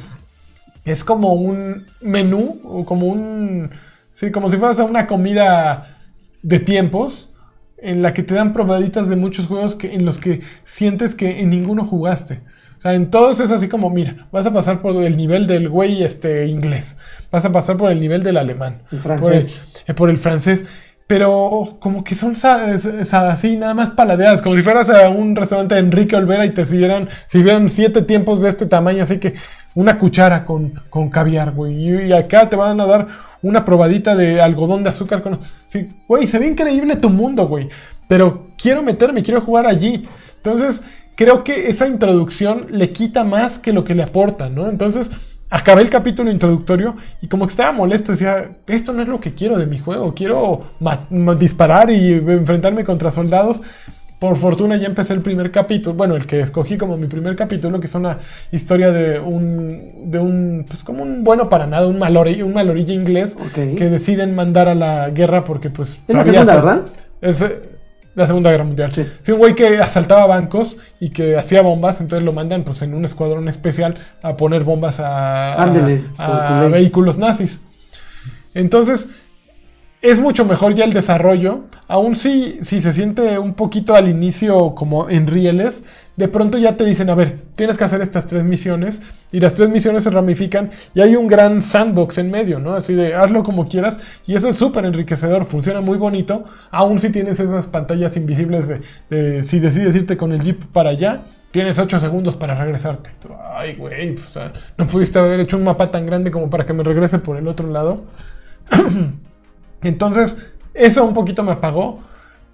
es 0.84 1.04
como 1.04 1.34
un 1.34 1.86
menú 2.00 2.60
o 2.64 2.84
como 2.84 3.06
un... 3.06 3.70
Sí, 4.12 4.32
como 4.32 4.50
si 4.50 4.56
fueras 4.56 4.80
a 4.80 4.84
una 4.84 5.06
comida 5.06 5.96
de 6.42 6.58
tiempos 6.58 7.30
en 7.80 8.02
la 8.02 8.14
que 8.14 8.22
te 8.22 8.34
dan 8.34 8.52
probaditas 8.52 9.08
de 9.08 9.16
muchos 9.16 9.46
juegos 9.46 9.74
que, 9.74 9.94
en 9.94 10.04
los 10.04 10.18
que 10.18 10.40
sientes 10.64 11.14
que 11.14 11.40
en 11.40 11.50
ninguno 11.50 11.84
jugaste. 11.86 12.40
O 12.78 12.80
sea, 12.80 12.94
en 12.94 13.10
todos 13.10 13.40
es 13.40 13.50
así 13.50 13.68
como, 13.68 13.90
mira, 13.90 14.28
vas 14.30 14.46
a 14.46 14.52
pasar 14.52 14.80
por 14.80 15.02
el 15.02 15.16
nivel 15.16 15.46
del 15.46 15.68
güey 15.68 16.02
este, 16.04 16.46
inglés, 16.46 16.96
vas 17.30 17.44
a 17.44 17.50
pasar 17.50 17.76
por 17.76 17.90
el 17.90 17.98
nivel 17.98 18.22
del 18.22 18.36
alemán, 18.36 18.82
El 18.92 19.00
francés. 19.00 19.58
por 19.58 19.80
el, 19.80 19.82
eh, 19.86 19.94
por 19.94 20.10
el 20.10 20.18
francés, 20.18 20.64
pero 21.08 21.78
como 21.80 22.04
que 22.04 22.14
son 22.14 22.36
así 22.36 23.56
nada 23.56 23.74
más 23.74 23.90
paladeadas, 23.90 24.42
como 24.42 24.56
si 24.56 24.62
fueras 24.62 24.90
a 24.90 25.08
un 25.08 25.34
restaurante 25.34 25.74
de 25.74 25.80
Enrique 25.80 26.14
Olvera 26.14 26.46
y 26.46 26.50
te 26.50 26.66
sirvieran, 26.66 27.08
sirvieran 27.26 27.68
siete 27.68 28.02
tiempos 28.02 28.42
de 28.42 28.50
este 28.50 28.66
tamaño, 28.66 29.02
así 29.02 29.18
que 29.18 29.34
una 29.78 29.96
cuchara 29.96 30.44
con, 30.44 30.72
con 30.90 31.08
caviar, 31.08 31.52
güey, 31.52 32.08
y, 32.08 32.12
acá 32.12 32.48
te 32.48 32.56
van 32.56 32.80
a 32.80 32.86
dar 32.86 33.06
una 33.42 33.64
probadita 33.64 34.16
de 34.16 34.40
algodón 34.40 34.82
de 34.82 34.88
azúcar 34.88 35.22
con... 35.22 35.38
Güey, 36.08 36.26
se 36.26 36.40
ve 36.40 36.48
increíble 36.48 36.96
tu 36.96 37.10
mundo, 37.10 37.46
güey, 37.46 37.68
pero 38.08 38.48
quiero 38.60 38.82
meterme, 38.82 39.22
quiero 39.22 39.40
jugar 39.40 39.68
allí. 39.68 40.08
Entonces, 40.34 40.84
creo 41.14 41.44
que 41.44 41.68
esa 41.68 41.86
introducción 41.86 42.66
le 42.70 42.90
quita 42.90 43.22
más 43.22 43.60
que 43.60 43.72
lo 43.72 43.84
que 43.84 43.94
le 43.94 44.02
aporta, 44.02 44.48
¿no? 44.48 44.68
Entonces, 44.68 45.12
acabé 45.48 45.82
el 45.82 45.90
capítulo 45.90 46.32
introductorio 46.32 46.96
y 47.22 47.28
como 47.28 47.46
que 47.46 47.52
estaba 47.52 47.70
molesto, 47.70 48.10
decía, 48.10 48.50
esto 48.66 48.92
no 48.92 49.02
es 49.02 49.08
lo 49.08 49.20
que 49.20 49.34
quiero 49.34 49.58
de 49.58 49.66
mi 49.66 49.78
juego, 49.78 50.12
quiero 50.12 50.66
disparar 51.38 51.88
y 51.90 52.14
enfrentarme 52.14 52.82
contra 52.82 53.12
soldados. 53.12 53.62
Por 54.18 54.36
fortuna 54.36 54.76
ya 54.76 54.86
empecé 54.88 55.14
el 55.14 55.20
primer 55.22 55.52
capítulo, 55.52 55.94
bueno, 55.94 56.16
el 56.16 56.26
que 56.26 56.40
escogí 56.40 56.76
como 56.76 56.96
mi 56.96 57.06
primer 57.06 57.36
capítulo, 57.36 57.78
que 57.78 57.86
es 57.86 57.94
una 57.94 58.18
historia 58.50 58.90
de 58.90 59.20
un, 59.20 60.10
de 60.10 60.18
un, 60.18 60.64
pues 60.66 60.82
como 60.82 61.04
un 61.04 61.22
bueno 61.22 61.48
para 61.48 61.68
nada, 61.68 61.86
un 61.86 62.00
malorilla, 62.00 62.44
un 62.44 62.52
malorilla 62.52 62.92
inglés 62.92 63.36
que 63.54 63.88
deciden 63.88 64.34
mandar 64.34 64.66
a 64.68 64.74
la 64.74 65.10
guerra 65.10 65.44
porque 65.44 65.70
pues... 65.70 66.00
Es 66.08 66.14
la 66.16 66.24
segunda, 66.24 66.54
¿verdad? 66.56 66.82
es 67.20 67.42
eh, 67.42 67.62
la 68.16 68.26
Segunda 68.26 68.50
Guerra 68.50 68.64
Mundial. 68.64 68.90
Sí. 68.90 69.06
Sí. 69.20 69.30
un 69.30 69.38
güey 69.38 69.54
que 69.54 69.78
asaltaba 69.78 70.26
bancos 70.26 70.76
y 70.98 71.10
que 71.10 71.36
hacía 71.36 71.62
bombas, 71.62 72.00
entonces 72.00 72.24
lo 72.24 72.32
mandan 72.32 72.64
pues 72.64 72.82
en 72.82 72.94
un 72.94 73.04
escuadrón 73.04 73.48
especial 73.48 73.94
a 74.22 74.36
poner 74.36 74.64
bombas 74.64 74.98
a, 74.98 75.52
a- 75.54 75.62
Ándele, 75.62 76.02
a 76.18 76.62
ley. 76.62 76.72
vehículos 76.72 77.18
nazis. 77.18 77.60
Entonces, 78.54 79.10
es 80.00 80.20
mucho 80.20 80.44
mejor 80.44 80.74
ya 80.74 80.84
el 80.84 80.92
desarrollo, 80.92 81.64
aún 81.88 82.14
si, 82.14 82.58
si 82.62 82.80
se 82.80 82.92
siente 82.92 83.38
un 83.38 83.54
poquito 83.54 83.96
al 83.96 84.08
inicio 84.08 84.74
como 84.74 85.10
en 85.10 85.26
rieles, 85.26 85.84
de 86.16 86.28
pronto 86.28 86.56
ya 86.58 86.76
te 86.76 86.84
dicen, 86.84 87.10
a 87.10 87.14
ver, 87.14 87.40
tienes 87.56 87.76
que 87.76 87.84
hacer 87.84 88.00
estas 88.00 88.26
tres 88.26 88.44
misiones, 88.44 89.02
y 89.32 89.40
las 89.40 89.54
tres 89.54 89.68
misiones 89.68 90.04
se 90.04 90.10
ramifican, 90.10 90.70
y 90.94 91.00
hay 91.00 91.16
un 91.16 91.26
gran 91.26 91.62
sandbox 91.62 92.18
en 92.18 92.30
medio, 92.30 92.60
¿no? 92.60 92.74
Así 92.74 92.94
de, 92.94 93.14
hazlo 93.14 93.42
como 93.42 93.68
quieras, 93.68 94.00
y 94.26 94.36
eso 94.36 94.48
es 94.48 94.56
súper 94.56 94.84
enriquecedor, 94.84 95.44
funciona 95.44 95.80
muy 95.80 95.98
bonito, 95.98 96.44
aún 96.70 97.00
si 97.00 97.10
tienes 97.10 97.40
esas 97.40 97.66
pantallas 97.66 98.16
invisibles 98.16 98.68
de, 99.10 99.42
si 99.42 99.58
decides 99.58 99.96
irte 99.96 100.16
con 100.16 100.32
el 100.32 100.42
jeep 100.42 100.64
para 100.72 100.90
allá, 100.90 101.22
tienes 101.50 101.78
8 101.78 101.98
segundos 101.98 102.36
para 102.36 102.54
regresarte. 102.54 103.10
Ay, 103.52 103.74
güey, 103.74 104.16
no 104.76 104.86
pudiste 104.86 105.18
haber 105.18 105.40
hecho 105.40 105.56
un 105.56 105.64
mapa 105.64 105.90
tan 105.90 106.06
grande 106.06 106.30
como 106.30 106.50
para 106.50 106.66
que 106.66 106.72
me 106.72 106.84
regrese 106.84 107.18
por 107.18 107.36
el 107.36 107.48
otro 107.48 107.68
lado. 107.68 108.04
Entonces, 109.82 110.36
eso 110.74 111.04
un 111.04 111.14
poquito 111.14 111.42
me 111.42 111.52
apagó. 111.52 112.00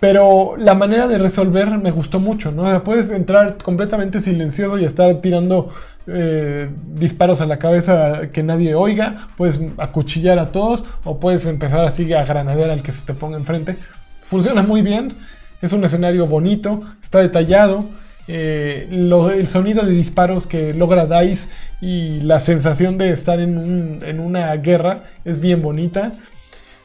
Pero 0.01 0.57
la 0.59 0.75
manera 0.75 1.09
de 1.09 1.17
resolver 1.19 1.71
me 1.79 1.91
gustó 1.91 2.21
mucho, 2.21 2.51
¿no? 2.53 2.85
Puedes 2.85 3.11
entrar 3.11 3.57
completamente 3.57 4.21
silencioso 4.21 4.77
y 4.79 4.85
estar 4.85 5.15
tirando 5.23 5.71
eh, 6.07 6.69
disparos 6.95 7.41
a 7.41 7.47
la 7.47 7.59
cabeza 7.59 8.29
que 8.33 8.43
nadie 8.43 8.75
oiga. 8.75 9.29
Puedes 9.39 9.61
acuchillar 9.79 10.39
a 10.39 10.53
todos 10.53 10.85
o 11.05 11.21
puedes 11.21 11.47
empezar 11.47 11.85
así 11.85 12.13
a 12.13 12.25
granadear 12.25 12.69
al 12.71 12.83
que 12.83 12.93
se 12.93 13.07
te 13.07 13.15
ponga 13.15 13.39
enfrente. 13.39 13.77
Funciona 14.25 14.63
muy 14.63 14.83
bien. 14.83 15.15
Es 15.63 15.73
un 15.73 15.85
escenario 15.85 16.27
bonito, 16.27 16.83
está 17.03 17.21
detallado. 17.21 17.85
eh, 18.27 18.89
el 18.91 19.49
sonido 19.49 19.85
de 19.85 19.93
disparos 19.93 20.47
que 20.47 20.75
logra 20.75 21.07
DICE 21.07 21.49
y 21.81 22.21
la 22.21 22.41
sensación 22.41 22.99
de 22.99 23.11
estar 23.13 23.41
en, 23.41 24.01
en 24.03 24.21
una 24.21 24.55
guerra 24.57 25.05
es 25.25 25.41
bien 25.41 25.63
bonita. 25.63 26.13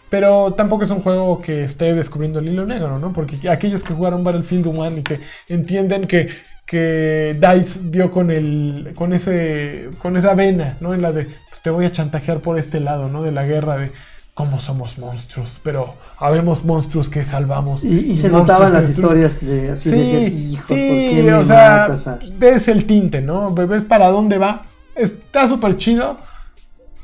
Pero 0.09 0.53
tampoco 0.53 0.83
es 0.83 0.89
un 0.89 1.01
juego 1.01 1.39
que 1.39 1.63
esté 1.65 1.93
descubriendo 1.93 2.39
el 2.39 2.47
hilo 2.47 2.65
negro, 2.65 2.97
¿no? 2.97 3.13
Porque 3.13 3.49
aquellos 3.49 3.83
que 3.83 3.93
jugaron 3.93 4.23
Battlefield 4.23 4.67
1 4.67 4.97
y 4.97 5.03
que 5.03 5.19
entienden 5.47 6.07
que, 6.07 6.29
que 6.65 7.37
DICE 7.39 7.89
dio 7.91 8.11
con 8.11 8.31
el. 8.31 8.93
con 8.95 9.13
ese. 9.13 9.89
con 9.99 10.17
esa 10.17 10.33
vena, 10.33 10.77
¿no? 10.79 10.93
En 10.93 11.01
la 11.01 11.11
de 11.11 11.25
pues, 11.25 11.61
te 11.61 11.69
voy 11.69 11.85
a 11.85 11.91
chantajear 11.91 12.39
por 12.39 12.57
este 12.57 12.79
lado, 12.79 13.07
¿no? 13.07 13.21
De 13.21 13.31
la 13.31 13.45
guerra 13.45 13.77
de 13.77 13.91
cómo 14.33 14.61
somos 14.61 14.97
monstruos, 14.97 15.59
pero 15.63 15.95
habemos 16.17 16.63
monstruos 16.63 17.09
que 17.09 17.25
salvamos. 17.25 17.83
Y, 17.83 18.11
y 18.11 18.15
se 18.15 18.29
notaban 18.29 18.71
las 18.71 18.87
destruyen". 18.87 19.25
historias 19.27 19.45
de 19.45 19.71
así 19.71 19.89
Sí, 19.89 20.51
hijos, 20.53 20.67
¿por 20.67 20.77
sí, 20.77 21.11
qué 21.13 21.23
me 21.23 21.33
o 21.33 21.43
sea, 21.43 21.87
matas 21.89 22.07
a-?" 22.07 22.19
ves 22.37 22.67
el 22.69 22.85
tinte, 22.85 23.21
¿no? 23.21 23.53
Ves 23.53 23.83
para 23.83 24.07
dónde 24.07 24.37
va. 24.37 24.63
Está 24.95 25.47
súper 25.47 25.77
chido. 25.77 26.17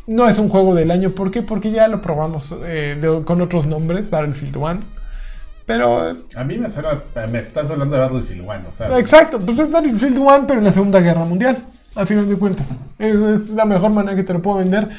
No 0.07 0.27
es 0.27 0.37
un 0.37 0.49
juego 0.49 0.75
del 0.75 0.91
año. 0.91 1.09
¿Por 1.11 1.31
qué? 1.31 1.41
Porque 1.41 1.71
ya 1.71 1.87
lo 1.87 2.01
probamos 2.01 2.53
eh, 2.63 2.97
de- 2.99 3.23
con 3.25 3.41
otros 3.41 3.65
nombres, 3.65 4.09
Battlefield 4.09 4.55
1. 4.55 4.79
Pero, 5.65 6.11
eh, 6.11 6.15
A 6.35 6.43
mí 6.43 6.57
me 6.59 6.69
suena, 6.69 6.89
me 7.31 7.39
estás 7.39 7.71
hablando 7.71 7.95
de 7.95 8.01
Battlefield 8.01 8.41
1, 8.41 8.53
o 8.69 8.73
sea, 8.73 8.99
exacto, 8.99 9.39
pues 9.39 9.57
es 9.57 9.71
Battlefield 9.71 10.17
1, 10.19 10.43
pero 10.47 10.59
en 10.59 10.65
la 10.65 10.71
Segunda 10.71 10.99
Guerra 10.99 11.25
Mundial, 11.25 11.57
al 11.95 12.05
final 12.05 12.29
de 12.29 12.35
cuentas. 12.35 12.75
Esa 12.99 13.33
es 13.33 13.49
la 13.49 13.65
mejor 13.65 13.89
manera 13.91 14.15
que 14.15 14.23
te 14.23 14.33
lo 14.33 14.41
puedo 14.43 14.57
vender. 14.59 14.89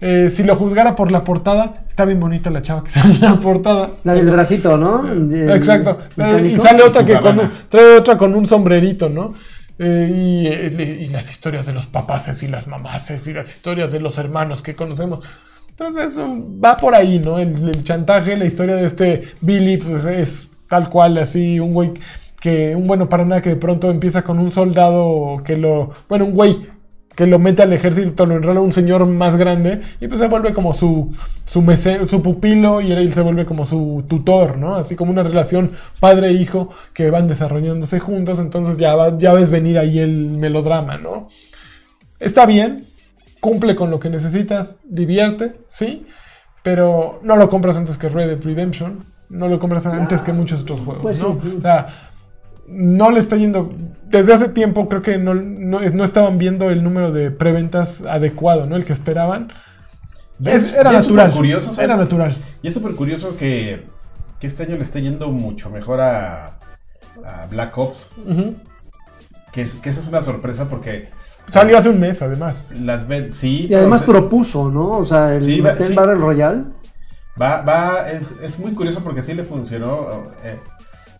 Eh, 0.00 0.28
si 0.28 0.42
lo 0.42 0.56
juzgara 0.56 0.94
por 0.96 1.10
la 1.12 1.22
portada, 1.24 1.74
está 1.88 2.04
bien 2.04 2.18
bonita 2.20 2.50
la 2.50 2.60
chava 2.60 2.82
que 2.82 2.90
sale 2.90 3.14
en 3.14 3.20
la 3.20 3.38
portada. 3.38 3.90
La 4.02 4.14
del 4.14 4.28
bracito, 4.30 4.76
¿no? 4.76 5.08
Exacto. 5.54 5.96
Eh, 6.16 6.54
y 6.56 6.60
sale 6.60 6.82
otra 6.82 7.06
que 7.06 7.14
con 7.20 7.28
un, 7.30 7.36
cabana. 7.46 7.50
trae 7.68 7.96
otra 7.96 8.18
con 8.18 8.34
un 8.34 8.46
sombrerito, 8.48 9.08
¿no? 9.08 9.32
Eh, 9.78 10.10
y, 10.10 10.46
eh, 10.46 10.98
y 11.00 11.08
las 11.08 11.30
historias 11.30 11.66
de 11.66 11.74
los 11.74 11.86
papaces 11.86 12.42
y 12.42 12.48
las 12.48 12.66
mamaces 12.66 13.26
y 13.26 13.34
las 13.34 13.54
historias 13.54 13.92
de 13.92 14.00
los 14.00 14.16
hermanos 14.18 14.62
que 14.62 14.74
conocemos. 14.74 15.28
Entonces 15.68 16.16
um, 16.16 16.60
va 16.62 16.76
por 16.78 16.94
ahí, 16.94 17.18
¿no? 17.18 17.38
El, 17.38 17.68
el 17.68 17.84
chantaje, 17.84 18.36
la 18.36 18.46
historia 18.46 18.76
de 18.76 18.86
este 18.86 19.24
Billy, 19.42 19.76
pues 19.76 20.06
es 20.06 20.48
tal 20.68 20.88
cual, 20.88 21.18
así, 21.18 21.60
un 21.60 21.74
güey 21.74 21.92
que, 22.40 22.74
un 22.74 22.86
bueno 22.86 23.08
para 23.08 23.24
nada 23.24 23.42
que 23.42 23.50
de 23.50 23.56
pronto 23.56 23.90
empieza 23.90 24.22
con 24.22 24.38
un 24.38 24.50
soldado 24.50 25.42
que 25.44 25.56
lo, 25.56 25.92
bueno, 26.08 26.24
un 26.24 26.32
güey 26.32 26.66
que 27.16 27.26
lo 27.26 27.38
mete 27.40 27.62
al 27.62 27.72
ejército, 27.72 28.26
lo 28.26 28.36
enrola 28.36 28.60
un 28.60 28.72
señor 28.72 29.06
más 29.06 29.36
grande 29.36 29.80
y 30.00 30.06
pues 30.06 30.20
se 30.20 30.28
vuelve 30.28 30.54
como 30.54 30.74
su, 30.74 31.12
su, 31.46 31.62
mece- 31.62 32.06
su 32.06 32.22
pupilo 32.22 32.80
y 32.80 32.92
él 32.92 33.12
se 33.14 33.22
vuelve 33.22 33.44
como 33.46 33.64
su 33.64 34.04
tutor, 34.08 34.56
¿no? 34.58 34.76
Así 34.76 34.94
como 34.94 35.10
una 35.10 35.22
relación 35.24 35.72
padre-hijo 35.98 36.72
que 36.92 37.10
van 37.10 37.26
desarrollándose 37.26 37.98
juntos, 37.98 38.38
entonces 38.38 38.76
ya, 38.76 38.94
va- 38.94 39.18
ya 39.18 39.32
ves 39.32 39.50
venir 39.50 39.78
ahí 39.78 39.98
el 39.98 40.28
melodrama, 40.30 40.98
¿no? 40.98 41.28
Está 42.20 42.46
bien, 42.46 42.84
cumple 43.40 43.76
con 43.76 43.90
lo 43.90 43.98
que 43.98 44.10
necesitas, 44.10 44.78
divierte, 44.84 45.54
sí, 45.66 46.06
pero 46.62 47.20
no 47.22 47.36
lo 47.36 47.48
compras 47.48 47.76
antes 47.76 47.96
que 47.98 48.08
Red 48.08 48.28
Dead 48.28 48.42
Redemption, 48.42 49.04
no 49.28 49.48
lo 49.48 49.58
compras 49.58 49.86
antes 49.86 50.22
que 50.22 50.32
muchos 50.32 50.60
otros 50.62 50.80
juegos, 50.80 51.02
Pues 51.02 51.22
¿no? 51.22 51.40
O 51.58 51.60
sea, 51.60 52.10
no 52.68 53.10
le 53.10 53.20
está 53.20 53.36
yendo. 53.36 53.72
Desde 54.08 54.32
hace 54.34 54.48
tiempo 54.48 54.88
creo 54.88 55.02
que 55.02 55.18
no, 55.18 55.34
no, 55.34 55.80
no 55.80 56.04
estaban 56.04 56.38
viendo 56.38 56.70
el 56.70 56.82
número 56.84 57.12
de 57.12 57.30
preventas 57.30 58.02
adecuado, 58.02 58.66
¿no? 58.66 58.76
El 58.76 58.84
que 58.84 58.92
esperaban. 58.92 59.52
Es- 60.44 60.74
era 60.76 60.92
natural. 60.92 61.32
¿sabes? 61.60 61.78
era 61.78 61.96
natural. 61.96 62.36
Y 62.62 62.68
es 62.68 62.74
súper 62.74 62.92
curioso 62.94 63.36
que, 63.36 63.84
que 64.38 64.46
este 64.46 64.64
año 64.64 64.76
le 64.76 64.82
esté 64.82 65.00
yendo 65.02 65.28
mucho 65.30 65.70
mejor 65.70 66.00
a, 66.00 66.58
a 67.24 67.46
Black 67.50 67.76
Ops, 67.78 68.10
que, 69.52 69.62
es- 69.62 69.74
que 69.76 69.90
esa 69.90 70.00
es 70.00 70.08
una 70.08 70.22
sorpresa 70.22 70.68
porque 70.68 71.08
Salió 71.50 71.78
hace 71.78 71.88
un 71.90 72.00
mes, 72.00 72.20
además. 72.22 72.66
las 72.80 73.06
ven, 73.06 73.32
sí, 73.32 73.68
Y 73.70 73.74
además 73.74 74.00
se- 74.00 74.06
propuso, 74.06 74.68
¿no? 74.68 74.90
O 74.90 75.04
sea, 75.04 75.34
el 75.36 75.42
Sí, 75.42 75.60
va- 75.60 75.72
meter 75.72 75.88
sí. 75.88 75.94
Battle 75.94 76.14
Royale. 76.16 76.64
va, 77.40 77.62
va, 77.62 78.10
es, 78.10 78.22
es 78.42 78.58
muy 78.58 78.72
curioso 78.72 79.00
porque 79.02 79.22
sí 79.22 79.32
le 79.34 79.44
funcionó. 79.44 80.24
eh, 80.44 80.58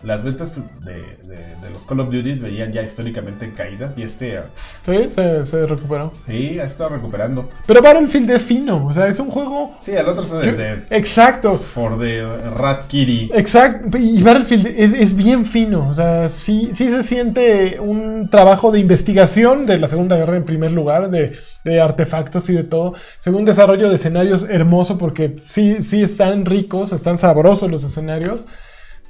las 0.03 0.23
ventas 0.25 0.55
de, 0.85 0.93
de, 0.95 1.37
de 1.37 1.71
los 1.73 1.83
Call 1.85 2.01
of 2.01 2.07
Duty 2.11 2.35
veían 2.35 2.73
ya 2.73 2.83
históricamente 2.83 3.45
en 3.47 3.53
caídas 3.53 3.97
y 3.97 4.03
este, 4.03 4.41
Sí, 4.85 5.09
se, 5.11 5.47
se 5.47 5.67
recuperó. 5.67 6.13
sí, 6.27 6.59
ha 6.61 6.65
estado 6.65 6.91
recuperando. 6.91 7.49
Pero 7.67 7.81
Battlefield 7.83 8.31
es 8.31 8.43
fino, 8.43 8.85
o 8.87 8.93
sea, 8.95 9.09
es 9.09 9.19
un 9.19 9.31
juego... 9.31 9.75
Sí, 9.81 9.93
el 9.93 10.07
otro 10.09 10.25
es 10.25 10.31
de, 10.31 10.53
de 10.53 10.83
Exacto. 10.91 11.57
For 11.59 11.99
the 11.99 12.23
Rat 12.57 12.87
Kitty. 12.87 13.31
Exacto, 13.35 13.97
y 13.99 14.23
Battlefield 14.23 14.67
es, 14.67 14.93
es 14.93 15.17
bien 15.17 15.45
fino, 15.47 15.89
o 15.89 15.95
sea, 15.95 16.29
sí, 16.29 16.71
sí 16.75 16.91
se 16.91 17.03
siente 17.03 17.79
un 17.81 18.29
trabajo 18.31 18.71
de 18.71 18.79
investigación 18.81 19.67
de 19.67 19.79
la 19.79 19.89
Segunda 19.89 20.17
Guerra 20.17 20.37
en 20.37 20.45
primer 20.45 20.73
lugar, 20.73 21.11
de, 21.11 21.37
de 21.65 21.81
artefactos 21.81 22.49
y 22.51 22.55
de 22.55 22.65
todo. 22.65 22.95
Segundo, 23.21 23.51
desarrollo 23.51 23.89
de 23.89 23.97
escenarios 23.97 24.47
hermoso 24.49 24.99
porque 24.99 25.37
sí, 25.49 25.83
sí 25.83 26.03
están 26.03 26.45
ricos, 26.45 26.93
están 26.93 27.19
sabrosos 27.19 27.71
los 27.71 27.85
escenarios. 27.85 28.47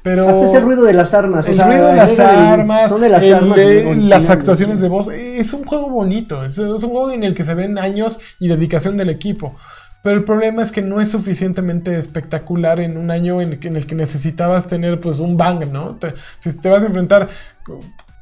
Pero 0.07 0.29
Hasta 0.29 0.45
ese 0.45 0.61
ruido 0.61 0.85
de 0.85 0.93
las 0.93 1.15
armas. 1.15 1.49
o 1.49 1.51
el 1.51 1.57
sea, 1.57 1.67
ruido 1.67 1.89
de 1.89 1.97
las 1.97 2.17
el 2.17 2.21
armas, 2.27 2.89
son 2.89 3.01
de 3.01 3.09
las 3.09 3.25
el 3.25 3.35
armas 3.35 3.59
las 4.05 4.31
actuaciones 4.31 4.81
de 4.81 4.89
voz, 4.89 5.09
es 5.13 5.53
un 5.53 5.65
juego 5.65 5.91
bonito, 5.91 6.45
es, 6.45 6.53
es 6.53 6.61
un 6.85 6.91
juego 6.91 7.11
en 7.11 7.25
el 7.25 7.35
que 7.35 7.43
se 7.43 7.55
ven 7.55 7.77
años 7.77 8.21
y 8.39 8.47
dedicación 8.47 8.97
del 8.97 9.11
equipo. 9.11 9.57
Pero 10.05 10.15
el 10.19 10.23
problema 10.23 10.63
es 10.63 10.71
que 10.71 10.81
no 10.81 11.01
es 11.01 11.11
suficientemente 11.11 11.99
espectacular 11.99 12.79
en 12.79 12.97
un 12.99 13.11
año 13.11 13.43
en 13.43 13.55
el 13.55 13.59
que, 13.59 13.67
en 13.67 13.77
el 13.77 13.85
que 13.89 13.97
necesitabas 13.97 14.69
tener 14.69 15.01
pues 15.01 15.19
un 15.19 15.37
bang, 15.37 15.73
¿no? 15.73 15.97
Te- 15.97 16.15
si 16.39 16.53
te 16.53 16.69
vas 16.69 16.85
a 16.85 16.87
enfrentar 16.87 17.29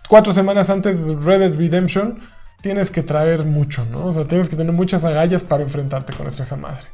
cuatro 0.09 0.33
semanas 0.33 0.71
antes 0.71 1.07
de 1.07 1.15
Red 1.17 1.41
Dead 1.41 1.55
Redemption, 1.59 2.19
tienes 2.63 2.91
que 2.91 3.03
traer 3.03 3.45
mucho, 3.45 3.85
¿no? 3.91 4.07
O 4.07 4.15
sea, 4.15 4.25
tienes 4.25 4.49
que 4.49 4.57
tener 4.57 4.73
muchas 4.73 5.05
agallas 5.05 5.45
para 5.45 5.63
enfrentarte 5.65 6.15
con 6.15 6.29
esa 6.29 6.57
madre, 6.57 6.87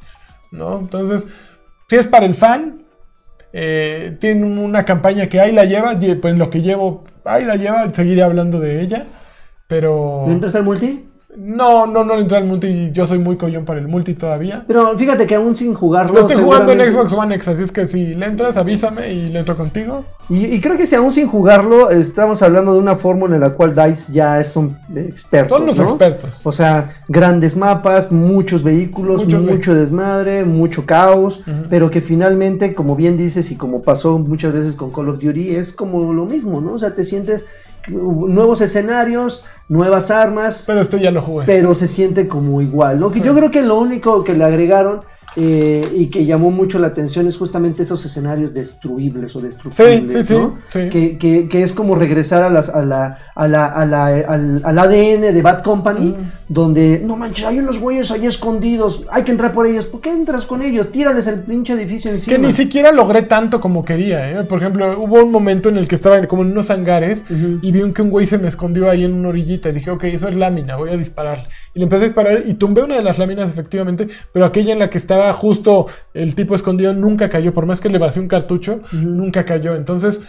¿no? 0.50 0.80
Entonces, 0.80 1.28
si 1.88 1.94
es 1.94 2.08
para 2.08 2.26
el 2.26 2.34
fan, 2.34 2.82
eh, 3.52 4.16
tiene 4.20 4.44
una 4.44 4.84
campaña 4.84 5.28
que 5.28 5.40
ahí 5.40 5.52
la 5.52 5.64
lleva, 5.64 5.98
pues 5.98 6.32
en 6.32 6.38
lo 6.38 6.50
que 6.50 6.62
llevo, 6.62 7.04
ahí 7.24 7.44
la 7.44 7.56
lleva, 7.56 7.92
seguiré 7.92 8.22
hablando 8.22 8.60
de 8.60 8.80
ella, 8.80 9.06
pero... 9.66 10.24
¿No 10.26 10.32
entras 10.32 10.62
multi? 10.62 11.09
No, 11.36 11.86
no, 11.86 12.04
no 12.04 12.16
le 12.16 12.22
entré 12.22 12.38
al 12.38 12.44
multi, 12.44 12.90
yo 12.92 13.06
soy 13.06 13.18
muy 13.18 13.36
collón 13.36 13.64
para 13.64 13.78
el 13.78 13.86
multi 13.86 14.14
todavía. 14.14 14.64
Pero 14.66 14.98
fíjate 14.98 15.26
que 15.26 15.36
aún 15.36 15.54
sin 15.54 15.74
jugarlo. 15.74 16.14
Lo 16.14 16.20
estoy 16.22 16.42
jugando 16.42 16.72
en 16.72 16.92
Xbox 16.92 17.12
One 17.12 17.34
X, 17.36 17.48
así 17.48 17.62
es 17.62 17.72
que 17.72 17.86
si 17.86 18.14
le 18.14 18.26
entras, 18.26 18.56
avísame 18.56 19.12
y 19.12 19.28
le 19.28 19.38
entro 19.38 19.56
contigo. 19.56 20.04
Y, 20.28 20.46
y 20.46 20.60
creo 20.60 20.76
que 20.76 20.86
si 20.86 20.96
aún 20.96 21.12
sin 21.12 21.28
jugarlo, 21.28 21.90
estamos 21.90 22.42
hablando 22.42 22.72
de 22.74 22.80
una 22.80 22.96
fórmula 22.96 23.36
en 23.36 23.42
la 23.42 23.50
cual 23.50 23.74
DICE 23.74 24.12
ya 24.12 24.42
son 24.44 24.76
expertos. 24.94 25.56
Son 25.56 25.66
los 25.66 25.78
¿no? 25.78 25.88
expertos. 25.90 26.40
O 26.42 26.50
sea, 26.50 26.90
grandes 27.08 27.56
mapas, 27.56 28.10
muchos 28.10 28.64
vehículos, 28.64 29.26
mucho 29.26 29.74
desmadre, 29.74 30.44
mucho 30.44 30.84
caos, 30.84 31.44
pero 31.68 31.90
que 31.90 32.00
finalmente, 32.00 32.74
como 32.74 32.96
bien 32.96 33.16
dices 33.16 33.50
y 33.52 33.56
como 33.56 33.82
pasó 33.82 34.18
muchas 34.18 34.52
veces 34.52 34.74
con 34.74 34.90
Call 34.90 35.08
of 35.08 35.20
Duty, 35.20 35.54
es 35.54 35.72
como 35.72 36.12
lo 36.12 36.26
mismo, 36.26 36.60
¿no? 36.60 36.74
O 36.74 36.78
sea, 36.78 36.94
te 36.94 37.04
sientes 37.04 37.46
nuevos 37.88 38.60
escenarios, 38.60 39.44
nuevas 39.68 40.10
armas, 40.10 40.64
Pero 40.66 40.80
esto 40.80 40.96
ya 40.96 41.10
lo 41.10 41.20
jugué. 41.20 41.46
pero 41.46 41.74
se 41.74 41.88
siente 41.88 42.28
como 42.28 42.60
igual, 42.60 43.00
¿no? 43.00 43.10
Que 43.10 43.20
yo 43.20 43.34
creo 43.34 43.50
que 43.50 43.62
lo 43.62 43.78
único 43.78 44.24
que 44.24 44.34
le 44.34 44.44
agregaron 44.44 45.00
eh, 45.36 45.82
y 45.94 46.06
que 46.08 46.24
llamó 46.24 46.50
mucho 46.50 46.78
la 46.78 46.88
atención 46.88 47.26
es 47.26 47.36
justamente 47.36 47.82
esos 47.82 48.04
escenarios 48.04 48.52
destruibles 48.52 49.36
o 49.36 49.40
destructibles, 49.40 50.10
Sí, 50.10 50.16
sí, 50.18 50.22
sí, 50.24 50.34
¿no? 50.34 50.58
sí. 50.72 50.88
Que, 50.90 51.18
que- 51.18 51.48
que 51.48 51.62
es 51.62 51.72
como 51.72 51.94
regresar 51.94 52.42
a, 52.42 52.50
las, 52.50 52.68
a, 52.68 52.84
la, 52.84 53.18
a, 53.34 53.46
la, 53.48 53.66
a 53.66 53.86
la- 53.86 54.06
al, 54.06 54.60
al 54.64 54.78
ADN 54.78 55.32
de 55.32 55.42
Bad 55.42 55.62
Company, 55.62 56.10
Mm. 56.10 56.30
donde, 56.48 57.00
no 57.04 57.16
manches, 57.16 57.46
hay 57.46 57.58
unos 57.60 57.78
güeyes 57.78 58.10
ahí 58.10 58.26
escondidos, 58.26 59.06
hay 59.10 59.22
que 59.22 59.30
entrar 59.30 59.52
por 59.52 59.66
ellos. 59.66 59.86
¿Por 59.86 60.00
qué 60.00 60.10
entras 60.10 60.46
con 60.46 60.62
ellos? 60.62 60.90
Tírales 60.90 61.26
el 61.28 61.40
pinche 61.40 61.74
edificio 61.74 62.10
encima. 62.10 62.36
Que 62.36 62.42
ni 62.42 62.52
siquiera 62.52 62.90
logré 62.90 63.22
tanto 63.22 63.60
como 63.60 63.84
quería, 63.84 64.30
¿eh? 64.32 64.44
Por 64.44 64.58
ejemplo, 64.60 65.00
hubo 65.00 65.22
un 65.22 65.30
momento 65.30 65.68
en 65.68 65.76
el 65.76 65.86
que 65.86 65.94
estaba 65.94 66.20
como 66.26 66.42
en 66.42 66.50
unos 66.50 66.70
hangares 66.70 67.24
y 67.62 67.70
vi 67.70 67.82
un 67.82 67.92
que 67.94 68.02
un 68.02 68.10
güey 68.10 68.26
se 68.26 68.38
me 68.38 68.48
escondió 68.48 68.90
ahí 68.90 69.04
en 69.04 69.14
una 69.14 69.28
orillita 69.28 69.68
y 69.68 69.72
dije, 69.72 69.90
ok, 69.90 70.04
eso 70.04 70.28
es 70.28 70.34
lámina, 70.34 70.76
voy 70.76 70.90
a 70.90 70.96
dispararle. 70.96 71.44
Y 71.74 71.78
le 71.78 71.84
empecé 71.84 72.04
a 72.04 72.06
disparar 72.08 72.42
y 72.46 72.54
tumbé 72.54 72.82
una 72.82 72.96
de 72.96 73.02
las 73.02 73.18
láminas 73.18 73.48
efectivamente, 73.50 74.08
pero 74.32 74.44
aquella 74.44 74.72
en 74.72 74.80
la 74.80 74.90
que 74.90 74.98
estaba 74.98 75.19
justo 75.34 75.86
el 76.14 76.34
tipo 76.34 76.54
escondido 76.54 76.92
nunca 76.94 77.28
cayó, 77.28 77.52
por 77.52 77.66
más 77.66 77.80
que 77.80 77.88
le 77.88 77.98
vacié 77.98 78.20
un 78.22 78.28
cartucho, 78.28 78.80
nunca 78.92 79.44
cayó. 79.44 79.74
Entonces, 79.76 80.22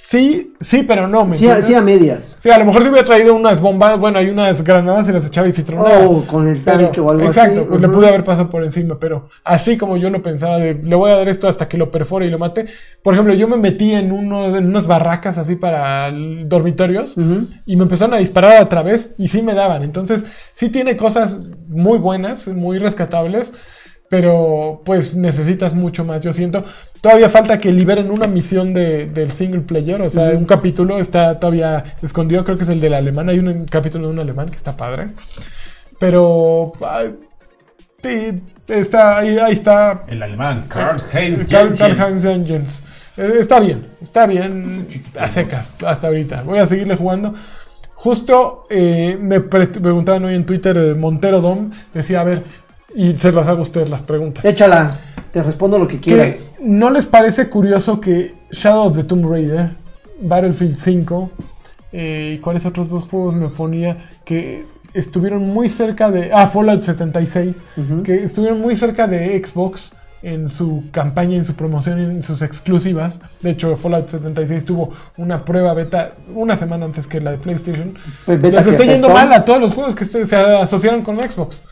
sí, 0.00 0.54
sí, 0.60 0.84
pero 0.88 1.06
no, 1.06 1.26
¿me 1.26 1.36
Sí, 1.36 1.48
a- 1.48 1.60
sí, 1.60 1.74
a 1.74 1.82
medias. 1.82 2.38
Sí, 2.40 2.50
a 2.50 2.58
lo 2.58 2.64
mejor 2.64 2.82
si 2.82 2.88
hubiera 2.88 3.04
traído 3.06 3.34
unas 3.34 3.60
bombas, 3.60 3.98
bueno, 3.98 4.18
hay 4.18 4.30
unas 4.30 4.64
granadas 4.64 5.06
y 5.08 5.12
las 5.12 5.26
echaba 5.26 5.46
y 5.48 5.52
se 5.52 5.62
tronaba. 5.64 6.06
O 6.08 6.26
con 6.26 6.48
el 6.48 6.58
Pero- 6.58 6.84
tanque 6.84 7.00
o 7.00 7.10
algo 7.10 7.24
exacto, 7.26 7.60
así. 7.60 7.68
pues 7.68 7.80
le 7.82 7.88
pude 7.90 8.08
haber 8.08 8.24
pasado 8.24 8.48
por 8.48 8.64
encima, 8.64 8.98
pero 8.98 9.28
así 9.44 9.76
como 9.76 9.98
yo 9.98 10.08
lo 10.08 10.22
pensaba, 10.22 10.56
de 10.58 10.74
le 10.74 10.96
voy 10.96 11.10
a 11.10 11.16
dar 11.16 11.28
esto 11.28 11.46
hasta 11.46 11.68
que 11.68 11.76
lo 11.76 11.90
perfore 11.90 12.26
y 12.26 12.30
lo 12.30 12.38
mate. 12.38 12.66
Por 13.02 13.12
ejemplo, 13.12 13.34
yo 13.34 13.48
me 13.48 13.58
metí 13.58 13.92
en, 13.92 14.10
uno, 14.12 14.56
en 14.56 14.66
unas 14.66 14.86
barracas 14.86 15.36
así 15.36 15.56
para 15.56 16.10
dormitorios 16.44 17.14
y 17.66 17.76
me 17.76 17.82
empezaron 17.82 18.14
a 18.14 18.18
disparar 18.18 18.56
a 18.62 18.68
través 18.68 19.14
y 19.18 19.28
sí 19.28 19.42
me 19.42 19.52
daban. 19.54 19.82
Entonces, 19.82 20.24
sí 20.52 20.70
tiene 20.70 20.96
cosas 20.96 21.46
muy 21.68 21.98
buenas, 21.98 22.48
muy 22.48 22.78
rescatables. 22.78 23.52
Pero 24.10 24.80
pues 24.84 25.14
necesitas 25.14 25.74
mucho 25.74 26.04
más, 26.04 26.22
yo 26.22 26.32
siento. 26.32 26.64
Todavía 27.02 27.28
falta 27.28 27.58
que 27.58 27.70
liberen 27.70 28.10
una 28.10 28.26
misión 28.26 28.72
de, 28.72 29.06
del 29.06 29.32
single 29.32 29.60
player, 29.60 30.00
o 30.02 30.10
sea, 30.10 30.30
un 30.30 30.46
capítulo 30.46 30.98
está 30.98 31.38
todavía 31.38 31.96
escondido, 32.02 32.42
creo 32.44 32.56
que 32.56 32.64
es 32.64 32.70
el 32.70 32.80
del 32.80 32.94
alemán, 32.94 33.28
hay 33.28 33.38
un 33.38 33.66
capítulo 33.66 34.06
de 34.08 34.14
un 34.14 34.18
alemán 34.18 34.48
que 34.48 34.56
está 34.56 34.76
padre. 34.76 35.08
Pero 35.98 36.72
ay, 36.80 37.14
sí, 38.02 38.42
está, 38.68 39.18
ahí, 39.18 39.36
ahí 39.38 39.52
está 39.52 40.02
El 40.08 40.22
alemán, 40.22 40.64
Karl 40.68 41.00
Heinz 41.12 41.44
Carl, 41.46 41.68
Jensen. 41.68 41.96
Carl 41.96 42.10
Heinz 42.12 42.24
Engines. 42.24 42.82
Eh, 43.16 43.38
Está 43.40 43.58
bien, 43.60 43.84
está 44.00 44.26
bien 44.26 44.86
a 45.18 45.28
secas 45.28 45.74
hasta 45.84 46.06
ahorita. 46.06 46.42
Voy 46.42 46.58
a 46.60 46.66
seguirle 46.66 46.94
jugando. 46.96 47.34
Justo 47.94 48.64
eh, 48.70 49.18
me 49.20 49.40
pre- 49.40 49.66
preguntaban 49.66 50.24
hoy 50.24 50.34
en 50.36 50.46
Twitter, 50.46 50.76
eh, 50.78 50.94
Montero 50.94 51.40
Dom 51.40 51.72
decía, 51.92 52.20
a 52.20 52.24
ver, 52.24 52.44
y 52.94 53.12
se 53.14 53.32
las 53.32 53.46
hago 53.48 53.60
a 53.60 53.62
ustedes 53.62 53.88
las 53.90 54.02
preguntas. 54.02 54.44
Échala, 54.44 54.98
te 55.32 55.42
respondo 55.42 55.78
lo 55.78 55.86
que 55.88 55.96
¿Qué- 55.96 56.12
quieras. 56.12 56.52
¿No 56.60 56.90
les 56.90 57.06
parece 57.06 57.48
curioso 57.48 58.00
que 58.00 58.34
Shadow 58.50 58.86
of 58.88 58.96
the 58.96 59.04
Tomb 59.04 59.28
Raider, 59.30 59.70
Battlefield 60.20 60.78
5, 60.78 61.30
eh, 61.92 62.34
y 62.36 62.38
cuáles 62.38 62.66
otros 62.66 62.88
dos 62.88 63.04
juegos 63.04 63.34
me 63.34 63.48
ponía 63.48 63.96
que 64.24 64.64
estuvieron 64.94 65.42
muy 65.42 65.68
cerca 65.68 66.10
de... 66.10 66.30
Ah, 66.32 66.46
Fallout 66.46 66.82
76, 66.82 67.62
Ujú. 67.76 68.02
que 68.02 68.24
estuvieron 68.24 68.60
muy 68.60 68.74
cerca 68.76 69.06
de 69.06 69.42
Xbox 69.44 69.92
en 70.22 70.50
su 70.50 70.84
campaña, 70.90 71.36
en 71.36 71.44
su 71.44 71.54
promoción, 71.54 71.98
en 72.00 72.22
sus 72.24 72.42
exclusivas. 72.42 73.20
De 73.40 73.50
hecho, 73.50 73.76
Fallout 73.76 74.08
76 74.08 74.64
tuvo 74.64 74.92
una 75.16 75.44
prueba 75.44 75.72
beta 75.74 76.12
una 76.34 76.56
semana 76.56 76.86
antes 76.86 77.06
que 77.06 77.20
la 77.20 77.30
de 77.32 77.38
PlayStation. 77.38 77.94
Pues 78.26 78.42
Les 78.42 78.66
está 78.66 78.84
yendo 78.84 79.08
mal 79.10 79.32
a 79.32 79.44
todos 79.44 79.60
los 79.60 79.74
juegos 79.74 79.94
que 79.94 80.04
se 80.04 80.22
asociaron 80.34 81.02
con 81.02 81.16
Xbox. 81.22 81.62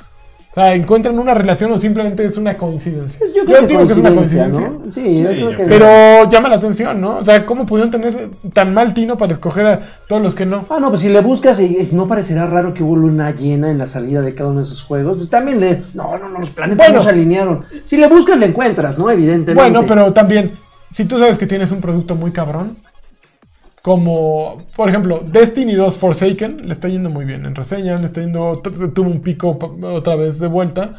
O 0.56 0.58
sea, 0.58 0.74
encuentran 0.74 1.18
una 1.18 1.34
relación 1.34 1.70
o 1.72 1.78
simplemente 1.78 2.24
es 2.24 2.38
una 2.38 2.54
coincidencia. 2.54 3.18
Pues 3.18 3.34
yo 3.34 3.44
creo 3.44 3.60
que 3.60 3.66
digo 3.66 3.86
que 3.86 3.92
es 3.92 3.98
una 3.98 4.14
coincidencia. 4.14 4.72
Sí, 4.90 5.20
yo 5.20 5.28
Sí, 5.28 5.34
creo 5.36 5.50
yo 5.50 5.56
que 5.58 5.64
Pero 5.64 6.30
llama 6.30 6.48
la 6.48 6.56
atención, 6.56 6.98
¿no? 6.98 7.16
O 7.18 7.24
sea, 7.26 7.44
¿cómo 7.44 7.66
pudieron 7.66 7.90
tener 7.90 8.30
tan 8.54 8.72
mal 8.72 8.94
tino 8.94 9.18
para 9.18 9.34
escoger 9.34 9.66
a 9.66 9.80
todos 10.08 10.22
los 10.22 10.34
que 10.34 10.46
no? 10.46 10.64
Ah, 10.70 10.78
no, 10.80 10.88
pues 10.88 11.02
si 11.02 11.10
le 11.10 11.20
buscas, 11.20 11.60
y, 11.60 11.64
y 11.76 11.88
no 11.94 12.08
parecerá 12.08 12.46
raro 12.46 12.72
que 12.72 12.82
hubo 12.82 12.96
luna 12.96 13.32
llena 13.32 13.70
en 13.70 13.76
la 13.76 13.84
salida 13.86 14.22
de 14.22 14.34
cada 14.34 14.48
uno 14.48 14.60
de 14.60 14.64
esos 14.64 14.82
juegos. 14.82 15.18
Pues 15.18 15.28
también 15.28 15.60
le. 15.60 15.82
No, 15.92 16.16
no, 16.16 16.30
no, 16.30 16.38
los 16.38 16.48
planetas 16.48 16.86
Bueno. 16.86 17.00
no 17.00 17.04
se 17.04 17.10
alinearon. 17.10 17.64
Si 17.84 17.98
le 17.98 18.08
buscas, 18.08 18.38
le 18.38 18.46
encuentras, 18.46 18.98
¿no? 18.98 19.10
Evidentemente. 19.10 19.62
Bueno, 19.62 19.84
pero 19.86 20.14
también, 20.14 20.52
si 20.90 21.04
tú 21.04 21.18
sabes 21.18 21.36
que 21.36 21.46
tienes 21.46 21.70
un 21.70 21.82
producto 21.82 22.14
muy 22.14 22.30
cabrón, 22.30 22.78
como, 23.86 24.64
por 24.74 24.88
ejemplo, 24.88 25.22
Destiny 25.24 25.74
2 25.76 25.96
Forsaken, 25.96 26.66
le 26.66 26.72
está 26.72 26.88
yendo 26.88 27.08
muy 27.08 27.24
bien 27.24 27.46
en 27.46 27.54
reseñas, 27.54 28.00
le 28.00 28.06
está 28.06 28.20
yendo, 28.20 28.60
tuvo 28.92 29.08
un 29.08 29.20
pico 29.20 29.56
otra 29.80 30.16
vez 30.16 30.40
de 30.40 30.48
vuelta, 30.48 30.96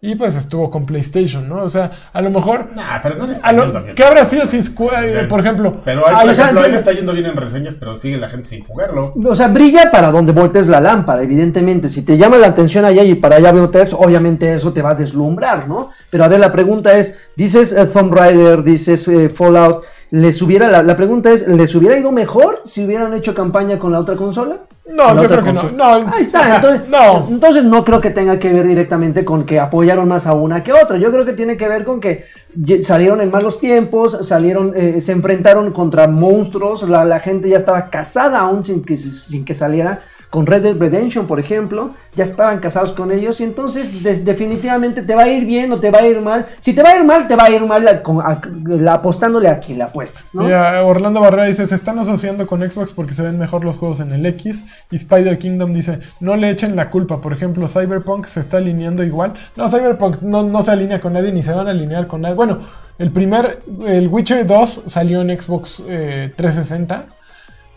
y 0.00 0.14
pues 0.14 0.34
estuvo 0.34 0.70
con 0.70 0.86
PlayStation, 0.86 1.46
¿no? 1.46 1.62
O 1.62 1.68
sea, 1.68 1.90
a 2.14 2.22
lo 2.22 2.30
mejor... 2.30 2.70
Nah, 2.74 3.02
pero 3.02 3.16
no 3.16 3.26
le 3.26 3.34
está 3.34 3.50
yendo 3.50 3.82
bien. 3.82 3.94
¿Qué 3.94 4.04
habrá 4.04 4.24
sido 4.24 4.46
si, 4.46 4.62
Square- 4.62 5.20
eh, 5.20 5.24
por 5.28 5.40
ejemplo... 5.40 5.82
Pero 5.84 6.08
hay, 6.08 6.24
por 6.24 6.34
ejemplo, 6.34 6.64
él 6.64 6.74
está 6.74 6.92
yendo 6.92 7.12
bien 7.12 7.26
en 7.26 7.36
reseñas, 7.36 7.74
pero 7.78 7.94
sigue 7.94 8.16
la 8.16 8.30
gente 8.30 8.48
sin 8.48 8.64
jugarlo. 8.64 9.12
O 9.22 9.34
sea, 9.34 9.48
brilla 9.48 9.90
para 9.90 10.10
donde 10.10 10.32
voltees 10.32 10.66
la 10.66 10.80
lámpara, 10.80 11.22
evidentemente. 11.22 11.90
Si 11.90 12.06
te 12.06 12.16
llama 12.16 12.38
la 12.38 12.46
atención 12.46 12.86
allá 12.86 13.04
y 13.04 13.16
para 13.16 13.36
allá 13.36 13.52
volteas, 13.52 13.92
obviamente 13.92 14.54
eso 14.54 14.72
te 14.72 14.80
va 14.80 14.92
a 14.92 14.94
deslumbrar, 14.94 15.68
¿no? 15.68 15.90
Pero 16.08 16.24
a 16.24 16.28
ver, 16.28 16.40
la 16.40 16.52
pregunta 16.52 16.96
es, 16.96 17.20
dices 17.36 17.74
eh, 17.74 17.84
Tomb 17.84 18.14
Raider, 18.14 18.62
dices 18.62 19.06
eh, 19.08 19.28
Fallout, 19.28 19.84
¿les 20.14 20.40
hubiera, 20.42 20.68
la, 20.68 20.84
la 20.84 20.96
pregunta 20.96 21.32
es, 21.32 21.48
¿les 21.48 21.74
hubiera 21.74 21.98
ido 21.98 22.12
mejor 22.12 22.60
si 22.62 22.84
hubieran 22.84 23.14
hecho 23.14 23.34
campaña 23.34 23.80
con 23.80 23.90
la 23.90 23.98
otra 23.98 24.14
consola? 24.14 24.58
No, 24.86 25.12
la 25.12 25.22
yo 25.22 25.28
creo 25.28 25.42
que 25.42 25.52
no. 25.52 25.84
Ahí 26.12 26.22
está, 26.22 26.54
entonces 26.54 26.88
no. 26.88 27.26
entonces 27.28 27.64
no 27.64 27.84
creo 27.84 28.00
que 28.00 28.10
tenga 28.10 28.38
que 28.38 28.52
ver 28.52 28.64
directamente 28.64 29.24
con 29.24 29.44
que 29.44 29.58
apoyaron 29.58 30.06
más 30.06 30.28
a 30.28 30.34
una 30.34 30.62
que 30.62 30.70
a 30.70 30.76
otra. 30.76 30.98
Yo 30.98 31.10
creo 31.10 31.24
que 31.24 31.32
tiene 31.32 31.56
que 31.56 31.66
ver 31.66 31.82
con 31.82 32.00
que 32.00 32.26
salieron 32.82 33.22
en 33.22 33.32
malos 33.32 33.58
tiempos, 33.58 34.16
salieron, 34.22 34.72
eh, 34.76 35.00
se 35.00 35.10
enfrentaron 35.10 35.72
contra 35.72 36.06
monstruos, 36.06 36.88
la, 36.88 37.04
la 37.04 37.18
gente 37.18 37.48
ya 37.48 37.56
estaba 37.56 37.90
casada 37.90 38.38
aún 38.38 38.62
sin 38.62 38.84
que, 38.84 38.96
sin 38.96 39.44
que 39.44 39.54
saliera 39.54 40.00
con 40.34 40.46
Red 40.46 40.62
Dead 40.62 40.76
Redemption, 40.76 41.28
por 41.28 41.38
ejemplo, 41.38 41.90
ya 42.16 42.24
estaban 42.24 42.58
casados 42.58 42.90
con 42.92 43.12
ellos 43.12 43.40
y 43.40 43.44
entonces 43.44 44.02
de- 44.02 44.16
definitivamente 44.22 45.02
te 45.02 45.14
va 45.14 45.22
a 45.22 45.28
ir 45.28 45.44
bien 45.44 45.70
o 45.70 45.78
te 45.78 45.92
va 45.92 46.00
a 46.00 46.06
ir 46.08 46.20
mal. 46.20 46.46
Si 46.58 46.74
te 46.74 46.82
va 46.82 46.90
a 46.90 46.96
ir 46.96 47.04
mal, 47.04 47.28
te 47.28 47.36
va 47.36 47.44
a 47.44 47.50
ir 47.50 47.62
mal 47.64 47.86
a- 47.86 48.92
apostándole 48.94 49.48
a 49.48 49.60
quien 49.60 49.78
le 49.78 49.84
apuestas, 49.84 50.34
¿no? 50.34 50.42
Orlando 50.86 51.20
Barrera 51.20 51.44
dice, 51.44 51.68
se 51.68 51.76
están 51.76 52.00
asociando 52.00 52.48
con 52.48 52.60
Xbox 52.68 52.90
porque 52.90 53.14
se 53.14 53.22
ven 53.22 53.38
mejor 53.38 53.64
los 53.64 53.76
juegos 53.76 54.00
en 54.00 54.12
el 54.12 54.26
X. 54.26 54.64
Y 54.90 54.96
Spider 54.96 55.38
Kingdom 55.38 55.72
dice, 55.72 56.00
no 56.18 56.34
le 56.34 56.50
echen 56.50 56.74
la 56.74 56.90
culpa. 56.90 57.20
Por 57.20 57.32
ejemplo, 57.32 57.68
Cyberpunk 57.68 58.26
se 58.26 58.40
está 58.40 58.56
alineando 58.56 59.04
igual. 59.04 59.34
No, 59.56 59.68
Cyberpunk 59.68 60.22
no, 60.22 60.42
no 60.42 60.62
se 60.64 60.72
alinea 60.72 61.00
con 61.00 61.12
nadie 61.12 61.30
ni 61.32 61.44
se 61.44 61.52
van 61.52 61.68
a 61.68 61.70
alinear 61.70 62.08
con 62.08 62.22
nadie. 62.22 62.34
Bueno, 62.34 62.58
el 62.98 63.10
primer, 63.12 63.60
el 63.86 64.08
Witcher 64.08 64.44
2 64.46 64.82
salió 64.88 65.20
en 65.22 65.40
Xbox 65.40 65.80
eh, 65.88 66.32
360. 66.36 67.04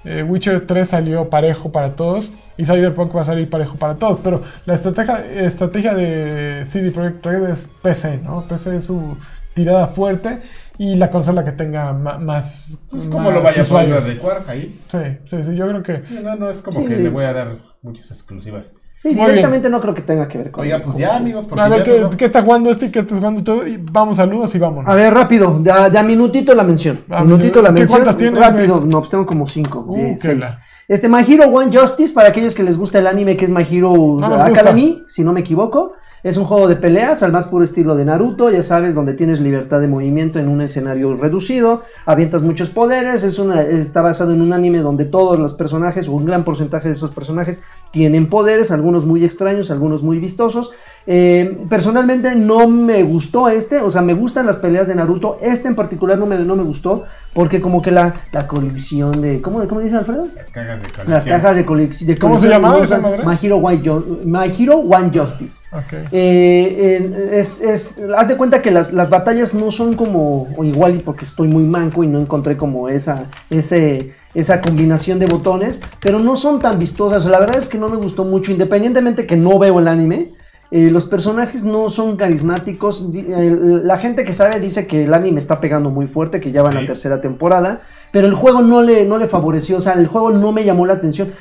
Eh, 0.09 0.23
Witcher 0.23 0.65
3 0.65 0.87
salió 0.87 1.29
parejo 1.29 1.69
para 1.71 1.91
todos 1.97 2.29
y 2.57 2.65
Cyberpunk 2.65 3.13
va 3.15 3.23
a 3.23 3.25
salir 3.25 3.49
parejo 3.49 3.75
para 3.75 3.95
todos, 3.95 4.19
pero 4.23 4.41
la 4.65 4.75
estrategia, 4.75 5.25
estrategia 5.33 5.93
de 5.93 6.63
CD 6.65 6.91
Projekt 6.91 7.25
Red 7.25 7.49
es 7.49 7.69
PC, 7.81 8.21
¿no? 8.23 8.43
PC 8.47 8.77
es 8.77 8.85
su 8.85 9.17
tirada 9.53 9.87
fuerte 9.87 10.39
y 10.77 10.95
la 10.95 11.09
consola 11.09 11.43
que 11.43 11.51
tenga 11.51 11.91
más... 11.91 12.77
Pues 12.89 13.03
como 13.07 13.25
más 13.25 13.33
lo 13.33 13.41
vaya 13.41 13.63
a 13.63 13.97
adecuar 13.97 14.43
ahí. 14.47 14.79
Sí, 14.89 14.97
sí, 15.29 15.43
sí, 15.43 15.55
yo 15.55 15.67
creo 15.67 15.83
que... 15.83 16.03
Sí, 16.03 16.19
No, 16.23 16.35
no 16.35 16.49
es 16.49 16.61
como 16.61 16.79
Sí. 16.79 16.85
que 16.85 16.95
le 16.95 17.09
voy 17.09 17.25
a 17.25 17.33
dar 17.33 17.55
muchas 17.81 18.09
exclusivas. 18.11 18.63
Sí, 18.99 19.09
Muy 19.09 19.25
directamente 19.27 19.69
no 19.69 19.79
creo 19.79 19.93
que 19.93 20.01
tenga 20.01 20.27
que 20.27 20.39
ver 20.39 20.51
con 20.51 20.63
Oiga, 20.63 20.77
pues 20.77 20.93
con- 20.93 20.97
ya, 20.97 21.17
amigos, 21.17 21.45
porque 21.47 21.61
A 21.63 21.69
ver, 21.69 21.85
ya 21.85 22.09
¿qué, 22.17 22.25
está 22.25 22.41
jugando 22.41 22.71
este 22.71 22.87
y 22.87 22.89
qué 22.91 22.99
estás 22.99 23.19
jugando 23.19 23.43
tú? 23.43 23.63
Y 23.65 23.77
vamos, 23.77 24.17
saludos 24.17 24.53
y 24.55 24.59
vámonos. 24.59 24.89
A 24.91 24.95
ver, 24.95 25.13
rápido, 25.13 25.59
de 25.59 25.71
a, 25.71 25.89
de 25.89 25.97
a 25.99 26.03
minutito 26.03 26.55
la 26.55 26.63
mención. 26.63 26.99
Ah, 27.09 27.23
minutito 27.23 27.61
la 27.61 27.69
¿qué 27.69 27.73
mención. 27.81 27.99
cuántas 27.99 28.17
tienes, 28.17 28.39
Rápido, 28.41 28.81
no, 28.83 28.99
pues 28.99 29.11
tengo 29.11 29.25
como 29.27 29.45
cinco. 29.45 29.85
Uh, 29.87 30.15
seis. 30.17 30.39
la- 30.39 30.61
Este, 30.87 31.07
My 31.09 31.19
Hero 31.27 31.45
One 31.49 31.69
Justice, 31.77 32.13
para 32.13 32.29
aquellos 32.29 32.55
que 32.55 32.63
les 32.63 32.77
gusta 32.77 32.97
el 32.97 33.07
anime 33.07 33.37
que 33.37 33.45
es 33.45 33.51
My 33.51 33.63
Hero 33.69 33.93
nos 34.19 34.39
Academy, 34.39 35.03
si 35.07 35.23
no 35.23 35.31
me 35.33 35.41
equivoco. 35.41 35.93
Es 36.27 36.35
un 36.35 36.43
juego 36.43 36.67
de 36.67 36.75
peleas 36.75 37.23
al 37.23 37.31
más 37.31 37.47
puro 37.47 37.63
estilo 37.63 37.95
de 37.95 38.03
Naruto, 38.03 38.49
ya 38.49 38.61
sabes, 38.61 38.93
donde 38.93 39.13
tienes 39.13 39.39
libertad 39.39 39.79
de 39.79 39.87
movimiento 39.87 40.39
en 40.39 40.49
un 40.49 40.59
escenario 40.59 41.15
reducido, 41.15 41.83
avientas 42.05 42.41
muchos 42.41 42.69
poderes, 42.69 43.23
es 43.23 43.39
está 43.39 44.01
basado 44.01 44.33
en 44.33 44.41
un 44.41 44.51
anime 44.51 44.79
donde 44.79 45.05
todos 45.05 45.39
los 45.39 45.53
personajes, 45.53 46.09
o 46.09 46.11
un 46.11 46.25
gran 46.25 46.43
porcentaje 46.43 46.89
de 46.89 46.95
esos 46.95 47.11
personajes, 47.11 47.63
tienen 47.91 48.27
poderes, 48.27 48.71
algunos 48.71 49.05
muy 49.05 49.23
extraños, 49.23 49.71
algunos 49.71 50.03
muy 50.03 50.19
vistosos. 50.19 50.73
Eh, 51.09 51.57
personalmente 51.69 52.35
no 52.35 52.67
me 52.67 53.01
gustó 53.03 53.47
este, 53.47 53.79
o 53.79 53.89
sea, 53.89 54.01
me 54.01 54.13
gustan 54.13 54.45
las 54.45 54.57
peleas 54.57 54.89
de 54.89 54.95
Naruto, 54.95 55.37
este 55.41 55.69
en 55.69 55.75
particular 55.75 56.17
no 56.17 56.25
me, 56.25 56.37
no 56.39 56.57
me 56.57 56.63
gustó, 56.63 57.05
porque 57.33 57.61
como 57.61 57.81
que 57.81 57.91
la, 57.91 58.13
la 58.33 58.45
colección 58.45 59.21
de... 59.21 59.41
¿Cómo, 59.41 59.65
¿Cómo 59.69 59.79
dice 59.79 59.95
Alfredo? 59.95 60.27
Las 60.35 60.49
cajas 60.49 60.75
de 60.81 60.87
colección. 60.89 61.09
Las 61.09 61.25
cajas 61.25 61.55
de 61.55 61.65
colección. 61.65 62.07
de 62.09 62.17
¿Cómo 62.17 62.35
se 62.37 62.47
colección 62.47 62.61
llamaba 62.61 62.79
me 62.79 62.85
esa 62.85 62.97
madre? 62.99 63.23
My 63.25 63.35
Hero 63.41 63.55
One, 63.57 63.81
Ju- 63.81 64.23
My 64.25 64.51
Hero 64.63 64.79
One 64.79 65.11
Justice. 65.17 65.65
Ok. 65.71 65.93
Eh, 66.11 67.29
es, 67.33 67.61
es- 67.61 68.01
haz 68.17 68.27
de 68.27 68.35
cuenta 68.35 68.61
que 68.61 68.71
las, 68.71 68.91
las 68.91 69.09
batallas 69.09 69.53
no 69.53 69.71
son 69.71 69.95
como 69.95 70.49
o 70.57 70.63
igual 70.65 70.95
y 70.95 70.99
porque 70.99 71.23
estoy 71.23 71.47
muy 71.47 71.63
manco 71.63 72.03
y 72.03 72.07
no 72.07 72.19
encontré 72.19 72.57
como 72.57 72.89
esa, 72.89 73.27
ese, 73.49 74.11
esa 74.33 74.59
combinación 74.61 75.19
de 75.19 75.27
botones, 75.27 75.79
pero 76.01 76.19
no 76.19 76.35
son 76.35 76.59
tan 76.59 76.77
vistosas. 76.79 77.25
La 77.27 77.39
verdad 77.39 77.57
es 77.59 77.69
que 77.69 77.77
no 77.77 77.87
me 77.87 77.95
gustó 77.97 78.25
mucho, 78.25 78.51
independientemente 78.51 79.25
que 79.25 79.37
no 79.37 79.57
veo 79.57 79.79
el 79.79 79.87
anime. 79.87 80.31
Eh, 80.71 80.91
los 80.91 81.05
personajes 81.05 81.63
no 81.63 81.89
son 81.89 82.17
carismáticos. 82.17 83.09
La 83.13 83.97
gente 83.97 84.25
que 84.25 84.33
sabe 84.33 84.59
dice 84.59 84.85
que 84.87 85.05
el 85.05 85.13
anime 85.13 85.39
está 85.39 85.59
pegando 85.61 85.89
muy 85.89 86.07
fuerte, 86.07 86.39
que 86.41 86.51
ya 86.51 86.61
va 86.63 86.69
en 86.69 86.75
la 86.75 86.85
tercera 86.85 87.21
temporada, 87.21 87.81
pero 88.11 88.27
el 88.27 88.33
juego 88.33 88.61
no 88.61 88.81
le, 88.81 89.05
no 89.05 89.17
le 89.17 89.27
favoreció, 89.27 89.77
o 89.77 89.81
sea, 89.81 89.93
el 89.93 90.07
juego 90.07 90.31
no 90.31 90.51
me 90.51 90.63
llamó 90.65 90.85
la 90.85 90.93
atención. 90.93 91.31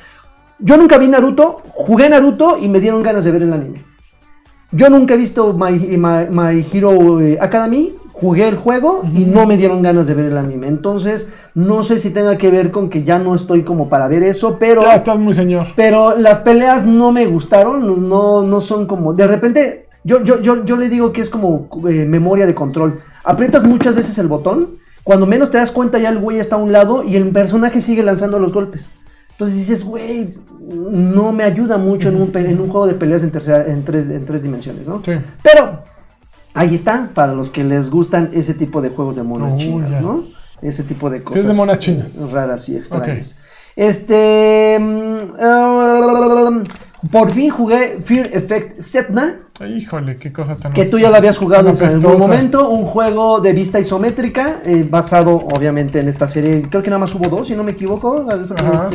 Yo 0.59 0.77
nunca 0.77 0.97
vi 0.99 1.09
Naruto, 1.09 1.61
jugué 1.71 2.09
Naruto 2.09 2.57
y 2.59 2.69
me 2.69 2.81
dieron 2.81 3.03
ganas 3.03 3.25
de 3.25 3.31
ver 3.33 3.43
el 3.43 3.53
anime. 3.53 3.83
Yo 4.73 4.89
nunca 4.91 5.15
he 5.15 5.17
visto 5.17 5.53
My, 5.53 5.73
My- 5.97 6.29
My 6.31 6.65
Hero 6.73 7.21
eh, 7.21 7.39
Academy, 7.41 7.95
jugué 8.19 8.49
el 8.49 8.57
juego 8.57 9.03
y 9.15 9.25
no 9.27 9.47
me 9.47 9.59
dieron 9.59 9.83
ganas 9.83 10.07
de 10.07 10.15
ver 10.15 10.25
el 10.27 10.39
anime. 10.39 10.69
Entonces, 10.69 11.35
no 11.55 11.85
sé 11.85 11.99
si 11.99 12.11
tenga 12.11 12.39
que 12.39 12.51
ver 12.51 12.71
con 12.71 12.89
que 12.89 13.05
ya 13.05 13.19
no 13.19 13.35
estoy 13.35 13.63
como 13.63 13.91
para 13.91 14.09
ver 14.09 14.23
eso, 14.23 14.57
pero... 14.59 14.83
Ya 14.85 14.95
estás 14.95 15.19
muy 15.19 15.35
señor. 15.35 15.67
Pero 15.77 16.17
las 16.17 16.41
peleas 16.41 16.87
no 16.87 17.13
me 17.13 17.27
gustaron, 17.27 18.09
no, 18.09 18.41
no 18.41 18.61
son 18.63 18.87
como. 18.87 19.13
De 19.13 19.27
repente, 19.27 19.89
yo, 20.03 20.25
yo, 20.25 20.41
yo, 20.41 20.65
yo 20.65 20.77
le 20.77 20.89
digo 20.89 21.13
que 21.13 21.21
es 21.21 21.29
como 21.29 21.69
eh, 21.91 22.07
memoria 22.07 22.47
de 22.47 22.55
control. 22.55 23.01
Aprietas 23.23 23.65
muchas 23.65 23.95
veces 23.95 24.19
el 24.19 24.29
botón, 24.29 24.79
cuando 25.05 25.27
menos 25.27 25.51
te 25.51 25.59
das 25.59 25.71
cuenta 25.71 25.99
ya 25.99 26.09
el 26.09 26.19
güey 26.19 26.39
está 26.39 26.57
a 26.57 26.59
un 26.59 26.73
lado 26.73 27.05
y 27.05 27.17
el 27.17 27.29
personaje 27.29 27.83
sigue 27.83 28.03
lanzando 28.03 28.39
los 28.39 28.53
golpes. 28.53 28.89
Entonces 29.33 29.59
dices, 29.59 29.85
güey, 29.85 30.35
no 30.91 31.33
me 31.33 31.45
ayuda 31.45 31.77
mucho 31.77 32.09
en 32.09 32.17
un, 32.23 32.35
en 32.35 32.59
un 32.61 32.69
juego 32.71 32.87
de 32.87 32.95
peleas 32.95 33.23
en, 33.23 33.31
tercera- 33.31 33.67
en, 33.67 33.85
tres, 33.85 34.09
en 34.09 34.25
tres 34.25 34.43
dimensiones, 34.43 34.89
¿no? 34.89 35.03
Sí. 35.05 35.13
Pero 35.43 35.83
ahí 36.57 36.75
está, 36.75 37.11
para 37.15 37.33
los 37.35 37.51
que 37.51 37.63
les 37.65 37.91
gustan 37.91 38.31
ese 38.33 38.55
tipo 38.55 38.83
de 38.83 38.91
juegos 38.91 39.17
de 39.17 39.23
monas 39.23 39.55
Oh, 39.55 39.59
chinas. 39.59 40.01
¿no? 40.01 40.25
Ese 40.63 40.83
tipo 40.83 41.11
de 41.11 41.23
cosas. 41.23 41.47
de 41.47 41.53
monas 41.53 41.79
chinas. 41.79 42.19
Raras 42.33 42.69
y 42.69 42.77
extrañas. 42.77 43.39
Este. 43.77 44.79
mm, 44.81 45.19
ah, 45.39 46.63
por 47.11 47.31
fin 47.31 47.51
jugué 47.51 47.99
Fear 48.05 48.31
Effect 48.33 48.81
Setna. 48.81 49.41
Híjole, 49.59 50.19
qué 50.19 50.31
cosa 50.35 50.57
tan... 50.57 50.75
Que 50.75 50.85
tú 50.85 50.99
ya 50.99 51.09
lo 51.09 51.17
habías 51.17 51.39
jugado 51.39 51.71
en 51.71 51.83
algún 51.83 52.19
momento. 52.19 52.69
Un 52.69 52.85
juego 52.85 53.41
de 53.41 53.53
vista 53.55 53.81
isométrica. 53.81 54.57
eh, 54.67 54.87
basado, 54.89 55.35
obviamente, 55.35 55.99
en 55.99 56.09
esta 56.09 56.27
serie. 56.27 56.63
Creo 56.69 56.83
que 56.83 56.91
nada 56.91 57.01
más 57.01 57.15
hubo 57.15 57.29
dos, 57.31 57.49
si 57.49 57.55
no 57.55 57.63
me 57.65 57.73
equivoco. 57.73 58.27
Alfredo, 58.31 58.55
Ajá, 58.77 58.91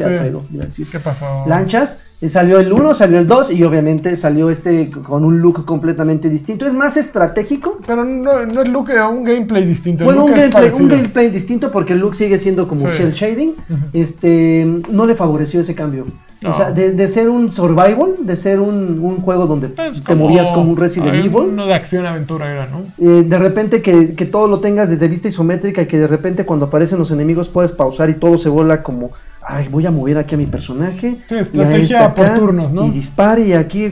sí. 0.69 0.85
¿Qué 0.91 0.99
pasó? 0.99 1.45
Lanchas. 1.47 2.03
Eh, 2.21 2.29
Salió 2.29 2.59
el 2.59 2.71
1, 2.71 2.93
salió 2.93 3.17
el 3.17 3.27
2 3.27 3.53
y 3.53 3.63
obviamente 3.63 4.15
salió 4.15 4.51
este 4.51 4.91
con 4.91 5.25
un 5.25 5.41
look 5.41 5.65
completamente 5.65 6.29
distinto. 6.29 6.67
Es 6.67 6.73
más 6.75 6.95
estratégico. 6.95 7.79
Pero 7.87 8.03
no, 8.05 8.45
no 8.45 8.61
es 8.61 8.69
look, 8.69 8.91
eh, 8.91 9.01
un 9.01 9.23
gameplay 9.23 9.65
distinto. 9.65 10.05
Bueno, 10.05 10.25
un 10.25 10.31
gameplay, 10.31 10.69
un 10.69 10.87
gameplay 10.87 11.29
distinto 11.31 11.71
porque 11.71 11.93
el 11.93 11.99
look 11.99 12.13
sigue 12.13 12.37
siendo 12.37 12.67
como 12.67 12.91
Sí. 12.91 12.97
cel 12.97 13.11
shading. 13.13 13.55
Este 13.93 14.63
no 14.91 15.07
le 15.07 15.15
favoreció 15.15 15.61
ese 15.61 15.73
cambio. 15.73 16.05
O 16.43 16.53
sea, 16.55 16.71
de, 16.71 16.93
de 16.93 17.07
ser 17.07 17.29
un 17.29 17.51
survival, 17.51 18.15
de 18.21 18.35
ser 18.35 18.59
un, 18.59 18.99
un 18.99 19.17
juego 19.21 19.45
donde 19.45 19.69
te 19.69 20.15
movías 20.15 20.49
como 20.49 20.71
un 20.71 20.77
Resident 20.77 21.13
Evil, 21.13 21.35
Uno 21.35 21.67
de 21.67 21.75
acción-aventura 21.75 22.51
era, 22.51 22.65
¿no? 22.67 22.81
eh, 22.97 23.23
de 23.23 23.37
repente 23.37 23.81
que, 23.83 24.15
que 24.15 24.25
todo 24.25 24.47
lo 24.47 24.59
tengas 24.59 24.89
desde 24.89 25.07
vista 25.07 25.27
isométrica 25.27 25.83
y 25.83 25.85
que 25.85 25.99
de 25.99 26.07
repente 26.07 26.43
cuando 26.43 26.65
aparecen 26.65 26.97
los 26.97 27.11
enemigos 27.11 27.47
puedes 27.47 27.73
pausar 27.73 28.09
y 28.09 28.15
todo 28.15 28.39
se 28.39 28.49
vuela 28.49 28.81
como, 28.81 29.11
ay, 29.43 29.67
voy 29.69 29.85
a 29.85 29.91
mover 29.91 30.17
aquí 30.17 30.33
a 30.33 30.37
mi 30.39 30.47
personaje. 30.47 31.17
Sí, 31.29 31.35
y 31.35 31.37
estrategia 31.37 32.07
este 32.07 32.21
por 32.23 32.33
turnos, 32.33 32.71
¿no? 32.71 32.87
Y 32.87 32.89
dispare 32.89 33.41
y 33.45 33.53
aquí, 33.53 33.91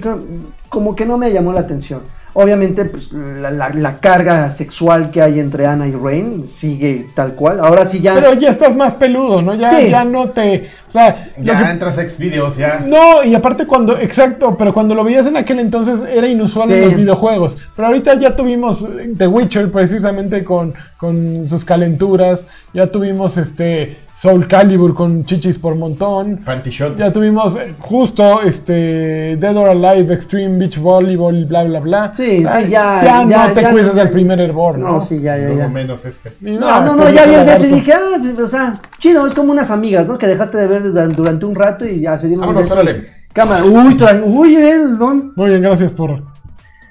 como 0.70 0.96
que 0.96 1.06
no 1.06 1.20
me 1.20 1.32
llamó 1.32 1.54
la 1.54 1.60
atención. 1.60 2.02
Obviamente, 2.42 2.86
pues 2.86 3.12
la, 3.12 3.52
la- 3.52 3.70
la 3.70 3.98
carga 4.00 4.50
sexual 4.50 5.12
que 5.12 5.22
hay 5.22 5.40
entre 5.42 5.66
Ana 5.68 5.88
y 5.88 5.92
Rain 5.92 6.46
sigue 6.46 7.08
tal 7.14 7.34
cual. 7.34 7.60
Ahora 7.60 7.86
sí 7.86 8.00
ya. 8.00 8.16
Pero 8.16 8.34
ya 8.36 8.50
estás 8.50 8.76
más 8.78 8.94
peludo, 8.94 9.42
¿no? 9.42 9.56
Ya, 9.56 9.70
Sí. 9.70 9.90
ya 9.90 10.06
no 10.06 10.30
te... 10.30 10.70
O 10.88 10.92
sea, 10.92 11.30
Ya 11.42 11.58
que- 11.62 11.70
entras 11.70 11.98
a 11.98 12.08
Xvideos, 12.08 12.56
ya. 12.56 12.80
No, 12.88 13.24
y 13.26 13.36
aparte 13.36 13.68
cuando, 13.68 13.98
exacto, 13.98 14.56
pero 14.58 14.74
cuando 14.74 14.96
lo 14.96 15.04
veías 15.04 15.28
en 15.28 15.36
aquel 15.36 15.60
entonces 15.60 16.00
era 16.10 16.28
inusual 16.28 16.72
en 16.72 16.82
los 16.86 16.96
videojuegos. 16.96 17.58
Pero 17.76 17.88
ahorita 17.90 18.14
ya 18.16 18.36
tuvimos 18.36 18.84
eh, 18.84 19.12
The 19.18 19.28
Witcher 19.28 19.70
precisamente 19.72 20.44
con, 20.46 20.74
con 20.98 21.46
sus 21.48 21.66
calenturas, 21.66 22.48
ya 22.74 22.88
tuvimos 22.88 23.36
este 23.38 23.98
Soul 24.22 24.48
Calibur 24.48 24.94
con 24.94 25.24
chichis 25.24 25.58
por 25.58 25.76
montón. 25.76 26.38
Panty 26.44 26.70
Shot. 26.72 26.98
Ya 26.98 27.10
tuvimos 27.14 27.56
eh, 27.56 27.74
justo 27.80 28.42
este 28.42 29.38
Dead 29.38 29.56
or 29.56 29.70
Alive 29.70 30.14
Extreme 30.14 30.58
Beach 30.58 30.78
Volleyball, 30.78 31.46
bla 31.46 31.64
bla 31.64 31.80
bla. 31.80 32.14
Sí, 32.18 32.44
Ah, 32.46 32.60
sí, 32.60 32.68
ya. 32.70 33.00
Ya, 33.02 33.26
ya, 33.30 33.48
no 33.48 33.54
te 33.54 33.62
ya, 33.62 33.72
cuidas 33.72 33.96
ya, 33.96 34.04
del 34.04 34.10
primer 34.10 34.42
hervor, 34.42 34.78
¿no? 34.78 34.92
No, 34.94 35.02
sí, 35.02 35.22
ya, 35.22 35.38
ya, 35.38 35.46
Luego 35.46 35.62
ya. 35.62 35.68
menos 35.70 36.04
este. 36.04 36.34
No, 36.42 36.60
no, 36.60 36.86
este 36.86 36.96
no, 36.98 37.10
ya 37.12 37.24
el 37.40 37.46
beso 37.46 37.66
y 37.68 37.70
dije, 37.70 37.94
ah, 37.94 38.22
o 38.44 38.48
sea, 38.48 38.82
chido, 39.00 39.26
es 39.26 39.34
como 39.34 39.54
unas 39.54 39.72
amigas, 39.72 40.08
¿no? 40.10 40.18
Que 40.18 40.28
dejaste 40.28 40.58
de 40.58 40.68
ver 40.68 40.84
durante, 40.92 41.46
un 41.46 41.56
rato 41.56 41.86
y 41.86 42.02
ya 42.02 42.18
se 42.18 42.28
dieron 42.28 42.46
Vámonos, 42.46 42.70
órale. 42.72 43.06
Cámara, 43.32 43.64
uy, 43.64 43.96
tra- 43.96 44.22
uy, 44.26 44.56
ven, 44.58 44.98
don. 45.00 45.32
Muy 45.38 45.50
bien, 45.52 45.62
gracias 45.62 45.94
por... 45.94 46.24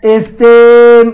Este, 0.01 0.47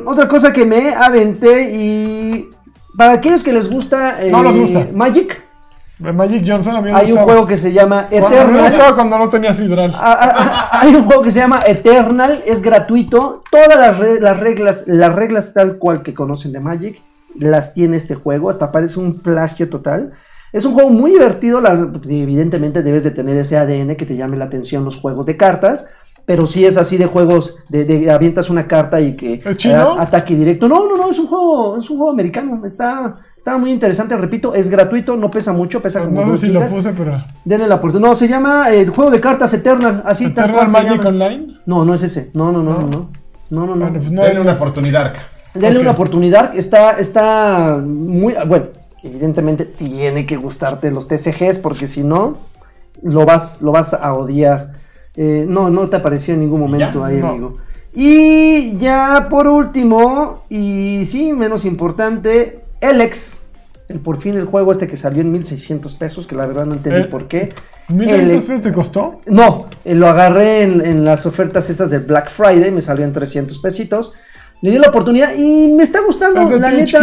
otra 0.07 0.29
cosa 0.29 0.53
que 0.53 0.65
me 0.65 0.95
aventé 0.95 1.73
y 1.75 2.51
para 2.97 3.15
aquellos 3.15 3.43
que 3.43 3.53
les 3.53 3.69
gusta, 3.69 4.23
eh, 4.23 4.31
No 4.31 4.45
les 4.45 4.57
gusta. 4.57 4.87
Magic, 4.95 5.43
Magic 5.99 6.45
Johnson 6.47 6.77
a 6.77 6.81
mí 6.81 6.91
me 6.91 6.99
hay 6.99 7.13
un 7.13 7.19
juego 7.19 7.47
que 7.47 7.57
se 7.57 7.73
llama 7.73 8.09
Cuando- 8.11 8.29
me 8.31 8.37
Eternal. 8.37 8.71
gustaba 8.71 8.95
cuando 8.97 9.19
no 9.19 9.29
tenía 9.29 9.55
sidral. 9.55 9.93
Ah, 9.95 10.19
ah, 10.21 10.33
ah, 10.73 10.81
Hay 10.81 10.95
un 10.95 11.05
juego 11.05 11.23
que 11.23 11.31
se 11.31 11.39
llama 11.39 11.61
Eternal, 11.67 12.43
es 12.47 12.63
gratuito. 12.63 13.45
Todas 13.51 13.79
las, 13.79 13.99
re- 13.99 14.21
las 14.21 14.41
reglas, 14.41 14.85
las 14.89 15.15
reglas 15.15 15.53
tal 15.55 15.79
cual 15.79 16.03
que 16.03 16.13
conocen 16.13 16.53
de 16.53 16.61
Magic, 16.61 17.01
las 17.39 17.75
tiene 17.75 17.97
este 17.97 18.17
juego. 18.17 18.51
Hasta 18.51 18.73
parece 18.73 18.99
un 18.99 19.21
plagio 19.21 19.69
total. 19.71 20.13
Es 20.53 20.65
un 20.65 20.75
juego 20.75 20.91
muy 20.91 21.13
divertido. 21.13 21.61
la- 21.61 21.73
evidentemente 21.73 22.83
debes 22.83 23.05
de 23.05 23.11
tener 23.13 23.37
ese 23.37 23.57
ADN 23.57 23.97
que 23.97 24.05
te 24.07 24.17
llame 24.17 24.37
la 24.37 24.47
atención 24.47 24.85
los 24.85 24.97
juegos 25.01 25.27
de 25.27 25.37
cartas. 25.37 25.89
Pero 26.27 26.47
sí 26.47 26.65
es 26.65 26.79
así 26.79 26.97
de 26.97 27.07
juegos 27.07 27.59
de, 27.69 27.85
de 27.85 28.11
avientas 28.11 28.49
una 28.49 28.67
carta 28.67 29.01
y 29.01 29.15
que 29.15 29.35
eh, 29.35 29.75
ataque 29.99 30.35
directo. 30.35 30.69
No, 30.69 30.89
no, 30.89 30.97
no, 30.97 31.11
es 31.11 31.19
un 31.19 31.27
juego, 31.27 31.77
es 31.77 31.89
un 31.91 31.99
juego 31.99 32.13
americano. 32.13 32.65
Está, 32.65 33.17
está 33.37 33.59
muy 33.59 33.71
interesante, 33.71 34.17
repito, 34.17 34.55
es 34.55 34.71
gratuito, 34.71 35.17
no 35.17 35.31
pesa 35.31 35.53
mucho, 35.53 35.83
pesa 35.83 36.03
como 36.05 36.25
No 36.25 36.37
sé 36.37 36.47
si 36.47 36.53
lo 36.53 36.67
puse, 36.67 36.93
pero. 36.93 37.23
Denle 37.45 37.67
la 37.69 37.75
oportunidad. 37.75 38.09
No, 38.11 38.17
se 38.17 38.27
llama 38.29 38.71
el 38.71 38.89
juego 38.91 39.11
de 39.11 39.21
cartas 39.21 39.53
Eternal, 39.53 40.03
así 40.07 40.31
tal 40.33 40.51
¿Eternal 40.51 40.71
se 40.71 40.77
Magic 40.79 40.97
llama. 41.05 41.09
Online? 41.09 41.59
No, 41.67 41.85
no 41.85 41.93
es 41.95 42.03
ese. 42.03 42.31
No, 42.35 42.51
no, 42.53 42.63
no, 42.63 42.79
No. 42.79 42.87
no. 42.89 43.11
No, 43.51 43.67
no, 43.67 43.67
no. 43.67 43.77
no. 43.77 43.85
Bueno, 43.85 43.99
pues 44.01 44.11
no 44.11 44.23
Denle 44.23 44.41
una 44.41 44.53
oportunidad. 44.53 45.13
Denle 45.53 45.79
Ok. 45.79 45.83
una 45.83 45.91
oportunidad. 45.91 46.57
Está, 46.57 46.93
está 46.99 47.79
muy. 47.85 48.35
Bueno, 48.47 48.67
evidentemente 49.03 49.67
tiene 49.67 50.25
que 50.25 50.37
gustarte 50.37 50.91
los 50.91 51.07
TCGs, 51.07 51.59
porque 51.59 51.87
si 51.87 52.03
no, 52.03 52.39
lo 53.03 53.27
vas, 53.27 53.61
lo 53.61 53.73
vas 53.73 53.93
a 53.93 54.15
odiar. 54.15 54.83
Eh, 55.17 55.45
no, 55.49 55.71
no 55.71 55.89
te 55.89 55.97
apareció 55.97 56.35
en 56.35 56.41
ningún 56.41 56.61
momento 56.61 57.01
¿Ya? 57.01 57.07
ahí, 57.07 57.17
No. 57.19 57.29
amigo. 57.29 57.59
Y 57.95 58.77
ya 58.79 59.29
por 59.31 59.47
último, 59.47 60.45
y 60.51 61.03
sí, 61.05 61.33
menos 61.33 61.65
importante, 61.65 62.61
Elex. 62.81 63.43
El, 63.89 64.01
por 64.01 64.17
fin 64.17 64.35
el 64.35 64.47
juego 64.47 64.73
este 64.73 64.87
que 64.89 64.97
salió 64.97 65.21
en 65.21 65.31
1600 65.31 65.95
pesos, 65.95 66.27
que 66.27 66.35
la 66.35 66.47
verdad 66.47 66.67
no 66.67 66.75
entendí 66.75 67.03
Eh, 67.03 67.05
por 67.05 67.29
qué. 67.29 67.53
¿1.500 67.89 68.09
Ele- 68.19 68.41
pesos 68.41 68.63
te 68.63 68.73
costó? 68.73 69.21
no, 69.27 69.67
eh, 69.85 69.95
lo 69.95 70.09
agarré 70.09 70.63
en, 70.63 70.81
en 70.85 71.05
las 71.05 71.27
ofertas 71.27 71.69
estas 71.71 71.91
del 71.91 72.01
Black 72.01 72.31
Friday, 72.31 72.71
me 72.73 72.81
salió 72.81 73.05
en 73.05 73.13
300 73.13 73.59
pesitos. 73.61 74.15
Le 74.63 74.71
di 74.71 74.79
la 74.79 74.89
oportunidad 74.89 75.35
y 75.37 75.71
me 75.73 75.83
está 75.83 76.01
gustando, 76.01 76.41
Es 76.43 76.49
de 76.49 76.59
la 76.61 76.71
neta. 76.71 77.01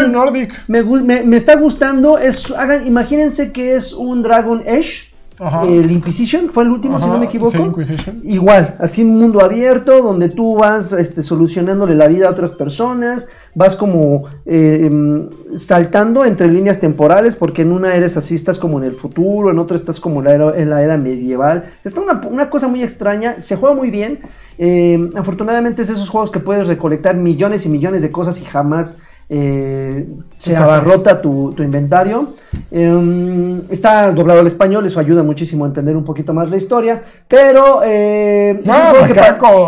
Me, 0.67 0.81
me- 0.83 1.21
me 1.23 1.37
está 1.37 1.55
gustando. 1.55 2.17
Es, 2.17 2.49
hagan, 2.51 2.87
imagínense 2.87 3.51
que 3.51 3.75
es 3.75 3.93
un 3.93 4.23
Dragon 4.23 4.63
Edge. 4.65 5.10
Ajá. 5.43 5.63
El 5.63 5.89
Inquisition 5.89 6.51
fue 6.53 6.63
el 6.63 6.69
último, 6.69 6.99
si 6.99 7.07
no 7.07 7.17
me 7.17 7.25
equivoco. 7.25 7.57
Inquisition. 7.57 8.21
Igual, 8.23 8.75
así 8.79 9.03
un 9.03 9.19
mundo 9.19 9.43
abierto 9.43 9.99
donde 10.03 10.29
tú 10.29 10.55
vas 10.57 10.93
este, 10.93 11.23
solucionándole 11.23 11.95
la 11.95 12.07
vida 12.07 12.27
a 12.27 12.29
otras 12.29 12.53
personas, 12.53 13.27
vas 13.55 13.75
como 13.75 14.25
eh, 14.45 14.81
em, 14.83 15.29
saltando 15.57 16.25
entre 16.25 16.47
líneas 16.47 16.79
temporales, 16.79 17.35
porque 17.35 17.63
en 17.63 17.71
una 17.71 17.95
eres 17.95 18.17
así, 18.17 18.35
estás 18.35 18.59
como 18.59 18.77
en 18.77 18.83
el 18.83 18.93
futuro, 18.93 19.49
en 19.49 19.57
otra 19.57 19.77
estás 19.77 19.99
como 19.99 20.19
en 20.19 20.25
la 20.25 20.35
era, 20.35 20.57
en 20.61 20.69
la 20.69 20.83
era 20.83 20.97
medieval. 20.97 21.71
Está 21.83 22.01
una, 22.01 22.21
una 22.29 22.51
cosa 22.51 22.67
muy 22.67 22.83
extraña, 22.83 23.39
se 23.39 23.55
juega 23.55 23.75
muy 23.75 23.89
bien. 23.89 24.19
eh, 24.59 25.09
afortunadamente 25.15 25.81
es 25.81 25.89
esos 25.89 26.09
juegos 26.09 26.29
que 26.29 26.39
puedes 26.39 26.67
recolectar 26.67 27.15
millones 27.15 27.65
y 27.65 27.69
millones 27.69 28.03
de 28.03 28.11
cosas 28.11 28.39
y 28.39 28.45
jamás 28.45 28.99
eh, 29.33 30.09
se 30.37 30.57
abarrota 30.57 31.21
tu, 31.21 31.53
tu 31.55 31.63
inventario. 31.63 32.33
Em, 32.69 33.61
está 33.69 34.11
doblado 34.11 34.41
al 34.41 34.47
español, 34.47 34.85
eso 34.85 34.99
ayuda 34.99 35.23
muchísimo 35.23 35.63
a 35.63 35.67
entender 35.69 35.95
un 35.95 36.03
poquito 36.03 36.33
más 36.33 36.49
la 36.49 36.57
historia. 36.57 37.01
Pero 37.29 37.81
eh, 37.85 38.59
es, 38.59 38.65
un 38.67 38.71
¡Ah, 38.73 38.89
juego 38.91 39.05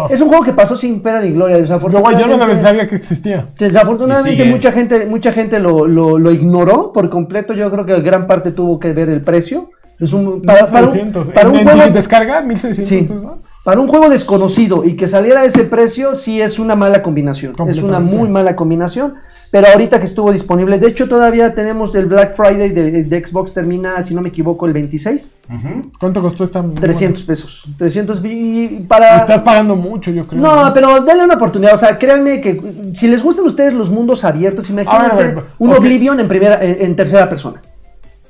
que 0.08 0.14
es 0.14 0.22
un 0.22 0.28
juego 0.28 0.44
que 0.44 0.52
pasó 0.52 0.76
sin 0.76 1.02
pena 1.02 1.22
ni 1.22 1.32
gloria. 1.32 1.56
Yo, 1.56 1.62
Desafortunadamente, 1.62 2.30
yo 2.30 2.38
no 2.38 2.56
sabía 2.62 2.88
que 2.88 2.96
existía. 2.96 3.48
desafortunadamente 3.58 4.44
mucha 4.46 4.72
gente, 4.74 5.06
mucha 5.06 5.32
gente 5.32 5.60
lo, 5.60 5.88
lo- 5.88 6.20
lo 6.20 6.32
ignoró 6.32 6.92
por 6.92 7.10
completo. 7.10 7.54
Yo 7.54 7.72
creo 7.72 7.86
que 7.86 8.02
gran 8.02 8.28
parte 8.28 8.52
tuvo 8.52 8.80
que 8.80 8.92
ver 8.92 9.08
el 9.08 9.22
precio. 9.22 9.70
Es 10.00 10.12
un, 10.12 10.42
para, 10.42 10.66
para 10.68 10.88
un- 10.88 10.94
1600. 10.94 11.30
para 11.30 11.50
un 11.50 11.56
¿En 11.56 11.64
juego, 11.68 11.90
descarga? 11.94 12.42
1600 12.42 13.22
Sí. 13.22 13.28
para 13.64 13.80
un 13.80 13.88
juego 13.88 14.10
desconocido 14.10 14.84
y 14.84 14.98
que 14.98 15.08
saliera 15.08 15.42
a 15.42 15.46
ese 15.46 15.64
precio, 15.64 16.16
sí 16.16 16.42
es 16.42 16.60
una 16.60 16.76
mala 16.76 17.02
combinación. 17.02 17.56
Es 17.70 17.82
una 17.82 18.00
muy 18.02 18.28
mala 18.28 18.56
combinación. 18.56 19.14
Pero 19.54 19.68
ahorita 19.68 20.00
que 20.00 20.06
estuvo 20.06 20.32
disponible, 20.32 20.80
de 20.80 20.88
hecho 20.88 21.08
todavía 21.08 21.54
tenemos 21.54 21.94
el 21.94 22.08
Black 22.08 22.34
Friday 22.36 22.70
de, 22.70 23.04
de 23.04 23.24
Xbox, 23.24 23.54
termina, 23.54 24.02
si 24.02 24.16
no 24.16 24.22
me 24.22 24.30
equivoco, 24.30 24.66
el 24.66 24.74
26. 24.74 25.36
Ujú. 25.48 25.92
¿Cuánto 26.00 26.24
costó 26.24 26.44
esta? 26.44 26.66
300 26.66 27.22
pesos. 27.22 27.70
300 27.78 28.20
y 28.24 28.86
para... 28.88 29.18
Estás 29.18 29.44
pagando 29.44 29.76
mucho, 29.76 30.10
yo 30.10 30.26
creo. 30.26 30.42
No, 30.42 30.74
pero 30.74 31.02
denle 31.02 31.26
una 31.26 31.36
oportunidad. 31.36 31.76
O 31.76 31.78
sea, 31.78 32.00
créanme 32.00 32.42
que 32.42 32.90
si 32.96 33.08
les 33.08 33.22
gustan 33.22 33.46
a 33.46 33.50
ustedes 33.50 33.76
los 33.76 33.92
mundos 33.92 34.26
abiertos, 34.26 34.72
imagínense 34.72 35.22
A 35.22 35.28
ver, 35.28 35.38
a 35.38 35.42
ver, 35.42 35.46
un. 35.60 35.72
Oblivion 35.72 36.20
en 36.20 36.28
primera, 36.28 36.58
en, 36.66 36.82
en 36.82 36.96
tercera 36.96 37.30
persona. 37.30 37.62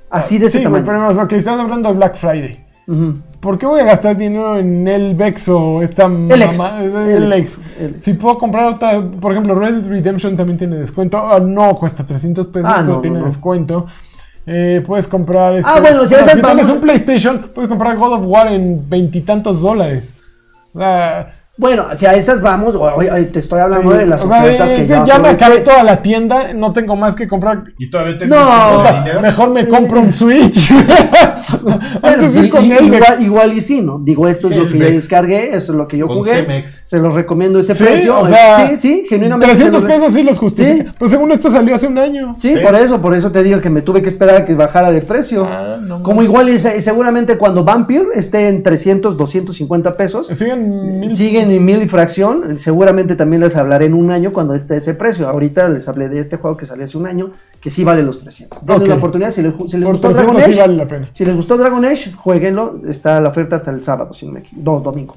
Así 0.09 0.37
de 0.39 0.47
ese 0.47 0.57
Sí, 0.57 0.65
tamaño. 0.65 0.83
pero 0.83 1.23
ok, 1.23 1.31
estás 1.31 1.57
hablando 1.57 1.87
de 1.87 1.95
Black 1.95 2.17
Friday. 2.17 2.65
Ujú. 2.85 3.13
¿Por 3.43 3.57
qué 3.57 3.65
voy 3.65 3.81
a 3.81 3.83
gastar 3.83 4.15
dinero 4.17 4.57
en 4.57 4.87
el 4.87 5.13
Vex 5.15 5.49
o 5.49 5.81
esta 5.81 6.05
Elex. 6.05 6.57
mamá- 6.57 6.81
Elex. 6.81 7.09
Elex? 7.17 7.57
Elex. 7.79 8.03
Si 8.03 8.13
puedo 8.13 8.37
comprar 8.37 8.73
otra, 8.73 9.01
por 9.19 9.33
ejemplo, 9.33 9.53
Red 9.53 9.73
Dead 9.73 9.89
Redemption 9.89 10.37
también 10.37 10.57
tiene 10.57 10.77
descuento. 10.77 11.17
Ah, 11.17 11.39
no 11.39 11.75
cuesta 11.75 12.05
300 12.05 12.47
pesos, 12.47 12.69
Ah, 12.71 12.77
pero 12.81 12.93
no, 12.95 13.01
tiene 13.01 13.19
no, 13.19 13.25
descuento. 13.25 13.85
Eh, 14.45 14.81
puedes 14.85 15.07
comprar. 15.07 15.55
este- 15.57 15.69
Ah, 15.69 15.79
bueno, 15.81 16.07
si 16.07 16.15
a 16.15 16.21
esas 16.21 16.41
tienes 16.41 16.69
un 16.69 16.79
PlayStation, 16.81 17.49
puedes 17.53 17.69
comprar 17.69 17.97
God 17.97 18.13
of 18.13 18.21
War 18.25 18.47
en 18.51 18.89
veintitantos 18.89 19.61
dólares. 19.61 20.15
O 20.73 20.79
sea, 20.79 21.35
Bueno, 21.55 21.85
si 21.95 22.07
a 22.07 22.13
esas 22.15 22.41
vamos, 22.41 22.73
o- 22.73 22.81
o- 22.81 22.99
te 23.31 23.37
estoy 23.37 23.59
hablando 23.59 23.91
de 23.91 24.07
las 24.07 24.23
o 24.23 24.27
sea, 24.27 24.39
ofertas 24.39 24.71
que 24.71 24.87
ya 24.87 25.05
ya 25.05 25.19
me 25.19 25.29
acabé 25.29 25.59
toda 25.59 25.83
la 25.83 26.01
tienda, 26.01 26.51
no 26.55 26.73
tengo 26.73 26.95
más 26.95 27.13
que 27.13 27.27
comprar. 27.27 27.65
Y 27.77 27.91
todavía 27.91 28.17
tengo 28.17 28.35
No. 28.35 28.81
de 28.81 28.91
dinero. 28.91 29.21
Mejor 29.21 29.49
me 29.51 29.67
compro 29.67 29.99
un 30.01 30.11
Switch. 30.11 30.71
Bueno, 32.01 32.29
sí, 32.29 32.49
con 32.49 32.65
i- 32.65 32.71
el 32.71 32.85
igual, 32.85 33.21
igual 33.21 33.53
y 33.53 33.61
sí, 33.61 33.81
¿no? 33.81 33.99
Digo, 33.99 34.27
esto 34.27 34.49
es 34.49 34.55
lo 34.57 34.63
que 34.65 34.71
yo 34.71 34.85
Elvex. 34.85 34.93
descargué, 35.03 35.55
esto 35.55 35.71
es 35.73 35.77
lo 35.77 35.87
que 35.87 35.97
yo 35.97 36.07
Con 36.07 36.17
jugué. 36.17 36.31
Cemex. 36.37 36.81
Se 36.85 36.97
los 36.99 37.13
recomiendo 37.13 37.59
ese 37.59 37.75
Sí, 37.75 37.83
precio. 37.83 38.19
o 38.19 38.25
sea, 38.25 38.69
sí, 38.69 38.77
sí, 38.77 39.05
genuinamente. 39.07 39.53
300 39.53 39.81
se 39.81 39.87
los- 39.87 39.95
pesos 39.97 40.13
sí 40.13 40.23
los 40.23 40.39
justifica. 40.39 40.83
Sí. 40.85 40.95
Pues 40.97 41.11
según 41.11 41.31
esto 41.31 41.51
salió 41.51 41.75
hace 41.75 41.87
un 41.87 41.97
año. 41.99 42.35
Sí, 42.39 42.55
Sí. 42.57 42.63
por 42.63 42.75
eso, 42.75 43.01
por 43.01 43.15
eso 43.15 43.31
te 43.31 43.43
digo 43.43 43.61
que 43.61 43.69
me 43.69 43.81
tuve 43.81 44.01
que 44.01 44.09
esperar 44.09 44.37
a 44.37 44.45
que 44.45 44.55
bajara 44.55 44.91
de 44.91 45.01
precio. 45.01 45.45
Ah, 45.49 45.77
no 45.81 46.01
Como 46.01 46.23
igual 46.23 46.49
y 46.49 46.57
se- 46.59 46.81
seguramente 46.81 47.37
cuando 47.37 47.63
Vampire 47.63 48.05
esté 48.15 48.47
en 48.47 48.63
300, 48.63 49.15
250 49.17 49.95
pesos, 49.95 50.27
Siguen 50.27 50.99
mil. 51.01 51.09
siguen 51.15 51.42
en 51.51 51.65
mil 51.65 51.81
y 51.81 51.87
fracción, 51.87 52.57
seguramente 52.57 53.15
también 53.15 53.41
les 53.41 53.55
hablaré 53.55 53.85
en 53.85 53.93
un 53.93 54.11
año 54.11 54.31
cuando 54.33 54.53
esté 54.53 54.77
ese 54.77 54.93
precio. 54.93 55.27
Ahorita 55.29 55.67
les 55.69 55.87
hablé 55.87 56.09
de 56.09 56.19
este 56.19 56.37
juego 56.37 56.57
que 56.57 56.65
salió 56.65 56.83
hace 56.85 56.97
un 56.97 57.07
año, 57.07 57.31
que 57.61 57.69
sí 57.69 57.83
vale 57.83 58.03
los 58.03 58.19
300. 58.21 58.65
Denle 58.65 58.85
una 58.85 58.95
oportunidad, 58.95 59.31
si 59.31 59.41
les, 59.41 59.53
si 59.67 59.77
les 59.77 59.83
Por 59.85 59.93
gustó 59.93 60.09
300 60.09 60.15
Dragon 60.35 60.41
sí 60.41 60.51
Age, 60.51 60.61
vale 60.61 60.77
la 60.77 60.87
pena. 60.87 61.09
si 61.13 61.25
les 61.25 61.35
gustó 61.35 61.57
Dragon 61.57 61.85
Age, 61.85 62.11
jueguenlo, 62.13 62.79
está 62.87 63.19
la 63.21 63.29
oferta 63.29 63.55
hasta 63.55 63.71
el 63.71 63.83
sábado, 63.83 64.13
si 64.13 64.25
no 64.25 64.33
me 64.33 64.39
equivoco, 64.41 64.71
no, 64.71 64.79
domingo, 64.79 65.15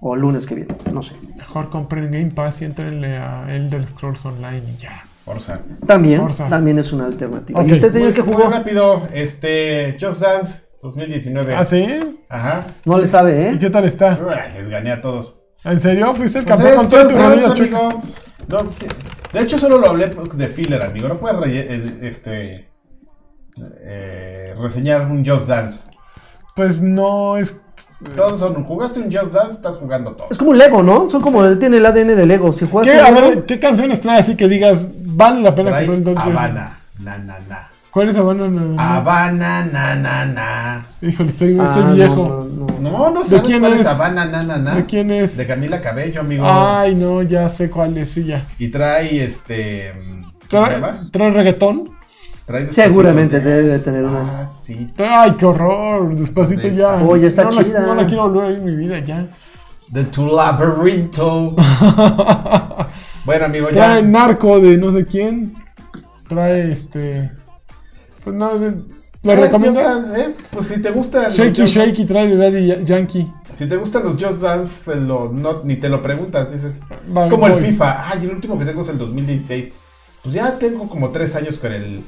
o 0.00 0.16
lunes 0.16 0.46
que 0.46 0.54
viene, 0.54 0.74
no 0.92 1.02
sé. 1.02 1.14
Mejor 1.36 1.68
compren 1.70 2.10
Game 2.10 2.30
Pass 2.30 2.62
y 2.62 2.64
entrenle 2.64 3.16
a 3.16 3.44
Elder 3.54 3.86
Scrolls 3.86 4.24
Online 4.26 4.62
y 4.76 4.80
ya. 4.80 5.04
Forza. 5.24 5.60
También, 5.86 6.20
Forza. 6.22 6.48
también 6.48 6.78
es 6.78 6.92
una 6.92 7.04
alternativa. 7.06 7.60
Ok. 7.60 7.68
¿Y 7.68 7.72
usted, 7.74 7.92
señor, 7.92 8.08
Muy, 8.08 8.14
qué 8.14 8.22
muy 8.22 8.34
jugó? 8.34 8.50
rápido, 8.50 9.02
este, 9.12 9.96
Just 10.00 10.20
Dance 10.22 10.60
2019. 10.82 11.54
¿Ah, 11.54 11.64
sí? 11.64 11.86
Ajá. 12.28 12.64
No 12.86 12.98
le 12.98 13.06
sabe, 13.06 13.50
¿Y 13.52 13.54
¿eh? 13.54 13.58
qué 13.60 13.68
tal 13.70 13.84
está? 13.84 14.18
Les 14.56 14.68
gané 14.70 14.90
a 14.92 15.02
todos. 15.02 15.39
¿En 15.64 15.80
serio? 15.80 16.14
¿Fuiste 16.14 16.38
el 16.38 16.44
Pues 16.44 16.56
campeón 16.56 16.72
es 16.72 16.78
con 16.78 16.88
todo 16.88 17.08
tu 17.08 17.18
amigo. 17.18 18.02
No, 18.48 18.72
sí. 18.72 18.86
de 19.32 19.40
hecho, 19.40 19.58
solo 19.58 19.78
lo 19.78 19.90
hablé 19.90 20.14
de 20.34 20.48
filler, 20.48 20.84
amigo. 20.84 21.08
No 21.08 21.18
puedes 21.18 21.38
eh, 21.46 21.98
este, 22.02 22.68
eh, 23.82 24.54
reseñar 24.58 25.10
un 25.10 25.24
Just 25.24 25.48
Dance. 25.48 25.82
Pues 26.56 26.80
no 26.80 27.36
es. 27.36 27.60
Todos 28.16 28.40
son, 28.40 28.64
jugaste 28.64 29.00
un 29.00 29.12
Just 29.12 29.34
Dance, 29.34 29.52
estás 29.52 29.76
jugando 29.76 30.16
todo. 30.16 30.28
Es 30.30 30.38
como 30.38 30.50
un 30.50 30.58
Lego, 30.58 30.82
¿no? 30.82 31.08
Son 31.10 31.20
como, 31.20 31.46
tiene 31.58 31.76
el 31.76 31.86
ADN 31.86 32.16
de 32.16 32.26
Lego. 32.26 32.52
Si 32.52 32.66
jugaste 32.66 32.92
¿Qué, 32.92 32.98
a 32.98 33.10
Lego, 33.10 33.28
ver, 33.28 33.44
¿qué 33.44 33.60
canciones 33.60 34.00
trae 34.00 34.20
así 34.20 34.36
que 34.36 34.48
digas 34.48 34.86
vale 35.20 35.42
la 35.42 35.54
pena 35.54 35.84
comprar 35.84 35.98
el 35.98 36.18
Habana, 36.18 36.80
na, 36.98 37.18
na, 37.18 37.38
na. 37.48 37.69
¿Cuál 37.90 38.08
es 38.08 38.16
Habana? 38.16 38.48
Na, 38.48 39.94
na, 39.96 40.24
na. 40.26 40.86
Híjole, 41.02 41.30
estoy, 41.30 41.56
Ah, 41.60 41.64
estoy 41.64 41.96
viejo. 41.96 42.48
no, 42.54 42.66
no. 42.66 42.90
No, 42.90 43.10
no 43.10 43.24
sabes 43.24 43.42
quién 43.44 43.60
cuál 43.60 43.72
es 43.74 43.80
es? 43.80 43.86
Habana, 43.86 44.24
na, 44.26 44.42
na, 44.42 44.58
na. 44.58 44.74
¿De 44.76 44.86
quién 44.86 45.10
es? 45.10 45.36
De 45.36 45.46
Camila 45.46 45.80
Cabello, 45.80 46.20
amigo. 46.20 46.44
Ay, 46.46 46.94
no, 46.94 47.22
ya 47.22 47.48
sé 47.48 47.68
cuál 47.68 47.96
es, 47.98 48.10
sí, 48.12 48.24
ya. 48.24 48.44
Y 48.58 48.68
trae 48.68 49.24
este. 49.24 49.92
¿Cómo 50.50 50.66
se 50.66 50.74
¿Trae, 50.78 50.94
trae 51.10 51.30
reggaetón? 51.30 51.90
Trae 52.46 52.72
Seguramente 52.72 53.40
debe 53.40 53.62
de 53.64 53.78
tener 53.80 54.04
una. 54.04 54.42
Ah, 54.42 54.46
sí. 54.46 54.88
Ay, 54.98 55.32
qué 55.38 55.46
horror. 55.46 56.14
Despacito 56.14 56.62
ya. 56.68 56.68
Despacito. 56.92 57.08
Oye, 57.10 57.26
está 57.26 57.44
no 57.44 57.50
la- 57.50 57.64
chida. 57.64 57.80
no 57.80 57.94
la 57.94 58.06
quiero 58.06 58.22
volver 58.28 58.44
a 58.44 58.48
ver 58.48 58.56
en 58.58 58.64
mi 58.64 58.76
vida 58.76 58.98
ya. 59.00 59.26
The 59.92 60.04
Tu 60.04 60.26
Laberinto. 60.26 61.56
bueno, 63.24 63.44
amigo, 63.46 63.68
ya. 63.70 63.74
Trae 63.74 64.02
narco 64.02 64.60
de 64.60 64.76
no 64.78 64.92
sé 64.92 65.04
quién. 65.04 65.54
Trae 66.28 66.72
este. 66.72 67.30
Pues 68.24 68.36
no, 68.36 68.52
¿lo 69.22 69.34
Dance, 69.34 70.20
eh, 70.20 70.34
Pues 70.50 70.66
si 70.68 70.80
te 70.80 70.90
gustan 70.90 71.24
los 71.24 71.34
Shaky 71.36 71.66
Shaky 71.66 72.04
trae 72.06 72.26
de 72.28 72.36
Daddy 72.36 72.66
Ya- 72.66 72.80
Yankee. 72.80 73.30
Si 73.52 73.66
te 73.66 73.76
gustan 73.76 74.04
los 74.04 74.16
Just 74.22 74.40
Dance, 74.42 74.82
pues 74.84 74.96
lo- 74.98 75.30
no, 75.30 75.60
ni 75.64 75.76
te 75.76 75.88
lo 75.90 76.02
preguntas. 76.02 76.50
Dices, 76.50 76.76
es 76.80 77.28
como 77.28 77.46
el. 77.46 77.56
FIFA. 77.64 78.10
Ay, 78.10 78.24
el 78.24 78.30
último 78.30 78.58
que 78.58 78.64
tengo 78.64 78.80
es 78.82 78.88
el 78.88 78.96
2016. 78.98 79.72
Pues 80.22 80.34
ya 80.34 80.58
tengo 80.58 80.88
como 80.88 81.10
tres 81.10 81.36
años 81.36 81.58
con 81.58 81.72
el. 81.72 82.02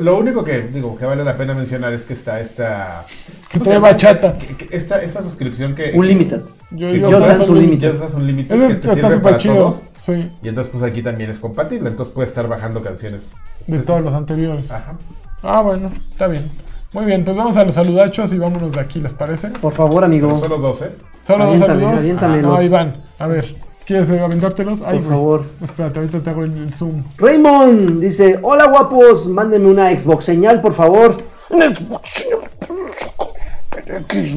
Lo 0.00 0.18
único 0.18 0.42
que 0.42 0.62
digo 0.62 0.96
que 0.96 1.04
vale 1.04 1.22
la 1.22 1.36
pena 1.36 1.54
mencionar 1.54 1.92
es 1.92 2.02
que 2.02 2.14
está 2.14 2.40
esta. 2.40 3.06
Que 3.48 3.58
¿cómo 3.60 3.64
se 3.66 3.70
trae 3.70 3.78
bachata. 3.80 4.36
Que- 4.38 4.56
que- 4.56 4.76
Esta, 4.76 5.00
esta 5.02 5.22
suscripción 5.22 5.76
que. 5.76 5.92
Unlimited. 5.94 6.40
Yo 6.72 6.92
digo, 6.92 7.10
Just 7.12 7.26
Dance 7.26 7.50
Unlimited. 7.50 7.88
Just 7.90 8.00
Dance 8.00 8.16
Unlimited 8.16 8.56
que 8.58 8.66
está 8.72 8.88
te 8.88 8.94
sirve 8.96 9.08
súper 9.08 9.22
para 9.22 9.38
chido. 9.38 9.54
todos. 9.54 9.82
Sí, 10.04 10.30
Y 10.42 10.48
entonces, 10.48 10.72
pues 10.72 10.82
aquí 10.82 11.02
también 11.02 11.30
es 11.30 11.38
compatible. 11.38 11.88
Entonces 11.90 12.12
puedes 12.12 12.30
estar 12.30 12.48
bajando 12.48 12.82
canciones. 12.82 13.34
de 13.68 13.78
todos 13.80 14.02
los 14.02 14.14
anteriores. 14.14 14.68
Ajá. 14.70 14.96
Ah, 15.42 15.62
bueno, 15.62 15.90
está 16.10 16.26
bien. 16.26 16.50
Muy 16.92 17.04
bien, 17.04 17.24
pues 17.24 17.36
vamos 17.36 17.56
a 17.56 17.64
los 17.64 17.74
saludachos 17.74 18.32
y 18.32 18.38
vámonos 18.38 18.72
de 18.72 18.80
aquí, 18.80 19.00
¿les 19.00 19.12
parece? 19.12 19.48
Por 19.50 19.72
favor, 19.72 19.94
Pero 20.02 20.06
amigo. 20.06 20.38
solo 20.38 20.58
dos, 20.58 20.82
¿eh? 20.82 20.90
Solo 21.26 21.46
dos 21.46 21.58
saludos. 21.60 22.00
Ah, 22.20 22.56
ahí 22.58 22.68
van. 22.68 22.94
A 23.18 23.26
ver, 23.28 23.54
¿quieres 23.86 24.10
eh, 24.10 24.18
aventártelos? 24.20 24.80
Ay, 24.84 24.98
Por 24.98 25.06
güey. 25.06 25.08
favor. 25.18 25.44
Espérate, 25.62 25.98
ahorita 26.00 26.18
te 26.20 26.30
hago 26.30 26.42
el, 26.44 26.56
el 26.56 26.74
zoom. 26.74 27.02
Raymond 27.18 28.00
dice, 28.00 28.38
hola 28.42 28.66
guapos, 28.66 29.28
mándenme 29.28 29.68
una 29.68 29.96
Xbox 29.96 30.24
señal, 30.24 30.60
por 30.60 30.72
favor. 30.74 31.16
Una 31.50 31.74
Xbox 31.74 32.08
señal. 32.10 32.40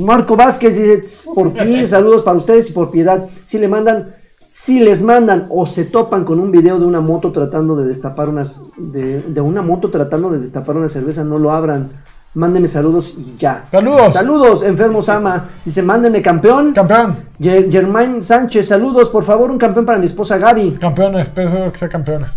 Marco 0.02 0.36
Vázquez 0.36 0.76
dice, 0.76 0.98
"Tss, 1.00 1.30
por 1.34 1.52
fin, 1.58 1.88
saludos 1.88 2.22
para 2.24 2.38
ustedes 2.38 2.70
y 2.70 2.74
por 2.74 2.92
piedad. 2.92 3.26
Si 3.44 3.58
le 3.58 3.68
mandan, 3.68 4.14
si 4.56 4.80
les 4.80 5.02
mandan 5.02 5.48
o 5.50 5.66
se 5.66 5.84
topan 5.86 6.24
con 6.24 6.40
un 6.40 6.52
video 6.52 6.78
de 6.78 6.86
una 6.86 7.02
moto 7.02 7.32
tratando 7.32 7.76
de 7.76 7.88
destapar 7.88 8.30
unas, 8.30 8.62
de, 8.78 9.20
de 9.24 9.42
una 9.42 9.64
moto 9.64 9.90
tratando 9.90 10.30
de 10.30 10.38
destapar 10.38 10.78
una 10.78 10.88
cerveza, 10.88 11.24
no 11.24 11.40
lo 11.40 11.52
abran. 11.52 11.90
Mándenme 12.36 12.68
saludos 12.68 13.16
y 13.18 13.36
ya. 13.36 13.66
¡Saludos! 13.72 14.14
Saludos, 14.14 14.62
enfermo 14.64 15.02
Sama. 15.02 15.50
Dice, 15.66 15.82
mándenme 15.82 16.22
campeón. 16.22 16.72
Campeón, 16.74 17.16
Ge- 17.40 17.68
Germain 17.72 18.22
Sánchez, 18.22 18.68
saludos, 18.68 19.10
por 19.10 19.24
favor, 19.24 19.50
un 19.50 19.58
campeón 19.58 19.88
para 19.88 19.98
mi 19.98 20.06
esposa 20.06 20.38
Gaby. 20.38 20.78
campeona, 20.80 21.24
espero 21.24 21.72
que 21.72 21.78
sea 21.80 21.90
campeona. 21.90 22.36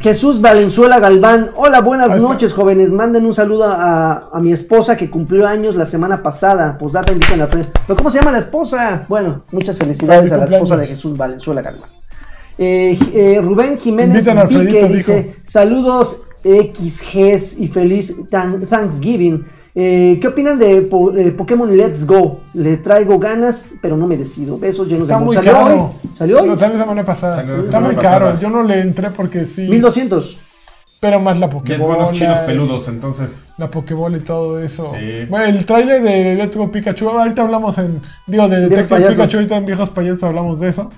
Jesús 0.00 0.40
Valenzuela 0.40 0.98
Galván, 0.98 1.50
hola, 1.54 1.80
buenas 1.80 2.16
noches, 2.20 2.52
jóvenes. 2.52 2.90
Manden 2.90 3.26
un 3.26 3.34
saludo 3.34 3.64
a, 3.64 4.28
a 4.32 4.40
mi 4.40 4.52
esposa 4.52 4.96
que 4.96 5.08
cumplió 5.08 5.46
años 5.46 5.76
la 5.76 5.84
semana 5.84 6.20
pasada. 6.22 6.76
Pues 6.78 6.94
data 6.94 7.12
invitan 7.12 7.42
a 7.42 7.46
¿Pero 7.46 7.96
cómo 7.96 8.10
se 8.10 8.18
llama 8.18 8.32
la 8.32 8.38
esposa? 8.38 9.04
Bueno, 9.08 9.44
muchas 9.52 9.78
felicidades 9.78 10.32
a 10.32 10.36
la 10.36 10.46
esposa 10.46 10.76
de 10.76 10.88
Jesús 10.88 11.16
Valenzuela 11.16 11.62
Galván. 11.62 11.90
Eh, 12.58 12.98
eh, 13.14 13.40
Rubén 13.42 13.78
Jiménez 13.78 14.24
dijo. 14.24 14.88
dice: 14.88 15.36
Saludos 15.44 16.24
XGs 16.42 17.60
y 17.60 17.68
feliz 17.68 18.16
Thanksgiving. 18.30 19.44
Eh, 19.76 20.18
¿Qué 20.20 20.28
opinan 20.28 20.56
de 20.58 20.82
po- 20.82 21.12
eh, 21.16 21.32
Pokémon 21.32 21.76
Let's 21.76 22.06
Go? 22.06 22.42
Le 22.54 22.76
traigo 22.76 23.18
ganas, 23.18 23.70
pero 23.82 23.96
no 23.96 24.06
me 24.06 24.16
decido. 24.16 24.56
Besos 24.58 24.86
llenos 24.88 25.04
Está 25.04 25.14
de 25.14 25.22
amor. 25.22 25.26
muy 25.26 25.34
¿Salió 25.36 25.52
caro. 25.52 25.74
hoy? 26.02 26.10
¿Salió 26.16 26.40
hoy? 26.42 26.48
No, 26.48 26.58
salió 26.58 26.78
semana 26.78 27.04
pasada. 27.04 27.36
Salió 27.36 27.56
Está 27.56 27.70
semana 27.72 27.86
muy 27.94 28.02
caro. 28.02 28.24
pasada. 28.26 28.40
Yo 28.40 28.50
no 28.50 28.62
le 28.62 28.80
entré 28.80 29.10
porque 29.10 29.46
sí. 29.46 29.62
1200. 29.62 30.40
Pero 31.00 31.20
más 31.20 31.38
la 31.38 31.50
Pokébola. 31.50 31.96
buenos 31.96 32.12
chinos 32.12 32.38
peludos, 32.40 32.88
entonces. 32.88 33.44
La 33.58 33.68
Pokébola 33.68 34.16
y 34.16 34.20
todo 34.20 34.58
eso. 34.60 34.92
Sí. 34.98 35.26
Bueno, 35.28 35.46
el 35.46 35.66
tráiler 35.66 36.00
de 36.02 36.34
Let's 36.36 36.56
Go 36.56 36.70
Pikachu. 36.70 37.08
Ahorita 37.10 37.42
hablamos 37.42 37.76
en. 37.78 38.00
Digo, 38.28 38.44
de 38.48 38.56
Viejos 38.60 38.70
Detective 38.70 38.88
payasos. 39.00 39.16
Pikachu. 39.16 39.36
Ahorita 39.38 39.56
en 39.56 39.66
Viejos 39.66 39.90
Payasos 39.90 40.22
hablamos 40.22 40.60
de 40.60 40.68
eso. 40.68 40.90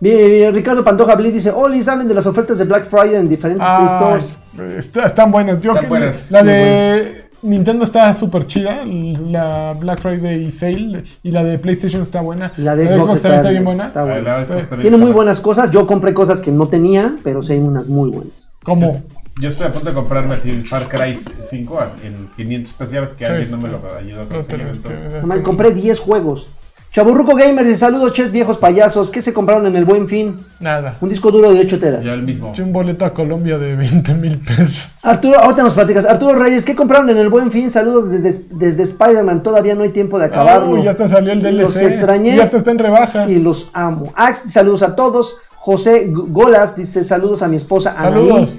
Bien, 0.00 0.28
bien, 0.30 0.54
Ricardo 0.54 0.82
Pantoja 0.84 1.14
Blitz 1.14 1.34
dice, 1.34 1.50
Oli, 1.50 1.82
¿saben 1.82 2.06
de 2.08 2.14
las 2.14 2.26
ofertas 2.26 2.58
de 2.58 2.64
Black 2.64 2.84
Friday 2.86 3.14
en 3.14 3.28
diferentes 3.28 3.66
Ay, 3.66 3.86
stores? 3.88 4.42
est- 4.78 4.96
están 4.96 5.30
buenas. 5.30 5.60
Yo 5.60 5.72
Están 5.72 5.88
buenas, 5.88 6.30
La 6.30 6.42
de 6.42 7.25
Nintendo 7.46 7.84
está 7.84 8.14
súper 8.14 8.46
chida. 8.46 8.84
La 8.84 9.74
Black 9.78 10.00
Friday 10.00 10.50
Sale. 10.52 11.04
Y 11.22 11.30
la 11.30 11.44
de 11.44 11.58
PlayStation 11.58 12.02
está 12.02 12.20
buena. 12.20 12.52
La 12.56 12.76
de 12.76 12.86
Xbox 12.88 13.22
también 13.22 13.34
está, 13.40 13.50
bien 13.50 13.64
buena. 13.64 13.86
está 13.88 14.02
buena. 14.04 14.20
la 14.38 14.44
Xbox 14.44 14.68
Tiene 14.68 14.90
muy 14.90 14.98
buena. 14.98 15.14
buenas 15.14 15.40
cosas. 15.40 15.70
Yo 15.70 15.86
compré 15.86 16.12
cosas 16.14 16.40
que 16.40 16.50
no 16.52 16.68
tenía, 16.68 17.16
pero 17.24 17.42
sí 17.42 17.52
hay 17.54 17.58
unas 17.60 17.86
muy 17.86 18.10
buenas. 18.10 18.50
¿Cómo? 18.64 19.02
Yo 19.40 19.48
estoy 19.50 19.66
a 19.66 19.70
punto 19.70 19.88
de 19.90 19.94
comprarme 19.94 20.34
así 20.34 20.50
el 20.50 20.66
Far 20.66 20.88
Cry 20.88 21.14
5 21.14 21.78
a- 21.80 21.92
en 22.02 22.28
500 22.36 22.72
pesos. 22.72 22.92
Ya 22.92 23.00
ves 23.02 23.12
que 23.12 23.26
alguien 23.26 23.50
no 23.50 23.58
me 23.58 23.68
lo 23.68 23.80
ayudó 23.98 24.22
a 24.22 24.28
conseguir. 24.28 24.66
entonces. 24.66 25.14
Además, 25.14 25.42
compré 25.42 25.72
10 25.72 26.00
juegos. 26.00 26.48
Chaburruco 26.92 27.34
Gamer 27.34 27.64
dice, 27.64 27.80
saludos, 27.80 28.14
ches 28.14 28.32
viejos 28.32 28.56
payasos. 28.56 29.10
¿Qué 29.10 29.20
se 29.20 29.34
compraron 29.34 29.66
en 29.66 29.76
el 29.76 29.84
Buen 29.84 30.08
Fin? 30.08 30.36
Nada. 30.60 30.96
Un 31.02 31.10
disco 31.10 31.30
duro 31.30 31.52
de 31.52 31.60
8 31.60 31.78
teras. 31.78 32.04
Ya 32.04 32.14
el 32.14 32.22
mismo. 32.22 32.54
Un 32.58 32.72
boleto 32.72 33.04
a 33.04 33.12
Colombia 33.12 33.58
de 33.58 33.76
20 33.76 34.14
mil 34.14 34.38
pesos. 34.38 34.88
Arturo, 35.02 35.38
ahorita 35.38 35.62
nos 35.62 35.74
platicas. 35.74 36.06
Arturo 36.06 36.38
Reyes, 36.38 36.64
¿qué 36.64 36.74
compraron 36.74 37.10
en 37.10 37.18
el 37.18 37.28
Buen 37.28 37.50
Fin? 37.50 37.70
Saludos 37.70 38.10
desde, 38.12 38.46
desde 38.52 38.82
Spider-Man. 38.84 39.42
Todavía 39.42 39.74
no 39.74 39.82
hay 39.82 39.90
tiempo 39.90 40.18
de 40.18 40.24
acabarlo. 40.24 40.70
Uy, 40.70 40.84
ya 40.84 40.94
te 40.94 41.06
salió 41.06 41.32
el 41.32 41.40
DLC. 41.42 41.52
Los 41.60 41.76
extrañé. 41.76 42.32
Y 42.32 42.36
ya 42.36 42.44
está 42.44 42.70
en 42.70 42.78
rebaja. 42.78 43.28
y 43.28 43.40
los 43.40 43.70
amo. 43.74 44.12
Ax, 44.16 44.50
saludos 44.50 44.82
a 44.82 44.96
todos. 44.96 45.40
José 45.56 46.08
Golas 46.10 46.76
dice 46.76 47.02
saludos 47.04 47.42
a 47.42 47.48
mi 47.48 47.56
esposa 47.56 47.94
Anaí. 47.98 48.12
Saludos. 48.28 48.58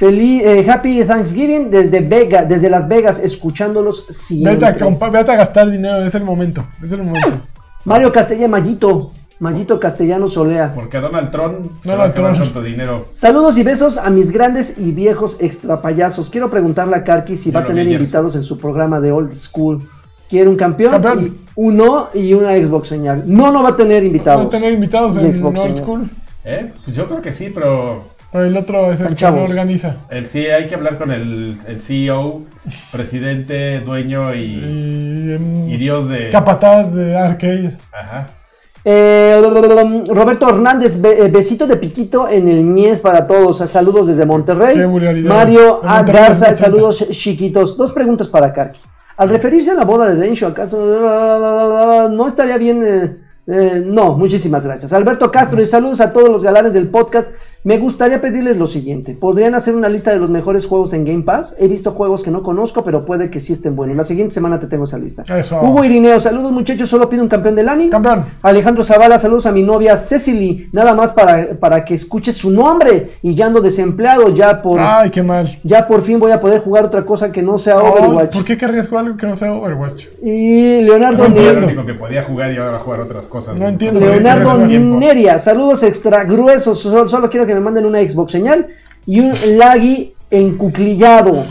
Feliz, 0.00 0.42
eh, 0.46 0.66
happy 0.66 1.04
Thanksgiving 1.04 1.70
desde 1.70 2.00
Vega, 2.00 2.42
desde 2.46 2.70
Las 2.70 2.88
Vegas, 2.88 3.18
escuchándolos 3.22 4.06
siempre. 4.08 4.54
Vete 4.54 4.64
a, 4.64 4.74
compa- 4.78 5.10
vete 5.12 5.30
a 5.30 5.36
gastar 5.36 5.70
dinero, 5.70 6.02
es 6.06 6.14
el 6.14 6.24
momento. 6.24 6.64
Es 6.82 6.90
el 6.92 7.02
momento. 7.02 7.28
Mario 7.84 8.10
Castella 8.10 8.48
Mayito, 8.48 9.12
Mayito 9.40 9.78
Castellano 9.78 10.26
Solea. 10.26 10.72
Porque 10.74 10.96
a 10.96 11.02
Donald 11.02 11.30
Trump 11.30 11.66
se 11.82 11.90
Donald 11.90 12.00
va 12.00 12.04
a 12.04 12.08
acabar 12.08 12.32
Trump. 12.32 12.52
con 12.54 12.62
tu 12.62 12.66
dinero. 12.66 13.04
Saludos 13.12 13.58
y 13.58 13.62
besos 13.62 13.98
a 13.98 14.08
mis 14.08 14.30
grandes 14.30 14.78
y 14.78 14.90
viejos 14.92 15.36
extra 15.38 15.82
payasos. 15.82 16.30
Quiero 16.30 16.50
preguntarle 16.50 16.96
a 16.96 17.04
Karki 17.04 17.36
si 17.36 17.50
Yo 17.50 17.58
va 17.58 17.64
a 17.64 17.66
tener 17.66 17.86
invitados 17.86 18.34
en 18.36 18.42
su 18.42 18.58
programa 18.58 19.02
de 19.02 19.12
Old 19.12 19.34
School. 19.34 19.86
Quiere 20.30 20.48
un 20.48 20.56
campeón, 20.56 20.92
Campeón. 20.92 21.24
y 21.26 21.32
uno 21.56 22.08
y 22.14 22.32
una 22.32 22.52
Xbox 22.54 22.88
señal. 22.88 23.24
No, 23.26 23.52
no 23.52 23.62
va 23.62 23.70
a 23.70 23.76
tener 23.76 24.02
invitados. 24.02 24.44
¿Va 24.44 24.46
a 24.46 24.50
tener 24.60 24.72
invitados 24.72 25.14
en 25.18 25.36
Xbox, 25.36 25.58
Old 25.60 25.68
señor. 25.68 25.82
School? 25.84 26.10
¿Eh? 26.44 26.72
Pues 26.86 26.96
yo 26.96 27.06
creo 27.06 27.20
que 27.20 27.32
sí, 27.32 27.50
pero 27.52 28.04
Pero 28.32 28.44
el 28.44 28.56
otro 28.56 28.92
es 28.92 29.00
el 29.00 29.06
que 29.06 29.10
no 29.12 29.16
chavos. 29.16 29.50
organiza. 29.50 29.96
el, 30.10 30.26
sí 30.26 30.46
hay 30.46 30.66
que 30.68 30.74
hablar 30.76 30.98
con 30.98 31.10
el, 31.10 31.56
el 31.66 31.80
CEO, 31.80 32.42
presidente, 32.92 33.80
dueño 33.80 34.32
y, 34.34 34.38
Y, 35.68 35.74
y 35.74 35.76
dios 35.76 36.08
de... 36.08 36.30
Capataz 36.30 36.94
de 36.94 37.16
Arcade. 37.16 37.76
Ajá. 37.92 38.28
Eh, 38.84 39.38
Roberto 40.08 40.48
Hernández, 40.48 41.00
be- 41.00 41.24
eh, 41.26 41.28
besito 41.28 41.66
de 41.66 41.76
piquito 41.76 42.28
en 42.28 42.48
el 42.48 42.62
Mies 42.62 43.00
para 43.00 43.26
todos. 43.26 43.58
Saludos 43.58 44.06
desde 44.06 44.24
Monterrey. 44.24 44.76
Mario 45.24 45.80
A. 45.84 46.02
Garza, 46.02 46.46
80. 46.46 46.56
saludos 46.56 47.06
chiquitos. 47.10 47.76
Dos 47.76 47.92
preguntas 47.92 48.28
para 48.28 48.52
Karki. 48.52 48.80
Al 49.18 49.28
referirse 49.28 49.72
a 49.72 49.74
la 49.74 49.84
boda 49.84 50.08
de 50.08 50.14
Densho, 50.14 50.46
¿acaso 50.46 52.08
no 52.10 52.26
estaría 52.26 52.56
bien? 52.56 52.82
eh, 52.86 53.16
eh, 53.46 53.82
no, 53.84 54.16
muchísimas 54.16 54.64
gracias. 54.64 54.92
Alberto 54.92 55.30
Castro, 55.30 55.60
y 55.60 55.66
saludos 55.66 56.00
a 56.00 56.12
todos 56.12 56.28
los 56.28 56.42
galanes 56.44 56.72
del 56.72 56.88
podcast. 56.88 57.32
Me 57.62 57.76
gustaría 57.76 58.22
pedirles 58.22 58.56
lo 58.56 58.66
siguiente: 58.66 59.14
¿podrían 59.20 59.54
hacer 59.54 59.74
una 59.74 59.90
lista 59.90 60.10
de 60.12 60.18
los 60.18 60.30
mejores 60.30 60.66
juegos 60.66 60.94
en 60.94 61.04
Game 61.04 61.24
Pass? 61.24 61.56
He 61.58 61.68
visto 61.68 61.90
juegos 61.90 62.22
que 62.22 62.30
no 62.30 62.42
conozco, 62.42 62.82
pero 62.82 63.04
puede 63.04 63.30
que 63.30 63.38
sí 63.38 63.52
estén 63.52 63.76
buenos. 63.76 63.96
La 63.98 64.04
siguiente 64.04 64.32
semana 64.32 64.58
te 64.58 64.66
tengo 64.66 64.84
esa 64.84 64.96
lista. 64.96 65.24
Eso. 65.38 65.60
Hugo 65.60 65.84
Irineo, 65.84 66.18
saludos 66.20 66.52
muchachos. 66.52 66.88
Solo 66.88 67.10
pido 67.10 67.22
un 67.22 67.28
campeón 67.28 67.54
del 67.56 67.68
ANI. 67.68 67.90
Campeón. 67.90 68.24
Alejandro 68.40 68.82
Zavala, 68.82 69.18
saludos 69.18 69.44
a 69.44 69.52
mi 69.52 69.62
novia 69.62 69.98
Cecily, 69.98 70.70
nada 70.72 70.94
más 70.94 71.12
para, 71.12 71.48
para 71.60 71.84
que 71.84 71.92
escuche 71.92 72.32
su 72.32 72.50
nombre 72.50 73.10
y 73.20 73.34
ya 73.34 73.46
ando 73.46 73.60
desempleado, 73.60 74.30
ya 74.34 74.62
por, 74.62 74.80
Ay, 74.80 75.10
qué 75.10 75.22
mal. 75.22 75.58
ya 75.62 75.86
por 75.86 76.00
fin 76.00 76.18
voy 76.18 76.32
a 76.32 76.40
poder 76.40 76.60
jugar 76.62 76.84
otra 76.86 77.04
cosa 77.04 77.30
que 77.30 77.42
no 77.42 77.58
sea 77.58 77.78
Overwatch. 77.78 78.32
¿Por 78.32 78.44
qué 78.46 78.56
querrías 78.56 78.88
jugar 78.88 79.04
algo 79.04 79.18
que 79.18 79.26
no 79.26 79.36
sea 79.36 79.52
Overwatch? 79.52 80.06
Y 80.22 80.80
Leonardo, 80.80 81.18
No 81.18 81.24
Era 81.26 81.34
Ne- 81.34 81.40
el 81.40 81.46
entiendo. 81.48 81.66
único 81.66 81.84
que 81.86 81.94
podía 81.94 82.22
jugar 82.22 82.52
y 82.52 82.56
ahora 82.56 82.70
va 82.72 82.76
a 82.78 82.80
jugar 82.80 83.00
otras 83.00 83.26
cosas. 83.26 83.58
No 83.58 83.68
entiendo. 83.68 84.00
Leonardo. 84.00 84.56
Neria, 84.66 85.38
saludos 85.38 85.82
extra 85.82 86.24
gruesos, 86.24 86.78
solo, 86.80 87.06
solo 87.06 87.28
quiero 87.28 87.46
que 87.46 87.49
me 87.54 87.60
manden 87.60 87.86
una 87.86 88.00
Xbox 88.00 88.32
señal 88.32 88.66
y 89.06 89.20
un 89.20 89.34
laggy 89.58 90.14
encuclillado. 90.30 91.44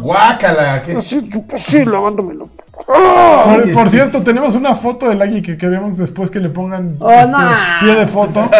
Guácala, 0.00 0.82
¿qué? 0.82 1.00
Sí, 1.00 1.28
sí, 1.56 1.84
lavándomelo. 1.84 2.48
Por, 2.86 3.72
por 3.74 3.90
cierto, 3.90 4.22
tenemos 4.22 4.54
una 4.56 4.74
foto 4.74 5.08
del 5.08 5.22
Agui 5.22 5.40
que 5.42 5.56
queremos 5.56 5.96
después 5.98 6.30
que 6.30 6.40
le 6.40 6.48
pongan 6.48 6.96
Oh, 6.98 7.10
este, 7.10 7.26
no. 7.28 7.38
pie 7.80 7.94
de 7.94 8.06
foto. 8.06 8.50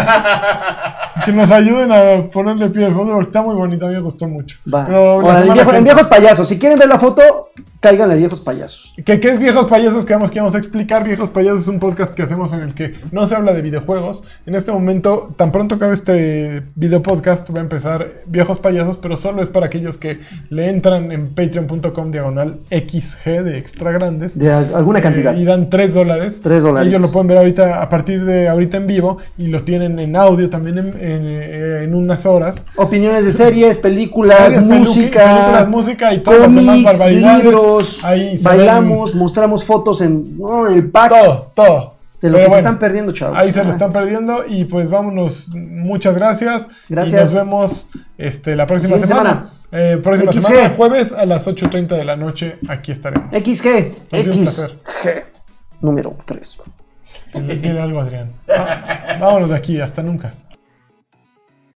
que 1.24 1.32
nos 1.32 1.50
ayuden 1.50 1.90
a 1.92 2.26
ponerle 2.32 2.68
pie 2.68 2.86
de 2.86 2.92
foto 2.92 3.10
porque 3.12 3.26
está 3.26 3.42
muy 3.42 3.54
bonita, 3.56 3.86
a 3.86 3.88
mí 3.88 3.94
me 3.94 4.00
gustó 4.00 4.28
mucho. 4.28 4.58
Va. 4.72 4.84
Pero 4.86 5.22
que- 5.54 5.76
en 5.76 5.84
viejos 5.84 6.06
payasos, 6.06 6.48
si 6.48 6.58
quieren 6.58 6.78
ver 6.78 6.88
la 6.88 6.98
foto, 6.98 7.50
cáiganle 7.82 8.16
viejos 8.16 8.40
payasos. 8.40 8.94
¿Qué, 9.04 9.18
qué 9.18 9.30
es 9.30 9.38
Viejos 9.40 9.66
Payasos? 9.66 10.04
Que 10.04 10.12
vamos, 10.14 10.30
que 10.30 10.38
vamos 10.38 10.54
a 10.54 10.58
explicar. 10.58 11.02
Viejos 11.04 11.30
Payasos 11.30 11.62
es 11.62 11.68
un 11.68 11.80
podcast 11.80 12.14
que 12.14 12.22
hacemos 12.22 12.52
en 12.52 12.60
el 12.60 12.74
que 12.74 12.94
no 13.10 13.26
se 13.26 13.34
habla 13.34 13.52
de 13.52 13.60
videojuegos. 13.60 14.22
En 14.46 14.54
este 14.54 14.70
momento, 14.70 15.34
tan 15.36 15.50
pronto 15.50 15.74
acabe 15.74 15.92
este 15.94 16.62
video 16.76 17.02
podcast, 17.02 17.50
va 17.50 17.58
a 17.58 17.62
empezar 17.62 18.20
Viejos 18.26 18.60
Payasos, 18.60 18.98
pero 18.98 19.16
solo 19.16 19.42
es 19.42 19.48
para 19.48 19.66
aquellos 19.66 19.98
que 19.98 20.20
le 20.48 20.68
entran 20.68 21.10
en 21.10 21.34
patreon.com 21.34 22.12
diagonal 22.12 22.60
XG 22.70 23.42
de 23.42 23.58
extra 23.58 23.90
grandes. 23.90 24.38
De 24.38 24.52
al- 24.52 24.74
alguna 24.76 25.00
cantidad. 25.02 25.34
Eh, 25.34 25.40
y 25.40 25.44
dan 25.44 25.68
3 25.68 25.92
dólares. 25.92 26.40
Tres 26.40 26.62
dólares. 26.62 26.88
Ellos 26.88 27.02
lo 27.02 27.10
pueden 27.10 27.26
ver 27.26 27.38
ahorita 27.38 27.82
a 27.82 27.88
partir 27.88 28.24
de 28.24 28.48
ahorita 28.48 28.76
en 28.76 28.86
vivo 28.86 29.18
y 29.36 29.48
lo 29.48 29.64
tienen 29.64 29.98
en 29.98 30.14
audio 30.14 30.48
también 30.48 30.78
en, 30.78 30.86
en, 30.88 30.94
eh, 31.00 31.80
en 31.82 31.94
unas 31.96 32.26
horas. 32.26 32.64
Opiniones 32.76 33.24
de 33.24 33.32
series, 33.32 33.76
películas, 33.78 34.52
Series, 34.52 34.62
música, 34.62 35.24
películas, 35.24 35.68
música 35.68 36.14
y 36.14 36.22
todas 36.22 36.40
las 36.42 36.54
demás 36.54 36.76
cómics, 36.76 36.98
barbaridades. 36.98 37.44
libros, 37.44 37.71
Ahí 38.04 38.38
se 38.38 38.44
bailamos, 38.44 39.14
mostramos 39.14 39.64
fotos 39.64 40.00
en, 40.00 40.38
no, 40.38 40.66
en 40.68 40.74
el 40.74 40.90
pack 40.90 41.08
Todo, 41.10 41.52
todo. 41.54 41.94
de 42.20 42.30
lo 42.30 42.36
Pero 42.36 42.46
que 42.48 42.52
se 42.52 42.58
están 42.58 42.78
perdiendo, 42.78 43.12
chavos. 43.12 43.38
Ahí 43.38 43.52
se 43.52 43.64
lo 43.64 43.70
están 43.70 43.92
perdiendo 43.92 44.44
y 44.46 44.64
pues 44.64 44.88
vámonos. 44.90 45.48
Muchas 45.54 46.14
gracias. 46.14 46.68
Gracias. 46.88 47.32
Y 47.32 47.34
nos 47.36 47.44
vemos 47.44 47.86
este, 48.18 48.54
la 48.56 48.66
próxima 48.66 48.98
Siguiente 48.98 49.08
semana. 49.08 49.50
Eh, 49.72 49.98
próxima 50.02 50.32
XG. 50.32 50.40
semana, 50.42 50.74
jueves 50.76 51.12
a 51.12 51.24
las 51.24 51.46
8.30 51.46 51.86
de 51.96 52.04
la 52.04 52.16
noche. 52.16 52.58
Aquí 52.68 52.92
estaremos. 52.92 53.30
XG. 53.30 53.94
XG, 54.10 55.24
número 55.80 56.14
3. 56.26 56.58
Dile 57.34 57.80
algo, 57.80 58.00
Adrián. 58.00 58.30
Vámonos 59.18 59.48
de 59.48 59.56
aquí. 59.56 59.80
Hasta 59.80 60.02
nunca. 60.02 60.34